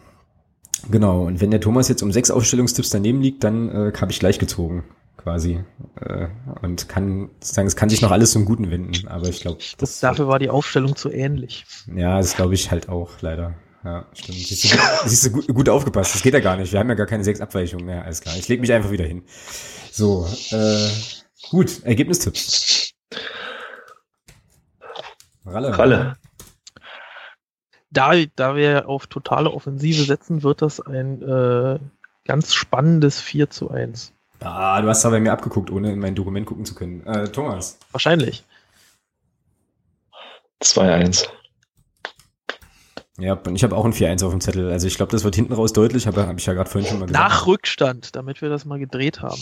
genau, 0.91 1.23
und 1.23 1.41
wenn 1.41 1.53
der 1.53 1.61
Thomas 1.61 1.87
jetzt 1.89 2.03
um 2.03 2.11
sechs 2.11 2.33
Aufstellungstipps 2.33 2.91
daneben 2.91 3.23
liegt, 3.23 3.45
dann 3.45 3.69
äh, 3.69 3.93
habe 4.01 4.11
ich 4.11 4.19
gleich 4.19 4.41
gezogen 4.41 4.83
quasi 5.17 5.61
äh, 6.01 6.27
und 6.63 6.89
kann 6.89 7.31
sagen, 7.39 7.69
es 7.69 7.77
kann 7.77 7.89
sich 7.89 8.03
noch 8.03 8.11
alles 8.11 8.33
zum 8.33 8.47
Guten 8.47 8.73
wenden, 8.73 9.07
aber 9.07 9.29
ich 9.29 9.43
glaube, 9.43 9.61
dafür 10.01 10.27
war 10.27 10.41
die 10.41 10.51
Aufstellung 10.51 10.97
zu 10.97 11.09
ähnlich. 11.09 11.67
Ja, 11.95 12.19
das 12.19 12.35
glaube 12.35 12.55
ich 12.55 12.73
halt 12.73 12.89
auch 12.89 13.11
leider 13.21 13.55
ja, 13.85 14.07
stimmt. 14.13 14.39
Siehst 14.39 14.65
du, 14.65 14.79
siehst 15.09 15.27
du 15.27 15.31
gut, 15.31 15.49
gut, 15.49 15.69
aufgepasst. 15.69 16.15
Das 16.15 16.23
geht 16.23 16.35
ja 16.35 16.41
gar 16.41 16.57
nicht. 16.57 16.73
Wir 16.73 16.81
haben 16.81 16.89
ja 16.89 16.95
gar 16.95 17.07
keine 17.07 17.25
sechs 17.25 17.41
Abweichungen 17.41 17.87
mehr. 17.87 18.05
Alles 18.05 18.21
klar. 18.21 18.37
Ich 18.37 18.49
lege 18.49 18.61
mich 18.61 18.73
einfach 18.73 18.91
wieder 18.91 19.05
hin. 19.05 19.25
So, 19.91 20.27
äh, 20.51 20.89
gut. 21.51 21.83
Ergebnistipps. 21.83 22.93
Ralle. 25.45 25.77
Ralle. 25.77 26.17
Da, 27.91 28.13
da 28.37 28.57
wir 28.57 28.89
auf 28.89 29.07
totale 29.07 29.51
Offensive 29.51 30.05
setzen, 30.05 30.43
wird 30.43 30.63
das 30.63 30.81
ein 30.81 31.21
äh, 31.23 31.79
ganz 32.25 32.55
spannendes 32.55 33.21
4 33.21 33.51
zu 33.51 33.71
1. 33.71 34.13
Ah, 34.41 34.81
du 34.81 34.89
hast 34.89 35.05
da 35.05 35.11
bei 35.11 35.21
mir 35.21 35.33
abgeguckt, 35.33 35.71
ohne 35.71 35.93
in 35.93 35.99
mein 35.99 36.15
Dokument 36.15 36.47
gucken 36.47 36.65
zu 36.65 36.75
können. 36.75 37.07
Äh, 37.07 37.29
Thomas. 37.29 37.79
Wahrscheinlich. 37.93 38.45
2-1. 40.63 41.29
Ja, 43.19 43.35
und 43.35 43.55
ich 43.55 43.63
habe 43.63 43.77
auch 43.77 43.85
ein 43.85 43.93
4-1 43.93 44.25
auf 44.25 44.31
dem 44.31 44.41
Zettel. 44.41 44.71
Also 44.71 44.87
ich 44.87 44.97
glaube, 44.97 45.13
das 45.13 45.23
wird 45.23 45.35
hinten 45.35 45.53
raus 45.53 45.73
deutlich, 45.73 46.09
aber 46.09 46.27
habe 46.27 46.39
ich 46.39 46.47
ja 46.47 46.55
gerade 46.55 46.71
vorhin 46.71 46.89
schon 46.89 46.99
mal 46.99 47.07
gesagt. 47.07 47.23
Nach 47.23 47.47
Rückstand, 47.47 48.17
damit 48.17 48.41
wir 48.41 48.49
das 48.49 48.65
mal 48.65 48.79
gedreht 48.79 49.21
haben. 49.21 49.41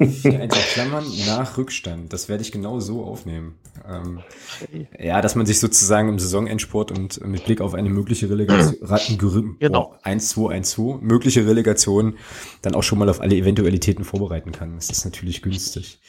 4-1 0.00 0.52
auf 0.52 0.72
Klammern, 0.72 1.04
nach 1.26 1.56
Rückstand. 1.56 2.12
Das 2.12 2.28
werde 2.28 2.42
ich 2.42 2.52
genau 2.52 2.80
so 2.80 3.04
aufnehmen. 3.04 3.56
Ähm, 3.88 4.20
okay. 4.62 4.88
Ja, 4.98 5.20
dass 5.20 5.34
man 5.34 5.46
sich 5.46 5.60
sozusagen 5.60 6.08
im 6.08 6.18
Saisonendsport 6.18 6.90
und 6.90 7.24
mit 7.26 7.44
Blick 7.44 7.60
auf 7.60 7.74
eine 7.74 7.90
mögliche 7.90 8.28
Relegation, 8.30 9.56
genau. 9.60 9.94
1-2-1-2, 10.04 11.00
mögliche 11.00 11.46
Relegation, 11.46 12.16
dann 12.62 12.74
auch 12.74 12.82
schon 12.82 12.98
mal 12.98 13.08
auf 13.08 13.20
alle 13.20 13.36
Eventualitäten 13.36 14.04
vorbereiten 14.04 14.52
kann. 14.52 14.74
Das 14.76 14.90
ist 14.90 15.04
natürlich 15.04 15.42
günstig. 15.42 16.00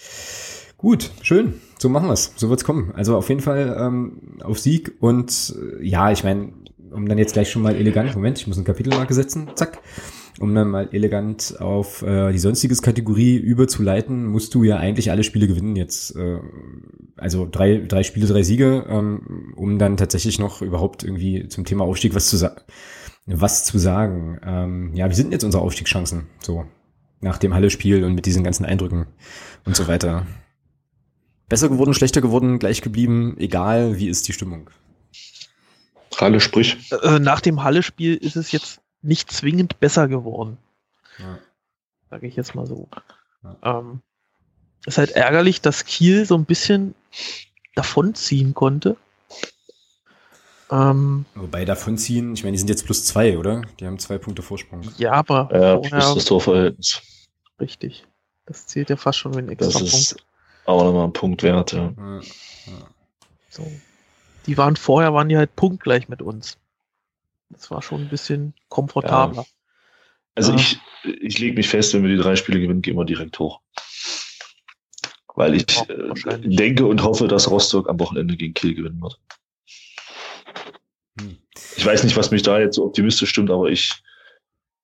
Gut, 0.85 1.09
schön. 1.23 1.55
So 1.79 1.89
machen 1.89 2.09
wir's. 2.09 2.33
So 2.35 2.47
wird's 2.51 2.63
kommen. 2.63 2.91
Also 2.93 3.17
auf 3.17 3.29
jeden 3.29 3.41
Fall 3.41 3.75
ähm, 3.79 4.37
auf 4.43 4.59
Sieg 4.59 4.93
und 4.99 5.55
äh, 5.59 5.83
ja, 5.83 6.11
ich 6.11 6.23
meine, 6.23 6.53
um 6.91 7.07
dann 7.07 7.17
jetzt 7.17 7.33
gleich 7.33 7.49
schon 7.49 7.63
mal 7.63 7.73
elegant, 7.73 8.13
Moment, 8.13 8.37
ich 8.37 8.45
muss 8.45 8.57
eine 8.57 8.65
Kapitelmarke 8.65 9.15
setzen, 9.15 9.49
zack, 9.55 9.79
um 10.39 10.53
dann 10.53 10.69
mal 10.69 10.87
elegant 10.91 11.59
auf 11.59 12.03
äh, 12.03 12.31
die 12.31 12.37
sonstiges 12.37 12.83
Kategorie 12.83 13.35
überzuleiten, 13.35 14.27
musst 14.27 14.53
du 14.53 14.63
ja 14.63 14.77
eigentlich 14.77 15.09
alle 15.09 15.23
Spiele 15.23 15.47
gewinnen 15.47 15.75
jetzt. 15.75 16.15
Äh, 16.15 16.37
also 17.17 17.47
drei, 17.51 17.77
drei 17.77 18.03
Spiele, 18.03 18.27
drei 18.27 18.43
Siege, 18.43 18.85
ähm, 18.87 19.53
um 19.55 19.79
dann 19.79 19.97
tatsächlich 19.97 20.37
noch 20.37 20.61
überhaupt 20.61 21.03
irgendwie 21.03 21.47
zum 21.47 21.65
Thema 21.65 21.85
Aufstieg 21.85 22.13
was 22.13 22.29
zu 22.29 22.37
sagen. 22.37 22.61
Was 23.25 23.65
zu 23.65 23.79
sagen. 23.79 24.39
Ähm, 24.45 24.91
ja, 24.93 25.09
wie 25.09 25.15
sind 25.15 25.31
jetzt 25.31 25.43
unsere 25.43 25.63
Aufstiegschancen? 25.63 26.27
So, 26.41 26.65
nach 27.21 27.39
dem 27.39 27.55
Halle-Spiel 27.55 28.03
und 28.03 28.13
mit 28.13 28.27
diesen 28.27 28.43
ganzen 28.43 28.65
Eindrücken 28.65 29.07
und 29.65 29.75
so 29.75 29.87
weiter 29.87 30.27
besser 31.49 31.69
geworden, 31.69 31.93
schlechter 31.93 32.21
geworden, 32.21 32.59
gleich 32.59 32.81
geblieben, 32.81 33.35
egal, 33.37 33.97
wie 33.97 34.07
ist 34.07 34.27
die 34.27 34.33
Stimmung? 34.33 34.69
Halle 36.17 36.39
sprich. 36.39 36.91
Äh, 37.03 37.19
nach 37.19 37.41
dem 37.41 37.63
Halle-Spiel 37.63 38.15
ist 38.15 38.35
es 38.35 38.51
jetzt 38.51 38.79
nicht 39.01 39.31
zwingend 39.31 39.79
besser 39.79 40.07
geworden. 40.07 40.57
Ja. 41.19 41.39
Sage 42.09 42.27
ich 42.27 42.35
jetzt 42.35 42.55
mal 42.55 42.65
so. 42.65 42.87
Ja. 43.43 43.79
Ähm, 43.79 44.01
ist 44.85 44.97
halt 44.97 45.11
ärgerlich, 45.11 45.61
dass 45.61 45.85
Kiel 45.85 46.25
so 46.25 46.35
ein 46.35 46.45
bisschen 46.45 46.95
davonziehen 47.75 48.53
konnte. 48.53 48.95
Ähm, 50.71 51.25
Wobei 51.35 51.65
davonziehen, 51.65 52.33
ich 52.33 52.43
meine, 52.43 52.53
die 52.53 52.59
sind 52.59 52.69
jetzt 52.69 52.85
plus 52.85 53.05
zwei, 53.05 53.37
oder? 53.37 53.61
Die 53.79 53.85
haben 53.85 53.99
zwei 53.99 54.17
Punkte 54.17 54.41
Vorsprung. 54.41 54.81
Ja, 54.97 55.11
aber. 55.11 55.49
Ja, 55.51 55.77
plus 55.77 56.15
das 56.15 56.25
Torverhältnis. 56.25 57.01
Richtig. 57.59 58.05
Das 58.45 58.67
zählt 58.67 58.89
ja 58.89 58.95
fast 58.95 59.19
schon 59.19 59.33
wie 59.35 59.39
ein 59.39 59.49
extra 59.49 59.79
das 59.79 59.91
Punkt. 59.91 60.24
Auch 60.65 60.83
nochmal 60.83 61.05
ein 61.05 61.13
Punkt 61.13 61.43
wert, 61.43 61.73
ja. 61.73 61.93
ja, 61.95 62.19
ja. 62.19 62.87
So. 63.49 63.71
Die 64.47 64.57
waren 64.57 64.75
vorher, 64.75 65.13
waren 65.13 65.29
die 65.29 65.37
halt 65.37 65.55
punktgleich 65.55 66.09
mit 66.09 66.21
uns. 66.21 66.57
Das 67.49 67.69
war 67.71 67.81
schon 67.81 68.01
ein 68.01 68.09
bisschen 68.09 68.53
komfortabler. 68.69 69.43
Ja. 69.43 69.47
Also 70.33 70.51
ja. 70.51 70.57
ich, 70.57 70.79
ich 71.03 71.39
lege 71.39 71.55
mich 71.55 71.69
fest, 71.69 71.93
wenn 71.93 72.03
wir 72.03 72.15
die 72.15 72.21
drei 72.21 72.35
Spiele 72.35 72.59
gewinnen, 72.59 72.81
gehen 72.81 72.97
wir 72.97 73.05
direkt 73.05 73.37
hoch. 73.39 73.61
Weil 75.35 75.55
ich 75.55 75.77
äh, 75.89 76.39
denke 76.39 76.85
und 76.85 77.03
hoffe, 77.03 77.27
dass 77.27 77.49
Rostock 77.49 77.87
am 77.87 77.99
Wochenende 77.99 78.35
gegen 78.35 78.53
Kiel 78.53 78.73
gewinnen 78.73 79.01
wird. 79.01 79.19
Hm. 81.19 81.37
Ich 81.77 81.85
weiß 81.85 82.03
nicht, 82.03 82.17
was 82.17 82.31
mich 82.31 82.41
da 82.41 82.59
jetzt 82.59 82.75
so 82.75 82.85
optimistisch 82.85 83.29
stimmt, 83.29 83.51
aber 83.51 83.69
ich 83.69 83.93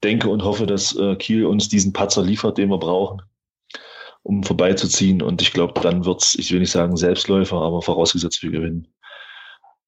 denke 0.03 0.29
und 0.29 0.43
hoffe, 0.43 0.65
dass 0.65 0.95
äh, 0.95 1.15
Kiel 1.15 1.45
uns 1.45 1.69
diesen 1.69 1.93
Patzer 1.93 2.21
liefert, 2.21 2.57
den 2.57 2.69
wir 2.69 2.77
brauchen 2.77 3.21
um 4.24 4.43
vorbeizuziehen. 4.43 5.22
Und 5.22 5.41
ich 5.41 5.53
glaube, 5.53 5.80
dann 5.82 6.05
wird's, 6.05 6.36
ich 6.36 6.51
will 6.51 6.59
nicht 6.59 6.72
sagen 6.72 6.97
Selbstläufer, 6.97 7.57
aber 7.57 7.82
vorausgesetzt 7.82 8.43
wir 8.43 8.51
gewinnen, 8.51 8.88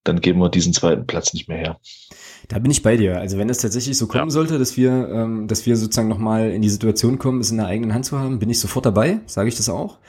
dann 0.03 0.21
geben 0.21 0.39
wir 0.39 0.49
diesen 0.49 0.73
zweiten 0.73 1.07
Platz 1.07 1.33
nicht 1.33 1.47
mehr 1.47 1.57
her. 1.57 1.79
Da 2.49 2.59
bin 2.59 2.71
ich 2.71 2.83
bei 2.83 2.97
dir. 2.97 3.19
Also 3.19 3.37
wenn 3.37 3.49
es 3.49 3.59
tatsächlich 3.59 3.97
so 3.97 4.07
kommen 4.07 4.27
ja. 4.27 4.31
sollte, 4.31 4.59
dass 4.59 4.75
wir, 4.75 5.09
ähm, 5.09 5.47
dass 5.47 5.65
wir 5.65 5.77
sozusagen 5.77 6.09
nochmal 6.09 6.51
in 6.51 6.61
die 6.61 6.69
Situation 6.69 7.17
kommen, 7.19 7.39
es 7.39 7.51
in 7.51 7.57
der 7.57 7.67
eigenen 7.67 7.93
Hand 7.93 8.05
zu 8.05 8.19
haben, 8.19 8.39
bin 8.39 8.49
ich 8.49 8.59
sofort 8.59 8.85
dabei, 8.85 9.21
sage 9.25 9.47
ich 9.47 9.55
das 9.55 9.69
auch. 9.69 9.99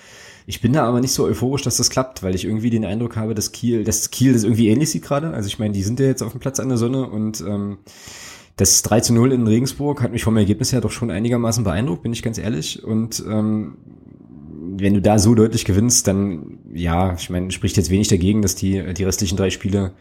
Ich 0.47 0.61
bin 0.61 0.73
da 0.75 0.85
aber 0.85 1.01
nicht 1.01 1.13
so 1.13 1.25
euphorisch, 1.25 1.63
dass 1.63 1.79
das 1.79 1.91
klappt, 1.91 2.23
weil 2.23 2.35
ich 2.35 2.45
irgendwie 2.45 2.71
den 2.71 2.85
Eindruck 2.85 3.17
habe, 3.17 3.35
dass 3.35 3.53
Kiel, 3.53 3.85
dass 3.85 4.11
Kiel 4.11 4.35
das 4.35 4.45
irgendwie 4.45 4.69
ähnlich 4.69 4.91
sieht 4.91 5.03
gerade. 5.03 5.31
Also 5.31 5.47
ich 5.47 5.59
meine, 5.59 5.73
die 5.73 5.83
sind 5.83 6.01
ja 6.01 6.07
jetzt 6.07 6.23
auf 6.23 6.33
dem 6.33 6.41
Platz 6.41 6.61
an 6.61 6.69
der 6.69 6.77
Sonne 6.77 7.09
und 7.09 7.41
ähm, 7.41 7.79
das 8.57 8.83
3 8.83 9.01
zu 9.01 9.15
0 9.15 9.33
in 9.33 9.47
Regensburg 9.47 10.03
hat 10.03 10.13
mich 10.13 10.23
vom 10.23 10.37
Ergebnis 10.37 10.73
her 10.73 10.81
doch 10.81 10.93
schon 10.93 11.11
einigermaßen 11.11 11.65
beeindruckt, 11.65 12.03
bin 12.03 12.13
ich 12.13 12.23
ganz 12.23 12.39
ehrlich. 12.39 12.85
Und 12.85 13.25
ähm, 13.27 13.79
wenn 14.79 14.95
du 14.95 15.03
da 15.03 15.19
so 15.19 15.35
deutlich 15.35 15.65
gewinnst, 15.65 16.07
dann, 16.07 16.59
ja, 16.73 17.15
ich 17.15 17.31
meine, 17.31 17.51
spricht 17.51 17.77
jetzt 17.77 17.91
wenig 17.91 18.09
dagegen, 18.09 18.43
dass 18.43 18.55
die, 18.55 18.95
die 18.95 19.05
restlichen 19.05 19.37
drei 19.37 19.51
Spiele 19.51 19.93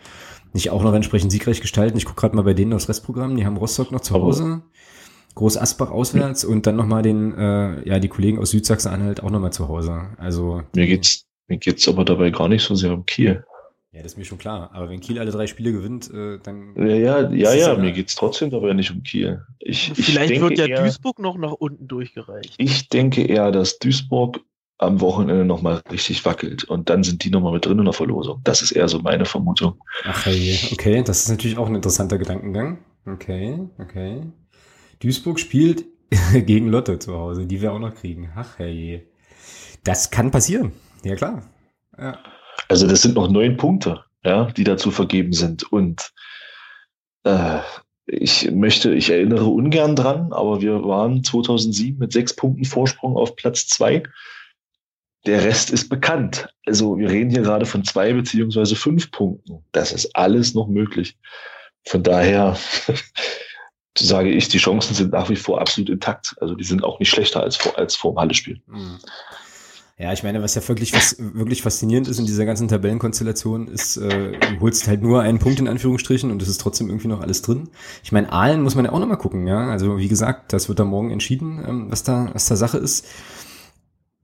nicht 0.53 0.69
auch 0.69 0.83
noch 0.83 0.93
entsprechend 0.93 1.31
siegreich 1.31 1.61
gestalten. 1.61 1.97
Ich 1.97 2.05
gucke 2.05 2.21
gerade 2.21 2.35
mal 2.35 2.43
bei 2.43 2.53
denen 2.53 2.73
aufs 2.73 2.89
Restprogramm, 2.89 3.35
die 3.35 3.45
haben 3.45 3.57
Rostock 3.57 3.91
noch 3.91 4.01
zu 4.01 4.13
Hause, 4.13 4.61
Groß 5.35 5.57
Asbach 5.57 5.89
auswärts 5.89 6.45
und 6.45 6.67
dann 6.67 6.75
nochmal 6.75 7.01
den, 7.01 7.33
äh, 7.33 7.87
ja, 7.87 7.99
die 7.99 8.07
Kollegen 8.07 8.37
aus 8.37 8.51
Südsachsen-Anhalt 8.51 9.23
auch 9.23 9.31
nochmal 9.31 9.51
zu 9.51 9.67
Hause. 9.67 10.09
Also. 10.17 10.61
Mir 10.75 10.85
geht's, 10.85 11.25
mir 11.47 11.57
geht's 11.57 11.87
aber 11.87 12.05
dabei 12.05 12.29
gar 12.29 12.47
nicht 12.47 12.63
so 12.63 12.75
sehr 12.75 12.93
um 12.93 13.05
Kiel. 13.05 13.43
Ja, 13.93 14.01
das 14.01 14.13
ist 14.13 14.17
mir 14.17 14.25
schon 14.25 14.39
klar. 14.39 14.71
Aber 14.73 14.89
wenn 14.89 14.99
Kiel 14.99 15.19
alle 15.19 15.31
drei 15.31 15.45
Spiele 15.45 15.71
gewinnt, 15.71 16.11
äh, 16.11 16.39
dann. 16.41 16.73
Ja, 16.75 16.95
ja, 16.95 17.29
ja, 17.31 17.53
ja 17.53 17.77
mir 17.77 17.91
geht's 17.91 18.15
trotzdem 18.15 18.49
dabei 18.49 18.73
nicht 18.73 18.89
um 18.89 19.03
Kiel. 19.03 19.43
Ich, 19.59 19.91
Vielleicht 19.93 20.33
ich 20.33 20.41
wird 20.41 20.57
ja 20.57 20.65
eher, 20.65 20.81
Duisburg 20.81 21.19
noch 21.19 21.37
nach 21.37 21.51
unten 21.51 21.87
durchgereicht. 21.87 22.55
Ich 22.57 22.89
denke 22.89 23.23
eher, 23.23 23.51
dass 23.51 23.77
Duisburg 23.77 24.41
am 24.83 25.01
Wochenende 25.01 25.45
nochmal 25.45 25.81
richtig 25.91 26.25
wackelt 26.25 26.63
und 26.63 26.89
dann 26.89 27.03
sind 27.03 27.23
die 27.23 27.29
nochmal 27.29 27.53
mit 27.53 27.65
drin 27.65 27.79
in 27.79 27.85
der 27.85 27.93
Verlosung. 27.93 28.41
Das 28.43 28.61
ist 28.61 28.71
eher 28.71 28.87
so 28.87 28.99
meine 28.99 29.25
Vermutung. 29.25 29.81
Ach 30.03 30.25
hey, 30.25 30.57
okay, 30.71 31.03
das 31.03 31.23
ist 31.23 31.29
natürlich 31.29 31.57
auch 31.57 31.67
ein 31.67 31.75
interessanter 31.75 32.17
Gedankengang. 32.17 32.79
Okay, 33.05 33.59
okay. 33.79 34.21
Duisburg 34.99 35.39
spielt 35.39 35.85
gegen 36.33 36.67
Lotte 36.67 36.99
zu 36.99 37.13
Hause, 37.13 37.45
die 37.45 37.61
wir 37.61 37.73
auch 37.73 37.79
noch 37.79 37.95
kriegen. 37.95 38.31
Ach 38.35 38.57
hey. 38.57 39.07
Das 39.83 40.11
kann 40.11 40.31
passieren. 40.31 40.71
Ja, 41.03 41.15
klar. 41.15 41.43
Ja. 41.97 42.19
Also 42.69 42.87
das 42.87 43.01
sind 43.01 43.15
noch 43.15 43.29
neun 43.29 43.57
Punkte, 43.57 44.03
ja, 44.23 44.45
die 44.45 44.63
dazu 44.63 44.91
vergeben 44.91 45.33
sind. 45.33 45.71
Und 45.71 46.13
äh, 47.23 47.59
ich 48.05 48.49
möchte, 48.51 48.93
ich 48.93 49.09
erinnere 49.09 49.45
ungern 49.45 49.95
dran, 49.95 50.33
aber 50.33 50.61
wir 50.61 50.83
waren 50.83 51.23
2007 51.23 51.99
mit 51.99 52.13
sechs 52.13 52.35
Punkten 52.35 52.65
Vorsprung 52.65 53.15
auf 53.15 53.35
Platz 53.35 53.67
zwei. 53.67 54.03
Der 55.25 55.43
Rest 55.43 55.71
ist 55.71 55.89
bekannt. 55.89 56.49
Also 56.65 56.97
wir 56.97 57.09
reden 57.09 57.29
hier 57.29 57.43
gerade 57.43 57.65
von 57.65 57.83
zwei 57.83 58.13
beziehungsweise 58.13 58.75
fünf 58.75 59.11
Punkten. 59.11 59.63
Das 59.71 59.91
ist 59.91 60.15
alles 60.15 60.53
noch 60.53 60.67
möglich. 60.67 61.17
Von 61.85 62.03
daher 62.03 62.57
sage 63.97 64.31
ich, 64.31 64.49
die 64.49 64.57
Chancen 64.57 64.95
sind 64.95 65.11
nach 65.11 65.29
wie 65.29 65.35
vor 65.35 65.61
absolut 65.61 65.89
intakt. 65.89 66.35
Also 66.41 66.55
die 66.55 66.63
sind 66.63 66.83
auch 66.83 66.99
nicht 66.99 67.09
schlechter 67.09 67.41
als 67.41 67.55
vor, 67.55 67.77
als 67.77 67.95
vor 67.95 68.13
dem 68.13 68.19
Halle-Spiel. 68.19 68.61
Mhm. 68.67 68.99
Ja, 69.99 70.11
ich 70.11 70.23
meine, 70.23 70.41
was 70.41 70.55
ja 70.55 70.67
wirklich, 70.67 70.91
was 70.91 71.17
wirklich 71.19 71.61
faszinierend 71.61 72.07
ist 72.07 72.17
in 72.17 72.25
dieser 72.25 72.45
ganzen 72.45 72.67
Tabellenkonstellation, 72.67 73.67
ist, 73.67 73.97
äh, 73.97 74.31
du 74.31 74.59
holst 74.59 74.87
halt 74.87 75.03
nur 75.03 75.21
einen 75.21 75.37
Punkt 75.37 75.59
in 75.59 75.67
Anführungsstrichen 75.67 76.31
und 76.31 76.41
es 76.41 76.47
ist 76.47 76.59
trotzdem 76.59 76.89
irgendwie 76.89 77.07
noch 77.07 77.21
alles 77.21 77.43
drin. 77.43 77.69
Ich 78.03 78.11
meine, 78.11 78.31
Aalen 78.31 78.63
muss 78.63 78.73
man 78.73 78.85
ja 78.85 78.91
auch 78.91 78.99
nochmal 78.99 79.19
gucken, 79.19 79.45
ja. 79.45 79.69
Also 79.69 79.99
wie 79.99 80.07
gesagt, 80.07 80.51
das 80.51 80.67
wird 80.67 80.79
da 80.79 80.83
morgen 80.83 81.11
entschieden, 81.11 81.63
ähm, 81.65 81.91
was 81.91 82.01
da, 82.01 82.31
was 82.33 82.47
da 82.47 82.55
Sache 82.55 82.79
ist. 82.79 83.05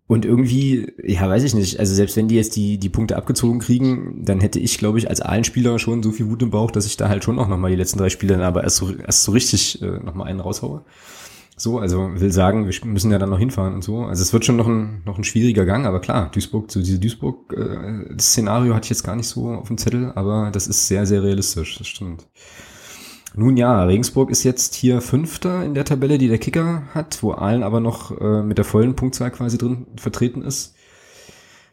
Und 0.09 0.25
irgendwie, 0.25 0.91
ja, 1.03 1.29
weiß 1.29 1.43
ich 1.43 1.53
nicht, 1.53 1.79
also 1.79 1.93
selbst 1.93 2.17
wenn 2.17 2.27
die 2.27 2.35
jetzt 2.35 2.55
die, 2.55 2.79
die 2.79 2.89
Punkte 2.89 3.15
abgezogen 3.15 3.59
kriegen, 3.59 4.25
dann 4.25 4.39
hätte 4.39 4.57
ich, 4.57 4.79
glaube 4.79 4.97
ich, 4.97 5.07
als 5.07 5.21
Ahlenspieler 5.21 5.77
schon 5.77 6.01
so 6.01 6.11
viel 6.11 6.27
Wut 6.31 6.41
im 6.41 6.49
Bauch, 6.49 6.71
dass 6.71 6.87
ich 6.87 6.97
da 6.97 7.09
halt 7.09 7.23
schon 7.23 7.37
auch 7.37 7.47
nochmal 7.47 7.69
die 7.69 7.77
letzten 7.77 7.99
drei 7.99 8.09
Spiele 8.09 8.33
dann 8.33 8.41
aber 8.41 8.63
erst 8.63 8.77
so, 8.77 8.91
erst 8.91 9.21
so 9.21 9.31
richtig 9.31 9.79
äh, 9.83 9.99
nochmal 9.99 10.27
einen 10.27 10.39
raushaue. 10.39 10.81
So, 11.57 11.77
also 11.77 12.09
will 12.15 12.31
sagen, 12.31 12.67
wir 12.67 12.73
müssen 12.85 13.11
ja 13.11 13.19
dann 13.19 13.29
noch 13.29 13.37
hinfahren 13.37 13.75
und 13.75 13.83
so. 13.83 14.05
Also 14.05 14.23
es 14.23 14.33
wird 14.33 14.45
schon 14.45 14.55
noch 14.55 14.67
ein, 14.67 15.03
noch 15.05 15.19
ein 15.19 15.23
schwieriger 15.23 15.65
Gang, 15.65 15.85
aber 15.85 16.01
klar, 16.01 16.31
Duisburg, 16.31 16.71
so 16.71 16.79
diese 16.79 16.97
Duisburg-Szenario 16.97 18.71
äh, 18.71 18.75
hatte 18.75 18.85
ich 18.85 18.89
jetzt 18.89 19.03
gar 19.03 19.15
nicht 19.15 19.27
so 19.27 19.49
auf 19.49 19.67
dem 19.67 19.77
Zettel, 19.77 20.11
aber 20.15 20.49
das 20.51 20.65
ist 20.65 20.87
sehr, 20.87 21.05
sehr 21.05 21.21
realistisch, 21.21 21.77
das 21.77 21.87
stimmt. 21.87 22.25
Nun 23.35 23.57
ja, 23.57 23.83
Regensburg 23.83 24.31
ist 24.31 24.43
jetzt 24.43 24.73
hier 24.73 25.01
Fünfter 25.01 25.63
in 25.63 25.73
der 25.73 25.85
Tabelle, 25.85 26.17
die 26.17 26.27
der 26.27 26.39
Kicker 26.39 26.83
hat, 26.93 27.21
wo 27.21 27.33
Aalen 27.33 27.63
aber 27.63 27.79
noch 27.79 28.19
äh, 28.19 28.41
mit 28.41 28.57
der 28.57 28.65
vollen 28.65 28.95
Punktzahl 28.95 29.31
quasi 29.31 29.57
drin 29.57 29.85
vertreten 29.95 30.41
ist. 30.41 30.75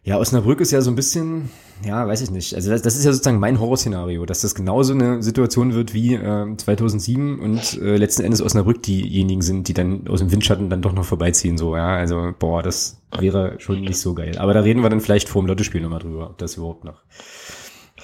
Ja, 0.07 0.19
Osnabrück 0.19 0.61
ist 0.61 0.71
ja 0.71 0.83
so 0.83 0.91
ein 0.93 0.95
bisschen, 0.95 1.51
ja, 1.85 2.07
weiß 2.07 2.21
ich 2.21 2.31
nicht. 2.31 2.55
Also 2.55 2.71
das, 2.71 2.81
das 2.81 2.97
ist 2.97 3.05
ja 3.05 3.13
sozusagen 3.13 3.41
mein 3.41 3.59
Horrorszenario, 3.59 4.25
dass 4.25 4.43
das 4.43 4.55
genauso 4.55 4.93
eine 4.93 5.21
Situation 5.21 5.75
wird 5.75 5.95
wie 5.95 6.15
äh, 6.15 6.57
2007 6.57 7.41
und 7.41 7.83
äh, 7.83 7.97
letzten 7.97 8.23
Endes 8.23 8.41
Osnabrück 8.41 8.85
diejenigen 8.85 9.43
sind, 9.43 9.67
die 9.67 9.75
dann 9.75 10.07
aus 10.07 10.21
dem 10.21 10.31
Windschatten 10.31 10.71
dann 10.71 10.81
doch 10.81 10.93
noch 10.93 11.05
vorbeiziehen. 11.05 11.59
So, 11.59 11.75
ja, 11.75 11.97
also 11.97 12.33
boah, 12.39 12.63
das 12.63 13.01
wäre 13.19 13.57
schon 13.59 13.81
nicht 13.81 13.99
so 13.99 14.15
geil. 14.15 14.39
Aber 14.39 14.55
da 14.55 14.61
reden 14.61 14.85
wir 14.85 14.91
dann 14.91 15.01
vielleicht 15.01 15.29
vor 15.29 15.43
dem 15.43 15.49
Lottespiel 15.49 15.81
nochmal 15.81 15.99
drüber, 15.99 16.31
ob 16.31 16.39
das 16.39 16.57
überhaupt 16.57 16.85
noch 16.85 17.03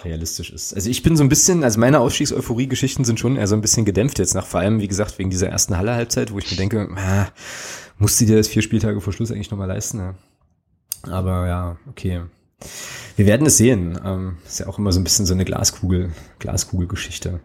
realistisch 0.04 0.50
ist. 0.50 0.74
Also 0.74 0.90
ich 0.90 1.02
bin 1.02 1.16
so 1.16 1.22
ein 1.22 1.28
bisschen, 1.28 1.64
also 1.64 1.80
meine 1.80 2.00
Ausstiegseuphorie-Geschichten 2.00 3.04
sind 3.04 3.20
schon 3.20 3.36
eher 3.36 3.46
so 3.46 3.54
ein 3.54 3.60
bisschen 3.60 3.84
gedämpft 3.84 4.18
jetzt 4.18 4.34
nach, 4.34 4.46
vor 4.46 4.60
allem, 4.60 4.80
wie 4.80 4.88
gesagt, 4.88 5.18
wegen 5.18 5.30
dieser 5.30 5.48
ersten 5.48 5.76
Halle-Halbzeit, 5.76 6.32
wo 6.32 6.38
ich 6.38 6.50
mir 6.50 6.56
denke, 6.56 6.88
ah, 6.96 7.28
musste 7.98 8.26
dir 8.26 8.36
das 8.36 8.48
vier 8.48 8.62
Spieltage 8.62 9.00
vor 9.00 9.12
Schluss 9.12 9.30
eigentlich 9.30 9.50
nochmal 9.50 9.68
leisten? 9.68 9.98
Ja. 9.98 10.14
Aber 11.10 11.46
ja, 11.46 11.76
okay. 11.88 12.22
Wir 13.16 13.26
werden 13.26 13.46
es 13.46 13.56
sehen. 13.56 13.98
Ähm, 14.04 14.36
ist 14.46 14.60
ja 14.60 14.66
auch 14.68 14.78
immer 14.78 14.92
so 14.92 15.00
ein 15.00 15.04
bisschen 15.04 15.26
so 15.26 15.34
eine 15.34 15.44
Glaskugel, 15.44 16.12
Glaskugelgeschichte. 16.38 17.40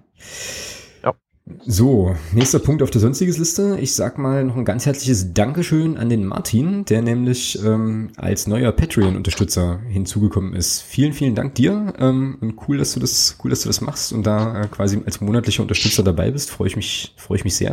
So, 1.65 2.13
nächster 2.33 2.59
Punkt 2.59 2.83
auf 2.83 2.89
der 2.89 2.99
sonstiges 2.99 3.37
Liste. 3.37 3.77
Ich 3.79 3.95
sag 3.95 4.17
mal 4.17 4.43
noch 4.43 4.57
ein 4.57 4.65
ganz 4.65 4.85
herzliches 4.85 5.33
Dankeschön 5.33 5.97
an 5.97 6.09
den 6.09 6.25
Martin, 6.25 6.83
der 6.83 7.01
nämlich 7.01 7.57
ähm, 7.63 8.09
als 8.17 8.47
neuer 8.47 8.73
Patreon-Unterstützer 8.73 9.79
hinzugekommen 9.87 10.53
ist. 10.53 10.81
Vielen, 10.81 11.13
vielen 11.13 11.35
Dank 11.35 11.55
dir. 11.55 11.93
Ähm, 11.99 12.37
und 12.41 12.55
cool, 12.67 12.77
dass 12.77 12.93
du 12.93 12.99
das, 12.99 13.37
cool, 13.43 13.49
dass 13.49 13.61
du 13.61 13.69
das 13.69 13.79
machst 13.79 14.11
und 14.11 14.27
da 14.27 14.61
äh, 14.61 14.67
quasi 14.67 15.01
als 15.05 15.21
monatlicher 15.21 15.61
Unterstützer 15.61 16.03
dabei 16.03 16.31
bist. 16.31 16.51
Freue 16.51 16.67
ich 16.67 16.75
mich, 16.75 17.13
freue 17.15 17.37
ich 17.37 17.45
mich 17.45 17.55
sehr. 17.55 17.71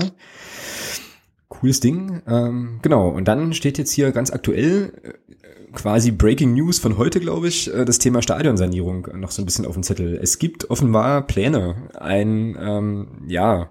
Cooles 1.49 1.81
Ding. 1.81 2.23
Ähm, 2.29 2.79
genau. 2.81 3.09
Und 3.09 3.27
dann 3.27 3.55
steht 3.55 3.79
jetzt 3.79 3.91
hier 3.91 4.13
ganz 4.13 4.31
aktuell 4.31 4.93
äh, 5.03 5.44
quasi 5.75 6.11
Breaking 6.11 6.55
News 6.55 6.79
von 6.79 6.99
heute, 6.99 7.21
glaube 7.21 7.49
ich, 7.49 7.73
äh, 7.73 7.85
das 7.85 7.99
Thema 7.99 8.23
Stadionsanierung 8.23 9.09
noch 9.15 9.31
so 9.31 9.43
ein 9.43 9.45
bisschen 9.45 9.67
auf 9.67 9.75
dem 9.75 9.83
Zettel. 9.83 10.19
Es 10.21 10.39
gibt 10.39 10.71
offenbar 10.71 11.23
Pläne, 11.23 11.91
ein 11.95 12.57
ähm, 12.61 13.09
ja 13.27 13.71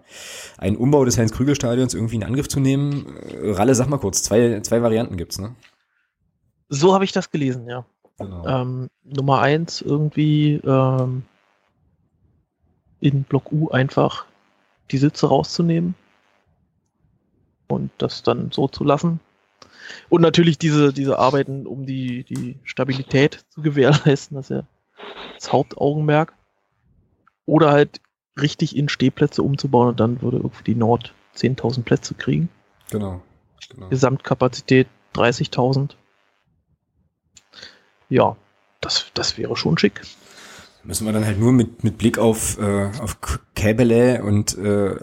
ein 0.57 0.77
Umbau 0.77 1.05
des 1.05 1.17
Heinz-Krügel-Stadions 1.17 1.93
irgendwie 1.93 2.15
in 2.15 2.23
Angriff 2.23 2.47
zu 2.47 2.59
nehmen. 2.59 3.17
Äh, 3.17 3.51
Ralle, 3.51 3.75
sag 3.75 3.89
mal 3.89 3.97
kurz, 3.97 4.23
zwei, 4.23 4.59
zwei 4.61 4.81
Varianten 4.81 5.17
gibt's, 5.17 5.39
ne? 5.39 5.55
So 6.69 6.93
habe 6.93 7.03
ich 7.03 7.11
das 7.11 7.31
gelesen, 7.31 7.67
ja. 7.67 7.85
Genau. 8.17 8.47
Ähm, 8.47 8.89
Nummer 9.03 9.41
eins 9.41 9.81
irgendwie 9.81 10.61
ähm, 10.63 11.23
in 12.99 13.23
Block 13.23 13.51
U 13.51 13.69
einfach 13.69 14.25
die 14.91 14.97
Sitze 14.97 15.27
rauszunehmen 15.27 15.95
und 17.67 17.91
das 17.97 18.23
dann 18.23 18.51
so 18.51 18.67
zu 18.67 18.83
lassen. 18.83 19.19
Und 20.09 20.21
natürlich 20.21 20.57
diese, 20.57 20.93
diese 20.93 21.19
Arbeiten, 21.19 21.67
um 21.67 21.85
die, 21.85 22.23
die 22.23 22.57
Stabilität 22.63 23.45
zu 23.49 23.61
gewährleisten, 23.61 24.35
das 24.35 24.49
ist 24.49 24.57
ja 24.57 24.63
das 25.35 25.51
Hauptaugenmerk. 25.51 26.33
Oder 27.45 27.71
halt 27.71 28.01
richtig 28.39 28.75
in 28.75 28.89
Stehplätze 28.89 29.43
umzubauen 29.43 29.89
und 29.89 29.99
dann 29.99 30.21
würde 30.21 30.37
irgendwie 30.37 30.63
die 30.63 30.75
Nord 30.75 31.13
10.000 31.35 31.83
Plätze 31.83 32.13
kriegen. 32.13 32.49
Genau. 32.89 33.21
genau. 33.69 33.89
Gesamtkapazität 33.89 34.87
30.000. 35.13 35.91
Ja, 38.09 38.35
das, 38.81 39.07
das 39.13 39.37
wäre 39.37 39.55
schon 39.55 39.77
schick. 39.77 40.01
Müssen 40.85 41.05
wir 41.05 41.13
dann 41.13 41.25
halt 41.25 41.39
nur 41.39 41.53
mit, 41.53 41.83
mit 41.83 41.97
Blick 41.97 42.17
auf, 42.17 42.59
äh, 42.59 42.91
auf 43.01 43.17
Käbele 43.55 44.21
und 44.23 44.57
äh, 44.57 44.95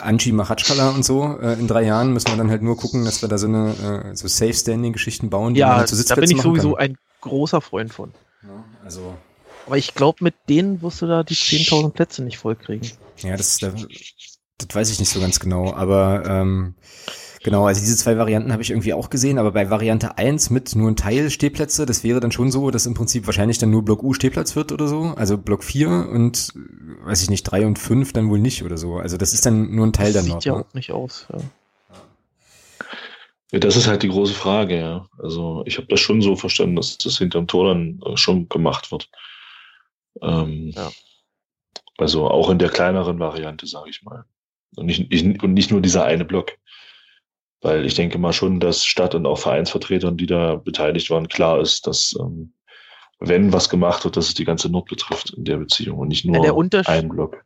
Anji 0.00 0.32
Machatschkala 0.32 0.90
und 0.90 1.04
so 1.04 1.38
äh, 1.40 1.54
in 1.54 1.66
drei 1.66 1.84
Jahren 1.84 2.12
müssen 2.12 2.28
wir 2.28 2.36
dann 2.36 2.50
halt 2.50 2.60
nur 2.60 2.76
gucken, 2.76 3.04
dass 3.04 3.22
wir 3.22 3.28
da 3.30 3.38
so 3.38 3.46
eine 3.46 4.10
äh, 4.12 4.14
so 4.14 4.28
Safe-Standing-Geschichten 4.28 5.30
bauen, 5.30 5.54
die 5.54 5.60
ja, 5.60 5.68
man 5.68 5.76
halt 5.78 5.88
zu 5.88 5.96
Sitzplätzen 5.96 6.20
da 6.20 6.26
bin 6.28 6.36
ich 6.36 6.42
sowieso 6.42 6.74
kann. 6.74 6.90
ein 6.90 6.98
großer 7.22 7.62
Freund 7.62 7.94
von. 7.94 8.12
Ja, 8.42 8.64
also 8.84 9.14
aber 9.66 9.78
ich 9.78 9.94
glaube, 9.94 10.22
mit 10.22 10.34
denen 10.48 10.82
wirst 10.82 11.02
du 11.02 11.06
da 11.06 11.22
die 11.22 11.34
10.000 11.34 11.90
Plätze 11.90 12.22
nicht 12.22 12.38
vollkriegen. 12.38 12.90
Ja, 13.18 13.36
das, 13.36 13.58
das, 13.58 13.86
das 14.58 14.74
weiß 14.74 14.90
ich 14.90 15.00
nicht 15.00 15.10
so 15.10 15.20
ganz 15.20 15.40
genau, 15.40 15.72
aber 15.72 16.24
ähm, 16.26 16.74
Genau, 17.44 17.66
also 17.66 17.78
diese 17.78 17.94
zwei 17.98 18.16
Varianten 18.16 18.52
habe 18.52 18.62
ich 18.62 18.70
irgendwie 18.70 18.94
auch 18.94 19.10
gesehen, 19.10 19.38
aber 19.38 19.52
bei 19.52 19.68
Variante 19.68 20.16
1 20.16 20.48
mit 20.48 20.74
nur 20.74 20.90
ein 20.90 20.96
Teil 20.96 21.28
Stehplätze, 21.28 21.84
das 21.84 22.02
wäre 22.02 22.18
dann 22.18 22.32
schon 22.32 22.50
so, 22.50 22.70
dass 22.70 22.86
im 22.86 22.94
Prinzip 22.94 23.26
wahrscheinlich 23.26 23.58
dann 23.58 23.70
nur 23.70 23.84
Block 23.84 24.02
U 24.02 24.14
Stehplatz 24.14 24.56
wird 24.56 24.72
oder 24.72 24.88
so, 24.88 25.12
also 25.14 25.36
Block 25.36 25.62
4 25.62 26.08
und 26.10 26.54
weiß 27.04 27.22
ich 27.22 27.28
nicht, 27.28 27.42
3 27.42 27.66
und 27.66 27.78
5 27.78 28.14
dann 28.14 28.30
wohl 28.30 28.38
nicht 28.38 28.64
oder 28.64 28.78
so. 28.78 28.96
Also 28.96 29.18
das 29.18 29.34
ist 29.34 29.44
dann 29.44 29.74
nur 29.74 29.86
ein 29.86 29.92
Teil 29.92 30.14
das 30.14 30.22
dann 30.22 30.32
noch. 30.32 30.40
Sieht 30.40 30.46
ja 30.46 30.54
ne? 30.54 30.64
auch 30.64 30.72
nicht 30.72 30.90
aus, 30.90 31.26
ja. 31.30 31.38
Ja, 33.52 33.58
das 33.58 33.76
ist 33.76 33.88
halt 33.88 34.02
die 34.02 34.08
große 34.08 34.32
Frage, 34.32 34.78
ja. 34.78 35.06
Also 35.18 35.64
ich 35.66 35.76
habe 35.76 35.86
das 35.88 36.00
schon 36.00 36.22
so 36.22 36.36
verstanden, 36.36 36.76
dass 36.76 36.96
das 36.96 37.18
hinterm 37.18 37.46
Tor 37.46 37.68
dann 37.68 38.00
äh, 38.06 38.16
schon 38.16 38.48
gemacht 38.48 38.90
wird. 38.90 39.10
Ähm, 40.22 40.72
ja. 40.74 40.90
Also 41.98 42.26
auch 42.26 42.48
in 42.48 42.58
der 42.58 42.70
kleineren 42.70 43.18
Variante, 43.18 43.66
sage 43.66 43.90
ich 43.90 44.02
mal. 44.02 44.24
Und 44.76 44.86
nicht, 44.86 45.12
und 45.42 45.52
nicht 45.52 45.70
nur 45.70 45.82
dieser 45.82 46.06
eine 46.06 46.24
Block. 46.24 46.52
Weil 47.64 47.86
ich 47.86 47.94
denke 47.94 48.18
mal 48.18 48.34
schon, 48.34 48.60
dass 48.60 48.84
Stadt- 48.84 49.14
und 49.14 49.24
auch 49.24 49.38
Vereinsvertretern, 49.38 50.18
die 50.18 50.26
da 50.26 50.56
beteiligt 50.56 51.08
waren, 51.08 51.28
klar 51.28 51.62
ist, 51.62 51.86
dass 51.86 52.14
ähm, 52.20 52.52
wenn 53.20 53.54
was 53.54 53.70
gemacht 53.70 54.04
wird, 54.04 54.18
dass 54.18 54.28
es 54.28 54.34
die 54.34 54.44
ganze 54.44 54.68
Not 54.68 54.84
betrifft 54.84 55.30
in 55.30 55.46
der 55.46 55.56
Beziehung 55.56 55.98
und 55.98 56.08
nicht 56.08 56.26
nur 56.26 56.44
ja, 56.44 56.82
ein 56.86 57.08
Block. 57.08 57.42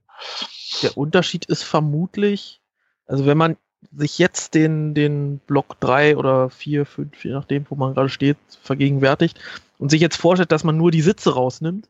Der 0.82 0.98
Unterschied 0.98 1.44
ist 1.44 1.62
vermutlich, 1.62 2.60
also 3.06 3.26
wenn 3.26 3.38
man 3.38 3.56
sich 3.92 4.18
jetzt 4.18 4.54
den, 4.54 4.92
den 4.92 5.38
Block 5.38 5.78
3 5.78 6.16
oder 6.16 6.50
4, 6.50 6.84
5, 6.84 7.24
je 7.24 7.30
nachdem, 7.30 7.64
wo 7.68 7.76
man 7.76 7.94
gerade 7.94 8.08
steht, 8.08 8.38
vergegenwärtigt 8.60 9.38
und 9.78 9.88
sich 9.92 10.00
jetzt 10.00 10.16
vorstellt, 10.16 10.50
dass 10.50 10.64
man 10.64 10.76
nur 10.76 10.90
die 10.90 11.00
Sitze 11.00 11.34
rausnimmt 11.34 11.88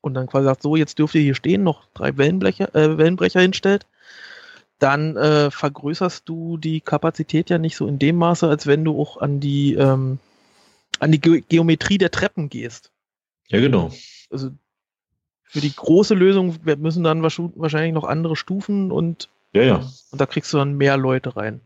und 0.00 0.14
dann 0.14 0.26
quasi 0.26 0.46
sagt, 0.46 0.62
so, 0.62 0.74
jetzt 0.74 0.98
dürft 0.98 1.14
ihr 1.14 1.22
hier 1.22 1.36
stehen, 1.36 1.62
noch 1.62 1.86
drei 1.94 2.16
Wellenbrecher, 2.16 2.74
äh, 2.74 2.98
Wellenbrecher 2.98 3.40
hinstellt, 3.40 3.86
dann 4.78 5.16
äh, 5.16 5.50
vergrößerst 5.50 6.28
du 6.28 6.58
die 6.58 6.80
Kapazität 6.80 7.50
ja 7.50 7.58
nicht 7.58 7.76
so 7.76 7.86
in 7.86 7.98
dem 7.98 8.16
Maße, 8.16 8.48
als 8.48 8.66
wenn 8.66 8.84
du 8.84 9.00
auch 9.00 9.16
an 9.18 9.40
die, 9.40 9.74
ähm, 9.74 10.18
an 10.98 11.12
die 11.12 11.20
Ge 11.20 11.42
Geometrie 11.48 11.98
der 11.98 12.10
Treppen 12.10 12.48
gehst. 12.48 12.92
Ja, 13.48 13.60
genau. 13.60 13.90
Also 14.30 14.50
für 15.44 15.60
die 15.60 15.74
große 15.74 16.14
Lösung 16.14 16.56
müssen 16.78 17.04
dann 17.04 17.22
wahrscheinlich 17.22 17.94
noch 17.94 18.04
andere 18.04 18.36
Stufen 18.36 18.90
und, 18.90 19.30
ja, 19.52 19.62
ja. 19.62 19.90
und 20.10 20.20
da 20.20 20.26
kriegst 20.26 20.52
du 20.52 20.58
dann 20.58 20.74
mehr 20.76 20.96
Leute 20.96 21.36
rein. 21.36 21.60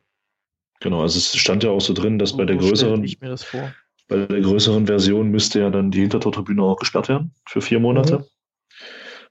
Genau, 0.80 1.02
also 1.02 1.18
es 1.18 1.36
stand 1.36 1.62
ja 1.62 1.70
auch 1.70 1.80
so 1.80 1.92
drin, 1.92 2.18
dass 2.18 2.30
so 2.30 2.36
bei 2.36 2.44
der 2.44 2.56
größeren, 2.56 3.02
ich 3.04 3.20
mir 3.20 3.28
das 3.28 3.42
vor. 3.42 3.74
bei 4.08 4.26
der 4.26 4.40
größeren 4.40 4.86
Version 4.86 5.30
müsste 5.30 5.60
ja 5.60 5.70
dann 5.70 5.90
die 5.90 6.00
Hintertortribüne 6.00 6.62
auch 6.62 6.76
gesperrt 6.76 7.08
werden 7.08 7.34
für 7.46 7.60
vier 7.60 7.80
Monate. 7.80 8.20
Mhm. 8.20 8.24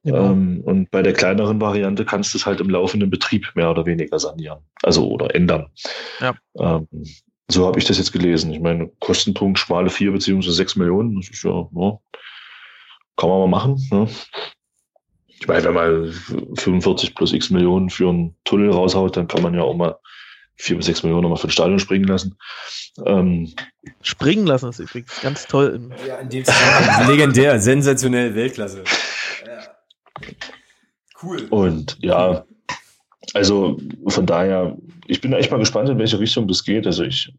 Genau. 0.03 0.31
Ähm, 0.31 0.61
und 0.63 0.91
bei 0.91 1.01
der 1.01 1.13
kleineren 1.13 1.59
Variante 1.59 2.05
kannst 2.05 2.33
du 2.33 2.37
es 2.37 2.45
halt 2.45 2.61
im 2.61 2.69
laufenden 2.69 3.09
Betrieb 3.09 3.47
mehr 3.55 3.69
oder 3.69 3.85
weniger 3.85 4.17
sanieren. 4.17 4.59
Also 4.81 5.09
oder 5.09 5.35
ändern. 5.35 5.67
Ja. 6.21 6.35
Ähm, 6.57 6.87
so 7.51 7.65
habe 7.67 7.79
ich 7.79 7.85
das 7.85 7.97
jetzt 7.97 8.11
gelesen. 8.11 8.53
Ich 8.53 8.59
meine, 8.59 8.89
Kostenpunkt 8.99 9.59
schmale 9.59 9.89
vier 9.89 10.11
beziehungsweise 10.11 10.55
sechs 10.55 10.75
Millionen. 10.75 11.15
Das 11.15 11.29
ist 11.29 11.43
ja, 11.43 11.67
ja 11.75 11.99
kann 13.17 13.29
man 13.29 13.39
mal 13.39 13.47
machen. 13.47 13.87
Ne? 13.91 14.07
Ich 15.27 15.47
meine, 15.47 15.63
wenn 15.65 15.73
man 15.73 16.13
45 16.55 17.15
plus 17.15 17.33
x 17.33 17.49
Millionen 17.49 17.89
für 17.89 18.09
einen 18.09 18.35
Tunnel 18.45 18.71
raushaut, 18.71 19.17
dann 19.17 19.27
kann 19.27 19.41
man 19.41 19.53
ja 19.53 19.61
auch 19.61 19.75
mal 19.75 19.97
vier 20.55 20.77
bis 20.77 20.85
sechs 20.85 21.03
Millionen 21.03 21.29
mal 21.29 21.37
für 21.37 21.47
den 21.47 21.51
Stadion 21.51 21.79
springen 21.79 22.05
lassen. 22.05 22.37
Ähm, 23.05 23.53
springen 24.01 24.45
lassen 24.45 24.69
ist 24.69 24.79
übrigens 24.79 25.21
ganz 25.21 25.47
toll. 25.47 25.89
Ja, 26.07 26.17
in 26.17 26.29
dem 26.29 26.43
legendär, 27.07 27.59
sensationell, 27.59 28.35
Weltklasse. 28.35 28.83
Cool. 31.21 31.47
Und 31.49 31.97
ja, 32.01 32.45
also 33.33 33.77
von 34.07 34.25
daher, 34.25 34.77
ich 35.07 35.21
bin 35.21 35.33
echt 35.33 35.51
mal 35.51 35.57
gespannt, 35.57 35.89
in 35.89 35.99
welche 35.99 36.19
Richtung 36.19 36.47
das 36.47 36.63
geht. 36.63 36.85
Also 36.85 37.03
ich, 37.03 37.33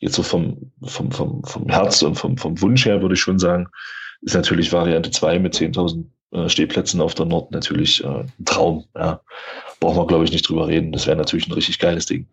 jetzt 0.00 0.14
so 0.14 0.22
vom, 0.22 0.72
vom, 0.82 1.10
vom, 1.12 1.42
vom 1.44 1.68
Herz 1.68 2.02
und 2.02 2.16
vom, 2.16 2.36
vom 2.36 2.60
Wunsch 2.60 2.84
her 2.84 3.00
würde 3.00 3.14
ich 3.14 3.20
schon 3.20 3.38
sagen, 3.38 3.68
ist 4.22 4.34
natürlich 4.34 4.72
Variante 4.72 5.10
2 5.10 5.38
mit 5.38 5.54
10.000 5.54 6.04
äh, 6.32 6.48
Stehplätzen 6.48 7.00
auf 7.00 7.14
der 7.14 7.26
Nord 7.26 7.50
natürlich 7.52 8.04
äh, 8.04 8.08
ein 8.08 8.44
Traum. 8.44 8.84
Ja. 8.94 9.20
Brauchen 9.78 9.96
wir, 9.96 10.06
glaube 10.06 10.24
ich, 10.24 10.32
nicht 10.32 10.48
drüber 10.48 10.68
reden. 10.68 10.92
Das 10.92 11.06
wäre 11.06 11.16
natürlich 11.16 11.48
ein 11.48 11.52
richtig 11.52 11.78
geiles 11.78 12.06
Ding. 12.06 12.26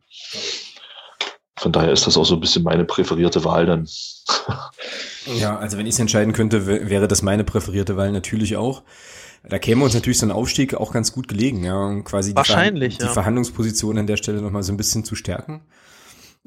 Von 1.57 1.71
daher 1.71 1.91
ist 1.91 2.05
das 2.05 2.17
auch 2.17 2.25
so 2.25 2.35
ein 2.35 2.39
bisschen 2.39 2.63
meine 2.63 2.85
präferierte 2.85 3.43
Wahl 3.43 3.65
dann. 3.65 3.87
Ja, 5.39 5.57
also 5.57 5.77
wenn 5.77 5.85
ich 5.85 5.95
es 5.95 5.99
entscheiden 5.99 6.31
könnte, 6.31 6.67
wäre 6.67 7.07
das 7.07 7.21
meine 7.21 7.43
präferierte 7.43 7.97
Wahl 7.97 8.11
natürlich 8.11 8.55
auch. 8.55 8.83
Da 9.47 9.59
käme 9.59 9.83
uns 9.83 9.93
natürlich 9.93 10.19
so 10.19 10.25
ein 10.25 10.31
Aufstieg 10.31 10.73
auch 10.73 10.91
ganz 10.91 11.13
gut 11.13 11.27
gelegen, 11.27 11.63
ja, 11.63 11.77
um 11.77 12.03
quasi 12.03 12.33
die, 12.33 12.43
Ver 12.43 12.71
die 12.71 12.97
ja. 12.99 13.07
Verhandlungsposition 13.07 13.97
an 13.97 14.07
der 14.07 14.17
Stelle 14.17 14.41
nochmal 14.41 14.63
so 14.63 14.73
ein 14.73 14.77
bisschen 14.77 15.03
zu 15.03 15.15
stärken. 15.15 15.61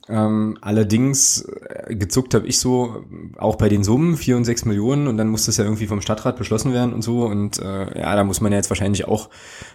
Ähm, 0.09 0.59
allerdings 0.61 1.43
äh, 1.43 1.95
gezuckt 1.95 2.35
habe 2.35 2.47
ich 2.47 2.59
so, 2.59 3.05
auch 3.37 3.57
bei 3.57 3.69
den 3.69 3.85
Summen, 3.85 4.17
vier 4.17 4.37
und 4.37 4.45
sechs 4.45 4.65
Millionen 4.65 5.07
und 5.07 5.19
dann 5.19 5.29
muss 5.29 5.47
das 5.47 5.59
ja 5.59 5.65
irgendwie 5.65 5.87
vom 5.87 6.01
Stadtrat 6.01 6.37
beschlossen 6.37 6.73
werden 6.73 6.95
und 6.95 7.03
so 7.03 7.27
und 7.27 7.59
äh, 7.59 8.01
ja, 8.01 8.17
da 8.17 8.25
muss 8.25 8.41
man 8.41 8.51
ja 8.51 8.59
jetzt 8.59 8.71
wahrscheinlich 8.71 9.07
auch 9.07 9.29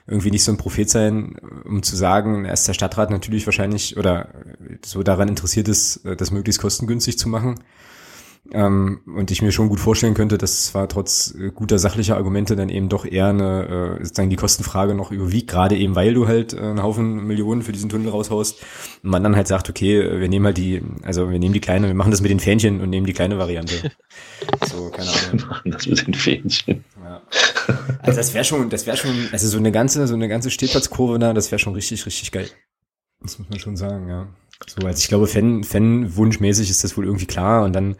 irgendwie 0.07 0.31
nicht 0.31 0.43
so 0.43 0.51
ein 0.51 0.57
Prophet 0.57 0.89
sein, 0.89 1.35
um 1.63 1.83
zu 1.83 1.95
sagen, 1.95 2.45
erst 2.45 2.67
der 2.67 2.73
Stadtrat 2.73 3.11
natürlich 3.11 3.45
wahrscheinlich 3.45 3.97
oder 3.97 4.29
so 4.83 5.03
daran 5.03 5.29
interessiert 5.29 5.67
ist, 5.67 6.05
äh, 6.05 6.15
das 6.15 6.31
möglichst 6.31 6.61
kostengünstig 6.61 7.17
zu 7.17 7.29
machen. 7.29 7.59
Ähm, 8.51 9.01
und 9.07 9.31
ich 9.31 9.41
mir 9.41 9.51
schon 9.51 9.69
gut 9.69 9.79
vorstellen 9.79 10.13
könnte, 10.13 10.37
dass 10.37 10.67
zwar 10.67 10.87
trotz 10.87 11.33
äh, 11.35 11.49
guter 11.49 11.79
sachlicher 11.79 12.15
Argumente 12.15 12.55
dann 12.55 12.69
eben 12.69 12.89
doch 12.89 13.03
eher 13.05 13.27
eine, 13.27 13.97
äh, 13.99 14.03
sozusagen 14.03 14.29
die 14.29 14.35
Kostenfrage 14.35 14.93
noch 14.93 15.11
überwiegt, 15.11 15.49
gerade 15.49 15.75
eben 15.75 15.95
weil 15.95 16.13
du 16.13 16.27
halt 16.27 16.53
äh, 16.53 16.59
einen 16.59 16.83
Haufen 16.83 17.25
Millionen 17.25 17.63
für 17.63 17.71
diesen 17.71 17.89
Tunnel 17.89 18.09
raushaust 18.09 18.61
und 19.03 19.09
man 19.09 19.23
dann 19.23 19.35
halt 19.35 19.47
sagt, 19.47 19.69
okay, 19.69 19.99
äh, 19.99 20.19
wir 20.19 20.29
nehmen 20.29 20.45
halt 20.45 20.57
die, 20.57 20.83
also 21.01 21.31
wir 21.31 21.39
nehmen 21.39 21.53
die 21.53 21.59
kleine, 21.59 21.87
wir 21.87 21.95
machen 21.95 22.11
das 22.11 22.21
mit 22.21 22.29
den 22.29 22.39
Fähnchen 22.39 22.81
und 22.81 22.91
nehmen 22.91 23.07
die 23.07 23.13
kleine 23.13 23.39
Variante. 23.39 23.91
so, 24.65 24.91
keine 24.91 25.09
Ahnung. 25.09 25.39
Wir 25.39 25.47
machen 25.47 25.71
das 25.71 25.87
mit 25.87 26.05
den 26.05 26.13
Fähnchen. 26.13 26.83
Ja. 27.03 27.21
Also 28.03 28.17
das 28.17 28.33
wäre 28.35 28.45
schon, 28.45 28.69
das 28.69 28.85
wäre 28.85 28.97
schon, 28.97 29.29
also 29.31 29.47
so 29.47 29.57
eine 29.57 29.71
ganze, 29.71 30.05
so 30.05 30.13
eine 30.13 30.27
ganze 30.27 30.51
Stehplatzkurve 30.51 31.17
da, 31.17 31.33
das 31.33 31.51
wäre 31.51 31.57
schon 31.57 31.73
richtig, 31.73 32.05
richtig 32.05 32.31
geil. 32.31 32.47
Das 33.21 33.39
muss 33.39 33.49
man 33.49 33.59
schon 33.59 33.75
sagen, 33.75 34.07
ja. 34.07 34.27
So, 34.67 34.87
also 34.87 34.97
ich 34.97 35.09
glaube, 35.09 35.27
Fan, 35.27 35.65
Fan-wunschmäßig 35.65 36.69
ist 36.69 36.83
das 36.83 36.95
wohl 36.95 37.05
irgendwie 37.05 37.25
klar 37.25 37.65
und 37.65 37.73
dann 37.73 37.97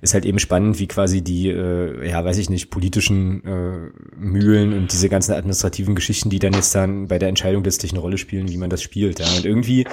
ist 0.00 0.14
halt 0.14 0.24
eben 0.24 0.40
spannend, 0.40 0.80
wie 0.80 0.88
quasi 0.88 1.22
die, 1.22 1.48
äh, 1.48 2.08
ja, 2.08 2.24
weiß 2.24 2.38
ich 2.38 2.50
nicht, 2.50 2.70
politischen 2.70 3.44
äh, 3.44 3.90
Mühlen 4.16 4.72
und 4.72 4.90
diese 4.90 5.08
ganzen 5.08 5.32
administrativen 5.32 5.94
Geschichten, 5.94 6.28
die 6.28 6.40
dann 6.40 6.54
jetzt 6.54 6.74
dann 6.74 7.06
bei 7.06 7.20
der 7.20 7.28
Entscheidung 7.28 7.62
letztlich 7.62 7.92
eine 7.92 8.00
Rolle 8.00 8.18
spielen, 8.18 8.48
wie 8.50 8.56
man 8.56 8.68
das 8.68 8.82
spielt. 8.82 9.20
Ja. 9.20 9.26
Und 9.36 9.44
irgendwie, 9.44 9.86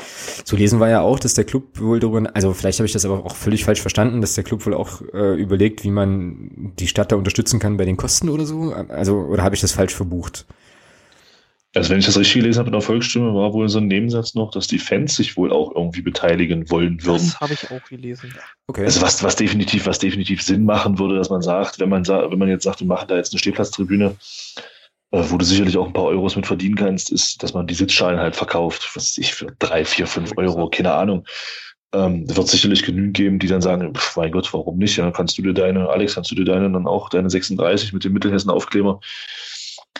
zu 0.45 0.55
lesen 0.55 0.80
war 0.80 0.89
ja 0.89 1.01
auch, 1.01 1.20
dass 1.20 1.36
der 1.36 1.43
Club 1.43 1.80
wohl 1.80 1.99
darüber, 1.99 2.28
also 2.34 2.53
vielleicht 2.53 2.80
habe 2.80 2.88
ich 2.88 2.93
das 2.93 3.05
aber 3.05 3.24
auch 3.24 3.36
völlig 3.36 3.64
falsch 3.64 3.82
verstanden, 3.82 4.22
dass 4.22 4.34
der 4.34 4.43
Club 4.43 4.66
wohl 4.66 4.74
auch 4.74 5.03
äh, 5.14 5.36
überlegt, 5.36 5.84
wie 5.84 5.91
man 5.91 6.74
die 6.80 6.88
Stadt 6.88 7.12
da 7.12 7.18
unterstützen 7.18 7.60
kann 7.60 7.78
bei 7.78 7.86
den 7.86 7.97
Kosten 7.97 8.30
oder 8.30 8.47
so. 8.47 8.74
Also, 8.74 9.16
oder 9.16 9.43
habe 9.43 9.53
ich 9.53 9.62
das 9.62 9.74
falsch 9.74 9.93
verbucht? 9.93 10.47
Also 11.76 11.91
wenn 11.91 11.99
ich 11.99 12.05
das 12.05 12.17
richtig 12.17 12.41
gelesen 12.41 12.59
habe 12.59 12.70
in 12.70 12.74
der 12.74 12.82
Volksstimme, 12.82 13.34
war 13.36 13.53
wohl 13.53 13.70
so 13.70 13.78
ein 13.78 13.88
Nebensatz 13.88 14.34
noch, 14.34 14.49
dass 14.49 14.65
die 14.65 14.80
Fans 14.80 15.15
sich 15.15 15.38
wohl 15.38 15.51
auch 15.53 15.76
irgendwie 15.76 16.01
beteiligen 16.01 16.70
wollen 16.72 17.03
würden. 17.03 17.28
Das 17.28 17.39
habe 17.39 17.53
ich 17.53 17.70
auch 17.70 17.84
gelesen. 17.88 18.34
Okay. 18.65 18.86
Also 18.86 19.01
was, 19.01 19.22
was 19.22 19.36
definitiv, 19.36 19.86
was 19.86 19.99
definitiv 19.99 20.41
Sinn 20.41 20.65
machen 20.65 20.97
würde, 20.97 21.15
dass 21.15 21.30
man 21.30 21.43
sagt, 21.43 21.80
wenn 21.80 21.89
man 21.89 22.07
wenn 22.07 22.39
man 22.39 22.49
jetzt 22.49 22.63
sagt, 22.63 22.80
wir 22.80 22.88
machen 22.88 23.07
da 23.07 23.17
jetzt 23.17 23.34
eine 23.34 23.39
Stehplatztribüne, 23.39 24.15
äh, 25.11 25.24
wo 25.28 25.38
du 25.38 25.45
sicherlich 25.45 25.78
auch 25.78 25.86
ein 25.86 25.93
paar 25.93 26.05
Euros 26.05 26.36
mit 26.36 26.47
verdienen 26.47 26.76
kannst, 26.76 27.11
ist, 27.11 27.43
dass 27.43 27.53
man 27.53 27.67
die 27.67 27.76
Sitzschalen 27.76 28.20
halt 28.20 28.36
verkauft, 28.36 28.89
was 28.95 29.05
weiß 29.05 29.17
ich, 29.20 29.36
für 29.36 29.47
drei, 29.59 29.86
vier, 29.86 30.07
fünf 30.07 30.36
Euro, 30.38 30.70
keine 30.70 30.93
Ahnung. 30.93 31.26
Ähm, 31.93 32.28
wird 32.36 32.47
sicherlich 32.47 32.84
genügend 32.84 33.17
geben, 33.17 33.39
die 33.39 33.47
dann 33.47 33.61
sagen, 33.61 33.93
pf, 33.95 34.15
mein 34.15 34.32
Gott, 34.32 34.51
warum 34.53 34.78
nicht? 34.78 34.97
Ja, 34.97 35.09
kannst 35.11 35.38
du 35.38 35.41
dir 35.43 35.53
deine, 35.53 35.89
Alex, 35.89 36.15
kannst 36.15 36.30
du 36.32 36.36
dir 36.36 36.45
deine 36.45 36.72
dann 36.72 36.88
auch, 36.88 37.09
deine 37.09 37.30
36 37.30 37.93
mit 37.93 38.03
dem 38.03 38.13
Mittelhessen-Aufkleber 38.13 38.99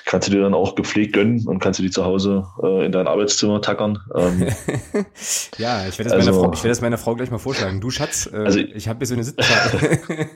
kannst 0.06 0.28
du 0.28 0.32
dir 0.32 0.42
dann 0.42 0.54
auch 0.54 0.76
gepflegt 0.76 1.14
gönnen 1.14 1.48
und 1.48 1.60
kannst 1.60 1.80
du 1.80 1.84
die 1.84 1.92
zu 1.92 2.04
Hause 2.06 2.46
äh, 2.64 2.86
in 2.86 2.92
dein 2.92 3.08
Arbeitszimmer 3.08 3.62
tackern. 3.62 4.00
Ähm, 4.16 4.48
ja, 5.58 5.88
ich 5.88 5.98
werde 6.00 6.10
das, 6.10 6.14
also, 6.14 6.32
meiner 6.32 6.34
Frau, 6.34 6.64
werd 6.64 6.72
das 6.72 6.82
meiner 6.82 6.98
Frau 6.98 7.16
gleich 7.16 7.32
mal 7.32 7.38
vorschlagen. 7.38 7.82
Du 7.82 7.90
Schatz, 7.90 8.30
äh, 8.32 8.38
also, 8.38 8.60
ich 8.60 8.88
habe 8.88 9.00
hier 9.00 9.08
so 9.08 9.14
eine 9.14 9.24
Sitzkarte. 9.24 10.00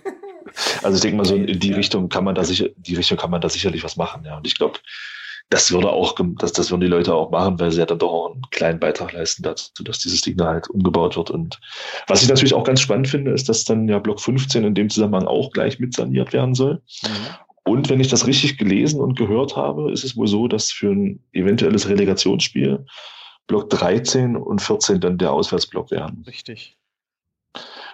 also 0.84 0.96
ich 0.96 1.02
denke 1.02 1.18
mal 1.18 1.26
so 1.26 1.36
in 1.36 1.60
die 1.60 1.74
Richtung 1.74 2.10
kann 2.10 2.24
man 2.24 2.36
da 2.36 2.44
sicher, 2.44 2.68
die 2.78 2.96
Richtung 2.96 3.18
kann 3.18 3.32
man 3.32 3.42
da 3.42 3.50
sicherlich 3.50 3.84
was 3.84 3.96
machen. 3.96 4.24
Ja, 4.26 4.38
und 4.38 4.48
ich 4.48 4.58
glaube, 4.58 4.80
das 5.50 5.72
würde 5.72 5.92
auch, 5.92 6.16
das, 6.40 6.54
das 6.54 6.72
würden 6.72 6.82
die 6.82 6.88
Leute 6.88 7.14
auch 7.14 7.30
machen, 7.30 7.60
weil 7.60 7.72
sie 7.72 7.80
ja 7.80 7.86
dann 7.86 8.00
doch 8.00 8.12
auch 8.12 8.32
einen 8.32 8.42
kleinen 8.50 8.80
Beitrag 8.80 9.14
leisten 9.14 9.44
dazu, 9.44 9.72
dass 9.84 10.00
dieses 10.00 10.22
Ding 10.22 10.38
da 10.38 10.48
halt 10.48 10.70
umgebaut 10.70 11.16
wird. 11.16 11.30
Und 11.30 11.60
was 12.08 12.24
ich 12.24 12.30
natürlich 12.30 12.54
auch 12.54 12.64
ganz 12.64 12.82
spannend 12.82 13.08
finde, 13.08 13.32
ist, 13.32 13.50
dass 13.50 13.66
dann 13.66 13.88
ja 13.88 14.00
Block 14.00 14.20
15 14.20 14.64
in 14.64 14.74
dem 14.74 14.90
Zusammenhang 14.90 15.28
auch 15.28 15.52
gleich 15.52 15.80
mit 15.80 15.94
saniert 15.94 16.34
werden 16.34 16.56
soll. 16.56 16.82
Mhm. 17.04 17.10
Und 17.66 17.90
wenn 17.90 18.00
ich 18.00 18.10
das 18.10 18.28
richtig 18.28 18.58
gelesen 18.58 19.00
und 19.00 19.18
gehört 19.18 19.56
habe, 19.56 19.92
ist 19.92 20.04
es 20.04 20.18
wohl 20.18 20.28
so, 20.28 20.48
dass 20.48 20.72
für 20.72 20.92
ein 20.92 21.24
eventuelles 21.32 21.88
Relegationsspiel 21.88 22.86
Block 23.48 23.70
13 23.70 24.36
und 24.36 24.62
14 24.62 25.00
dann 25.00 25.18
der 25.18 25.32
Auswärtsblock 25.32 25.92
wären. 25.92 26.24
Richtig. 26.28 26.78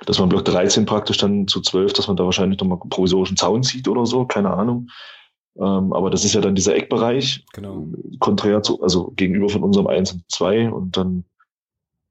Dass 0.06 0.20
man 0.20 0.30
Block 0.30 0.46
13 0.46 0.86
praktisch 0.86 1.18
dann 1.18 1.48
zu 1.48 1.62
12, 1.62 1.94
dass 1.94 2.08
man 2.08 2.18
da 2.18 2.26
wahrscheinlich 2.26 2.60
nochmal 2.60 2.80
provisorischen 2.90 3.38
Zaun 3.38 3.64
zieht 3.64 3.88
oder 3.88 4.06
so, 4.06 4.26
keine 4.26 4.52
Ahnung. 4.52 4.90
Ähm, 5.58 5.94
aber 5.94 6.10
das 6.10 6.24
ist 6.24 6.34
ja 6.34 6.42
dann 6.42 6.56
dieser 6.56 6.76
Eckbereich. 6.76 7.46
Genau. 7.54 7.88
Konträr 8.20 8.64
zu, 8.64 8.82
also 8.82 9.12
gegenüber 9.16 9.50
von 9.50 9.64
unserem 9.64 9.88
1 9.88 10.14
und 10.14 10.24
2 10.30 10.72
und 10.72 10.98
dann 10.98 11.26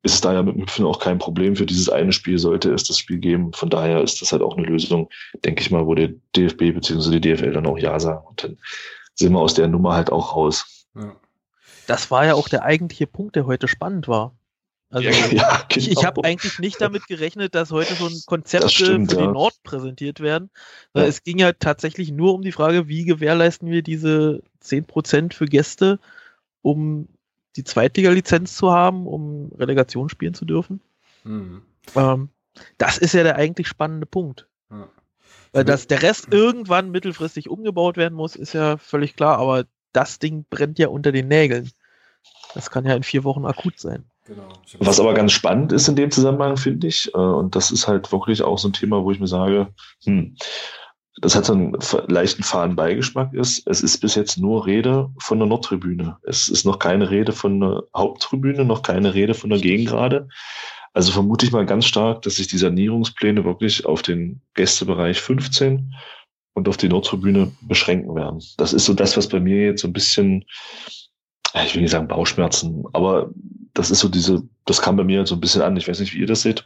ist 0.08 0.14
es 0.14 0.20
daher 0.22 0.42
mit 0.42 0.54
dem 0.54 0.62
Hüpfen 0.62 0.86
auch 0.86 1.00
kein 1.00 1.18
Problem. 1.18 1.54
Für 1.54 1.66
dieses 1.66 1.90
eine 1.90 2.12
Spiel 2.12 2.38
sollte 2.38 2.72
es 2.72 2.84
das 2.84 2.98
Spiel 2.98 3.18
geben. 3.18 3.52
Von 3.52 3.68
daher 3.68 4.02
ist 4.02 4.22
das 4.22 4.32
halt 4.32 4.42
auch 4.42 4.56
eine 4.56 4.66
Lösung, 4.66 5.10
denke 5.44 5.60
ich 5.60 5.70
mal, 5.70 5.86
wo 5.86 5.94
der 5.94 6.08
DFB 6.34 6.74
bzw. 6.74 7.18
die 7.18 7.20
DFL 7.20 7.52
dann 7.52 7.66
auch 7.66 7.78
Ja 7.78 8.00
sagen. 8.00 8.26
Und 8.26 8.42
dann 8.42 8.58
sind 9.14 9.32
wir 9.32 9.40
aus 9.40 9.54
der 9.54 9.68
Nummer 9.68 9.94
halt 9.94 10.10
auch 10.10 10.34
raus. 10.34 10.86
Ja. 10.94 11.14
Das 11.86 12.10
war 12.10 12.24
ja 12.24 12.34
auch 12.34 12.48
der 12.48 12.62
eigentliche 12.62 13.06
Punkt, 13.06 13.36
der 13.36 13.46
heute 13.46 13.68
spannend 13.68 14.08
war. 14.08 14.34
Also 14.90 15.08
ja, 15.08 15.14
ja, 15.32 15.64
genau. 15.68 15.86
ich, 15.86 15.90
ich 15.90 16.04
habe 16.04 16.24
eigentlich 16.24 16.58
nicht 16.58 16.80
damit 16.80 17.06
gerechnet, 17.06 17.54
dass 17.54 17.70
heute 17.70 17.94
so 17.94 18.06
ein 18.06 18.22
Konzept 18.24 18.70
stimmt, 18.70 19.12
für 19.12 19.20
ja. 19.20 19.26
die 19.26 19.32
Nord 19.32 19.54
präsentiert 19.62 20.20
werden. 20.20 20.50
Ja. 20.94 21.02
Es 21.02 21.22
ging 21.22 21.38
ja 21.38 21.52
tatsächlich 21.52 22.10
nur 22.10 22.32
um 22.32 22.42
die 22.42 22.52
Frage, 22.52 22.88
wie 22.88 23.04
gewährleisten 23.04 23.70
wir 23.70 23.82
diese 23.82 24.42
10% 24.64 25.34
für 25.34 25.44
Gäste, 25.44 25.98
um 26.62 27.08
die 27.56 27.64
Zweitliga-Lizenz 27.64 28.56
zu 28.56 28.72
haben, 28.72 29.06
um 29.06 29.50
Relegation 29.58 30.08
spielen 30.08 30.34
zu 30.34 30.44
dürfen. 30.44 30.80
Mhm. 31.24 31.62
Ähm, 31.94 32.28
das 32.76 32.98
ist 32.98 33.14
ja 33.14 33.22
der 33.22 33.36
eigentlich 33.36 33.68
spannende 33.68 34.06
Punkt. 34.06 34.48
Ja. 34.70 34.88
Weil 35.52 35.64
dass 35.64 35.86
der 35.86 36.02
Rest 36.02 36.28
irgendwann 36.32 36.90
mittelfristig 36.90 37.48
umgebaut 37.48 37.96
werden 37.96 38.14
muss, 38.14 38.36
ist 38.36 38.52
ja 38.52 38.76
völlig 38.76 39.16
klar, 39.16 39.38
aber 39.38 39.64
das 39.92 40.18
Ding 40.18 40.44
brennt 40.50 40.78
ja 40.78 40.88
unter 40.88 41.12
den 41.12 41.28
Nägeln. 41.28 41.70
Das 42.54 42.70
kann 42.70 42.84
ja 42.84 42.94
in 42.94 43.02
vier 43.02 43.24
Wochen 43.24 43.46
akut 43.46 43.78
sein. 43.78 44.04
Genau. 44.26 44.48
Was 44.80 45.00
aber 45.00 45.14
ganz 45.14 45.32
spannend 45.32 45.72
ist 45.72 45.88
in 45.88 45.96
dem 45.96 46.10
Zusammenhang, 46.10 46.58
finde 46.58 46.86
ich, 46.86 47.12
äh, 47.14 47.18
und 47.18 47.56
das 47.56 47.70
ist 47.70 47.88
halt 47.88 48.12
wirklich 48.12 48.42
auch 48.42 48.58
so 48.58 48.68
ein 48.68 48.74
Thema, 48.74 49.02
wo 49.02 49.10
ich 49.10 49.20
mir 49.20 49.26
sage, 49.26 49.68
hm, 50.04 50.36
das 51.20 51.34
hat 51.34 51.46
so 51.46 51.52
einen 51.52 51.76
leichten 52.08 52.42
faden 52.42 52.76
Beigeschmack 52.76 53.32
ist, 53.34 53.66
es 53.66 53.80
ist 53.80 53.98
bis 53.98 54.14
jetzt 54.14 54.38
nur 54.38 54.66
Rede 54.66 55.10
von 55.18 55.38
der 55.38 55.48
Nordtribüne. 55.48 56.16
Es 56.22 56.48
ist 56.48 56.64
noch 56.64 56.78
keine 56.78 57.10
Rede 57.10 57.32
von 57.32 57.60
der 57.60 57.82
Haupttribüne, 57.94 58.64
noch 58.64 58.82
keine 58.82 59.14
Rede 59.14 59.34
von 59.34 59.50
der 59.50 59.58
Gegengrade. 59.58 60.28
Also 60.92 61.12
vermute 61.12 61.46
ich 61.46 61.52
mal 61.52 61.66
ganz 61.66 61.86
stark, 61.86 62.22
dass 62.22 62.36
sich 62.36 62.48
die 62.48 62.58
Sanierungspläne 62.58 63.44
wirklich 63.44 63.86
auf 63.86 64.02
den 64.02 64.40
Gästebereich 64.54 65.20
15 65.20 65.94
und 66.54 66.68
auf 66.68 66.76
die 66.76 66.88
Nordtribüne 66.88 67.52
beschränken 67.62 68.14
werden. 68.14 68.42
Das 68.56 68.72
ist 68.72 68.84
so 68.84 68.94
das, 68.94 69.16
was 69.16 69.28
bei 69.28 69.40
mir 69.40 69.64
jetzt 69.64 69.82
so 69.82 69.88
ein 69.88 69.92
bisschen, 69.92 70.44
ich 71.54 71.74
will 71.74 71.82
nicht 71.82 71.92
sagen 71.92 72.08
Bauchschmerzen, 72.08 72.84
aber 72.92 73.30
das 73.74 73.90
ist 73.90 74.00
so 74.00 74.08
diese, 74.08 74.42
das 74.64 74.82
kam 74.82 74.96
bei 74.96 75.04
mir 75.04 75.24
so 75.26 75.36
ein 75.36 75.40
bisschen 75.40 75.62
an. 75.62 75.76
Ich 75.76 75.88
weiß 75.88 76.00
nicht, 76.00 76.14
wie 76.14 76.18
ihr 76.18 76.26
das 76.26 76.42
seht. 76.42 76.64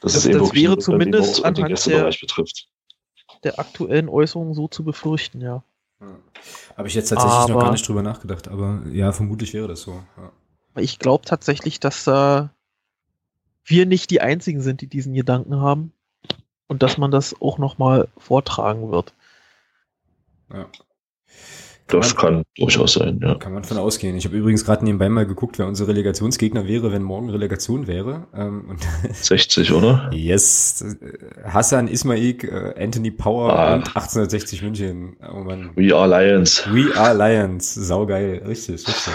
Das, 0.00 0.14
das, 0.14 0.24
das 0.24 0.54
wäre 0.54 0.78
zumindest 0.78 1.44
anhand 1.44 1.86
der, 1.86 2.10
betrifft. 2.10 2.68
der 3.44 3.58
aktuellen 3.58 4.08
Äußerungen 4.08 4.54
so 4.54 4.68
zu 4.68 4.84
befürchten, 4.84 5.40
ja. 5.40 5.62
Habe 6.76 6.88
ich 6.88 6.94
jetzt 6.94 7.10
tatsächlich 7.10 7.34
aber, 7.34 7.52
noch 7.52 7.60
gar 7.60 7.72
nicht 7.72 7.86
drüber 7.86 8.02
nachgedacht, 8.02 8.48
aber 8.48 8.82
ja, 8.90 9.12
vermutlich 9.12 9.52
wäre 9.52 9.68
das 9.68 9.82
so. 9.82 10.02
Ja. 10.16 10.32
Ich 10.80 10.98
glaube 10.98 11.26
tatsächlich, 11.26 11.78
dass 11.78 12.06
äh, 12.06 12.46
wir 13.64 13.86
nicht 13.86 14.10
die 14.10 14.22
Einzigen 14.22 14.62
sind, 14.62 14.80
die 14.80 14.86
diesen 14.86 15.12
Gedanken 15.12 15.60
haben 15.60 15.92
und 16.68 16.82
dass 16.82 16.96
man 16.96 17.10
das 17.10 17.38
auch 17.40 17.58
nochmal 17.58 18.08
vortragen 18.16 18.90
wird. 18.90 19.12
Ja. 20.52 20.66
Das 21.90 22.16
kann, 22.16 22.34
kann 22.34 22.44
durchaus 22.56 22.94
sein, 22.94 23.20
ja. 23.22 23.34
Kann 23.34 23.52
man 23.52 23.64
von 23.64 23.76
ausgehen. 23.78 24.16
Ich 24.16 24.24
habe 24.24 24.36
übrigens 24.36 24.64
gerade 24.64 24.84
nebenbei 24.84 25.08
mal 25.08 25.26
geguckt, 25.26 25.58
wer 25.58 25.66
unsere 25.66 25.88
Relegationsgegner 25.88 26.66
wäre, 26.66 26.92
wenn 26.92 27.02
morgen 27.02 27.30
Relegation 27.30 27.86
wäre. 27.86 28.26
Ähm, 28.34 28.76
60, 29.12 29.72
oder? 29.74 30.10
Yes. 30.12 30.84
Hassan 31.44 31.88
Ismaik, 31.88 32.44
äh, 32.44 32.74
Anthony 32.82 33.10
Power 33.10 33.52
ah. 33.52 33.74
und 33.74 33.88
1860 33.88 34.62
München. 34.62 35.16
Oh 35.32 35.40
Mann. 35.40 35.70
We 35.76 35.94
are 35.94 36.08
Lions. 36.08 36.64
We 36.72 36.96
are 36.96 37.14
Lions. 37.14 37.74
Saugeil. 37.74 38.42
Richtig, 38.46 38.86
richtig. 38.86 39.12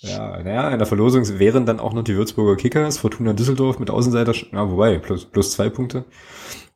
Ja, 0.00 0.42
naja, 0.42 0.70
in 0.70 0.78
der 0.78 0.86
Verlosung 0.86 1.26
wären 1.38 1.64
dann 1.64 1.80
auch 1.80 1.94
noch 1.94 2.04
die 2.04 2.14
Würzburger 2.14 2.56
Kickers, 2.56 2.98
Fortuna 2.98 3.32
Düsseldorf 3.32 3.78
mit 3.78 3.90
Außenseiter, 3.90 4.34
ja, 4.34 4.70
wobei, 4.70 4.98
plus, 4.98 5.24
plus 5.24 5.52
zwei 5.52 5.70
Punkte. 5.70 6.04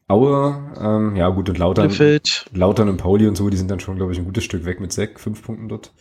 Aue, 0.09 0.73
ähm, 0.81 1.17
ja 1.17 1.29
gut, 1.29 1.51
und 1.51 1.59
Lautern, 1.59 1.89
Bielefeld. 1.89 2.47
Lautern 2.55 2.89
und 2.89 2.97
Pauli 2.97 3.27
und 3.29 3.37
so, 3.37 3.51
die 3.51 3.59
sind 3.59 3.71
dann 3.71 3.79
schon, 3.79 3.97
glaube 3.97 4.13
ich, 4.13 4.19
ein 4.19 4.25
gutes 4.25 4.43
Stück 4.43 4.65
weg 4.65 4.81
mit 4.81 4.91
sechs, 4.91 5.23
fünf 5.23 5.43
Punkten 5.43 5.69
dort. 5.69 5.93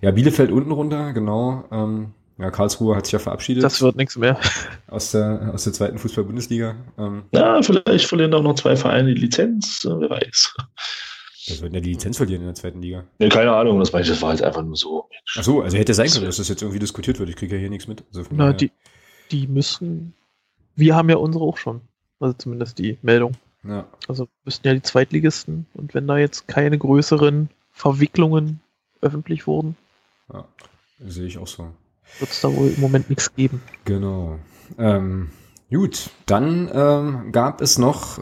Ja, 0.00 0.10
Bielefeld 0.10 0.50
unten 0.50 0.72
runter, 0.72 1.12
genau. 1.12 1.64
Ähm, 1.70 2.14
ja, 2.36 2.50
Karlsruhe 2.50 2.96
hat 2.96 3.06
sich 3.06 3.12
ja 3.12 3.20
verabschiedet. 3.20 3.62
Das 3.62 3.80
wird 3.80 3.94
nichts 3.94 4.16
mehr. 4.16 4.40
Aus 4.88 5.12
der, 5.12 5.52
aus 5.54 5.62
der 5.64 5.72
zweiten 5.72 5.98
Fußball-Bundesliga. 5.98 6.74
Ähm, 6.98 7.22
ja, 7.30 7.62
vielleicht 7.62 8.06
verlieren 8.06 8.34
auch 8.34 8.42
noch 8.42 8.56
zwei 8.56 8.74
Vereine 8.74 9.14
die 9.14 9.20
Lizenz, 9.20 9.82
wer 9.84 10.10
weiß. 10.10 10.56
Das 11.46 11.62
würden 11.62 11.74
ja 11.74 11.80
die 11.80 11.90
Lizenz 11.90 12.16
verlieren 12.16 12.42
in 12.42 12.48
der 12.48 12.56
zweiten 12.56 12.82
Liga. 12.82 13.04
Ja, 13.20 13.28
keine 13.28 13.52
Ahnung, 13.52 13.78
das, 13.78 13.92
das 13.92 14.20
war 14.20 14.32
jetzt 14.32 14.42
einfach 14.42 14.62
nur 14.62 14.76
so. 14.76 15.08
Ach 15.38 15.44
so, 15.44 15.62
also 15.62 15.76
hätte 15.76 15.94
sein 15.94 16.10
können, 16.10 16.24
dass 16.24 16.38
das 16.38 16.48
jetzt 16.48 16.62
irgendwie 16.62 16.80
diskutiert 16.80 17.20
wird. 17.20 17.28
Ich 17.28 17.36
kriege 17.36 17.54
ja 17.54 17.60
hier 17.60 17.70
nichts 17.70 17.86
mit. 17.86 18.02
Also 18.08 18.24
Na, 18.30 18.52
die, 18.52 18.72
die 19.30 19.46
müssen, 19.46 20.14
wir 20.74 20.96
haben 20.96 21.08
ja 21.08 21.16
unsere 21.16 21.44
auch 21.44 21.58
schon. 21.58 21.82
Also 22.18 22.34
zumindest 22.38 22.78
die 22.78 22.98
Meldung. 23.02 23.32
Ja. 23.66 23.86
Also 24.08 24.28
müssten 24.44 24.66
ja 24.66 24.74
die 24.74 24.82
Zweitligisten 24.82 25.66
und 25.74 25.94
wenn 25.94 26.06
da 26.06 26.18
jetzt 26.18 26.48
keine 26.48 26.78
größeren 26.78 27.50
Verwicklungen 27.72 28.60
öffentlich 29.00 29.46
wurden. 29.46 29.76
Ja, 30.32 30.46
sehe 31.06 31.26
ich 31.26 31.38
auch 31.38 31.46
so. 31.46 31.70
Wird 32.18 32.30
es 32.30 32.40
da 32.40 32.54
wohl 32.54 32.68
im 32.68 32.80
Moment 32.80 33.08
nichts 33.10 33.34
geben. 33.34 33.62
Genau. 33.84 34.38
Ähm, 34.78 35.30
gut, 35.70 36.10
dann 36.26 36.70
ähm, 36.72 37.32
gab 37.32 37.60
es 37.60 37.78
noch 37.78 38.18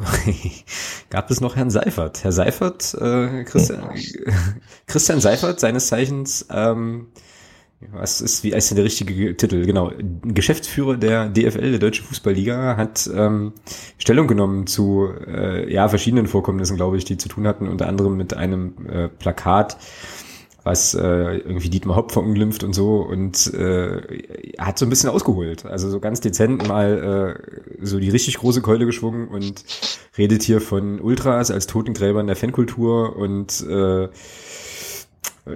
gab 1.10 1.30
es 1.30 1.40
noch 1.40 1.56
Herrn 1.56 1.70
Seifert. 1.70 2.24
Herr 2.24 2.32
Seifert, 2.32 2.94
äh, 2.94 3.44
Christian, 3.44 3.90
Christian 4.86 5.20
Seifert, 5.20 5.60
seines 5.60 5.88
Zeichens 5.88 6.46
ähm, 6.50 7.08
was 7.90 8.20
ist, 8.20 8.44
wie 8.44 8.54
heißt 8.54 8.70
denn 8.70 8.76
der 8.76 8.84
richtige 8.84 9.36
Titel? 9.36 9.64
Genau. 9.66 9.92
Geschäftsführer 10.22 10.96
der 10.96 11.28
DFL, 11.28 11.70
der 11.70 11.78
Deutschen 11.78 12.04
Fußballliga, 12.06 12.76
hat 12.76 13.08
ähm, 13.14 13.52
Stellung 13.98 14.26
genommen 14.26 14.66
zu 14.66 15.08
äh, 15.26 15.72
ja, 15.72 15.88
verschiedenen 15.88 16.26
Vorkommnissen, 16.26 16.76
glaube 16.76 16.96
ich, 16.96 17.04
die 17.04 17.16
zu 17.16 17.28
tun 17.28 17.46
hatten, 17.46 17.68
unter 17.68 17.88
anderem 17.88 18.16
mit 18.16 18.34
einem 18.34 18.74
äh, 18.88 19.08
Plakat, 19.08 19.76
was 20.64 20.94
äh, 20.94 21.38
irgendwie 21.38 21.70
Dietmar 21.70 21.96
Hopp 21.96 22.12
verunglimpft 22.12 22.62
und 22.62 22.72
so 22.72 23.00
und 23.00 23.52
äh, 23.52 24.54
hat 24.58 24.78
so 24.78 24.86
ein 24.86 24.90
bisschen 24.90 25.10
ausgeholt. 25.10 25.66
Also 25.66 25.90
so 25.90 25.98
ganz 25.98 26.20
dezent 26.20 26.68
mal 26.68 27.36
äh, 27.80 27.84
so 27.84 27.98
die 27.98 28.10
richtig 28.10 28.38
große 28.38 28.62
Keule 28.62 28.86
geschwungen 28.86 29.28
und 29.28 29.64
redet 30.16 30.42
hier 30.42 30.60
von 30.60 31.00
Ultras 31.00 31.50
als 31.50 31.66
Totengräbern 31.66 32.26
der 32.26 32.36
Fankultur 32.36 33.16
und 33.16 33.60
äh, 33.68 34.08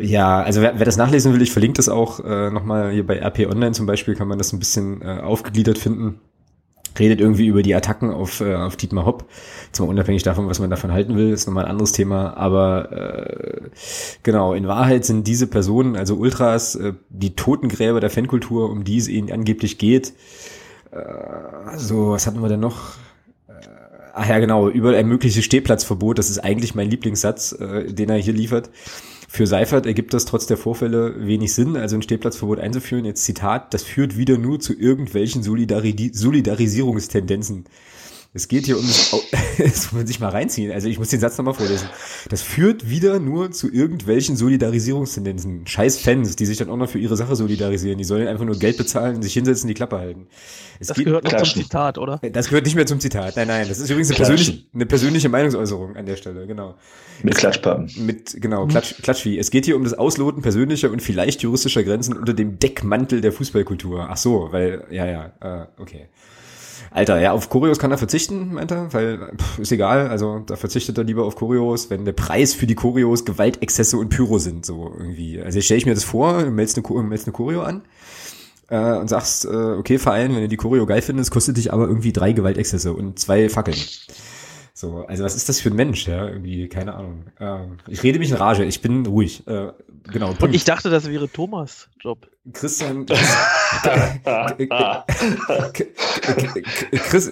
ja, 0.01 0.43
also 0.43 0.63
wer, 0.63 0.79
wer 0.79 0.85
das 0.85 0.97
nachlesen 0.97 1.33
will, 1.33 1.43
ich 1.43 1.53
verlinke 1.53 1.77
das 1.77 1.89
auch 1.89 2.21
äh, 2.25 2.51
nochmal 2.51 2.91
hier 2.91 3.07
bei 3.07 3.19
RP 3.19 3.47
Online 3.47 3.73
zum 3.73 3.87
Beispiel, 3.87 4.17
kann 4.17 4.27
man 4.27 4.39
das 4.39 4.53
ein 4.53 4.59
bisschen 4.59 5.01
äh, 5.03 5.21
aufgegliedert 5.21 5.79
finden. 5.79 6.21
Redet 6.99 7.21
irgendwie 7.21 7.47
über 7.47 7.63
die 7.63 7.75
Attacken 7.75 8.11
auf, 8.11 8.41
äh, 8.41 8.55
auf 8.55 8.77
Dietmar 8.77 9.07
Hopp. 9.07 9.27
Mal 9.79 9.85
unabhängig 9.85 10.23
davon, 10.23 10.49
was 10.49 10.59
man 10.59 10.71
davon 10.71 10.93
halten 10.93 11.17
will, 11.17 11.31
ist 11.31 11.47
nochmal 11.47 11.67
ein 11.67 11.71
anderes 11.71 11.93
Thema. 11.93 12.37
Aber 12.37 12.91
äh, 12.91 13.61
genau, 14.23 14.55
in 14.55 14.67
Wahrheit 14.67 15.05
sind 15.05 15.27
diese 15.27 15.47
Personen, 15.47 15.97
also 15.97 16.17
Ultras, 16.17 16.75
äh, 16.75 16.95
die 17.11 17.37
Totengräber 17.37 18.01
der 18.01 18.11
Fankultur, 18.11 18.71
um 18.71 18.85
die 18.85 18.97
es 18.97 19.09
ihnen 19.09 19.31
angeblich 19.31 19.77
geht. 19.79 20.15
Äh, 20.91 21.77
so, 21.77 22.11
was 22.11 22.27
hatten 22.27 22.41
wir 22.41 22.49
denn 22.49 22.61
noch? 22.61 22.95
Äh, 23.49 23.53
ach 24.15 24.29
ja, 24.29 24.39
genau, 24.39 24.69
über 24.71 24.97
ein 24.97 25.07
mögliches 25.07 25.45
Stehplatzverbot, 25.45 26.19
das 26.19 26.31
ist 26.31 26.39
eigentlich 26.39 26.75
mein 26.75 26.89
Lieblingssatz, 26.89 27.53
äh, 27.53 27.93
den 27.93 28.09
er 28.09 28.17
hier 28.17 28.33
liefert. 28.33 28.71
Für 29.29 29.47
Seifert 29.47 29.87
ergibt 29.87 30.15
das 30.15 30.25
trotz 30.25 30.47
der 30.47 30.57
Vorfälle 30.57 31.27
wenig 31.27 31.53
Sinn, 31.53 31.77
also 31.77 31.97
ein 31.97 32.03
Stehplatzverbot 32.03 32.61
einzuführen. 32.61 33.05
Jetzt 33.05 33.25
Zitat, 33.25 33.75
das 33.75 33.83
führt 33.83 34.17
wieder 34.17 34.39
nur 34.39 34.61
zu 34.61 34.73
irgendwelchen 34.73 35.43
Solidari 35.43 36.11
Solidarisierungstendenzen. 36.13 37.65
Es 38.37 38.49
geht 38.49 38.67
hier 38.67 38.79
um 38.79 38.87
das, 38.87 39.17
das 39.59 39.85
muss 39.85 39.93
man 39.93 40.07
sich 40.07 40.21
mal 40.21 40.29
reinziehen. 40.29 40.71
Also 40.71 40.89
ich 40.89 40.99
muss 40.99 41.09
den 41.09 41.21
Satz 41.21 41.39
nochmal 41.39 41.55
vorlesen. 41.55 41.89
Das 42.29 42.43
führt 42.43 42.89
wieder 42.91 43.19
nur 43.19 43.51
zu 43.51 43.73
irgendwelchen 43.73 44.37
Solidarisierungstendenzen. 44.37 45.67
Scheiß 45.67 46.01
Fans, 46.01 46.37
die 46.37 46.45
sich 46.45 46.59
dann 46.59 46.69
auch 46.69 46.77
noch 46.77 46.91
für 46.91 46.99
ihre 46.99 47.17
Sache 47.17 47.35
solidarisieren. 47.35 47.97
Die 47.97 48.05
sollen 48.05 48.29
einfach 48.29 48.45
nur 48.45 48.59
Geld 48.59 48.77
bezahlen, 48.77 49.23
sich 49.23 49.33
hinsetzen, 49.33 49.69
die 49.69 49.75
Klappe 49.75 49.97
halten. 49.97 50.27
Es 50.79 50.89
das 50.89 50.99
gehört 50.99 51.25
nicht 51.25 51.39
zum 51.39 51.63
Zitat, 51.63 51.97
oder? 51.97 52.21
Das 52.31 52.49
gehört 52.49 52.67
nicht 52.67 52.77
mehr 52.77 52.85
zum 52.85 53.01
Zitat. 53.01 53.37
Nein, 53.37 53.49
nein. 53.49 53.69
Das 53.69 53.79
ist 53.79 53.89
übrigens 53.89 54.11
eine 54.11 54.17
persönliche, 54.19 54.65
eine 54.75 54.87
persönliche 54.87 55.29
Meinungsäußerung 55.31 55.97
an 55.97 56.05
der 56.05 56.17
Stelle, 56.17 56.47
genau. 56.47 56.75
Mit 57.23 57.37
Klatschpappen. 57.37 57.91
Mit, 58.05 58.37
genau, 58.39 58.67
Klatsch, 58.67 59.01
Klatschvieh. 59.01 59.39
Es 59.39 59.51
geht 59.51 59.65
hier 59.65 59.77
um 59.77 59.85
das 59.85 59.95
Ausloten 59.95 60.43
persönlicher 60.43 60.91
und 60.91 61.01
vielleicht 61.01 61.41
juristischer 61.41 61.83
Grenzen 61.85 62.15
unter 62.19 62.35
dem 62.35 62.59
Deckmantel 62.59 63.23
der 63.23 63.33
Fußballkultur. 63.33 64.09
Ach 64.11 64.19
so, 64.19 64.49
weil, 64.51 64.85
ja, 64.91 65.07
ja, 65.07 65.33
äh, 65.41 65.67
okay. 65.81 66.09
Alter, 66.97 67.21
ja, 67.21 67.33
auf 67.33 67.51
Choreos 67.51 67.79
kann 67.79 67.91
er 67.91 67.99
verzichten, 67.99 68.55
meint 68.55 68.71
er, 68.71 68.91
weil 68.95 69.19
pff, 69.37 69.59
ist 69.59 69.71
egal, 69.71 70.09
also 70.09 70.43
da 70.47 70.57
verzichtet 70.57 70.97
er 70.97 71.05
lieber 71.05 71.27
auf 71.27 71.37
Choreos, 71.37 71.91
wenn 71.91 72.07
der 72.07 72.15
Preis 72.15 72.55
für 72.55 72.67
die 72.67 72.75
Choreos 72.75 73.27
Gewaltexzesse 73.27 73.99
und 73.99 74.09
Pyro 74.09 74.39
sind, 74.39 74.65
so 74.65 74.95
irgendwie. 74.97 75.39
Also 75.43 75.61
stelle 75.61 75.77
ich 75.77 75.85
mir 75.85 75.95
das 75.95 76.05
vor, 76.05 76.47
meldest 76.47 76.79
eine, 76.79 77.03
meldest 77.03 77.27
eine 77.27 77.35
Choreo 77.35 77.61
an 77.61 77.83
äh, 78.71 78.97
und 78.97 79.09
sagst, 79.09 79.45
äh, 79.45 79.49
okay, 79.49 79.99
Verein, 79.99 80.35
wenn 80.35 80.41
du 80.41 80.49
die 80.49 80.57
Choreo 80.57 80.87
geil 80.87 81.03
findest, 81.03 81.31
kostet 81.31 81.59
dich 81.59 81.71
aber 81.71 81.87
irgendwie 81.87 82.15
drei 82.15 82.33
Gewaltexzesse 82.33 82.95
und 82.95 83.19
zwei 83.19 83.51
Fackeln. 83.51 83.77
So, 84.79 85.07
also 85.09 85.25
was 85.25 85.35
ist 85.35 85.49
das 85.49 85.59
für 85.59 85.71
ein 85.71 85.75
Mensch, 85.75 86.07
ja? 86.07 86.29
Irgendwie, 86.29 86.69
keine 86.69 86.95
Ahnung. 86.95 87.25
Ähm, 87.41 87.79
ich 87.89 88.03
rede 88.03 88.19
mich 88.19 88.29
in 88.29 88.37
Rage, 88.37 88.63
ich 88.63 88.83
bin 88.83 89.07
ruhig. 89.07 89.47
Äh, 89.47 89.73
genau. 90.13 90.35
Und 90.39 90.55
ich 90.55 90.65
dachte, 90.65 90.91
das 90.91 91.09
wäre 91.09 91.31
Thomas 91.31 91.89
Job. 91.99 92.29
Christian. 92.53 93.07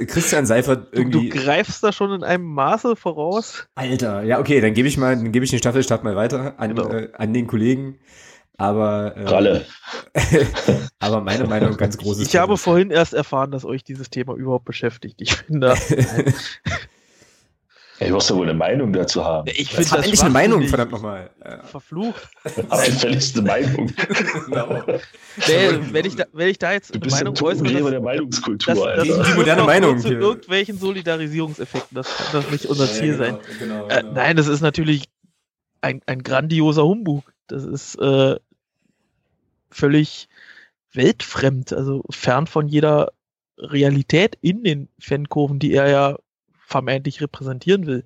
Christian 0.07 0.47
Seifert 0.47 0.89
irgendwie. 0.93 1.29
Du, 1.29 1.37
du, 1.37 1.45
greifst 1.45 1.85
da 1.85 1.93
schon 1.93 2.15
in 2.15 2.25
einem 2.25 2.47
Maße 2.47 2.97
voraus. 2.97 3.69
Alter, 3.75 4.23
ja, 4.23 4.41
okay, 4.41 4.63
dann 4.63 4.73
gebe 4.73 4.89
ich 4.89 4.97
mal, 4.97 5.15
dann 5.15 5.31
gebe 5.31 5.45
ich 5.45 5.51
den 5.51 5.59
Staffelstab 5.59 6.03
mal 6.03 6.17
weiter 6.17 6.59
an, 6.59 6.75
genau. 6.75 6.89
äh, 6.89 7.11
an 7.13 7.35
den 7.35 7.47
Kollegen. 7.47 7.99
Aber 8.57 9.17
äh, 9.17 9.25
Ralle. 9.29 9.67
aber 10.99 11.21
meine 11.21 11.45
Meinung 11.45 11.77
ganz 11.77 11.99
großes. 11.99 12.27
Ich 12.27 12.37
habe 12.37 12.57
vorhin 12.57 12.91
erst 12.91 13.13
erfahren, 13.13 13.51
dass 13.51 13.67
euch 13.67 13.85
dieses 13.85 14.09
Thema 14.09 14.35
überhaupt 14.35 14.65
beschäftigt. 14.65 15.21
Ich 15.21 15.35
finde. 15.35 15.75
Ja, 18.01 18.09
du 18.09 18.15
wirst 18.15 18.29
ja 18.29 18.37
wohl 18.37 18.49
eine 18.49 18.59
Meinung 18.59 18.93
dazu 18.93 19.25
haben. 19.25 19.49
Ich 19.55 19.71
finde 19.71 19.83
das 19.91 19.93
endlich 19.93 20.21
eine 20.21 20.31
Meinung, 20.31 20.67
verdammt 20.67 20.93
nochmal. 20.93 21.31
Verflucht. 21.65 22.29
Aber 22.69 22.83
eine 22.83 23.43
Meinung. 23.43 23.93
genau. 24.47 24.83
Nee, 25.47 25.79
wenn, 25.93 26.05
ich 26.05 26.17
da, 26.17 26.25
wenn 26.33 26.49
ich 26.49 26.59
da 26.59 26.73
jetzt 26.73 26.95
du 26.95 27.01
eine 27.01 27.11
Meinung 27.11 27.35
äußere, 27.41 27.73
das, 27.73 27.91
der 27.91 28.01
Meinungskultur, 28.01 28.97
das, 28.97 29.09
das, 29.09 29.27
die 29.29 29.35
moderne 29.35 29.63
Meinung 29.67 29.99
zu 29.99 30.13
irgendwelchen 30.13 30.79
Solidarisierungseffekten, 30.79 31.95
das 31.95 32.17
kann 32.17 32.27
das 32.33 32.51
nicht 32.51 32.67
unser 32.67 32.87
Ziel 32.87 33.19
ja, 33.19 33.25
genau, 33.25 33.25
sein. 33.25 33.39
Genau, 33.59 33.87
äh, 33.87 34.01
genau. 34.01 34.11
Äh, 34.11 34.15
nein, 34.15 34.37
das 34.37 34.49
ist 34.49 34.61
natürlich 34.61 35.05
ein, 35.81 36.01
ein 36.07 36.23
grandioser 36.23 36.85
Humbug. 36.85 37.25
Das 37.47 37.65
ist 37.65 37.97
äh, 37.97 38.37
völlig 39.71 40.29
weltfremd, 40.93 41.73
also 41.73 42.03
fern 42.11 42.47
von 42.47 42.67
jeder 42.67 43.13
Realität 43.59 44.37
in 44.41 44.65
den 44.65 44.89
Fankurven, 44.99 45.59
die 45.59 45.73
er 45.73 45.89
ja 45.89 46.17
vermeintlich 46.75 47.21
repräsentieren 47.21 47.87
will. 47.87 48.05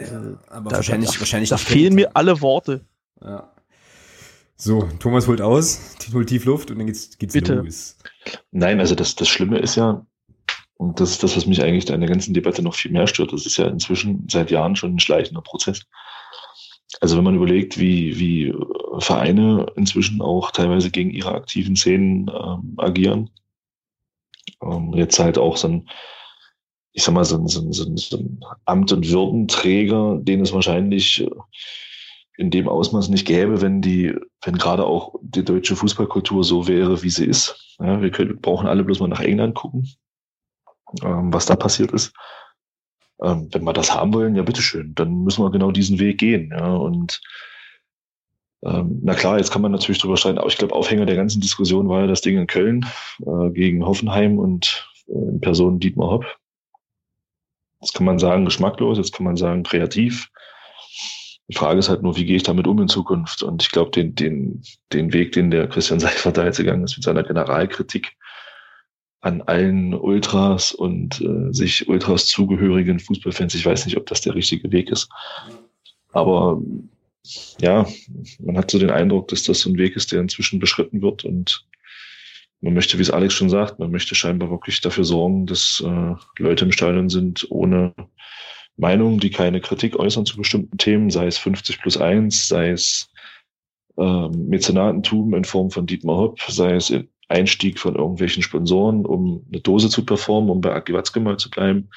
Ja, 0.00 0.40
aber 0.48 0.70
da, 0.70 0.76
wahrscheinlich, 0.76 1.12
da, 1.12 1.20
wahrscheinlich. 1.20 1.50
Da 1.50 1.56
fehlen 1.56 1.94
mir 1.94 2.16
alle 2.16 2.40
Worte. 2.40 2.80
Ja. 3.22 3.52
So, 4.56 4.88
Thomas 4.98 5.28
holt 5.28 5.40
aus, 5.40 5.94
holt 6.12 6.28
tief 6.28 6.44
Luft 6.44 6.72
und 6.72 6.78
dann 6.78 6.88
geht's, 6.88 7.16
geht's 7.16 7.32
Bitte. 7.32 7.54
los. 7.54 7.96
Nein, 8.50 8.80
also 8.80 8.96
das, 8.96 9.14
das 9.14 9.28
Schlimme 9.28 9.60
ist 9.60 9.76
ja, 9.76 10.04
und 10.78 10.98
das 10.98 11.10
ist 11.10 11.22
das, 11.22 11.36
was 11.36 11.46
mich 11.46 11.62
eigentlich 11.62 11.88
in 11.88 12.00
der 12.00 12.08
ganzen 12.08 12.34
Debatte 12.34 12.60
noch 12.60 12.74
viel 12.74 12.90
mehr 12.90 13.06
stört, 13.06 13.32
das 13.32 13.46
ist 13.46 13.56
ja 13.56 13.68
inzwischen 13.68 14.26
seit 14.28 14.50
Jahren 14.50 14.74
schon 14.74 14.96
ein 14.96 15.00
schleichender 15.00 15.42
Prozess. 15.42 15.82
Also 17.00 17.16
wenn 17.16 17.24
man 17.24 17.36
überlegt, 17.36 17.78
wie, 17.78 18.18
wie 18.18 18.52
Vereine 18.98 19.66
inzwischen 19.76 20.20
auch 20.20 20.50
teilweise 20.50 20.90
gegen 20.90 21.10
ihre 21.10 21.34
aktiven 21.34 21.76
Szenen 21.76 22.28
ähm, 22.28 22.74
agieren, 22.78 23.30
ähm, 24.60 24.92
jetzt 24.94 25.20
halt 25.20 25.38
auch 25.38 25.56
so 25.56 25.68
ein, 25.68 25.88
ich 26.98 27.04
sag 27.04 27.14
mal, 27.14 27.24
so 27.24 27.36
ein, 27.36 27.46
so 27.46 27.60
ein, 27.60 27.72
so 27.72 27.84
ein, 27.84 27.96
so 27.96 28.16
ein 28.16 28.40
Amt- 28.64 28.92
und 28.92 29.08
Würdenträger, 29.08 30.18
den 30.20 30.40
es 30.40 30.52
wahrscheinlich 30.52 31.24
in 32.36 32.50
dem 32.50 32.68
Ausmaß 32.68 33.08
nicht 33.08 33.24
gäbe, 33.24 33.60
wenn 33.60 33.80
die, 33.80 34.16
wenn 34.42 34.58
gerade 34.58 34.84
auch 34.84 35.14
die 35.22 35.44
deutsche 35.44 35.76
Fußballkultur 35.76 36.42
so 36.42 36.66
wäre, 36.66 37.00
wie 37.04 37.10
sie 37.10 37.24
ist. 37.24 37.76
Ja, 37.78 38.02
wir 38.02 38.10
können, 38.10 38.40
brauchen 38.40 38.66
alle 38.66 38.82
bloß 38.82 38.98
mal 38.98 39.06
nach 39.06 39.20
England 39.20 39.54
gucken, 39.54 39.88
ähm, 41.04 41.32
was 41.32 41.46
da 41.46 41.54
passiert 41.54 41.92
ist. 41.92 42.12
Ähm, 43.22 43.48
wenn 43.52 43.62
wir 43.62 43.72
das 43.72 43.94
haben 43.94 44.12
wollen, 44.12 44.34
ja 44.34 44.42
bitteschön, 44.42 44.92
dann 44.96 45.22
müssen 45.22 45.44
wir 45.44 45.52
genau 45.52 45.70
diesen 45.70 46.00
Weg 46.00 46.18
gehen. 46.18 46.50
Ja, 46.50 46.74
und 46.74 47.20
ähm, 48.64 48.98
na 49.04 49.14
klar, 49.14 49.38
jetzt 49.38 49.52
kann 49.52 49.62
man 49.62 49.70
natürlich 49.70 50.00
drüber 50.00 50.16
streiten, 50.16 50.38
aber 50.38 50.48
ich 50.48 50.58
glaube, 50.58 50.74
Aufhänger 50.74 51.06
der 51.06 51.14
ganzen 51.14 51.40
Diskussion 51.40 51.88
war 51.88 52.00
ja 52.00 52.06
das 52.08 52.22
Ding 52.22 52.36
in 52.36 52.48
Köln 52.48 52.84
äh, 53.24 53.50
gegen 53.50 53.86
Hoffenheim 53.86 54.40
und 54.40 54.90
äh, 55.06 55.12
in 55.12 55.40
Person 55.40 55.78
Dietmar 55.78 56.10
Hopp. 56.10 56.26
Jetzt 57.80 57.94
kann 57.94 58.06
man 58.06 58.18
sagen, 58.18 58.44
geschmacklos, 58.44 58.98
jetzt 58.98 59.12
kann 59.12 59.24
man 59.24 59.36
sagen, 59.36 59.62
kreativ. 59.62 60.30
Die 61.48 61.56
Frage 61.56 61.78
ist 61.78 61.88
halt 61.88 62.02
nur, 62.02 62.16
wie 62.16 62.26
gehe 62.26 62.36
ich 62.36 62.42
damit 62.42 62.66
um 62.66 62.80
in 62.80 62.88
Zukunft? 62.88 63.42
Und 63.42 63.62
ich 63.62 63.70
glaube, 63.70 63.90
den, 63.90 64.14
den, 64.14 64.62
den 64.92 65.12
Weg, 65.12 65.32
den 65.32 65.50
der 65.50 65.68
Christian 65.68 66.00
Seifert 66.00 66.36
da 66.36 66.44
jetzt 66.44 66.58
gegangen 66.58 66.84
ist 66.84 66.96
mit 66.96 67.04
seiner 67.04 67.22
Generalkritik 67.22 68.16
an 69.20 69.42
allen 69.42 69.94
Ultras 69.94 70.72
und 70.72 71.20
äh, 71.20 71.52
sich 71.52 71.88
Ultras 71.88 72.26
zugehörigen 72.26 73.00
Fußballfans, 73.00 73.54
ich 73.54 73.66
weiß 73.66 73.86
nicht, 73.86 73.96
ob 73.96 74.06
das 74.06 74.20
der 74.20 74.34
richtige 74.34 74.70
Weg 74.70 74.90
ist. 74.90 75.08
Aber 76.12 76.60
ja, 77.60 77.86
man 78.38 78.56
hat 78.56 78.70
so 78.70 78.78
den 78.78 78.90
Eindruck, 78.90 79.28
dass 79.28 79.42
das 79.42 79.60
so 79.60 79.70
ein 79.70 79.78
Weg 79.78 79.96
ist, 79.96 80.12
der 80.12 80.20
inzwischen 80.20 80.60
beschritten 80.60 81.02
wird 81.02 81.24
und 81.24 81.66
man 82.60 82.74
möchte, 82.74 82.98
wie 82.98 83.02
es 83.02 83.10
Alex 83.10 83.34
schon 83.34 83.50
sagt, 83.50 83.78
man 83.78 83.90
möchte 83.90 84.14
scheinbar 84.14 84.50
wirklich 84.50 84.80
dafür 84.80 85.04
sorgen, 85.04 85.46
dass 85.46 85.82
äh, 85.84 86.14
Leute 86.42 86.64
im 86.64 86.72
Stadion 86.72 87.08
sind 87.08 87.46
ohne 87.50 87.94
Meinung, 88.76 89.20
die 89.20 89.30
keine 89.30 89.60
Kritik 89.60 89.96
äußern 89.96 90.26
zu 90.26 90.36
bestimmten 90.36 90.76
Themen, 90.78 91.10
sei 91.10 91.26
es 91.26 91.38
50 91.38 91.80
plus 91.80 91.96
1, 91.96 92.48
sei 92.48 92.70
es 92.70 93.10
äh, 93.96 94.28
Mäzenatentum 94.28 95.34
in 95.34 95.44
Form 95.44 95.70
von 95.70 95.86
Dietmar 95.86 96.16
Hopp, 96.16 96.40
sei 96.48 96.74
es 96.74 96.92
Einstieg 97.28 97.78
von 97.78 97.94
irgendwelchen 97.94 98.42
Sponsoren, 98.42 99.04
um 99.04 99.44
eine 99.52 99.60
Dose 99.60 99.88
zu 99.88 100.04
performen, 100.04 100.50
um 100.50 100.60
bei 100.60 100.72
Aki 100.72 100.94
Watzke 100.94 101.20
mal 101.20 101.36
zu 101.36 101.50
bleiben. 101.50 101.90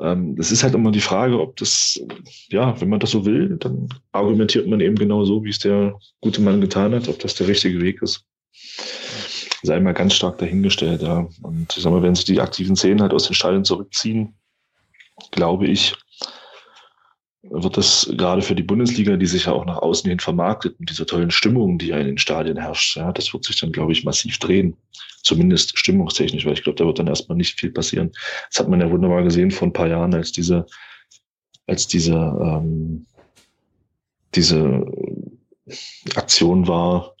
Ähm, 0.00 0.36
das 0.36 0.50
ist 0.50 0.62
halt 0.62 0.74
immer 0.74 0.90
die 0.90 1.00
Frage, 1.00 1.40
ob 1.40 1.56
das, 1.56 2.00
ja, 2.48 2.78
wenn 2.80 2.88
man 2.88 3.00
das 3.00 3.12
so 3.12 3.24
will, 3.24 3.56
dann 3.58 3.88
argumentiert 4.12 4.66
man 4.66 4.80
eben 4.80 4.96
genau 4.96 5.24
so, 5.24 5.44
wie 5.44 5.50
es 5.50 5.58
der 5.58 5.98
gute 6.20 6.40
Mann 6.42 6.60
getan 6.60 6.94
hat, 6.94 7.08
ob 7.08 7.18
das 7.20 7.34
der 7.34 7.48
richtige 7.48 7.80
Weg 7.80 8.02
ist 8.02 8.26
sei 9.62 9.80
mal 9.80 9.94
ganz 9.94 10.14
stark 10.14 10.38
dahingestellt. 10.38 11.02
Ja. 11.02 11.28
Und 11.42 11.76
ich 11.76 11.82
sag 11.82 11.92
mal, 11.92 12.02
wenn 12.02 12.14
sich 12.14 12.24
die 12.24 12.40
aktiven 12.40 12.76
Szenen 12.76 13.02
halt 13.02 13.12
aus 13.12 13.26
den 13.26 13.34
Stadien 13.34 13.64
zurückziehen, 13.64 14.34
glaube 15.30 15.66
ich, 15.66 15.94
wird 17.42 17.76
das 17.76 18.10
gerade 18.16 18.42
für 18.42 18.54
die 18.54 18.62
Bundesliga, 18.62 19.16
die 19.16 19.26
sich 19.26 19.46
ja 19.46 19.52
auch 19.52 19.64
nach 19.64 19.78
außen 19.78 20.08
hin 20.08 20.20
vermarktet, 20.20 20.78
mit 20.78 20.90
dieser 20.90 21.06
tollen 21.06 21.30
Stimmung, 21.30 21.78
die 21.78 21.88
ja 21.88 21.98
in 21.98 22.06
den 22.06 22.18
Stadien 22.18 22.58
herrscht, 22.58 22.96
ja, 22.96 23.12
das 23.12 23.32
wird 23.32 23.44
sich 23.44 23.58
dann, 23.58 23.72
glaube 23.72 23.92
ich, 23.92 24.04
massiv 24.04 24.38
drehen. 24.38 24.76
Zumindest 25.22 25.78
stimmungstechnisch, 25.78 26.46
weil 26.46 26.54
ich 26.54 26.62
glaube, 26.62 26.76
da 26.76 26.86
wird 26.86 26.98
dann 26.98 27.06
erstmal 27.06 27.36
nicht 27.36 27.58
viel 27.58 27.70
passieren. 27.70 28.12
Das 28.50 28.60
hat 28.60 28.68
man 28.68 28.80
ja 28.80 28.90
wunderbar 28.90 29.22
gesehen 29.22 29.50
vor 29.50 29.68
ein 29.68 29.72
paar 29.72 29.88
Jahren, 29.88 30.14
als 30.14 30.32
diese, 30.32 30.66
als 31.66 31.86
diese, 31.86 32.14
ähm, 32.14 33.06
diese 34.34 34.86
Aktion 36.14 36.68
war, 36.68 37.14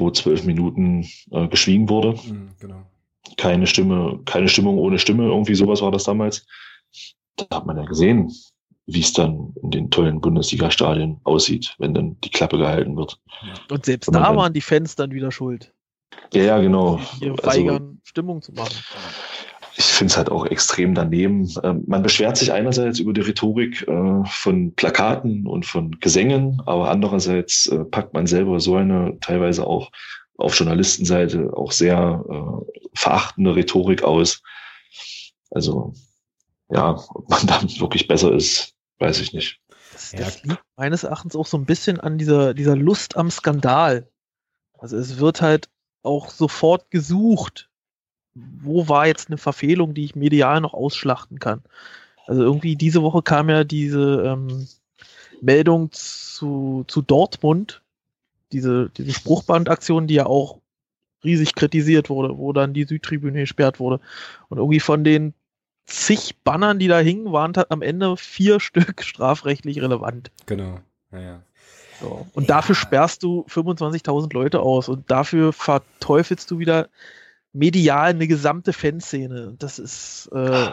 wo 0.00 0.10
zwölf 0.10 0.44
Minuten 0.44 1.06
äh, 1.30 1.46
geschwiegen 1.48 1.88
wurde. 1.88 2.12
Mhm, 2.12 2.50
genau. 2.58 2.82
Keine 3.36 3.66
Stimme, 3.66 4.20
keine 4.24 4.48
Stimmung 4.48 4.78
ohne 4.78 4.98
Stimme, 4.98 5.24
irgendwie 5.24 5.54
sowas 5.54 5.82
war 5.82 5.92
das 5.92 6.04
damals. 6.04 6.46
Da 7.36 7.46
hat 7.56 7.66
man 7.66 7.76
ja 7.76 7.84
gesehen, 7.84 8.32
wie 8.86 9.00
es 9.00 9.12
dann 9.12 9.54
in 9.62 9.70
den 9.70 9.90
tollen 9.90 10.20
Bundesliga-Stadien 10.20 11.20
aussieht, 11.24 11.76
wenn 11.78 11.94
dann 11.94 12.16
die 12.24 12.30
Klappe 12.30 12.58
gehalten 12.58 12.96
wird. 12.96 13.20
Und 13.70 13.84
selbst 13.84 14.08
da 14.08 14.20
dann, 14.20 14.36
waren 14.36 14.52
die 14.52 14.60
Fans 14.60 14.96
dann 14.96 15.12
wieder 15.12 15.30
schuld. 15.30 15.72
Ja, 16.32 16.42
ja, 16.42 16.58
genau. 16.58 16.96
Die 16.96 17.26
hier 17.26 17.36
weigern, 17.38 17.82
also, 17.82 17.96
Stimmung 18.02 18.42
zu 18.42 18.52
machen 18.52 18.74
ich 19.80 19.86
finde 19.86 20.10
es 20.10 20.16
halt 20.18 20.30
auch 20.30 20.44
extrem 20.44 20.94
daneben. 20.94 21.50
Ähm, 21.64 21.84
man 21.86 22.02
beschwert 22.02 22.36
sich 22.36 22.52
einerseits 22.52 22.98
über 22.98 23.14
die 23.14 23.22
Rhetorik 23.22 23.88
äh, 23.88 24.24
von 24.26 24.74
Plakaten 24.74 25.46
und 25.46 25.64
von 25.64 25.98
Gesängen, 26.00 26.60
aber 26.66 26.90
andererseits 26.90 27.66
äh, 27.66 27.84
packt 27.84 28.12
man 28.12 28.26
selber 28.26 28.60
so 28.60 28.76
eine 28.76 29.18
teilweise 29.20 29.66
auch 29.66 29.90
auf 30.36 30.54
Journalistenseite 30.54 31.56
auch 31.56 31.72
sehr 31.72 32.22
äh, 32.28 32.80
verachtende 32.92 33.56
Rhetorik 33.56 34.02
aus. 34.02 34.42
Also 35.50 35.94
ja, 36.68 37.02
ob 37.14 37.30
man 37.30 37.40
da 37.46 37.62
wirklich 37.62 38.06
besser 38.06 38.32
ist, 38.34 38.74
weiß 38.98 39.18
ich 39.20 39.32
nicht. 39.32 39.60
Das, 39.94 40.12
das 40.12 40.42
liegt 40.42 40.62
meines 40.76 41.04
Erachtens 41.04 41.34
auch 41.34 41.46
so 41.46 41.56
ein 41.56 41.64
bisschen 41.64 41.98
an 41.98 42.18
dieser, 42.18 42.52
dieser 42.52 42.76
Lust 42.76 43.16
am 43.16 43.30
Skandal. 43.30 44.10
Also 44.78 44.98
es 44.98 45.18
wird 45.18 45.40
halt 45.40 45.70
auch 46.02 46.28
sofort 46.28 46.90
gesucht, 46.90 47.69
wo 48.34 48.88
war 48.88 49.06
jetzt 49.06 49.28
eine 49.28 49.38
Verfehlung, 49.38 49.94
die 49.94 50.04
ich 50.04 50.14
medial 50.14 50.60
noch 50.60 50.74
ausschlachten 50.74 51.38
kann. 51.38 51.62
Also 52.26 52.42
irgendwie 52.42 52.76
diese 52.76 53.02
Woche 53.02 53.22
kam 53.22 53.50
ja 53.50 53.64
diese 53.64 54.22
ähm, 54.24 54.68
Meldung 55.40 55.90
zu, 55.92 56.84
zu 56.86 57.02
Dortmund, 57.02 57.82
diese, 58.52 58.90
diese 58.96 59.12
Spruchbandaktion, 59.12 60.06
die 60.06 60.14
ja 60.14 60.26
auch 60.26 60.58
riesig 61.24 61.54
kritisiert 61.54 62.08
wurde, 62.08 62.36
wo 62.38 62.52
dann 62.52 62.72
die 62.72 62.84
Südtribüne 62.84 63.40
gesperrt 63.40 63.80
wurde. 63.80 64.00
Und 64.48 64.58
irgendwie 64.58 64.80
von 64.80 65.04
den 65.04 65.34
zig 65.86 66.36
Bannern, 66.44 66.78
die 66.78 66.88
da 66.88 66.98
hingen, 66.98 67.32
waren 67.32 67.52
am 67.68 67.82
Ende 67.82 68.16
vier 68.16 68.60
Stück 68.60 69.02
strafrechtlich 69.02 69.80
relevant. 69.80 70.30
Genau, 70.46 70.78
naja. 71.10 71.42
So. 72.00 72.26
Und 72.32 72.48
ja. 72.48 72.56
dafür 72.56 72.74
sperrst 72.74 73.22
du 73.22 73.44
25.000 73.48 74.32
Leute 74.32 74.60
aus 74.60 74.88
und 74.88 75.10
dafür 75.10 75.52
verteufelst 75.52 76.50
du 76.50 76.58
wieder 76.58 76.88
medial 77.52 78.10
eine 78.10 78.28
gesamte 78.28 78.72
Fanszene. 78.72 79.54
Das 79.58 79.78
ist 79.78 80.28
äh, 80.32 80.70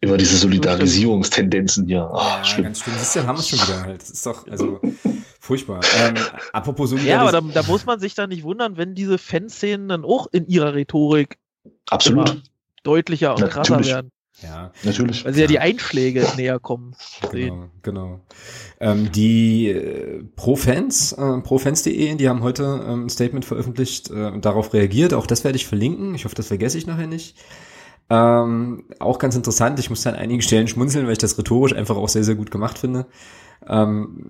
immer 0.00 0.16
diese 0.16 0.36
Solidarisierungstendenzen 0.36 1.86
hier. 1.86 2.08
Oh, 2.12 2.18
ja, 2.18 2.44
schlimm. 2.44 2.64
ganz 2.64 2.80
schlimm. 2.80 2.96
Siehst 2.98 3.16
du, 3.16 3.26
haben 3.26 3.36
wir 3.36 3.40
es 3.40 3.48
schon 3.48 3.60
wieder 3.60 3.82
halt. 3.82 4.02
Das 4.02 4.10
ist 4.10 4.26
doch, 4.26 4.46
also 4.48 4.80
furchtbar. 5.40 5.80
Ähm, 5.98 6.14
apropos 6.52 6.90
Solidarisierung. 6.90 7.32
Ja, 7.32 7.38
aber 7.38 7.52
da, 7.52 7.62
da, 7.62 7.68
muss 7.68 7.86
man 7.86 8.00
sich 8.00 8.14
dann 8.14 8.30
nicht 8.30 8.42
wundern, 8.42 8.76
wenn 8.76 8.94
diese 8.94 9.18
Fanszenen 9.18 9.88
dann 9.88 10.04
auch 10.04 10.26
in 10.32 10.46
ihrer 10.46 10.74
Rhetorik 10.74 11.38
absolut 11.88 12.42
deutlicher 12.82 13.34
und 13.34 13.48
krasser 13.48 13.76
Natürlich. 13.76 13.92
werden. 13.92 14.10
Ja, 14.42 14.70
natürlich. 14.84 15.24
Weil 15.24 15.34
sie 15.34 15.40
ja, 15.40 15.46
ja 15.46 15.48
die 15.48 15.58
Einschläge 15.58 16.26
näher 16.36 16.58
kommen. 16.60 16.94
Genau, 17.32 17.70
genau. 17.82 18.20
Ähm, 18.80 19.10
die 19.10 19.68
äh, 19.68 20.22
Pro-Fans, 20.36 21.12
äh, 21.12 21.38
profans.de, 21.40 22.14
die 22.14 22.28
haben 22.28 22.42
heute 22.42 22.84
ähm, 22.86 23.06
ein 23.06 23.08
Statement 23.08 23.44
veröffentlicht 23.44 24.10
äh, 24.10 24.26
und 24.26 24.44
darauf 24.44 24.72
reagiert. 24.72 25.12
Auch 25.14 25.26
das 25.26 25.44
werde 25.44 25.56
ich 25.56 25.66
verlinken. 25.66 26.14
Ich 26.14 26.24
hoffe, 26.24 26.36
das 26.36 26.48
vergesse 26.48 26.78
ich 26.78 26.86
nachher 26.86 27.08
nicht. 27.08 27.36
Ähm, 28.10 28.84
auch 29.00 29.18
ganz 29.18 29.36
interessant. 29.36 29.78
Ich 29.80 29.90
muss 29.90 30.06
an 30.06 30.14
einigen 30.14 30.40
Stellen 30.40 30.68
schmunzeln, 30.68 31.06
weil 31.06 31.12
ich 31.12 31.18
das 31.18 31.36
rhetorisch 31.36 31.74
einfach 31.74 31.96
auch 31.96 32.08
sehr, 32.08 32.24
sehr 32.24 32.36
gut 32.36 32.50
gemacht 32.50 32.78
finde. 32.78 33.06
Ähm, 33.68 34.24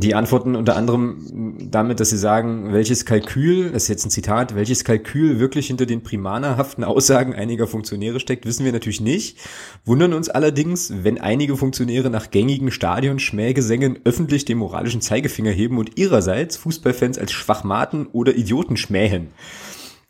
die 0.00 0.14
antworten 0.14 0.56
unter 0.56 0.76
anderem 0.76 1.56
damit, 1.70 2.00
dass 2.00 2.10
sie 2.10 2.18
sagen, 2.18 2.72
welches 2.72 3.04
Kalkül, 3.04 3.70
das 3.70 3.84
ist 3.84 3.88
jetzt 3.88 4.06
ein 4.06 4.10
Zitat, 4.10 4.54
welches 4.54 4.84
Kalkül 4.84 5.38
wirklich 5.38 5.68
hinter 5.68 5.86
den 5.86 6.02
primanerhaften 6.02 6.82
Aussagen 6.82 7.34
einiger 7.34 7.66
Funktionäre 7.66 8.18
steckt, 8.18 8.46
wissen 8.46 8.64
wir 8.64 8.72
natürlich 8.72 9.00
nicht. 9.00 9.38
Wundern 9.84 10.12
uns 10.12 10.28
allerdings, 10.28 10.92
wenn 11.02 11.20
einige 11.20 11.56
Funktionäre 11.56 12.10
nach 12.10 12.30
gängigen 12.30 12.70
Stadion-Schmähgesängen 12.70 14.00
öffentlich 14.04 14.44
den 14.44 14.58
moralischen 14.58 15.00
Zeigefinger 15.00 15.50
heben 15.50 15.78
und 15.78 15.98
ihrerseits 15.98 16.56
Fußballfans 16.56 17.18
als 17.18 17.32
Schwachmaten 17.32 18.06
oder 18.12 18.34
Idioten 18.34 18.76
schmähen. 18.76 19.28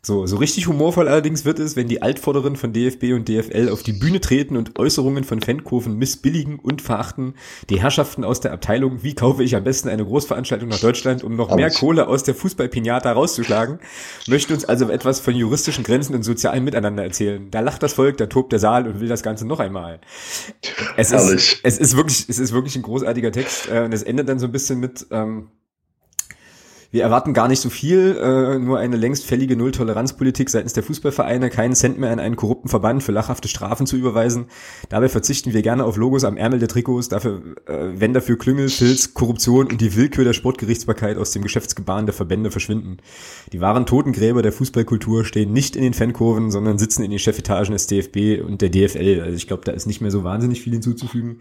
So, 0.03 0.25
so 0.25 0.37
richtig 0.37 0.65
humorvoll 0.65 1.07
allerdings 1.07 1.45
wird 1.45 1.59
es, 1.59 1.75
wenn 1.75 1.87
die 1.87 2.01
Altvorderen 2.01 2.55
von 2.55 2.73
DFB 2.73 3.13
und 3.13 3.29
DFL 3.29 3.69
auf 3.69 3.83
die 3.83 3.93
Bühne 3.93 4.19
treten 4.19 4.57
und 4.57 4.79
Äußerungen 4.79 5.23
von 5.23 5.41
Fankurven 5.41 5.95
missbilligen 5.95 6.57
und 6.57 6.81
verachten. 6.81 7.35
Die 7.69 7.79
Herrschaften 7.79 8.23
aus 8.23 8.39
der 8.39 8.51
Abteilung, 8.51 9.03
wie 9.03 9.13
kaufe 9.13 9.43
ich 9.43 9.55
am 9.55 9.63
besten 9.63 9.89
eine 9.89 10.03
Großveranstaltung 10.03 10.69
nach 10.69 10.79
Deutschland, 10.79 11.23
um 11.23 11.35
noch 11.35 11.55
mehr 11.55 11.69
Kohle 11.69 12.07
aus 12.07 12.23
der 12.23 12.33
Fußballpinata 12.33 13.11
rauszuschlagen, 13.11 13.77
möchten 14.25 14.53
uns 14.53 14.65
also 14.65 14.89
etwas 14.89 15.19
von 15.19 15.35
juristischen 15.35 15.83
Grenzen 15.83 16.15
und 16.15 16.23
sozialen 16.23 16.63
Miteinander 16.63 17.03
erzählen. 17.03 17.51
Da 17.51 17.59
lacht 17.59 17.83
das 17.83 17.93
Volk, 17.93 18.17
da 18.17 18.25
tobt 18.25 18.53
der 18.53 18.59
Saal 18.59 18.87
und 18.87 19.01
will 19.01 19.07
das 19.07 19.21
Ganze 19.21 19.45
noch 19.45 19.59
einmal. 19.59 20.01
Es 20.97 21.11
ist, 21.11 21.59
es 21.61 21.77
ist 21.77 21.95
wirklich, 21.95 22.27
es 22.27 22.39
ist 22.39 22.53
wirklich 22.53 22.75
ein 22.75 22.81
großartiger 22.81 23.31
Text. 23.31 23.69
Äh, 23.69 23.83
und 23.83 23.93
es 23.93 24.01
endet 24.01 24.27
dann 24.29 24.39
so 24.39 24.47
ein 24.47 24.51
bisschen 24.51 24.79
mit, 24.79 25.05
ähm, 25.11 25.49
wir 26.91 27.03
erwarten 27.03 27.33
gar 27.33 27.47
nicht 27.47 27.61
so 27.61 27.69
viel, 27.69 28.17
äh, 28.21 28.59
nur 28.59 28.77
eine 28.77 28.97
längst 28.97 29.25
fällige 29.25 29.55
Nulltoleranzpolitik 29.55 30.49
seitens 30.49 30.73
der 30.73 30.83
Fußballvereine, 30.83 31.49
keinen 31.49 31.73
Cent 31.73 31.97
mehr 31.97 32.11
an 32.11 32.19
einen 32.19 32.35
korrupten 32.35 32.67
Verband 32.67 33.01
für 33.01 33.13
lachhafte 33.13 33.47
Strafen 33.47 33.87
zu 33.87 33.95
überweisen. 33.95 34.47
Dabei 34.89 35.07
verzichten 35.07 35.53
wir 35.53 35.61
gerne 35.61 35.85
auf 35.85 35.95
Logos 35.95 36.25
am 36.25 36.35
Ärmel 36.35 36.59
der 36.59 36.67
Trikots, 36.67 37.07
dafür, 37.07 37.41
äh, 37.65 37.89
wenn 37.95 38.13
dafür 38.13 38.37
Klüngel, 38.37 38.67
Filz, 38.67 39.13
Korruption 39.13 39.67
und 39.67 39.79
die 39.79 39.95
Willkür 39.95 40.25
der 40.25 40.33
Sportgerichtsbarkeit 40.33 41.17
aus 41.17 41.31
dem 41.31 41.43
Geschäftsgebaren 41.43 42.05
der 42.05 42.13
Verbände 42.13 42.51
verschwinden. 42.51 42.97
Die 43.53 43.61
wahren 43.61 43.85
Totengräber 43.85 44.41
der 44.41 44.51
Fußballkultur 44.51 45.23
stehen 45.23 45.53
nicht 45.53 45.77
in 45.77 45.83
den 45.83 45.93
Fankurven, 45.93 46.51
sondern 46.51 46.77
sitzen 46.77 47.03
in 47.03 47.11
den 47.11 47.19
Chefetagen 47.19 47.71
des 47.71 47.87
DFB 47.87 48.41
und 48.45 48.61
der 48.61 48.69
DFL. 48.69 49.21
Also 49.21 49.35
ich 49.37 49.47
glaube, 49.47 49.63
da 49.63 49.71
ist 49.71 49.87
nicht 49.87 50.01
mehr 50.01 50.11
so 50.11 50.25
wahnsinnig 50.25 50.61
viel 50.61 50.73
hinzuzufügen. 50.73 51.39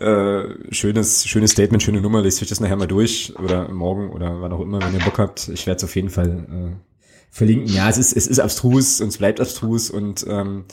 Äh, 0.00 0.72
schönes, 0.72 1.26
schönes 1.26 1.52
Statement, 1.52 1.82
schöne 1.82 2.00
Nummer. 2.00 2.22
Lest 2.22 2.42
euch 2.42 2.48
das 2.48 2.60
nachher 2.60 2.76
mal 2.76 2.86
durch 2.86 3.34
oder 3.42 3.68
morgen 3.68 4.10
oder 4.10 4.40
wann 4.40 4.52
auch 4.52 4.60
immer, 4.60 4.82
wenn 4.82 4.92
ihr 4.92 5.04
Bock 5.04 5.18
habt. 5.18 5.48
Ich 5.48 5.66
werde 5.66 5.78
es 5.78 5.84
auf 5.84 5.94
jeden 5.96 6.10
Fall 6.10 6.46
äh, 6.50 6.76
verlinken. 7.30 7.72
Ja, 7.72 7.88
es 7.88 7.98
ist, 7.98 8.16
es 8.16 8.26
ist 8.26 8.40
abstrus 8.40 9.00
und 9.00 9.08
es 9.08 9.18
bleibt 9.18 9.40
abstrus 9.40 9.90
und 9.90 10.26
ähm, 10.28 10.64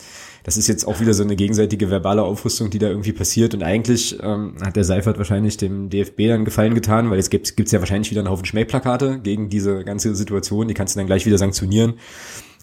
das 0.44 0.58
ist 0.58 0.66
jetzt 0.66 0.86
auch 0.86 1.00
wieder 1.00 1.14
so 1.14 1.22
eine 1.22 1.36
gegenseitige 1.36 1.90
verbale 1.90 2.22
Aufrüstung, 2.22 2.68
die 2.68 2.78
da 2.78 2.88
irgendwie 2.88 3.12
passiert. 3.12 3.54
Und 3.54 3.62
eigentlich 3.62 4.18
ähm, 4.22 4.56
hat 4.60 4.76
der 4.76 4.84
Seifert 4.84 5.16
wahrscheinlich 5.16 5.56
dem 5.56 5.88
DFB 5.88 6.28
dann 6.28 6.44
Gefallen 6.44 6.74
getan, 6.74 7.08
weil 7.08 7.16
jetzt 7.16 7.30
gibt 7.30 7.48
es 7.58 7.72
ja 7.72 7.80
wahrscheinlich 7.80 8.10
wieder 8.10 8.20
einen 8.20 8.28
Haufen 8.28 8.44
Schmähplakate 8.44 9.20
gegen 9.20 9.48
diese 9.48 9.84
ganze 9.84 10.14
Situation. 10.14 10.68
Die 10.68 10.74
kannst 10.74 10.94
du 10.94 11.00
dann 11.00 11.06
gleich 11.06 11.24
wieder 11.24 11.38
sanktionieren. 11.38 11.94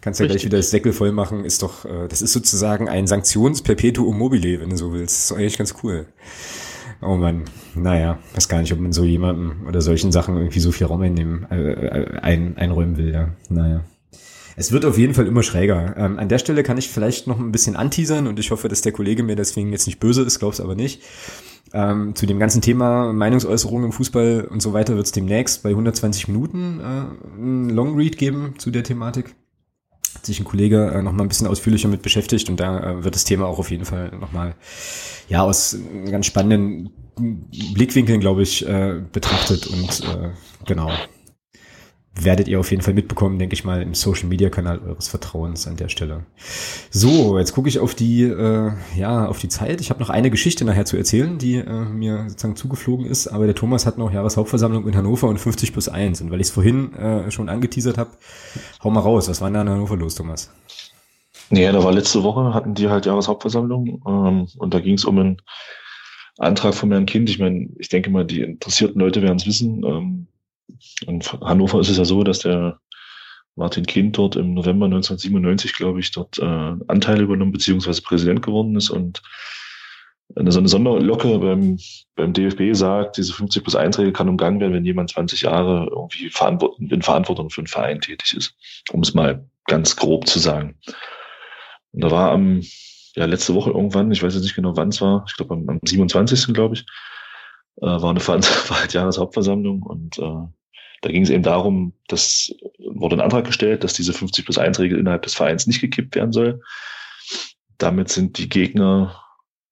Kannst 0.01 0.19
ja 0.19 0.25
gleich 0.25 0.43
wieder 0.43 0.57
das 0.57 0.71
Säckel 0.71 0.93
voll 0.93 1.11
machen, 1.11 1.45
ist 1.45 1.61
doch, 1.61 1.85
äh, 1.85 2.07
das 2.09 2.23
ist 2.23 2.33
sozusagen 2.33 2.89
ein 2.89 3.05
Sanktionsperpetuum 3.05 4.17
mobile, 4.17 4.59
wenn 4.59 4.71
du 4.71 4.77
so 4.77 4.93
willst. 4.93 5.15
Das 5.15 5.25
ist 5.25 5.37
eigentlich 5.37 5.57
ganz 5.59 5.75
cool. 5.83 6.07
Oh 7.03 7.15
man, 7.15 7.43
naja, 7.75 8.17
weiß 8.33 8.49
gar 8.49 8.61
nicht, 8.61 8.73
ob 8.73 8.79
man 8.79 8.93
so 8.93 9.03
jemandem 9.03 9.67
oder 9.67 9.81
solchen 9.81 10.11
Sachen 10.11 10.37
irgendwie 10.37 10.59
so 10.59 10.71
viel 10.71 10.87
Raum 10.87 11.01
einnehmen, 11.01 11.45
äh, 11.51 11.71
äh, 11.71 12.19
ein, 12.19 12.57
einräumen 12.57 12.97
will, 12.97 13.13
ja. 13.13 13.29
Naja. 13.49 13.83
Es 14.55 14.71
wird 14.71 14.85
auf 14.85 14.97
jeden 14.97 15.13
Fall 15.13 15.27
immer 15.27 15.43
schräger. 15.43 15.95
Ähm, 15.97 16.19
an 16.19 16.29
der 16.29 16.39
Stelle 16.39 16.63
kann 16.63 16.77
ich 16.77 16.89
vielleicht 16.89 17.27
noch 17.27 17.39
ein 17.39 17.51
bisschen 17.51 17.75
anteasern 17.75 18.27
und 18.27 18.39
ich 18.39 18.51
hoffe, 18.51 18.67
dass 18.69 18.81
der 18.81 18.91
Kollege 18.91 19.23
mir 19.23 19.35
deswegen 19.35 19.71
jetzt 19.71 19.85
nicht 19.85 19.99
böse 19.99 20.23
ist, 20.23 20.39
glaub's 20.39 20.59
aber 20.59 20.75
nicht. 20.75 21.01
Ähm, 21.73 22.15
zu 22.15 22.25
dem 22.25 22.39
ganzen 22.39 22.61
Thema 22.61 23.13
Meinungsäußerung 23.13 23.83
im 23.85 23.91
Fußball 23.91 24.47
und 24.49 24.61
so 24.61 24.73
weiter 24.73 24.95
wird 24.95 25.05
es 25.05 25.11
demnächst 25.11 25.63
bei 25.63 25.69
120 25.69 26.27
Minuten 26.27 26.79
äh, 26.79 27.39
einen 27.39 27.69
Longread 27.69 28.17
geben 28.17 28.55
zu 28.57 28.71
der 28.71 28.83
Thematik 28.83 29.35
hat 30.21 30.27
sich 30.27 30.39
ein 30.39 30.45
Kollege 30.45 30.91
äh, 30.93 31.01
noch 31.01 31.13
mal 31.13 31.23
ein 31.23 31.29
bisschen 31.29 31.47
ausführlicher 31.47 31.87
mit 31.87 32.03
beschäftigt 32.03 32.49
und 32.49 32.59
da 32.59 32.79
äh, 32.79 33.03
wird 33.03 33.15
das 33.15 33.23
Thema 33.23 33.47
auch 33.47 33.57
auf 33.57 33.71
jeden 33.71 33.85
Fall 33.85 34.11
noch 34.19 34.31
mal 34.31 34.53
ja 35.27 35.41
aus 35.41 35.75
ganz 36.09 36.27
spannenden 36.27 36.91
Blickwinkeln, 37.73 38.19
glaube 38.19 38.43
ich, 38.43 38.67
äh, 38.67 39.01
betrachtet 39.11 39.67
und 39.67 40.01
äh, 40.01 40.29
genau 40.65 40.91
werdet 42.13 42.47
ihr 42.47 42.59
auf 42.59 42.69
jeden 42.71 42.83
Fall 42.83 42.93
mitbekommen, 42.93 43.39
denke 43.39 43.53
ich 43.53 43.63
mal, 43.63 43.81
im 43.81 43.93
Social 43.93 44.27
Media 44.27 44.49
Kanal 44.49 44.79
eures 44.79 45.07
Vertrauens 45.07 45.67
an 45.67 45.77
der 45.77 45.87
Stelle. 45.87 46.25
So, 46.89 47.39
jetzt 47.39 47.53
gucke 47.53 47.69
ich 47.69 47.79
auf 47.79 47.95
die, 47.95 48.23
äh, 48.23 48.71
ja, 48.95 49.25
auf 49.27 49.39
die 49.39 49.47
Zeit. 49.47 49.79
Ich 49.81 49.89
habe 49.89 49.99
noch 50.01 50.09
eine 50.09 50.29
Geschichte 50.29 50.65
nachher 50.65 50.85
zu 50.85 50.97
erzählen, 50.97 51.37
die 51.37 51.55
äh, 51.55 51.85
mir 51.85 52.25
sozusagen 52.27 52.55
zugeflogen 52.55 53.05
ist, 53.05 53.27
aber 53.27 53.45
der 53.45 53.55
Thomas 53.55 53.85
hat 53.85 53.97
noch 53.97 54.11
Jahreshauptversammlung 54.11 54.87
in 54.87 54.95
Hannover 54.95 55.29
und 55.29 55.39
50 55.39 55.71
plus 55.71 55.87
1. 55.87 56.21
Und 56.21 56.31
weil 56.31 56.41
ich 56.41 56.47
es 56.47 56.53
vorhin 56.53 56.93
äh, 56.93 57.31
schon 57.31 57.49
angeteasert 57.49 57.97
habe, 57.97 58.11
hau 58.83 58.89
mal 58.89 58.99
raus, 58.99 59.29
was 59.29 59.39
war 59.39 59.47
denn 59.47 59.55
da 59.55 59.61
in 59.61 59.69
Hannover 59.69 59.95
los, 59.95 60.15
Thomas? 60.15 60.51
Ja, 61.49 61.71
da 61.71 61.83
war 61.83 61.91
letzte 61.91 62.23
Woche, 62.23 62.53
hatten 62.53 62.75
die 62.75 62.89
halt 62.89 63.05
Jahreshauptversammlung 63.05 64.01
ähm, 64.07 64.47
und 64.57 64.73
da 64.73 64.79
ging 64.79 64.95
es 64.95 65.05
um 65.05 65.17
einen 65.17 65.37
Antrag 66.37 66.73
von 66.73 66.89
meinem 66.89 67.05
Kind. 67.05 67.29
Ich 67.29 67.39
meine, 67.39 67.69
ich 67.77 67.89
denke 67.89 68.09
mal, 68.09 68.25
die 68.25 68.41
interessierten 68.41 68.99
Leute 68.99 69.21
werden 69.21 69.37
es 69.37 69.45
wissen. 69.45 69.83
Ähm, 69.83 70.27
in 71.07 71.21
Hannover 71.23 71.79
ist 71.79 71.89
es 71.89 71.97
ja 71.97 72.05
so, 72.05 72.23
dass 72.23 72.39
der 72.39 72.79
Martin 73.55 73.85
Kind 73.85 74.17
dort 74.17 74.35
im 74.35 74.53
November 74.53 74.85
1997, 74.85 75.73
glaube 75.73 75.99
ich, 75.99 76.11
dort 76.11 76.39
äh, 76.39 76.75
Anteile 76.87 77.23
übernommen 77.23 77.51
beziehungsweise 77.51 78.01
Präsident 78.01 78.41
geworden 78.41 78.75
ist 78.75 78.89
und 78.89 79.21
eine, 80.35 80.51
so 80.51 80.59
eine 80.59 80.69
Sonderlocke 80.69 81.39
beim, 81.39 81.77
beim 82.15 82.33
DFB 82.33 82.73
sagt, 82.73 83.17
diese 83.17 83.33
50 83.33 83.63
plus 83.63 83.75
1 83.75 83.99
Regel 83.99 84.13
kann 84.13 84.29
umgangen 84.29 84.59
werden, 84.59 84.73
wenn 84.73 84.85
jemand 84.85 85.11
20 85.11 85.41
Jahre 85.41 85.87
irgendwie 85.91 86.29
verantwort 86.29 86.79
in 86.79 87.01
Verantwortung 87.01 87.49
für 87.49 87.61
einen 87.61 87.67
Verein 87.67 87.99
tätig 87.99 88.33
ist, 88.37 88.55
um 88.91 89.01
es 89.01 89.13
mal 89.13 89.45
ganz 89.65 89.95
grob 89.95 90.27
zu 90.27 90.39
sagen. 90.39 90.77
Und 91.91 92.03
da 92.03 92.11
war 92.11 92.31
am, 92.31 92.61
ja, 93.15 93.25
letzte 93.25 93.53
Woche 93.53 93.71
irgendwann, 93.71 94.11
ich 94.11 94.23
weiß 94.23 94.33
jetzt 94.33 94.43
nicht 94.43 94.55
genau 94.55 94.75
wann 94.77 94.89
es 94.89 95.01
war, 95.01 95.25
ich 95.27 95.35
glaube 95.35 95.53
am, 95.53 95.67
am 95.67 95.79
27. 95.83 96.53
glaube 96.53 96.75
ich, 96.75 96.85
äh, 97.81 97.85
war 97.85 98.09
eine 98.09 98.19
Ver 98.19 98.39
war 98.69 98.79
halt 98.79 98.93
Jahreshauptversammlung 98.93 99.83
und 99.83 100.17
äh, 100.17 100.47
da 101.01 101.09
ging 101.11 101.23
es 101.23 101.29
eben 101.29 101.43
darum, 101.43 101.93
dass 102.07 102.53
wurde 103.01 103.15
ein 103.15 103.21
Antrag 103.21 103.45
gestellt, 103.45 103.83
dass 103.83 103.93
diese 103.93 104.13
50 104.13 104.45
plus 104.45 104.57
1 104.57 104.79
Regel 104.79 104.99
innerhalb 104.99 105.23
des 105.23 105.33
Vereins 105.33 105.67
nicht 105.67 105.81
gekippt 105.81 106.15
werden 106.15 106.31
soll. 106.31 106.61
Damit 107.77 108.09
sind 108.09 108.37
die 108.37 108.49
Gegner 108.49 109.23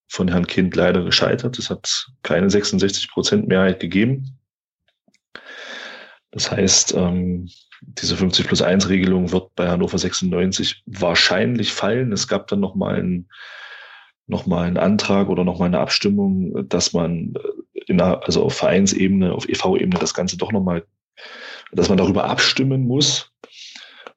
von 0.07 0.27
Herrn 0.27 0.47
Kind 0.47 0.75
leider 0.75 1.03
gescheitert. 1.03 1.59
Es 1.59 1.69
hat 1.69 2.07
keine 2.23 2.49
66 2.49 3.11
Prozent 3.11 3.47
Mehrheit 3.47 3.79
gegeben. 3.79 4.39
Das 6.31 6.51
heißt, 6.51 6.95
ähm, 6.95 7.49
diese 7.81 8.17
50 8.17 8.47
plus 8.47 8.61
1 8.61 8.89
Regelung 8.89 9.31
wird 9.31 9.53
bei 9.55 9.69
Hannover 9.69 9.97
96 9.97 10.83
wahrscheinlich 10.87 11.71
fallen. 11.71 12.11
Es 12.11 12.27
gab 12.27 12.47
dann 12.47 12.59
nochmal 12.59 12.95
einen, 12.95 13.29
noch 14.25 14.47
mal 14.47 14.65
einen 14.65 14.77
Antrag 14.77 15.29
oder 15.29 15.43
nochmal 15.43 15.67
eine 15.67 15.79
Abstimmung, 15.79 16.67
dass 16.67 16.93
man 16.93 17.35
in, 17.85 18.01
also 18.01 18.43
auf 18.43 18.55
Vereinsebene, 18.55 19.31
auf 19.31 19.47
EV-Ebene 19.47 19.99
das 19.99 20.13
Ganze 20.13 20.37
doch 20.37 20.51
nochmal 20.51 20.85
dass 21.71 21.89
man 21.89 21.97
darüber 21.97 22.25
abstimmen 22.25 22.87
muss. 22.87 23.31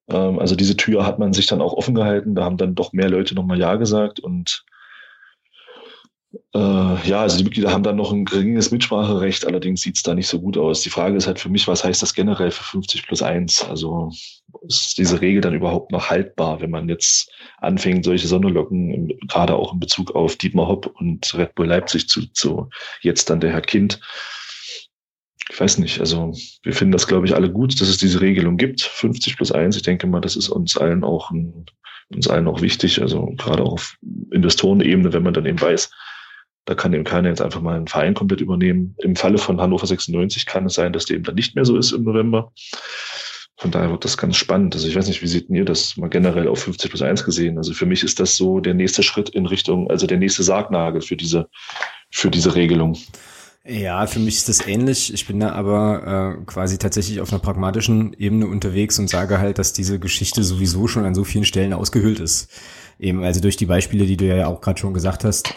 Ähm, 0.09 0.39
also 0.39 0.57
diese 0.57 0.77
Tür 0.77 1.07
hat 1.07 1.19
man 1.19 1.33
sich 1.33 1.47
dann 1.47 1.61
auch 1.61 1.73
offen 1.73 1.95
gehalten. 1.95 2.35
Da 2.35 2.45
haben 2.45 2.57
dann 2.57 2.75
doch 2.75 2.93
mehr 2.93 3.09
Leute 3.09 3.35
nochmal 3.35 3.59
Ja 3.59 3.77
gesagt 3.77 4.21
und 4.21 4.65
äh, 6.55 7.09
ja, 7.09 7.21
also 7.21 7.37
die 7.37 7.45
Mitglieder 7.45 7.73
haben 7.73 7.83
dann 7.83 7.97
noch 7.97 8.13
ein 8.13 8.25
geringes 8.25 8.71
Mitspracherecht, 8.71 9.47
allerdings 9.47 9.83
sieht 9.83 9.97
es 9.97 10.03
da 10.03 10.15
nicht 10.15 10.29
so 10.29 10.41
gut 10.41 10.57
aus. 10.57 10.83
Die 10.83 10.91
Frage 10.91 11.17
ist 11.17 11.27
halt 11.27 11.39
für 11.39 11.49
mich, 11.49 11.69
was 11.69 11.85
heißt 11.85 12.01
das 12.01 12.15
generell 12.15 12.51
für 12.51 12.65
50 12.65 13.07
plus 13.07 13.23
1? 13.23 13.65
Also 13.69 14.11
ist 14.67 14.97
diese 14.99 15.21
Regel 15.21 15.41
dann 15.41 15.55
überhaupt 15.55 15.93
noch 15.93 16.11
haltbar, 16.11 16.61
wenn 16.61 16.71
man 16.71 16.89
jetzt 16.89 17.31
anfängt, 17.59 18.05
solche 18.05 18.29
Sonderlocken, 18.29 19.13
gerade 19.29 19.55
auch 19.57 19.73
in 19.73 19.81
Bezug 19.81 20.15
auf 20.15 20.37
Dietmar 20.37 20.69
Hopp 20.69 20.87
und 20.99 21.35
Red 21.35 21.55
Bull 21.55 21.67
Leipzig 21.67 22.09
zu, 22.09 22.27
zu 22.33 22.69
jetzt 23.03 23.29
dann 23.29 23.41
der 23.41 23.53
Herr 23.53 23.63
Kind, 23.63 24.01
ich 25.53 25.61
weiß 25.61 25.79
nicht, 25.79 26.01
also 26.01 26.33
wir 26.63 26.73
finden 26.73 26.93
das, 26.93 27.07
glaube 27.07 27.27
ich, 27.27 27.35
alle 27.35 27.51
gut, 27.51 27.79
dass 27.79 27.89
es 27.89 27.99
diese 27.99 28.23
Regelung 28.23 28.57
gibt, 28.57 28.81
50 28.81 29.37
plus 29.37 29.53
1. 29.53 29.77
Ich 29.77 29.83
denke 29.83 30.07
mal, 30.07 30.21
das 30.21 30.35
ist 30.35 30.49
uns 30.49 30.79
allen 30.79 31.05
auch 31.05 31.31
ein, 31.31 31.67
uns 32.09 32.27
allen 32.27 32.49
auch 32.49 32.63
wichtig, 32.63 33.03
also 33.03 33.27
gerade 33.37 33.63
auch 33.63 33.75
auf 33.75 33.99
Investorenebene, 34.31 35.13
wenn 35.13 35.23
man 35.23 35.35
dann 35.35 35.45
eben 35.45 35.61
weiß, 35.61 35.91
da 36.65 36.75
kann 36.75 36.95
eben 36.95 37.05
keiner 37.05 37.29
jetzt 37.29 37.43
einfach 37.43 37.61
mal 37.61 37.77
einen 37.77 37.87
Verein 37.87 38.15
komplett 38.15 38.41
übernehmen. 38.41 38.95
Im 38.99 39.15
Falle 39.15 39.37
von 39.37 39.61
Hannover 39.61 39.87
96 39.87 40.47
kann 40.47 40.65
es 40.65 40.75
sein, 40.75 40.95
dass 40.95 41.05
der 41.05 41.17
eben 41.17 41.25
dann 41.25 41.35
nicht 41.35 41.55
mehr 41.55 41.67
so 41.67 41.77
ist 41.77 41.93
im 41.93 42.05
November. 42.05 42.53
Von 43.59 43.71
daher 43.71 43.91
wird 43.91 44.07
das 44.07 44.17
ganz 44.17 44.37
spannend. 44.37 44.75
Also 44.75 44.89
ich 44.89 44.97
weiß 44.97 45.07
nicht, 45.07 45.21
wie 45.21 45.27
seht 45.27 45.51
ihr 45.51 45.67
das 45.67 45.99
mal 45.99 46.09
generell 46.09 46.49
auf 46.49 46.63
50 46.63 46.91
plus 46.91 47.03
1 47.03 47.25
gesehen? 47.25 47.59
Also 47.59 47.75
für 47.75 47.87
mich 47.87 48.03
ist 48.03 48.21
das 48.21 48.37
so 48.37 48.61
der 48.61 48.75
nächste 48.75 49.03
Schritt 49.03 49.29
in 49.31 49.45
Richtung, 49.45 49.91
also 49.91 50.07
der 50.07 50.19
nächste 50.19 50.45
Sargnagel 50.45 51.03
für 51.03 51.17
diese, 51.17 51.49
für 52.11 52.31
diese 52.31 52.55
Regelung. 52.55 52.97
Ja, 53.65 54.09
für 54.09 54.19
mich 54.19 54.39
ist 54.39 54.49
das 54.49 54.67
ähnlich. 54.67 55.15
Ich 55.15 55.27
bin 55.29 55.39
da 55.39 55.53
aber 55.53 56.37
äh, 56.41 56.45
quasi 56.47 56.79
tatsächlich 56.79 57.21
auf 57.21 57.31
einer 57.31 57.39
pragmatischen 57.39 58.13
Ebene 58.19 58.49
unterwegs 58.49 58.99
und 58.99 59.09
sage 59.09 59.39
halt, 59.39 59.59
dass 59.59 59.73
diese 59.73 60.01
Geschichte 60.01 60.43
sowieso 60.43 60.89
schon 60.89 61.05
an 61.05 61.15
so 61.15 61.23
vielen 61.23 61.45
Stellen 61.45 61.73
ausgehöhlt 61.73 62.19
ist. 62.19 62.51
Eben, 62.99 63.23
also 63.23 63.41
durch 63.41 63.57
die 63.57 63.67
Beispiele, 63.67 64.07
die 64.07 64.17
du 64.17 64.27
ja 64.27 64.49
auch 64.49 64.61
gerade 64.61 64.81
schon 64.81 64.95
gesagt 64.95 65.23
hast, 65.23 65.55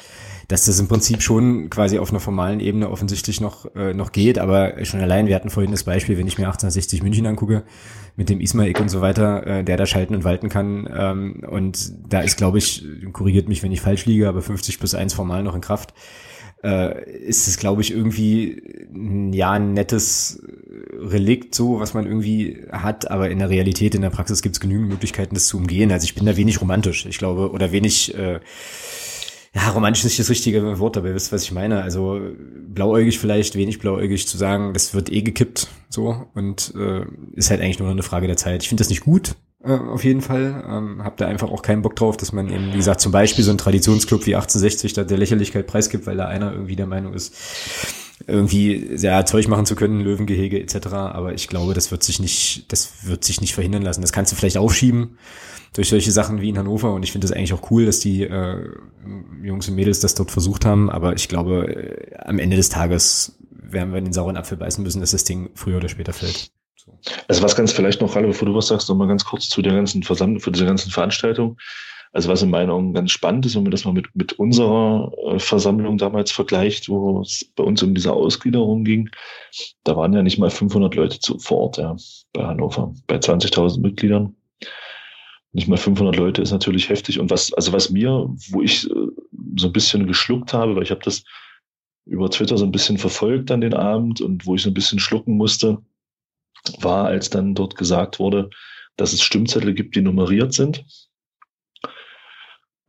dass 0.48 0.66
das 0.66 0.80
im 0.80 0.88
Prinzip 0.88 1.24
schon 1.24 1.72
quasi 1.72 1.98
auf 1.98 2.12
einer 2.12 2.20
formalen 2.20 2.60
Ebene 2.60 2.92
offensichtlich 2.92 3.42
noch, 3.42 3.74
äh, 3.76 3.96
noch 3.96 4.12
geht, 4.12 4.38
aber 4.38 4.86
schon 4.86 5.00
allein, 5.00 5.26
wir 5.26 5.36
hatten 5.36 5.50
vorhin 5.50 5.72
das 5.72 5.84
Beispiel, 5.84 6.16
wenn 6.20 6.28
ich 6.28 6.38
mir 6.38 6.46
1860 6.46 7.02
München 7.02 7.26
angucke, 7.26 7.64
mit 8.16 8.30
dem 8.30 8.40
Ismaik 8.40 8.80
und 8.80 8.90
so 8.90 9.02
weiter, 9.02 9.48
äh, 9.48 9.64
der 9.64 9.78
da 9.78 9.88
schalten 9.88 10.14
und 10.14 10.24
walten 10.24 10.50
kann. 10.50 10.88
Ähm, 10.96 11.44
und 11.50 11.92
da 12.08 12.22
ist, 12.22 12.38
glaube 12.38 12.60
ich, 12.60 12.86
korrigiert 13.14 13.50
mich, 13.50 13.64
wenn 13.64 13.72
ich 13.72 13.82
falsch 13.82 14.06
liege, 14.06 14.30
aber 14.30 14.44
50 14.44 14.78
plus 14.78 14.94
1 14.94 15.16
formal 15.16 15.42
noch 15.42 15.56
in 15.56 15.62
Kraft. 15.62 15.96
Äh, 16.66 17.10
ist 17.22 17.48
es, 17.48 17.58
glaube 17.58 17.82
ich, 17.82 17.92
irgendwie 17.92 18.62
ja 19.32 19.52
ein 19.52 19.74
nettes 19.74 20.42
Relikt 21.00 21.54
so, 21.54 21.80
was 21.80 21.94
man 21.94 22.06
irgendwie 22.06 22.64
hat, 22.72 23.12
aber 23.12 23.30
in 23.30 23.40
der 23.40 23.50
Realität, 23.50 23.94
in 23.94 24.02
der 24.02 24.10
Praxis 24.10 24.42
gibt 24.42 24.56
es 24.56 24.60
genügend 24.60 24.90
Möglichkeiten, 24.90 25.36
das 25.36 25.48
zu 25.48 25.58
umgehen. 25.58 25.92
Also 25.92 26.06
ich 26.06 26.16
bin 26.16 26.26
da 26.26 26.36
wenig 26.36 26.62
romantisch, 26.62 27.06
ich 27.06 27.20
glaube, 27.20 27.52
oder 27.52 27.72
wenig 27.72 28.18
äh, 28.18 28.40
ja, 29.54 29.70
romantisch 29.70 30.02
ist 30.04 30.12
nicht 30.12 30.20
das 30.20 30.30
richtige 30.30 30.80
Wort, 30.80 30.98
aber 30.98 31.10
ihr 31.10 31.16
wisst, 31.16 31.32
was 31.32 31.44
ich 31.44 31.52
meine. 31.52 31.82
Also 31.82 32.20
blauäugig 32.68 33.20
vielleicht, 33.20 33.56
wenig 33.56 33.80
blauäugig 33.80 34.28
zu 34.28 34.38
sagen, 34.38 34.74
das 34.74 34.94
wird 34.94 35.12
eh 35.12 35.22
gekippt, 35.22 35.70
so 35.88 36.26
und 36.34 36.74
äh, 36.76 37.06
ist 37.34 37.52
halt 37.52 37.62
eigentlich 37.62 37.80
nur 37.80 37.90
eine 37.90 38.04
Frage 38.04 38.28
der 38.28 38.38
Zeit. 38.38 38.64
Ich 38.64 38.70
finde 38.70 38.82
das 38.82 38.90
nicht 38.90 39.04
gut, 39.04 39.36
auf 39.66 40.04
jeden 40.04 40.22
Fall. 40.22 40.64
Ähm, 40.68 41.04
hab 41.04 41.18
da 41.18 41.28
einfach 41.28 41.50
auch 41.50 41.62
keinen 41.62 41.82
Bock 41.82 41.96
drauf, 41.96 42.18
dass 42.18 42.32
man 42.32 42.50
eben, 42.50 42.72
wie 42.72 42.78
gesagt, 42.78 43.02
zum 43.02 43.12
Beispiel 43.12 43.44
so 43.44 43.52
ein 43.52 43.58
Traditionsclub 43.58 44.26
wie 44.26 44.36
1860 44.36 44.94
da 44.94 45.04
der 45.04 45.18
Lächerlichkeit 45.18 45.68
preisgibt, 45.68 46.06
weil 46.06 46.18
da 46.18 46.28
einer 46.28 46.52
irgendwie 46.52 46.76
der 46.76 46.88
Meinung 46.88 47.14
ist, 47.14 47.36
irgendwie 48.28 48.98
sehr 48.98 49.26
Zeug 49.26 49.48
machen 49.48 49.66
zu 49.66 49.76
können, 49.76 50.02
Löwengehege 50.02 50.60
etc. 50.60 50.88
Aber 50.94 51.34
ich 51.34 51.48
glaube, 51.48 51.74
das 51.74 51.92
wird 51.92 52.04
sich 52.04 52.20
nicht, 52.20 52.72
das 52.72 53.06
wird 53.08 53.24
sich 53.24 53.42
nicht 53.42 53.54
verhindern 53.54 53.82
lassen. 53.82 54.02
Das 54.02 54.14
kannst 54.14 54.32
du 54.32 54.36
vielleicht 54.36 54.58
aufschieben 54.58 55.18
durch 55.76 55.90
solche 55.90 56.12
Sachen 56.12 56.42
wie 56.42 56.50
in 56.50 56.58
Hannover 56.58 56.94
und 56.94 57.04
ich 57.04 57.12
finde 57.12 57.28
das 57.28 57.36
eigentlich 57.36 57.54
auch 57.54 57.70
cool, 57.70 57.86
dass 57.86 58.00
die 58.00 58.24
äh, 58.24 58.70
Jungs 59.44 59.68
und 59.68 59.76
Mädels 59.76 60.00
das 60.00 60.16
dort 60.16 60.32
versucht 60.32 60.66
haben, 60.66 60.90
aber 60.90 61.16
ich 61.16 61.28
glaube, 61.28 61.68
äh, 61.68 62.16
am 62.18 62.40
Ende 62.40 62.56
des 62.56 62.70
Tages 62.70 63.38
werden 63.52 63.94
wir 63.94 64.00
den 64.00 64.14
sauren 64.14 64.38
Apfel 64.38 64.58
beißen 64.58 64.84
müssen, 64.84 65.02
dass 65.02 65.12
das 65.12 65.26
Ding 65.26 65.50
früher 65.54 65.78
oder 65.78 65.90
später 65.90 66.14
fällt. 66.14 66.55
So. 67.06 67.12
Also 67.28 67.44
was 67.44 67.56
ganz 67.56 67.72
vielleicht 67.72 68.02
noch, 68.02 68.16
Ralle, 68.16 68.28
bevor 68.28 68.48
du 68.48 68.56
was 68.56 68.68
sagst, 68.68 68.90
noch 68.90 68.96
mal 68.96 69.08
ganz 69.08 69.26
kurz 69.26 69.50
zu 69.50 69.62
der 69.62 69.74
ganzen 69.74 70.04
Versammlung, 70.04 70.40
für 70.40 70.52
diese 70.52 70.66
ganzen 70.66 70.92
Veranstaltung. 70.92 71.58
Also 72.12 72.30
was 72.30 72.42
in 72.42 72.50
meinen 72.50 72.70
Augen 72.70 72.94
ganz 72.94 73.12
spannend 73.12 73.46
ist, 73.46 73.56
wenn 73.56 73.64
man 73.64 73.72
das 73.72 73.84
mal 73.84 73.94
mit, 73.94 74.08
mit 74.16 74.34
unserer 74.34 75.12
äh, 75.28 75.40
Versammlung 75.40 75.98
damals 75.98 76.32
vergleicht, 76.32 76.88
wo 76.88 77.22
es 77.22 77.46
bei 77.56 77.64
uns 77.64 77.84
um 77.84 77.94
diese 77.94 78.14
Ausgliederung 78.14 78.86
ging, 78.86 79.10
da 79.84 79.98
waren 79.98 80.14
ja 80.14 80.24
nicht 80.24 80.38
mal 80.38 80.50
500 80.50 80.96
Leute 80.96 81.20
zu, 81.20 81.38
vor 81.40 81.58
Ort, 81.58 81.78
ja, 81.78 81.96
bei 82.32 82.46
Hannover, 82.46 82.94
bei 83.08 83.18
20.000 83.18 83.82
Mitgliedern 83.82 84.36
nicht 85.56 85.70
mal 85.70 85.78
500 85.78 86.18
Leute 86.18 86.42
ist 86.42 86.52
natürlich 86.52 86.90
heftig. 86.90 87.18
Und 87.18 87.30
was, 87.32 87.54
also 87.54 87.72
was 87.72 87.90
mir, 87.90 88.30
wo 88.50 88.62
ich 88.62 88.90
äh, 88.90 88.94
so 89.56 89.68
ein 89.68 89.74
bisschen 89.74 90.06
geschluckt 90.06 90.54
habe, 90.54 90.76
weil 90.76 90.84
ich 90.84 90.92
habe 90.92 91.02
das 91.04 91.24
über 92.06 92.30
Twitter 92.30 92.58
so 92.58 92.66
ein 92.66 92.74
bisschen 92.74 92.98
verfolgt 92.98 93.50
an 93.52 93.62
den 93.62 93.74
Abend 93.74 94.20
und 94.20 94.46
wo 94.46 94.56
ich 94.56 94.64
so 94.64 94.70
ein 94.70 94.74
bisschen 94.74 95.00
schlucken 95.00 95.38
musste, 95.38 95.82
war, 96.80 97.06
als 97.06 97.30
dann 97.30 97.56
dort 97.56 97.76
gesagt 97.76 98.20
wurde, 98.20 98.50
dass 98.98 99.14
es 99.14 99.22
Stimmzettel 99.22 99.74
gibt, 99.74 99.96
die 99.96 100.02
nummeriert 100.02 100.54
sind. 100.54 100.86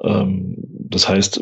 Ähm, 0.03 0.57
das 0.59 1.09
heißt, 1.09 1.41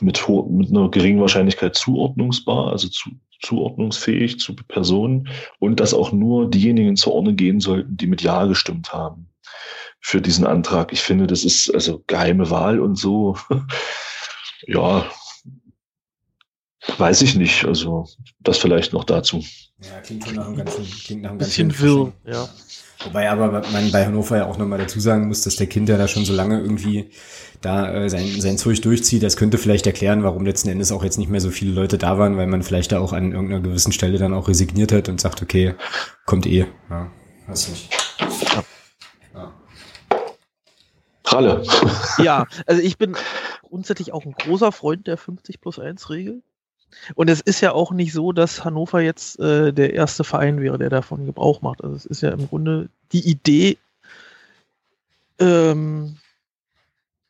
mit, 0.00 0.28
mit 0.28 0.70
einer 0.70 0.90
geringen 0.90 1.20
Wahrscheinlichkeit 1.20 1.74
zuordnungsbar, 1.76 2.70
also 2.70 2.88
zu, 2.88 3.10
zuordnungsfähig 3.42 4.38
zu 4.38 4.54
Personen 4.54 5.28
und 5.58 5.80
dass 5.80 5.94
auch 5.94 6.12
nur 6.12 6.48
diejenigen 6.48 6.96
zur 6.96 7.14
Ordnung 7.14 7.36
gehen 7.36 7.60
sollten, 7.60 7.96
die 7.96 8.06
mit 8.06 8.22
Ja 8.22 8.44
gestimmt 8.46 8.92
haben 8.92 9.28
für 10.00 10.20
diesen 10.20 10.46
Antrag. 10.46 10.92
Ich 10.92 11.00
finde, 11.00 11.26
das 11.26 11.44
ist 11.44 11.72
also 11.74 12.02
geheime 12.06 12.50
Wahl 12.50 12.80
und 12.80 12.96
so. 12.96 13.36
ja, 14.66 15.04
weiß 16.98 17.22
ich 17.22 17.36
nicht. 17.36 17.64
Also 17.64 18.06
das 18.40 18.58
vielleicht 18.58 18.92
noch 18.92 19.04
dazu. 19.04 19.44
Ja, 19.82 20.00
klingt 20.00 20.24
schon 20.24 20.36
nach 20.36 20.46
einem 20.46 20.56
ganzen, 20.56 20.84
klingt 20.84 21.22
nach 21.22 21.30
einem 21.30 21.38
bisschen 21.38 21.78
wirr, 21.78 22.12
ja. 22.26 22.48
Wobei 23.04 23.30
aber 23.30 23.62
man 23.72 23.90
bei 23.92 24.04
Hannover 24.04 24.36
ja 24.36 24.46
auch 24.46 24.58
nochmal 24.58 24.78
dazu 24.78 25.00
sagen 25.00 25.28
muss, 25.28 25.40
dass 25.42 25.56
der 25.56 25.66
Kind 25.66 25.88
ja 25.88 25.96
da 25.96 26.06
schon 26.06 26.26
so 26.26 26.34
lange 26.34 26.60
irgendwie 26.60 27.10
da 27.62 27.92
äh, 27.92 28.10
sein, 28.10 28.26
sein 28.40 28.58
Zeug 28.58 28.82
durchzieht. 28.82 29.22
Das 29.22 29.38
könnte 29.38 29.56
vielleicht 29.56 29.86
erklären, 29.86 30.22
warum 30.22 30.44
letzten 30.44 30.68
Endes 30.68 30.92
auch 30.92 31.02
jetzt 31.02 31.16
nicht 31.16 31.30
mehr 31.30 31.40
so 31.40 31.50
viele 31.50 31.72
Leute 31.72 31.96
da 31.96 32.18
waren, 32.18 32.36
weil 32.36 32.46
man 32.46 32.62
vielleicht 32.62 32.92
da 32.92 33.00
auch 33.00 33.14
an 33.14 33.32
irgendeiner 33.32 33.62
gewissen 33.62 33.92
Stelle 33.92 34.18
dann 34.18 34.34
auch 34.34 34.48
resigniert 34.48 34.92
hat 34.92 35.08
und 35.08 35.18
sagt, 35.18 35.40
okay, 35.40 35.74
kommt 36.26 36.46
eh. 36.46 36.66
Ja, 36.90 37.10
weiß 37.46 37.70
nicht. 37.70 37.90
Ja. 39.34 39.52
Kralle. 41.24 41.62
ja, 42.18 42.46
also 42.66 42.82
ich 42.82 42.98
bin 42.98 43.16
grundsätzlich 43.62 44.12
auch 44.12 44.26
ein 44.26 44.32
großer 44.32 44.72
Freund 44.72 45.06
der 45.06 45.16
50 45.16 45.60
plus 45.60 45.78
1 45.78 46.10
Regel. 46.10 46.42
Und 47.14 47.30
es 47.30 47.40
ist 47.40 47.60
ja 47.60 47.72
auch 47.72 47.92
nicht 47.92 48.12
so, 48.12 48.32
dass 48.32 48.64
Hannover 48.64 49.00
jetzt 49.00 49.38
äh, 49.38 49.72
der 49.72 49.94
erste 49.94 50.24
Verein 50.24 50.60
wäre, 50.60 50.78
der 50.78 50.90
davon 50.90 51.26
Gebrauch 51.26 51.62
macht. 51.62 51.82
Also 51.82 51.96
es 51.96 52.06
ist 52.06 52.20
ja 52.20 52.30
im 52.30 52.48
Grunde 52.48 52.88
die 53.12 53.28
Idee 53.28 53.78
ähm, 55.38 56.16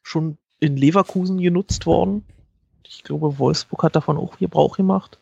schon 0.02 0.38
in 0.58 0.76
Leverkusen 0.76 1.38
genutzt 1.38 1.86
worden. 1.86 2.24
Ich 2.84 3.04
glaube, 3.04 3.38
Wolfsburg 3.38 3.82
hat 3.84 3.96
davon 3.96 4.18
auch 4.18 4.38
Gebrauch 4.38 4.76
gemacht. 4.76 5.18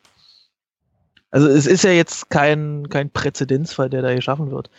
Also 1.31 1.49
es 1.49 1.67
ist 1.67 1.85
ja 1.85 1.91
jetzt 1.91 2.31
kein, 2.31 2.89
kein 2.89 3.11
Präzedenzfall, 3.11 3.91
der 3.91 4.03
da 4.03 4.15
geschaffen 4.15 4.51
wird. 4.51 4.71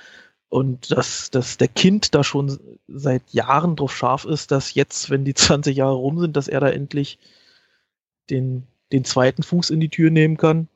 Und 0.50 0.90
dass, 0.92 1.30
dass 1.30 1.58
der 1.58 1.68
Kind 1.68 2.16
da 2.16 2.24
schon 2.24 2.60
seit 2.88 3.32
Jahren 3.32 3.76
drauf 3.76 3.96
scharf 3.96 4.26
ist, 4.26 4.50
dass 4.50 4.74
jetzt, 4.74 5.12
wenn 5.12 5.24
die 5.24 5.36
20 5.36 5.78
Jahre 5.78 5.94
rum 5.94 6.20
sind, 6.20 6.36
dass 6.36 6.48
er 6.48 6.60
da 6.60 6.70
endlich 6.70 7.20
den, 8.32 8.66
den 8.92 9.06
zweiten 9.06 9.44
Fuß 9.44 9.70
in 9.70 9.80
die 9.80 9.90
Tür 9.90 10.10
nehmen 10.10 10.38
kann, 10.38 10.68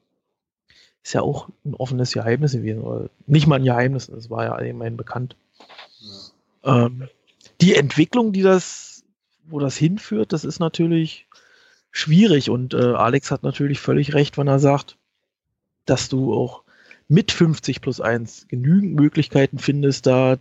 ist 1.03 1.14
ja 1.14 1.22
auch 1.22 1.49
ein 1.65 1.73
offenes 1.73 2.14
Geheimnis 2.14 2.53
gewesen. 2.53 2.81
Oder 2.81 3.10
nicht 3.26 3.48
mal 3.48 3.57
ein 3.57 3.65
Geheimnis, 3.65 4.07
das 4.07 4.30
war 4.30 4.45
ja 4.45 4.53
allgemein 4.53 4.98
bekannt. 4.98 5.35
Ja. 6.64 6.85
Ähm, 6.85 7.10
die 7.61 7.76
Entwicklung, 7.76 8.31
die 8.31 8.41
das, 8.41 9.03
wo 9.45 9.60
das 9.60 9.76
hinführt, 9.77 10.31
das 10.31 10.45
ist 10.45 10.60
natürlich 10.60 11.27
schwierig. 11.91 12.49
Und 12.49 12.73
äh, 12.73 12.94
Alex 12.94 13.31
hat 13.31 13.44
natürlich 13.44 13.80
völlig 13.80 14.14
recht, 14.14 14.38
wenn 14.38 14.48
er 14.48 14.60
sagt, 14.60 14.98
dass 15.85 16.10
du 16.10 16.34
auch 16.34 16.64
mit 17.07 17.31
50 17.31 17.81
plus 17.81 17.99
1 17.99 18.48
genügend 18.48 18.95
Möglichkeiten 18.95 19.60
findest, 19.60 20.06
da 20.06 20.38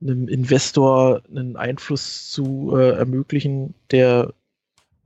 einem 0.00 0.28
Investor 0.28 1.22
einen 1.30 1.56
Einfluss 1.56 2.30
zu 2.30 2.74
äh, 2.76 2.90
ermöglichen, 2.90 3.74
der 3.90 4.34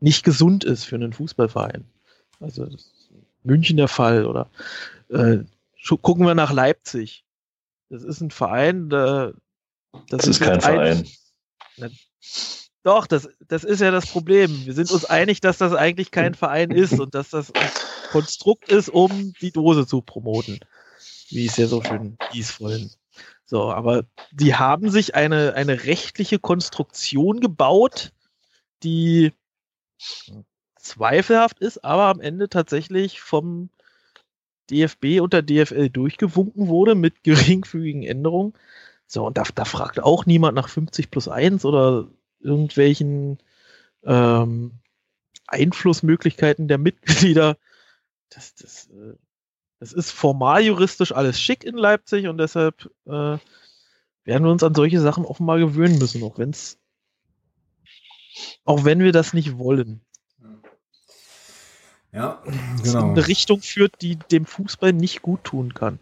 nicht 0.01 0.25
gesund 0.25 0.65
ist 0.65 0.85
für 0.85 0.97
einen 0.97 1.13
Fußballverein. 1.13 1.85
Also 2.41 2.69
München 3.43 3.77
der 3.77 3.89
Fall 3.89 4.27
oder 4.27 4.51
äh, 5.09 5.39
gucken 6.03 6.27
wir 6.27 6.35
nach 6.35 6.53
Leipzig. 6.53 7.25
Das 7.89 8.05
ist 8.05 8.21
ein 8.21 8.31
Verein, 8.31 8.89
da, 8.91 9.33
das, 10.09 10.23
das 10.23 10.27
ist 10.27 10.41
kein 10.41 10.61
Verein. 10.61 11.07
Ein, 11.81 11.91
doch, 12.83 13.07
das, 13.07 13.29
das 13.47 13.65
ist 13.65 13.81
ja 13.81 13.91
das 13.91 14.07
Problem. 14.07 14.67
Wir 14.67 14.75
sind 14.75 14.91
uns 14.91 15.05
einig, 15.05 15.41
dass 15.41 15.59
das 15.59 15.73
eigentlich 15.73 16.11
kein 16.11 16.35
Verein 16.35 16.71
ist 16.71 16.99
und 16.99 17.15
dass 17.15 17.31
das 17.31 17.55
ein 17.55 17.71
Konstrukt 18.11 18.71
ist, 18.71 18.89
um 18.89 19.33
die 19.41 19.53
Dose 19.53 19.87
zu 19.87 20.03
promoten 20.03 20.61
wie 21.31 21.47
es 21.47 21.57
ja 21.57 21.67
so 21.67 21.83
schön 21.83 22.17
hieß 22.33 22.51
vorhin. 22.51 22.91
So, 23.45 23.71
aber 23.71 24.05
die 24.31 24.55
haben 24.55 24.91
sich 24.91 25.15
eine, 25.15 25.55
eine 25.55 25.85
rechtliche 25.85 26.39
Konstruktion 26.39 27.41
gebaut, 27.41 28.13
die 28.83 29.33
zweifelhaft 30.77 31.59
ist, 31.61 31.85
aber 31.85 32.05
am 32.05 32.21
Ende 32.21 32.49
tatsächlich 32.49 33.21
vom 33.21 33.71
DFB 34.71 35.21
und 35.21 35.33
der 35.33 35.43
DFL 35.43 35.89
durchgewunken 35.91 36.69
wurde 36.69 36.95
mit 36.95 37.23
geringfügigen 37.25 38.03
Änderungen. 38.03 38.55
So, 39.07 39.27
und 39.27 39.39
da, 39.39 39.45
da 39.55 39.65
fragt 39.65 40.01
auch 40.01 40.27
niemand 40.27 40.55
nach 40.55 40.69
50 40.69 41.11
plus 41.11 41.29
1 41.29 41.65
oder 41.65 42.09
irgendwelchen 42.41 43.39
ähm, 44.05 44.73
Einflussmöglichkeiten 45.47 46.69
der 46.69 46.79
Mitglieder. 46.79 47.57
Das, 48.29 48.55
das 48.55 48.89
äh, 48.89 49.15
es 49.81 49.93
ist 49.93 50.11
formal 50.11 50.63
juristisch 50.63 51.13
alles 51.13 51.41
schick 51.41 51.65
in 51.65 51.77
Leipzig 51.77 52.27
und 52.27 52.39
deshalb 52.39 52.91
äh, 53.07 53.39
werden 54.25 54.45
wir 54.45 54.51
uns 54.51 54.63
an 54.63 54.75
solche 54.75 55.01
Sachen 55.01 55.25
offenbar 55.25 55.59
gewöhnen 55.59 55.99
müssen, 55.99 56.23
auch 56.23 56.39
wenn 56.39 56.51
es, 56.51 56.79
auch 58.65 58.85
wenn 58.85 59.01
wir 59.01 59.13
das 59.13 59.33
nicht 59.33 59.59
wollen. 59.59 60.01
Ja, 62.13 62.43
genau. 62.83 63.01
In 63.01 63.11
eine 63.11 63.27
Richtung 63.27 63.61
führt, 63.61 64.01
die 64.01 64.17
dem 64.17 64.47
Fußball 64.47 64.93
nicht 64.93 65.23
gut 65.23 65.45
tun 65.45 65.75
kann. 65.75 65.99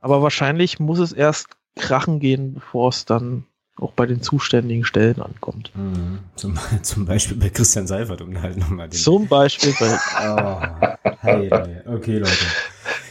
Aber 0.00 0.22
wahrscheinlich 0.22 0.78
muss 0.78 0.98
es 0.98 1.12
erst 1.12 1.48
krachen 1.74 2.20
gehen, 2.20 2.54
bevor 2.54 2.90
es 2.90 3.04
dann 3.04 3.44
auch 3.76 3.92
bei 3.92 4.06
den 4.06 4.22
zuständigen 4.22 4.84
Stellen 4.84 5.22
ankommt. 5.22 5.70
Mhm. 5.74 6.18
Zum, 6.34 6.58
zum, 6.82 7.06
Beispiel 7.06 7.36
bei 7.36 7.48
Christian 7.48 7.86
Seifert, 7.86 8.20
um 8.20 8.40
halt 8.40 8.56
nochmal 8.56 8.88
den. 8.88 8.98
Zum 8.98 9.26
Beispiel 9.26 9.74
bei. 9.78 9.98
oh, 10.20 11.10
hey, 11.20 11.48
hey. 11.48 11.80
Okay, 11.86 12.18
Leute. 12.18 12.46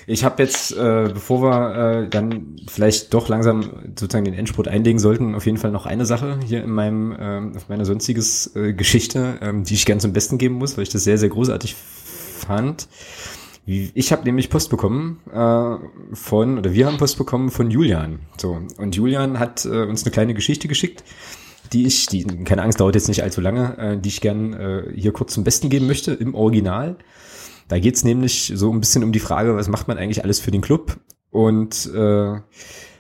Ich 0.10 0.24
habe 0.24 0.42
jetzt, 0.42 0.72
äh, 0.72 1.10
bevor 1.14 1.42
wir 1.42 1.76
äh, 1.76 2.10
dann 2.10 2.56
vielleicht 2.70 3.14
doch 3.14 3.28
langsam 3.28 3.70
sozusagen 4.00 4.24
den 4.24 4.34
Endspurt 4.34 4.70
einlegen 4.70 5.00
sollten, 5.00 5.36
auf 5.36 5.46
jeden 5.46 5.58
Fall 5.58 5.72
noch 5.72 5.86
eine 5.86 6.06
Sache 6.06 6.40
hier 6.46 6.64
in 6.64 6.72
meinem, 6.72 7.12
äh, 7.12 7.58
auf 7.58 7.68
meiner 7.68 7.84
sonstiges 7.84 8.56
äh, 8.56 8.72
Geschichte, 8.72 9.38
ähm, 9.42 9.66
die 9.66 9.74
ich 9.74 9.86
ganz 9.86 10.04
zum 10.04 10.14
Besten 10.14 10.38
geben 10.38 10.56
muss, 10.56 10.78
weil 10.78 10.84
ich 10.84 10.90
das 10.90 11.04
sehr, 11.04 11.18
sehr 11.18 11.28
großartig 11.28 11.76
fand. 11.76 12.88
Ich 13.66 14.14
habe 14.14 14.24
nämlich 14.24 14.50
Post 14.50 14.70
bekommen 14.70 15.20
äh, 15.30 16.16
von, 16.16 16.58
oder 16.58 16.72
wir 16.72 16.86
haben 16.86 16.96
Post 16.96 17.18
bekommen 17.18 17.52
von 17.52 17.70
Julian. 17.70 18.20
So, 18.38 18.62
und 18.78 18.96
Julian 18.96 19.40
hat 19.40 19.66
äh, 19.66 19.84
uns 19.84 20.06
eine 20.06 20.12
kleine 20.12 20.34
Geschichte 20.34 20.70
geschickt. 20.70 21.04
die 21.74 21.86
ich, 21.86 22.06
die, 22.06 22.24
keine 22.46 22.64
Angst, 22.64 22.80
dauert 22.80 22.96
jetzt 22.96 23.10
nicht 23.10 23.24
allzu 23.24 23.42
lange, 23.42 23.78
äh, 23.78 23.98
die 23.98 24.08
ich 24.08 24.22
gern 24.22 24.54
äh, 24.54 24.84
hier 24.96 25.12
kurz 25.12 25.34
zum 25.34 25.44
Besten 25.44 25.70
geben 25.70 25.86
möchte, 25.86 26.14
im 26.14 26.34
Original. 26.34 26.96
Da 27.68 27.80
geht's 27.80 28.04
nämlich 28.04 28.54
so 28.56 28.72
ein 28.72 28.80
bisschen 28.80 29.04
um 29.04 29.12
die 29.12 29.20
Frage, 29.20 29.56
was 29.56 29.68
macht 29.68 29.88
man 29.88 29.98
eigentlich 29.98 30.24
alles 30.24 30.40
für 30.40 30.52
den 30.52 30.62
Club? 30.62 30.98
Und 31.32 31.92
äh, 31.94 32.40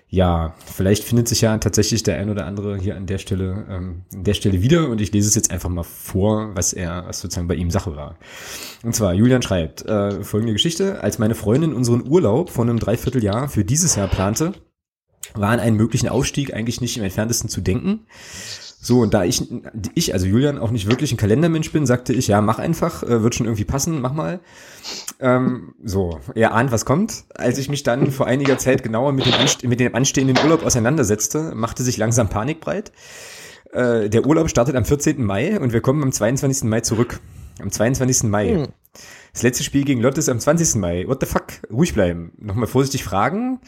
ja, 0.09 0.55
vielleicht 0.65 1.03
findet 1.03 1.27
sich 1.27 1.41
ja 1.41 1.57
tatsächlich 1.57 2.03
der 2.03 2.17
ein 2.17 2.29
oder 2.29 2.45
andere 2.45 2.77
hier 2.77 2.95
an 2.95 3.07
der 3.07 3.17
Stelle, 3.17 3.65
ähm, 3.69 4.03
an 4.13 4.23
der 4.23 4.33
Stelle 4.35 4.61
wieder 4.61 4.87
und 4.87 5.01
ich 5.01 5.11
lese 5.11 5.27
es 5.27 5.35
jetzt 5.35 5.51
einfach 5.51 5.69
mal 5.69 5.83
vor, 5.83 6.55
was 6.55 6.71
er, 6.71 7.05
was 7.07 7.19
sozusagen 7.19 7.47
bei 7.47 7.55
ihm 7.55 7.71
Sache 7.71 7.95
war. 7.95 8.17
Und 8.83 8.95
zwar, 8.95 9.13
Julian 9.13 9.41
schreibt, 9.41 9.85
äh, 9.85 10.23
folgende 10.23 10.53
Geschichte, 10.53 11.03
als 11.03 11.19
meine 11.19 11.35
Freundin 11.35 11.73
unseren 11.73 12.07
Urlaub 12.07 12.49
von 12.49 12.69
einem 12.69 12.79
Dreivierteljahr 12.79 13.49
für 13.49 13.65
dieses 13.65 13.95
Jahr 13.95 14.07
plante, 14.07 14.53
war 15.33 15.49
an 15.49 15.59
einen 15.59 15.75
möglichen 15.75 16.07
Aufstieg 16.07 16.53
eigentlich 16.53 16.79
nicht 16.79 16.97
im 16.97 17.03
entferntesten 17.03 17.49
zu 17.49 17.59
denken. 17.59 18.05
So, 18.79 18.99
und 18.99 19.13
da 19.13 19.23
ich, 19.23 19.43
ich, 19.95 20.13
also 20.13 20.27
Julian, 20.27 20.59
auch 20.59 20.71
nicht 20.71 20.87
wirklich 20.87 21.11
ein 21.11 21.17
Kalendermensch 21.17 21.71
bin, 21.71 21.85
sagte 21.85 22.13
ich, 22.13 22.27
ja, 22.27 22.41
mach 22.41 22.59
einfach, 22.59 23.03
äh, 23.03 23.23
wird 23.23 23.35
schon 23.35 23.47
irgendwie 23.47 23.65
passen, 23.65 24.01
mach 24.01 24.13
mal. 24.13 24.39
Ähm, 25.19 25.73
so, 25.83 26.19
er 26.35 26.53
ahnt, 26.53 26.71
was 26.71 26.85
kommt. 26.85 27.25
Als 27.33 27.57
ich 27.57 27.69
mich 27.69 27.83
dann 27.83 28.11
vor 28.11 28.27
einiger 28.27 28.57
Zeit 28.57 28.83
genauer 28.83 29.13
mit 29.13 29.25
dem, 29.25 29.33
Anste 29.33 29.67
mit 29.67 29.79
dem 29.79 29.95
anstehenden 29.95 30.37
Urlaub 30.43 30.63
auseinandersetzte, 30.63 31.55
machte 31.55 31.83
sich 31.83 31.97
langsam 31.97 32.29
Panik 32.29 32.59
breit. 32.59 32.91
Äh, 33.73 34.09
der 34.09 34.25
Urlaub 34.25 34.49
startet 34.49 34.75
am 34.75 34.85
14. 34.85 35.23
Mai 35.23 35.59
und 35.59 35.73
wir 35.73 35.81
kommen 35.81 36.03
am 36.03 36.11
22. 36.11 36.69
Mai 36.69 36.81
zurück. 36.81 37.19
Am 37.59 37.71
22. 37.71 38.23
Mai. 38.29 38.49
Hm. 38.49 38.67
Das 39.37 39.43
letzte 39.43 39.63
Spiel 39.63 39.83
gegen 39.83 40.01
Lotte 40.01 40.17
ist 40.19 40.29
am 40.29 40.39
20. 40.39 40.81
Mai. 40.81 41.03
What 41.05 41.19
the 41.19 41.27
fuck? 41.27 41.61
Ruhig 41.69 41.93
bleiben. 41.93 42.31
Nochmal 42.39 42.65
vorsichtig 42.65 43.03
fragen. 43.03 43.59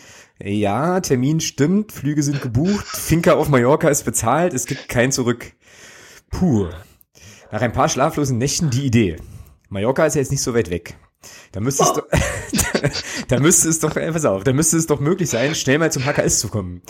Ja, 0.41 0.99
Termin 0.99 1.41
stimmt, 1.41 1.91
Flüge 1.91 2.23
sind 2.23 2.41
gebucht, 2.41 2.87
Finca 2.87 3.33
auf 3.33 3.49
Mallorca 3.49 3.87
ist 3.87 4.03
bezahlt, 4.03 4.55
es 4.55 4.65
gibt 4.65 4.89
kein 4.89 5.11
Zurück. 5.11 5.53
Puh. 6.31 6.69
Nach 7.51 7.61
ein 7.61 7.71
paar 7.71 7.87
schlaflosen 7.87 8.39
Nächten 8.39 8.71
die 8.71 8.83
Idee. 8.83 9.17
Mallorca 9.69 10.07
ist 10.07 10.15
ja 10.15 10.21
jetzt 10.21 10.31
nicht 10.31 10.41
so 10.41 10.55
weit 10.55 10.71
weg. 10.71 10.97
Da 11.51 11.59
müsste 11.59 11.83
es 11.83 11.93
doch, 11.93 12.07
da 13.27 13.39
müsste 13.39 13.69
es 13.69 13.79
doch, 13.79 13.95
ey, 13.95 14.11
pass 14.11 14.25
auf, 14.25 14.43
da 14.43 14.53
müsste 14.53 14.77
es 14.77 14.87
doch 14.87 14.99
möglich 14.99 15.29
sein, 15.29 15.55
schnell 15.55 15.77
mal 15.77 15.91
zum 15.91 16.05
HKS 16.05 16.39
zu 16.39 16.47
kommen. 16.47 16.81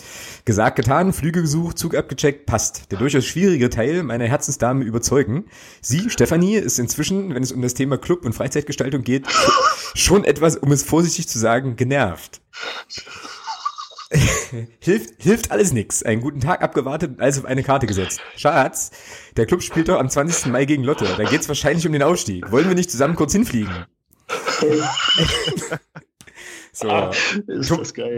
Gesagt, 0.45 0.76
getan, 0.76 1.14
Flüge 1.14 1.41
gesucht, 1.41 1.80
Zug 1.80 1.95
abgecheckt, 1.95 2.45
passt. 2.45 2.91
Der 2.91 2.99
durchaus 2.99 3.26
schwierige 3.26 3.69
Teil 3.69 4.03
meiner 4.03 4.26
Herzensdame 4.26 4.84
überzeugen. 4.84 5.45
Sie, 5.81 6.10
Stefanie, 6.10 6.56
ist 6.56 6.77
inzwischen, 6.77 7.34
wenn 7.34 7.41
es 7.41 7.51
um 7.51 7.61
das 7.61 7.73
Thema 7.73 7.97
Club 7.97 8.26
und 8.26 8.34
Freizeitgestaltung 8.34 9.03
geht, 9.03 9.26
schon 9.95 10.23
etwas, 10.26 10.57
um 10.57 10.72
es 10.72 10.84
vorsichtig 10.84 11.27
zu 11.27 11.39
sagen, 11.39 11.76
genervt. 11.76 12.41
hilft, 14.80 15.22
hilft 15.22 15.51
alles 15.51 15.72
nix. 15.72 16.03
Einen 16.03 16.22
guten 16.22 16.39
Tag 16.39 16.61
abgewartet 16.61 17.11
und 17.11 17.22
alles 17.22 17.39
auf 17.39 17.45
eine 17.45 17.64
Karte 17.64 17.88
gesetzt. 17.88 18.19
Schatz, 18.35 18.91
der 19.38 19.45
Club 19.45 19.64
spielt 19.64 19.88
doch 19.88 19.99
am 19.99 20.10
20. 20.10 20.47
Mai 20.47 20.65
gegen 20.65 20.84
Lotte. 20.84 21.07
Da 21.18 21.23
geht's 21.23 21.47
wahrscheinlich 21.47 21.85
um 21.85 21.93
den 21.93 22.03
Aufstieg. 22.03 22.51
Wollen 22.51 22.68
wir 22.68 22.76
nicht 22.76 22.91
zusammen 22.91 23.15
kurz 23.15 23.31
hinfliegen? 23.31 23.85
so. 26.72 26.89
Ah, 26.89 27.11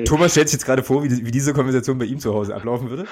Thomas 0.06 0.32
stellt 0.32 0.50
sich 0.50 0.58
jetzt 0.58 0.66
gerade 0.66 0.84
vor, 0.84 1.04
wie, 1.04 1.26
wie, 1.26 1.32
diese 1.32 1.54
Konversation 1.54 1.98
bei 1.98 2.06
ihm 2.06 2.20
zu 2.20 2.34
Hause 2.34 2.56
ablaufen 2.56 2.90
würde. 2.90 3.06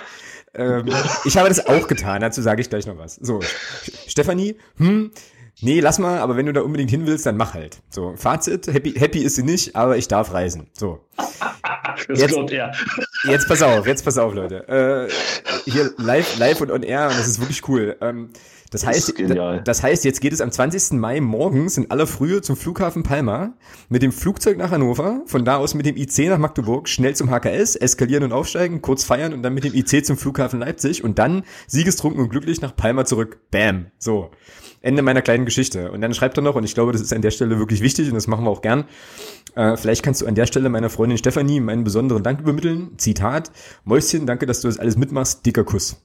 Ähm, 0.53 0.87
ich 1.25 1.37
habe 1.37 1.47
das 1.49 1.65
auch 1.65 1.87
getan, 1.87 2.21
dazu 2.21 2.41
sage 2.41 2.61
ich 2.61 2.69
gleich 2.69 2.87
noch 2.87 2.97
was. 2.97 3.15
So, 3.15 3.39
Stefanie, 4.07 4.57
hm, 4.77 5.11
nee, 5.61 5.79
lass 5.79 5.99
mal, 5.99 6.19
aber 6.19 6.37
wenn 6.37 6.45
du 6.45 6.53
da 6.53 6.61
unbedingt 6.61 6.89
hin 6.89 7.05
willst, 7.05 7.25
dann 7.25 7.37
mach 7.37 7.53
halt. 7.53 7.81
So, 7.89 8.15
Fazit, 8.15 8.67
happy, 8.67 8.93
happy 8.93 9.19
ist 9.19 9.35
sie 9.35 9.43
nicht, 9.43 9.75
aber 9.75 9.97
ich 9.97 10.07
darf 10.07 10.33
reisen. 10.33 10.67
So. 10.73 11.05
Das 12.07 12.21
jetzt, 12.21 12.33
glaubt 12.33 12.51
er. 12.51 12.71
Jetzt 13.25 13.47
pass 13.47 13.61
auf, 13.61 13.85
jetzt 13.85 14.05
pass 14.05 14.17
auf, 14.17 14.33
Leute. 14.33 14.67
Äh, 14.67 15.69
hier 15.69 15.91
live, 15.97 16.37
live 16.39 16.61
und 16.61 16.71
on 16.71 16.83
air, 16.83 17.09
und 17.09 17.19
das 17.19 17.27
ist 17.27 17.39
wirklich 17.39 17.67
cool. 17.67 17.97
Ähm, 18.01 18.29
das, 18.71 18.81
das 18.81 18.85
heißt, 18.85 19.13
das 19.65 19.83
heißt, 19.83 20.05
jetzt 20.05 20.21
geht 20.21 20.31
es 20.31 20.41
am 20.41 20.51
20. 20.51 20.99
Mai 20.99 21.21
morgens 21.21 21.77
in 21.77 21.89
aller 21.89 22.05
Frühe 22.05 22.41
zum 22.41 22.55
Flughafen 22.55 23.01
Palma 23.01 23.55
mit 23.89 24.03
dem 24.03 24.11
Flugzeug 24.11 24.57
nach 24.57 24.69
Hannover, 24.69 25.23
von 25.25 25.43
da 25.43 25.57
aus 25.57 25.73
mit 25.73 25.87
dem 25.87 25.97
IC 25.97 26.29
nach 26.29 26.37
Magdeburg, 26.37 26.87
schnell 26.87 27.15
zum 27.15 27.31
HKS, 27.31 27.75
eskalieren 27.75 28.23
und 28.23 28.31
aufsteigen, 28.31 28.83
kurz 28.83 29.03
feiern 29.03 29.33
und 29.33 29.41
dann 29.41 29.55
mit 29.55 29.63
dem 29.63 29.73
IC 29.73 30.05
zum 30.05 30.17
Flughafen 30.17 30.59
Leipzig 30.59 31.03
und 31.03 31.17
dann 31.17 31.43
siegestrunken 31.65 32.21
und 32.21 32.29
glücklich 32.29 32.61
nach 32.61 32.75
Palma 32.75 33.05
zurück. 33.05 33.39
Bam. 33.49 33.87
So. 33.97 34.29
Ende 34.81 35.01
meiner 35.01 35.21
kleinen 35.21 35.45
Geschichte. 35.45 35.91
Und 35.91 36.01
dann 36.01 36.13
schreibt 36.13 36.37
er 36.37 36.43
noch, 36.43 36.55
und 36.55 36.63
ich 36.63 36.73
glaube, 36.73 36.91
das 36.91 37.01
ist 37.01 37.11
an 37.11 37.21
der 37.21 37.31
Stelle 37.31 37.57
wirklich 37.57 37.81
wichtig 37.81 38.07
und 38.07 38.13
das 38.13 38.27
machen 38.27 38.45
wir 38.45 38.51
auch 38.51 38.61
gern. 38.61 38.85
Äh, 39.55 39.75
vielleicht 39.77 40.03
kannst 40.03 40.21
du 40.21 40.27
an 40.27 40.35
der 40.35 40.45
Stelle 40.45 40.69
meiner 40.69 40.89
Freundin 40.89 41.17
Stefanie 41.17 41.59
meinen 41.59 41.83
besonderen 41.83 42.23
Dank 42.23 42.39
übermitteln. 42.39 42.91
Zitat. 42.97 43.51
Mäuschen, 43.83 44.25
danke, 44.25 44.45
dass 44.45 44.61
du 44.61 44.67
das 44.67 44.79
alles 44.79 44.95
mitmachst. 44.95 45.45
Dicker 45.45 45.63
Kuss. 45.63 46.01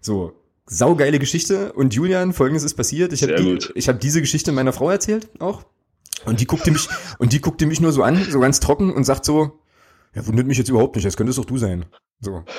So. 0.00 0.39
Saugeile 0.70 1.18
Geschichte. 1.18 1.72
Und 1.72 1.94
Julian, 1.94 2.32
folgendes 2.32 2.62
ist 2.62 2.74
passiert. 2.74 3.12
Ich 3.12 3.22
habe 3.22 3.34
die, 3.34 3.58
ich 3.74 3.88
hab 3.88 4.00
diese 4.00 4.20
Geschichte 4.20 4.52
meiner 4.52 4.72
Frau 4.72 4.88
erzählt, 4.88 5.28
auch. 5.40 5.64
Und 6.24 6.40
die 6.40 6.46
guckte 6.46 6.70
mich, 6.70 6.88
und 7.18 7.32
die 7.32 7.40
guckte 7.40 7.66
mich 7.66 7.80
nur 7.80 7.92
so 7.92 8.04
an, 8.04 8.24
so 8.30 8.38
ganz 8.40 8.60
trocken 8.60 8.92
und 8.92 9.04
sagt 9.04 9.24
so, 9.24 9.58
ja, 10.14 10.24
wundert 10.26 10.46
mich 10.46 10.58
jetzt 10.58 10.68
überhaupt 10.68 10.94
nicht, 10.94 11.04
das 11.06 11.16
könntest 11.16 11.38
doch 11.38 11.44
du 11.44 11.58
sein. 11.58 11.86
So. 12.20 12.44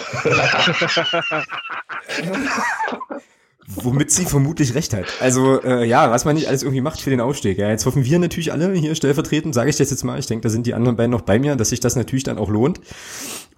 Womit 3.67 4.11
sie 4.11 4.25
vermutlich 4.25 4.75
recht 4.75 4.93
hat. 4.93 5.05
Also 5.19 5.61
äh, 5.61 5.85
ja, 5.85 6.11
was 6.11 6.25
man 6.25 6.35
nicht 6.35 6.47
alles 6.47 6.63
irgendwie 6.63 6.81
macht 6.81 6.99
für 6.99 7.09
den 7.09 7.21
Aufstieg. 7.21 7.57
Ja, 7.57 7.69
jetzt 7.69 7.85
hoffen 7.85 8.03
wir 8.03 8.19
natürlich 8.19 8.51
alle 8.51 8.73
hier 8.73 8.95
stellvertretend, 8.95 9.53
sage 9.53 9.69
ich 9.69 9.77
das 9.77 9.91
jetzt 9.91 10.03
mal. 10.03 10.19
Ich 10.19 10.25
denke, 10.25 10.43
da 10.43 10.49
sind 10.49 10.65
die 10.65 10.73
anderen 10.73 10.97
beiden 10.97 11.11
noch 11.11 11.21
bei 11.21 11.39
mir, 11.39 11.55
dass 11.55 11.69
sich 11.69 11.79
das 11.79 11.95
natürlich 11.95 12.23
dann 12.23 12.37
auch 12.37 12.49
lohnt 12.49 12.81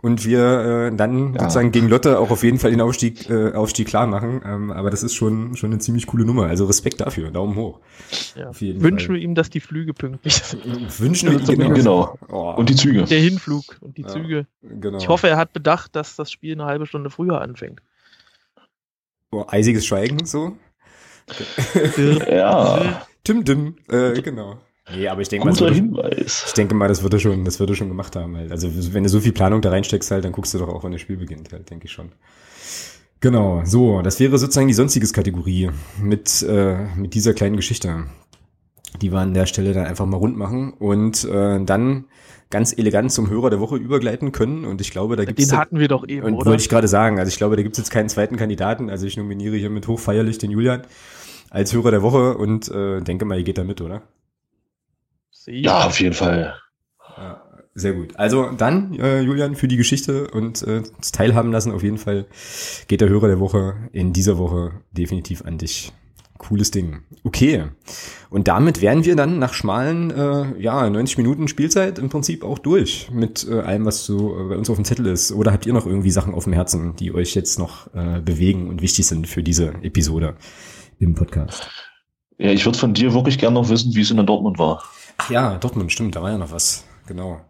und 0.04 0.26
wir 0.26 0.90
äh, 0.92 0.96
dann 0.96 1.34
ja. 1.34 1.40
sozusagen 1.40 1.72
gegen 1.72 1.88
Lotte 1.88 2.20
auch 2.20 2.30
auf 2.30 2.44
jeden 2.44 2.60
Fall 2.60 2.72
den 2.72 2.82
Aufstieg, 2.82 3.30
äh, 3.30 3.54
Aufstieg 3.54 3.88
klar 3.88 4.06
machen. 4.06 4.42
Ähm, 4.46 4.70
aber 4.70 4.90
das 4.90 5.02
ist 5.02 5.16
schon 5.16 5.56
schon 5.56 5.72
eine 5.72 5.80
ziemlich 5.80 6.08
coole 6.08 6.26
Nummer. 6.26 6.48
Also 6.48 6.66
Respekt 6.66 7.00
dafür, 7.00 7.32
Daumen 7.32 7.56
hoch. 7.56 7.80
Ja. 8.36 8.52
Wünschen 8.60 9.08
Fall. 9.08 9.16
wir 9.16 9.22
ihm, 9.22 9.34
dass 9.34 9.50
die 9.50 9.62
Flüge 9.62 9.94
pünktlich 9.94 10.36
sind. 10.36 10.66
Wünschen 11.00 11.32
wir 11.32 11.40
ihm 11.40 11.74
genau. 11.74 11.74
genau. 11.74 12.18
Oh. 12.30 12.54
Und 12.58 12.68
die 12.70 12.76
Züge. 12.76 13.04
Der 13.06 13.20
Hinflug 13.22 13.78
und 13.80 13.98
die 13.98 14.02
ja, 14.02 14.10
Züge. 14.10 14.46
Genau. 14.62 14.98
Ich 14.98 15.08
hoffe, 15.08 15.30
er 15.30 15.38
hat 15.38 15.54
bedacht, 15.54 15.96
dass 15.96 16.18
das 16.18 16.30
Spiel 16.30 16.52
eine 16.52 16.66
halbe 16.66 16.86
Stunde 16.86 17.10
früher 17.10 17.40
anfängt. 17.40 17.82
Oh, 19.34 19.46
eisiges 19.48 19.86
Schweigen, 19.86 20.26
so. 20.26 20.56
ja. 22.30 23.06
Tim 23.24 23.44
Dim, 23.44 23.76
äh, 23.90 24.22
genau. 24.22 24.58
Nee, 24.94 25.08
aber 25.08 25.22
ich 25.22 25.30
denke 25.30 25.48
mal, 25.48 25.74
Hinweis. 25.74 26.44
ich 26.48 26.54
denke 26.54 26.76
mal, 26.76 26.88
das 26.88 27.04
wird 27.04 27.14
er 27.14 27.20
schon, 27.20 27.46
das 27.46 27.60
wird 27.60 27.70
er 27.70 27.76
schon 27.76 27.88
gemacht 27.88 28.16
haben. 28.16 28.36
Halt. 28.36 28.52
Also 28.52 28.70
wenn 28.94 29.04
du 29.04 29.10
so 29.10 29.22
viel 29.22 29.32
Planung 29.32 29.62
da 29.62 29.70
reinsteckst, 29.70 30.12
halt, 30.12 30.26
dann 30.26 30.34
guckst 30.34 30.54
du 30.54 30.58
doch 30.58 30.68
auch, 30.68 30.84
wann 30.84 30.92
das 30.92 31.02
Spiel 31.02 31.18
beginnt, 31.18 31.52
halt, 31.54 31.70
denke 31.70 31.86
ich 31.86 31.92
schon. 31.92 32.12
Genau, 33.22 33.62
so, 33.64 34.02
das 34.02 34.20
wäre 34.20 34.38
sozusagen 34.38 34.68
die 34.68 34.74
sonstiges 34.74 35.14
Kategorie 35.14 35.72
mit, 35.98 36.44
äh, 36.44 36.86
mit 36.98 37.14
dieser 37.14 37.34
kleinen 37.34 37.56
Geschichte. 37.56 38.08
Die 39.02 39.12
wir 39.12 39.20
an 39.20 39.34
der 39.34 39.46
Stelle 39.46 39.74
dann 39.74 39.86
einfach 39.86 40.06
mal 40.06 40.18
rund 40.18 40.38
machen 40.38 40.74
und 40.74 41.24
äh, 41.26 41.64
dann 41.64 42.06
ganz 42.50 42.78
elegant 42.78 43.12
zum 43.12 43.30
Hörer 43.30 43.50
der 43.50 43.60
Woche 43.60 43.78
übergleiten 43.78 44.32
können. 44.32 44.66
Und 44.66 44.80
ich 44.80 44.92
glaube, 44.92 45.16
da 45.16 45.26
gibt 45.26 45.40
es. 45.40 45.48
Den 45.48 45.58
hatten 45.58 45.80
wir 45.80 45.88
doch 45.88 46.08
eben. 46.08 46.26
Und 46.26 46.36
oder? 46.36 46.52
wollte 46.52 46.62
ich 46.62 46.70
gerade 46.70 46.88
sagen. 46.88 47.20
Also 47.20 47.30
ich 47.30 47.38
glaube, 47.38 47.56
da 47.56 47.64
gibt 47.64 47.74
es 47.74 47.80
jetzt 47.80 47.90
keinen 47.90 48.10
zweiten 48.10 48.38
Kandidaten. 48.38 48.90
Also 48.90 49.08
ich 49.08 49.18
nominiere 49.18 49.58
hier 49.58 49.72
mit 49.72 49.88
hochfeierlich 49.88 50.38
den 50.38 50.52
Julian 50.52 50.84
als 51.50 51.74
Hörer 51.74 51.92
der 51.92 52.02
Woche 52.02 52.38
und 52.38 52.70
äh, 52.70 53.02
denke 53.02 53.26
mal, 53.26 53.38
ihr 53.38 53.44
geht 53.44 53.58
da 53.58 53.64
mit, 53.64 53.82
oder? 53.82 54.04
Ja, 55.46 55.86
auf 55.86 56.00
jeden 56.00 56.14
Fall. 56.14 56.56
Ja, 57.18 57.42
sehr 57.76 57.94
gut. 57.94 58.16
Also 58.18 58.52
dann, 58.52 58.94
äh, 59.00 59.22
Julian, 59.22 59.56
für 59.56 59.68
die 59.68 59.78
Geschichte 59.78 60.30
und 60.30 60.62
äh, 60.64 60.84
das 60.98 61.12
Teilhaben 61.12 61.52
lassen, 61.52 61.72
auf 61.72 61.84
jeden 61.84 61.98
Fall 61.98 62.26
geht 62.88 63.02
der 63.02 63.10
Hörer 63.10 63.28
der 63.28 63.40
Woche 63.40 63.76
in 63.92 64.14
dieser 64.14 64.38
Woche 64.38 64.72
definitiv 64.92 65.44
an 65.44 65.58
dich. 65.58 65.92
Cooles 66.48 66.72
Ding. 66.72 67.02
Okay. 67.24 67.66
Und 68.30 68.48
damit 68.48 68.82
wären 68.82 69.06
wir 69.06 69.16
dann 69.16 69.40
nach 69.40 69.54
schmalen, 69.54 70.12
äh, 70.12 70.60
ja, 70.60 70.90
90 70.90 71.18
Minuten 71.18 71.48
Spielzeit 71.48 72.00
im 72.00 72.10
Prinzip 72.10 72.44
auch 72.44 72.60
durch 72.60 73.10
mit 73.12 73.48
äh, 73.50 73.60
allem, 73.60 73.86
was 73.86 74.06
so 74.06 74.40
äh, 74.40 74.50
bei 74.50 74.58
uns 74.58 74.70
auf 74.70 74.76
dem 74.76 74.86
Zettel 74.86 75.08
ist. 75.08 75.32
Oder 75.32 75.52
habt 75.52 75.66
ihr 75.66 75.74
noch 75.74 75.86
irgendwie 75.86 76.12
Sachen 76.12 76.34
auf 76.34 76.44
dem 76.44 76.54
Herzen, 76.54 76.96
die 76.96 77.14
euch 77.14 77.36
jetzt 77.36 77.60
noch 77.60 77.94
äh, 77.94 78.22
bewegen 78.22 78.70
und 78.70 78.82
wichtig 78.82 79.08
sind 79.08 79.28
für 79.28 79.44
diese 79.44 79.74
Episode 79.82 80.36
im 81.00 81.16
Podcast? 81.16 81.70
Ja, 82.38 82.52
ich 82.52 82.66
würde 82.66 82.78
von 82.78 82.94
dir 82.94 83.14
wirklich 83.14 83.38
gerne 83.38 83.56
noch 83.56 83.70
wissen, 83.70 83.96
wie 83.96 84.02
es 84.02 84.12
in 84.12 84.18
der 84.18 84.26
Dortmund 84.26 84.60
war. 84.60 84.84
Ach 85.18 85.30
ja, 85.30 85.58
Dortmund, 85.58 85.92
stimmt, 85.92 86.16
da 86.16 86.22
war 86.22 86.32
ja 86.32 86.38
noch 86.38 86.52
was. 86.52 86.86
Genau. 87.08 87.42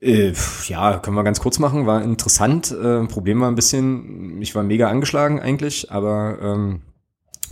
Äh, 0.00 0.32
ja, 0.68 0.98
können 0.98 1.16
wir 1.16 1.24
ganz 1.24 1.40
kurz 1.40 1.58
machen. 1.58 1.86
War 1.86 2.02
interessant. 2.02 2.70
Äh, 2.70 3.04
Problem 3.06 3.40
war 3.40 3.50
ein 3.50 3.54
bisschen, 3.54 4.40
ich 4.40 4.54
war 4.54 4.62
mega 4.62 4.88
angeschlagen 4.88 5.40
eigentlich, 5.40 5.90
aber 5.90 6.38
ähm, 6.40 6.82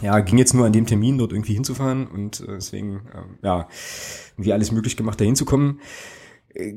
ja, 0.03 0.21
ging 0.21 0.39
jetzt 0.39 0.55
nur 0.55 0.67
an 0.67 0.73
dem 0.73 0.87
Termin 0.87 1.19
dort 1.19 1.33
irgendwie 1.33 1.55
hinzufahren 1.55 2.07
und 2.07 2.41
äh, 2.41 2.55
deswegen, 2.55 3.03
äh, 3.13 3.47
ja, 3.47 3.69
irgendwie 4.37 4.53
alles 4.53 4.73
möglich 4.73 4.97
gemacht, 4.97 5.21
da 5.21 5.25
hinzukommen. 5.25 5.81
Äh, 6.55 6.75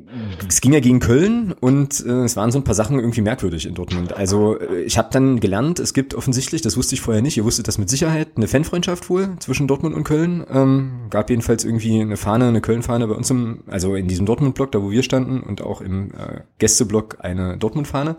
es 0.48 0.62
ging 0.62 0.74
ja 0.74 0.80
gegen 0.80 1.00
Köln 1.00 1.54
und 1.60 2.06
äh, 2.06 2.24
es 2.24 2.36
waren 2.36 2.52
so 2.52 2.60
ein 2.60 2.64
paar 2.64 2.76
Sachen 2.76 3.00
irgendwie 3.00 3.22
merkwürdig 3.22 3.66
in 3.66 3.76
Dortmund. 3.76 4.14
Also 4.14 4.60
äh, 4.60 4.82
ich 4.82 4.98
habe 4.98 5.10
dann 5.12 5.40
gelernt, 5.40 5.80
es 5.80 5.94
gibt 5.94 6.16
offensichtlich, 6.16 6.62
das 6.62 6.78
wusste 6.78 6.96
ich 6.96 7.02
vorher 7.02 7.22
nicht, 7.22 7.38
ihr 7.38 7.46
wusstet 7.46 7.68
das 7.68 7.78
mit 7.78 7.90
Sicherheit, 7.90 8.30
eine 8.36 8.48
Fanfreundschaft 8.48 9.10
wohl 9.10 9.36
zwischen 9.40 9.68
Dortmund 9.68 9.96
und 9.96 10.04
Köln. 10.04 10.46
Ähm, 10.52 11.08
gab 11.10 11.30
jedenfalls 11.30 11.64
irgendwie 11.64 12.02
eine 12.02 12.18
Fahne, 12.18 12.48
eine 12.48 12.62
Köln-Fahne 12.62 13.08
bei 13.08 13.16
uns 13.16 13.30
im, 13.30 13.60
also 13.68 13.96
in 13.96 14.08
diesem 14.08 14.26
Dortmund-Block, 14.26 14.72
da 14.72 14.82
wo 14.82 14.92
wir 14.92 15.04
standen 15.04 15.42
und 15.42 15.62
auch 15.62 15.82
im 15.82 16.12
äh, 16.12 16.42
Gästeblock 16.60 17.18
eine 17.20 17.58
Dortmund-Fahne. 17.58 18.18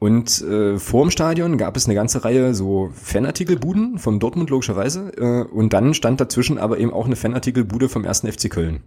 Und 0.00 0.40
äh, 0.40 0.78
vor 0.78 1.04
dem 1.04 1.10
Stadion 1.10 1.58
gab 1.58 1.76
es 1.76 1.84
eine 1.84 1.94
ganze 1.94 2.24
Reihe 2.24 2.54
so 2.54 2.90
Fanartikelbuden 2.94 3.98
vom 3.98 4.18
Dortmund 4.18 4.48
logischerweise. 4.48 5.12
Äh, 5.16 5.52
und 5.52 5.74
dann 5.74 5.92
stand 5.92 6.20
dazwischen 6.22 6.56
aber 6.56 6.78
eben 6.78 6.90
auch 6.90 7.04
eine 7.04 7.16
Fanartikelbude 7.16 7.90
vom 7.90 8.04
ersten 8.04 8.32
FC 8.32 8.50
Köln. 8.50 8.82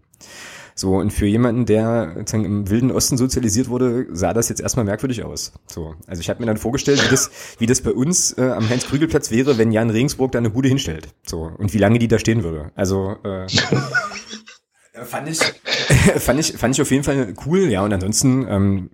So, 0.74 0.96
und 0.96 1.14
für 1.14 1.28
jemanden, 1.28 1.68
der 1.68 2.14
sozusagen 2.18 2.46
im 2.46 2.70
wilden 2.72 2.90
Osten 2.90 3.18
sozialisiert 3.18 3.70
wurde, 3.70 4.08
sah 4.12 4.34
das 4.34 4.50
jetzt 4.50 4.60
erstmal 4.60 4.86
merkwürdig 4.86 5.24
aus. 5.24 5.54
So, 5.68 5.94
also 6.08 6.20
ich 6.20 6.32
habe 6.32 6.40
mir 6.40 6.48
dann 6.48 6.58
vorgestellt, 6.58 7.06
wie 7.06 7.12
das, 7.12 7.30
wie 7.60 7.68
das 7.68 7.82
bei 7.82 7.92
uns 7.92 8.36
äh, 8.40 8.50
am 8.50 8.68
Heinz-Krügel-Platz 8.68 9.30
wäre, 9.30 9.60
wenn 9.60 9.72
Jan 9.72 9.92
Regensburg 9.92 10.32
da 10.32 10.40
eine 10.40 10.50
Bude 10.50 10.68
hinstellt. 10.68 11.10
So, 11.28 11.52
und 11.60 11.76
wie 11.76 11.78
lange 11.78 12.00
die 12.00 12.08
da 12.08 12.18
stehen 12.18 12.44
würde. 12.44 12.72
Also 12.74 13.18
äh, 13.24 13.46
fand 15.04 15.30
ich, 15.30 15.38
fand 16.18 16.40
ich, 16.40 16.54
fand 16.54 16.74
ich 16.74 16.82
auf 16.82 16.90
jeden 16.90 17.04
Fall 17.04 17.36
cool, 17.46 17.70
ja, 17.70 17.84
und 17.84 17.94
ansonsten 17.94 18.48
ähm, 18.50 18.90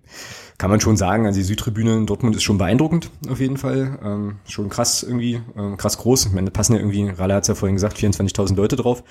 kann 0.59 0.69
man 0.69 0.81
schon 0.81 0.97
sagen, 0.97 1.25
also 1.25 1.39
die 1.39 1.45
Südtribüne 1.45 1.95
in 1.95 2.05
Dortmund 2.05 2.35
ist 2.35 2.43
schon 2.43 2.57
beeindruckend, 2.57 3.09
auf 3.29 3.39
jeden 3.39 3.55
Fall. 3.55 3.97
Ähm, 4.03 4.35
schon 4.45 4.67
krass 4.67 5.03
irgendwie, 5.03 5.39
ähm, 5.57 5.77
krass 5.77 5.97
groß. 5.97 6.27
Ich 6.27 6.31
meine, 6.33 6.47
da 6.47 6.51
passen 6.51 6.73
ja 6.73 6.79
irgendwie, 6.79 7.09
Ralle 7.09 7.33
hat 7.33 7.43
es 7.43 7.47
ja 7.47 7.55
vorhin 7.55 7.77
gesagt, 7.77 7.97
24.000 7.97 8.57
Leute 8.57 8.75
drauf. 8.75 9.03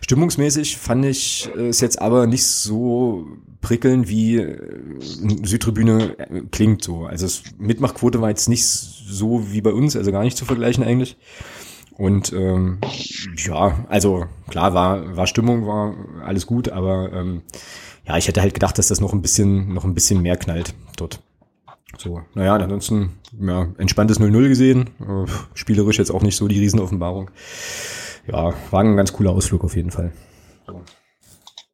Stimmungsmäßig 0.00 0.76
fand 0.76 1.04
ich 1.04 1.50
es 1.56 1.80
jetzt 1.80 2.00
aber 2.00 2.28
nicht 2.28 2.44
so 2.44 3.26
prickelnd, 3.60 4.08
wie 4.08 4.36
äh, 4.36 4.58
Südtribüne 5.42 6.18
äh, 6.18 6.42
klingt 6.52 6.84
so. 6.84 7.04
Also 7.04 7.26
das 7.26 7.42
Mitmachquote 7.58 8.20
war 8.20 8.28
jetzt 8.28 8.48
nicht 8.48 8.64
so 8.64 9.50
wie 9.50 9.60
bei 9.60 9.72
uns, 9.72 9.96
also 9.96 10.12
gar 10.12 10.22
nicht 10.22 10.36
zu 10.36 10.44
vergleichen 10.44 10.84
eigentlich. 10.84 11.16
Und 11.98 12.32
ähm, 12.32 12.78
ja, 13.36 13.84
also 13.88 14.26
klar 14.48 14.72
war, 14.72 15.16
war 15.16 15.26
Stimmung, 15.26 15.66
war 15.66 15.94
alles 16.24 16.46
gut, 16.46 16.68
aber 16.68 17.12
ähm, 17.12 17.42
ja, 18.04 18.16
ich 18.16 18.28
hätte 18.28 18.40
halt 18.40 18.54
gedacht, 18.54 18.78
dass 18.78 18.88
das 18.88 19.00
noch 19.00 19.12
ein 19.12 19.22
bisschen, 19.22 19.72
noch 19.72 19.84
ein 19.84 19.94
bisschen 19.94 20.22
mehr 20.22 20.36
knallt 20.36 20.74
dort. 20.96 21.20
So, 21.98 22.22
naja, 22.34 22.56
ansonsten, 22.56 23.18
ja, 23.38 23.68
entspanntes 23.78 24.18
0-0 24.18 24.48
gesehen. 24.48 24.90
Äh, 25.00 25.30
spielerisch 25.54 25.98
jetzt 25.98 26.10
auch 26.10 26.22
nicht 26.22 26.36
so 26.36 26.48
die 26.48 26.58
Riesenoffenbarung. 26.58 27.30
Ja, 28.26 28.54
war 28.70 28.80
ein 28.80 28.96
ganz 28.96 29.12
cooler 29.12 29.32
Ausflug 29.32 29.64
auf 29.64 29.76
jeden 29.76 29.90
Fall. 29.90 30.12
So. 30.66 30.82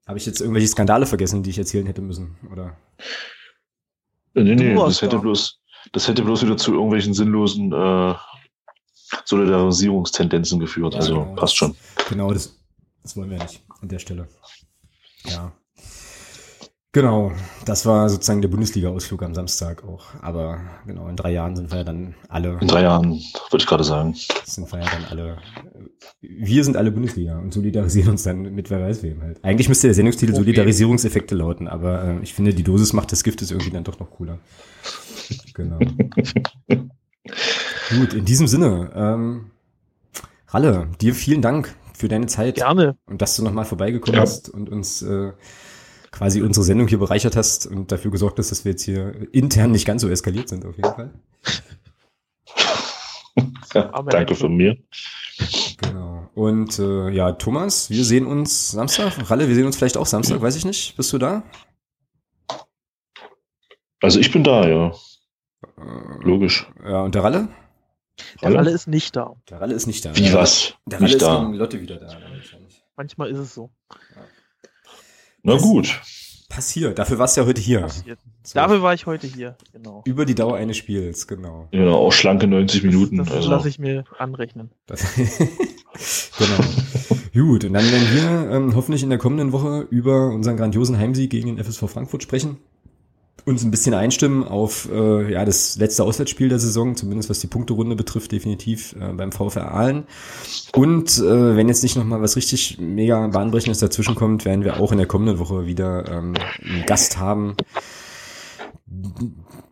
Habe 0.06 0.18
ich 0.18 0.26
jetzt 0.26 0.40
irgendwelche 0.40 0.68
Skandale 0.68 1.06
vergessen, 1.06 1.42
die 1.42 1.50
ich 1.50 1.58
erzählen 1.58 1.86
hätte 1.86 2.00
müssen, 2.00 2.36
oder? 2.50 2.76
Nee, 4.34 4.54
nee, 4.54 4.74
das 4.74 5.02
hätte 5.02 5.18
bloß, 5.18 5.60
das 5.92 6.08
hätte 6.08 6.22
bloß 6.22 6.42
wieder 6.42 6.56
zu 6.56 6.72
irgendwelchen 6.72 7.14
sinnlosen 7.14 7.72
äh, 7.72 8.14
Solidarisierungstendenzen 9.24 10.58
geführt. 10.60 10.94
Ja, 10.94 11.00
also 11.00 11.22
genau, 11.22 11.34
passt 11.34 11.56
schon. 11.56 11.76
Genau, 12.08 12.32
das, 12.32 12.58
das 13.02 13.16
wollen 13.16 13.30
wir 13.30 13.38
nicht 13.38 13.62
an 13.80 13.88
der 13.88 13.98
Stelle. 13.98 14.28
Ja. 15.24 15.52
Genau, 16.92 17.32
das 17.66 17.84
war 17.84 18.08
sozusagen 18.08 18.40
der 18.40 18.48
Bundesliga-Ausflug 18.48 19.22
am 19.22 19.34
Samstag 19.34 19.84
auch. 19.84 20.06
Aber 20.22 20.58
genau, 20.86 21.06
in 21.08 21.16
drei 21.16 21.32
Jahren 21.32 21.54
sind 21.54 21.70
wir 21.70 21.78
ja 21.78 21.84
dann 21.84 22.14
alle. 22.30 22.56
In 22.62 22.68
drei 22.68 22.82
Jahren, 22.82 23.10
würde 23.50 23.58
ich 23.58 23.66
gerade 23.66 23.84
sagen. 23.84 24.14
Sind 24.44 24.72
wir 24.72 24.78
ja 24.80 24.86
dann 24.86 25.04
alle. 25.04 25.36
Wir 26.22 26.64
sind 26.64 26.78
alle 26.78 26.90
Bundesliga 26.90 27.38
und 27.38 27.52
solidarisieren 27.52 28.12
uns 28.12 28.22
dann 28.22 28.40
mit 28.40 28.70
wer 28.70 28.80
weiß 28.80 29.02
wem 29.02 29.20
halt. 29.20 29.44
Eigentlich 29.44 29.68
müsste 29.68 29.88
der 29.88 29.94
Sendungstitel 29.94 30.32
okay. 30.32 30.40
Solidarisierungseffekte 30.40 31.34
lauten, 31.34 31.68
aber 31.68 32.04
äh, 32.04 32.18
ich 32.22 32.32
finde, 32.32 32.54
die 32.54 32.62
Dosis 32.62 32.94
macht 32.94 33.12
des 33.12 33.22
Giftes 33.22 33.50
irgendwie 33.50 33.70
dann 33.70 33.84
doch 33.84 34.00
noch 34.00 34.10
cooler. 34.10 34.38
Genau. 35.52 35.78
Gut, 37.90 38.14
in 38.14 38.24
diesem 38.24 38.46
Sinne, 38.46 38.92
ähm, 38.94 39.50
Ralle, 40.46 40.88
dir 41.00 41.14
vielen 41.14 41.42
Dank 41.42 41.74
für 41.92 42.08
deine 42.08 42.26
Zeit. 42.26 42.54
Gerne. 42.54 42.96
Und 43.06 43.20
dass 43.20 43.36
du 43.36 43.42
nochmal 43.42 43.64
vorbeigekommen 43.64 44.14
ja. 44.14 44.20
bist 44.22 44.48
und 44.48 44.70
uns 44.70 45.02
äh, 45.02 45.32
quasi 46.10 46.42
unsere 46.42 46.64
Sendung 46.64 46.88
hier 46.88 46.98
bereichert 46.98 47.36
hast 47.36 47.66
und 47.66 47.92
dafür 47.92 48.10
gesorgt 48.10 48.38
hast, 48.38 48.50
dass 48.50 48.64
wir 48.64 48.72
jetzt 48.72 48.82
hier 48.82 49.32
intern 49.32 49.70
nicht 49.70 49.86
ganz 49.86 50.02
so 50.02 50.08
eskaliert 50.08 50.48
sind, 50.48 50.64
auf 50.64 50.76
jeden 50.76 50.94
Fall. 50.94 51.10
Ja, 53.74 54.02
danke 54.02 54.34
von 54.34 54.56
mir. 54.56 54.76
Genau. 55.78 56.28
Und 56.34 56.78
äh, 56.78 57.10
ja, 57.10 57.32
Thomas, 57.32 57.90
wir 57.90 58.04
sehen 58.04 58.26
uns 58.26 58.70
Samstag. 58.70 59.30
Ralle, 59.30 59.48
wir 59.48 59.54
sehen 59.54 59.66
uns 59.66 59.76
vielleicht 59.76 59.96
auch 59.96 60.06
Samstag, 60.06 60.40
weiß 60.40 60.56
ich 60.56 60.64
nicht. 60.64 60.96
Bist 60.96 61.12
du 61.12 61.18
da? 61.18 61.42
Also 64.00 64.20
ich 64.20 64.32
bin 64.32 64.44
da, 64.44 64.66
ja. 64.66 64.92
Äh, 65.76 66.22
Logisch. 66.22 66.66
Ja, 66.84 67.02
und 67.02 67.14
der 67.14 67.24
Ralle? 67.24 67.48
Der 68.40 68.48
Ralle? 68.48 68.58
Ralle 68.58 68.70
ist 68.70 68.88
nicht 68.88 69.14
da. 69.16 69.36
Der 69.48 69.60
Ralle 69.60 69.74
ist 69.74 69.86
nicht 69.86 70.04
da. 70.04 70.16
Wie 70.16 70.32
was? 70.32 70.74
Der 70.86 70.98
Ralle 70.98 71.04
nicht 71.04 71.16
ist 71.16 71.22
da. 71.22 71.40
gegen 71.40 71.54
Lotte 71.54 71.80
wieder 71.80 71.96
da. 71.96 72.08
Manchmal 72.96 73.30
ist 73.30 73.38
es 73.38 73.54
so. 73.54 73.70
Ja. 73.90 74.22
Na 75.42 75.56
gut. 75.56 76.00
Passiert. 76.48 76.98
Dafür 76.98 77.18
warst 77.18 77.36
du 77.36 77.42
ja 77.42 77.46
heute 77.46 77.60
hier. 77.60 77.86
So. 78.42 78.54
Dafür 78.54 78.82
war 78.82 78.94
ich 78.94 79.04
heute 79.04 79.26
hier, 79.26 79.56
genau. 79.72 80.02
Über 80.06 80.24
die 80.24 80.34
Dauer 80.34 80.56
eines 80.56 80.78
Spiels, 80.78 81.26
genau. 81.26 81.68
Genau, 81.70 81.96
auch 81.96 82.12
schlanke 82.12 82.46
90 82.46 82.82
Minuten. 82.84 83.18
Das, 83.18 83.26
das 83.26 83.36
also. 83.36 83.50
lasse 83.50 83.68
ich 83.68 83.78
mir 83.78 84.04
anrechnen. 84.18 84.70
genau. 84.88 85.04
Gut, 87.34 87.64
und 87.64 87.74
dann 87.74 87.84
werden 87.84 88.08
wir 88.10 88.50
ähm, 88.56 88.74
hoffentlich 88.74 89.02
in 89.02 89.10
der 89.10 89.18
kommenden 89.18 89.52
Woche 89.52 89.86
über 89.90 90.28
unseren 90.28 90.56
grandiosen 90.56 90.98
Heimsieg 90.98 91.30
gegen 91.30 91.54
den 91.54 91.62
FSV 91.62 91.90
Frankfurt 91.90 92.22
sprechen 92.22 92.56
uns 93.48 93.64
ein 93.64 93.70
bisschen 93.70 93.94
einstimmen 93.94 94.44
auf 94.44 94.88
äh, 94.92 95.32
ja 95.32 95.44
das 95.44 95.76
letzte 95.76 96.04
Auswärtsspiel 96.04 96.48
der 96.48 96.58
Saison, 96.58 96.94
zumindest 96.94 97.30
was 97.30 97.40
die 97.40 97.46
Punkterunde 97.46 97.96
betrifft, 97.96 98.30
definitiv 98.32 98.94
äh, 99.00 99.12
beim 99.12 99.32
VfR 99.32 99.72
Aalen. 99.72 100.04
Und 100.74 101.18
äh, 101.18 101.56
wenn 101.56 101.68
jetzt 101.68 101.82
nicht 101.82 101.96
nochmal 101.96 102.20
was 102.20 102.36
richtig 102.36 102.78
mega 102.78 103.26
bahnbrechendes 103.26 103.78
dazwischen 103.78 104.14
kommt, 104.14 104.44
werden 104.44 104.64
wir 104.64 104.78
auch 104.78 104.92
in 104.92 104.98
der 104.98 105.06
kommenden 105.06 105.38
Woche 105.38 105.66
wieder 105.66 106.06
ähm, 106.08 106.34
einen 106.64 106.86
Gast 106.86 107.18
haben. 107.18 107.56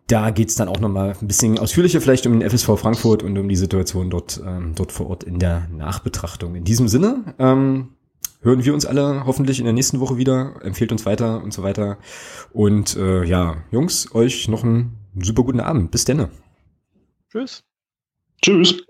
Da 0.06 0.30
geht's 0.30 0.54
dann 0.54 0.68
auch 0.68 0.80
nochmal 0.80 1.16
ein 1.20 1.26
bisschen 1.26 1.58
ausführlicher 1.58 2.00
vielleicht 2.00 2.26
um 2.26 2.38
den 2.38 2.48
FSV 2.48 2.78
Frankfurt 2.78 3.22
und 3.22 3.36
um 3.36 3.48
die 3.48 3.56
Situation 3.56 4.08
dort, 4.08 4.40
ähm, 4.46 4.72
dort 4.74 4.92
vor 4.92 5.10
Ort 5.10 5.24
in 5.24 5.38
der 5.38 5.68
Nachbetrachtung. 5.68 6.54
In 6.54 6.64
diesem 6.64 6.88
Sinne, 6.88 7.34
ähm, 7.38 7.95
hören 8.46 8.64
wir 8.64 8.72
uns 8.72 8.86
alle 8.86 9.26
hoffentlich 9.26 9.58
in 9.58 9.64
der 9.64 9.74
nächsten 9.74 9.98
Woche 9.98 10.16
wieder. 10.16 10.54
Empfehlt 10.62 10.92
uns 10.92 11.04
weiter 11.04 11.42
und 11.42 11.52
so 11.52 11.64
weiter. 11.64 11.98
Und 12.52 12.96
äh, 12.96 13.24
ja, 13.24 13.56
Jungs, 13.72 14.14
euch 14.14 14.46
noch 14.48 14.62
einen 14.62 14.96
super 15.20 15.42
guten 15.42 15.58
Abend. 15.60 15.90
Bis 15.90 16.04
denne. 16.04 16.30
Tschüss. 17.28 17.64
Tschüss. 18.40 18.84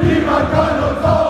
Niemand 0.00 0.52
kann 0.52 1.25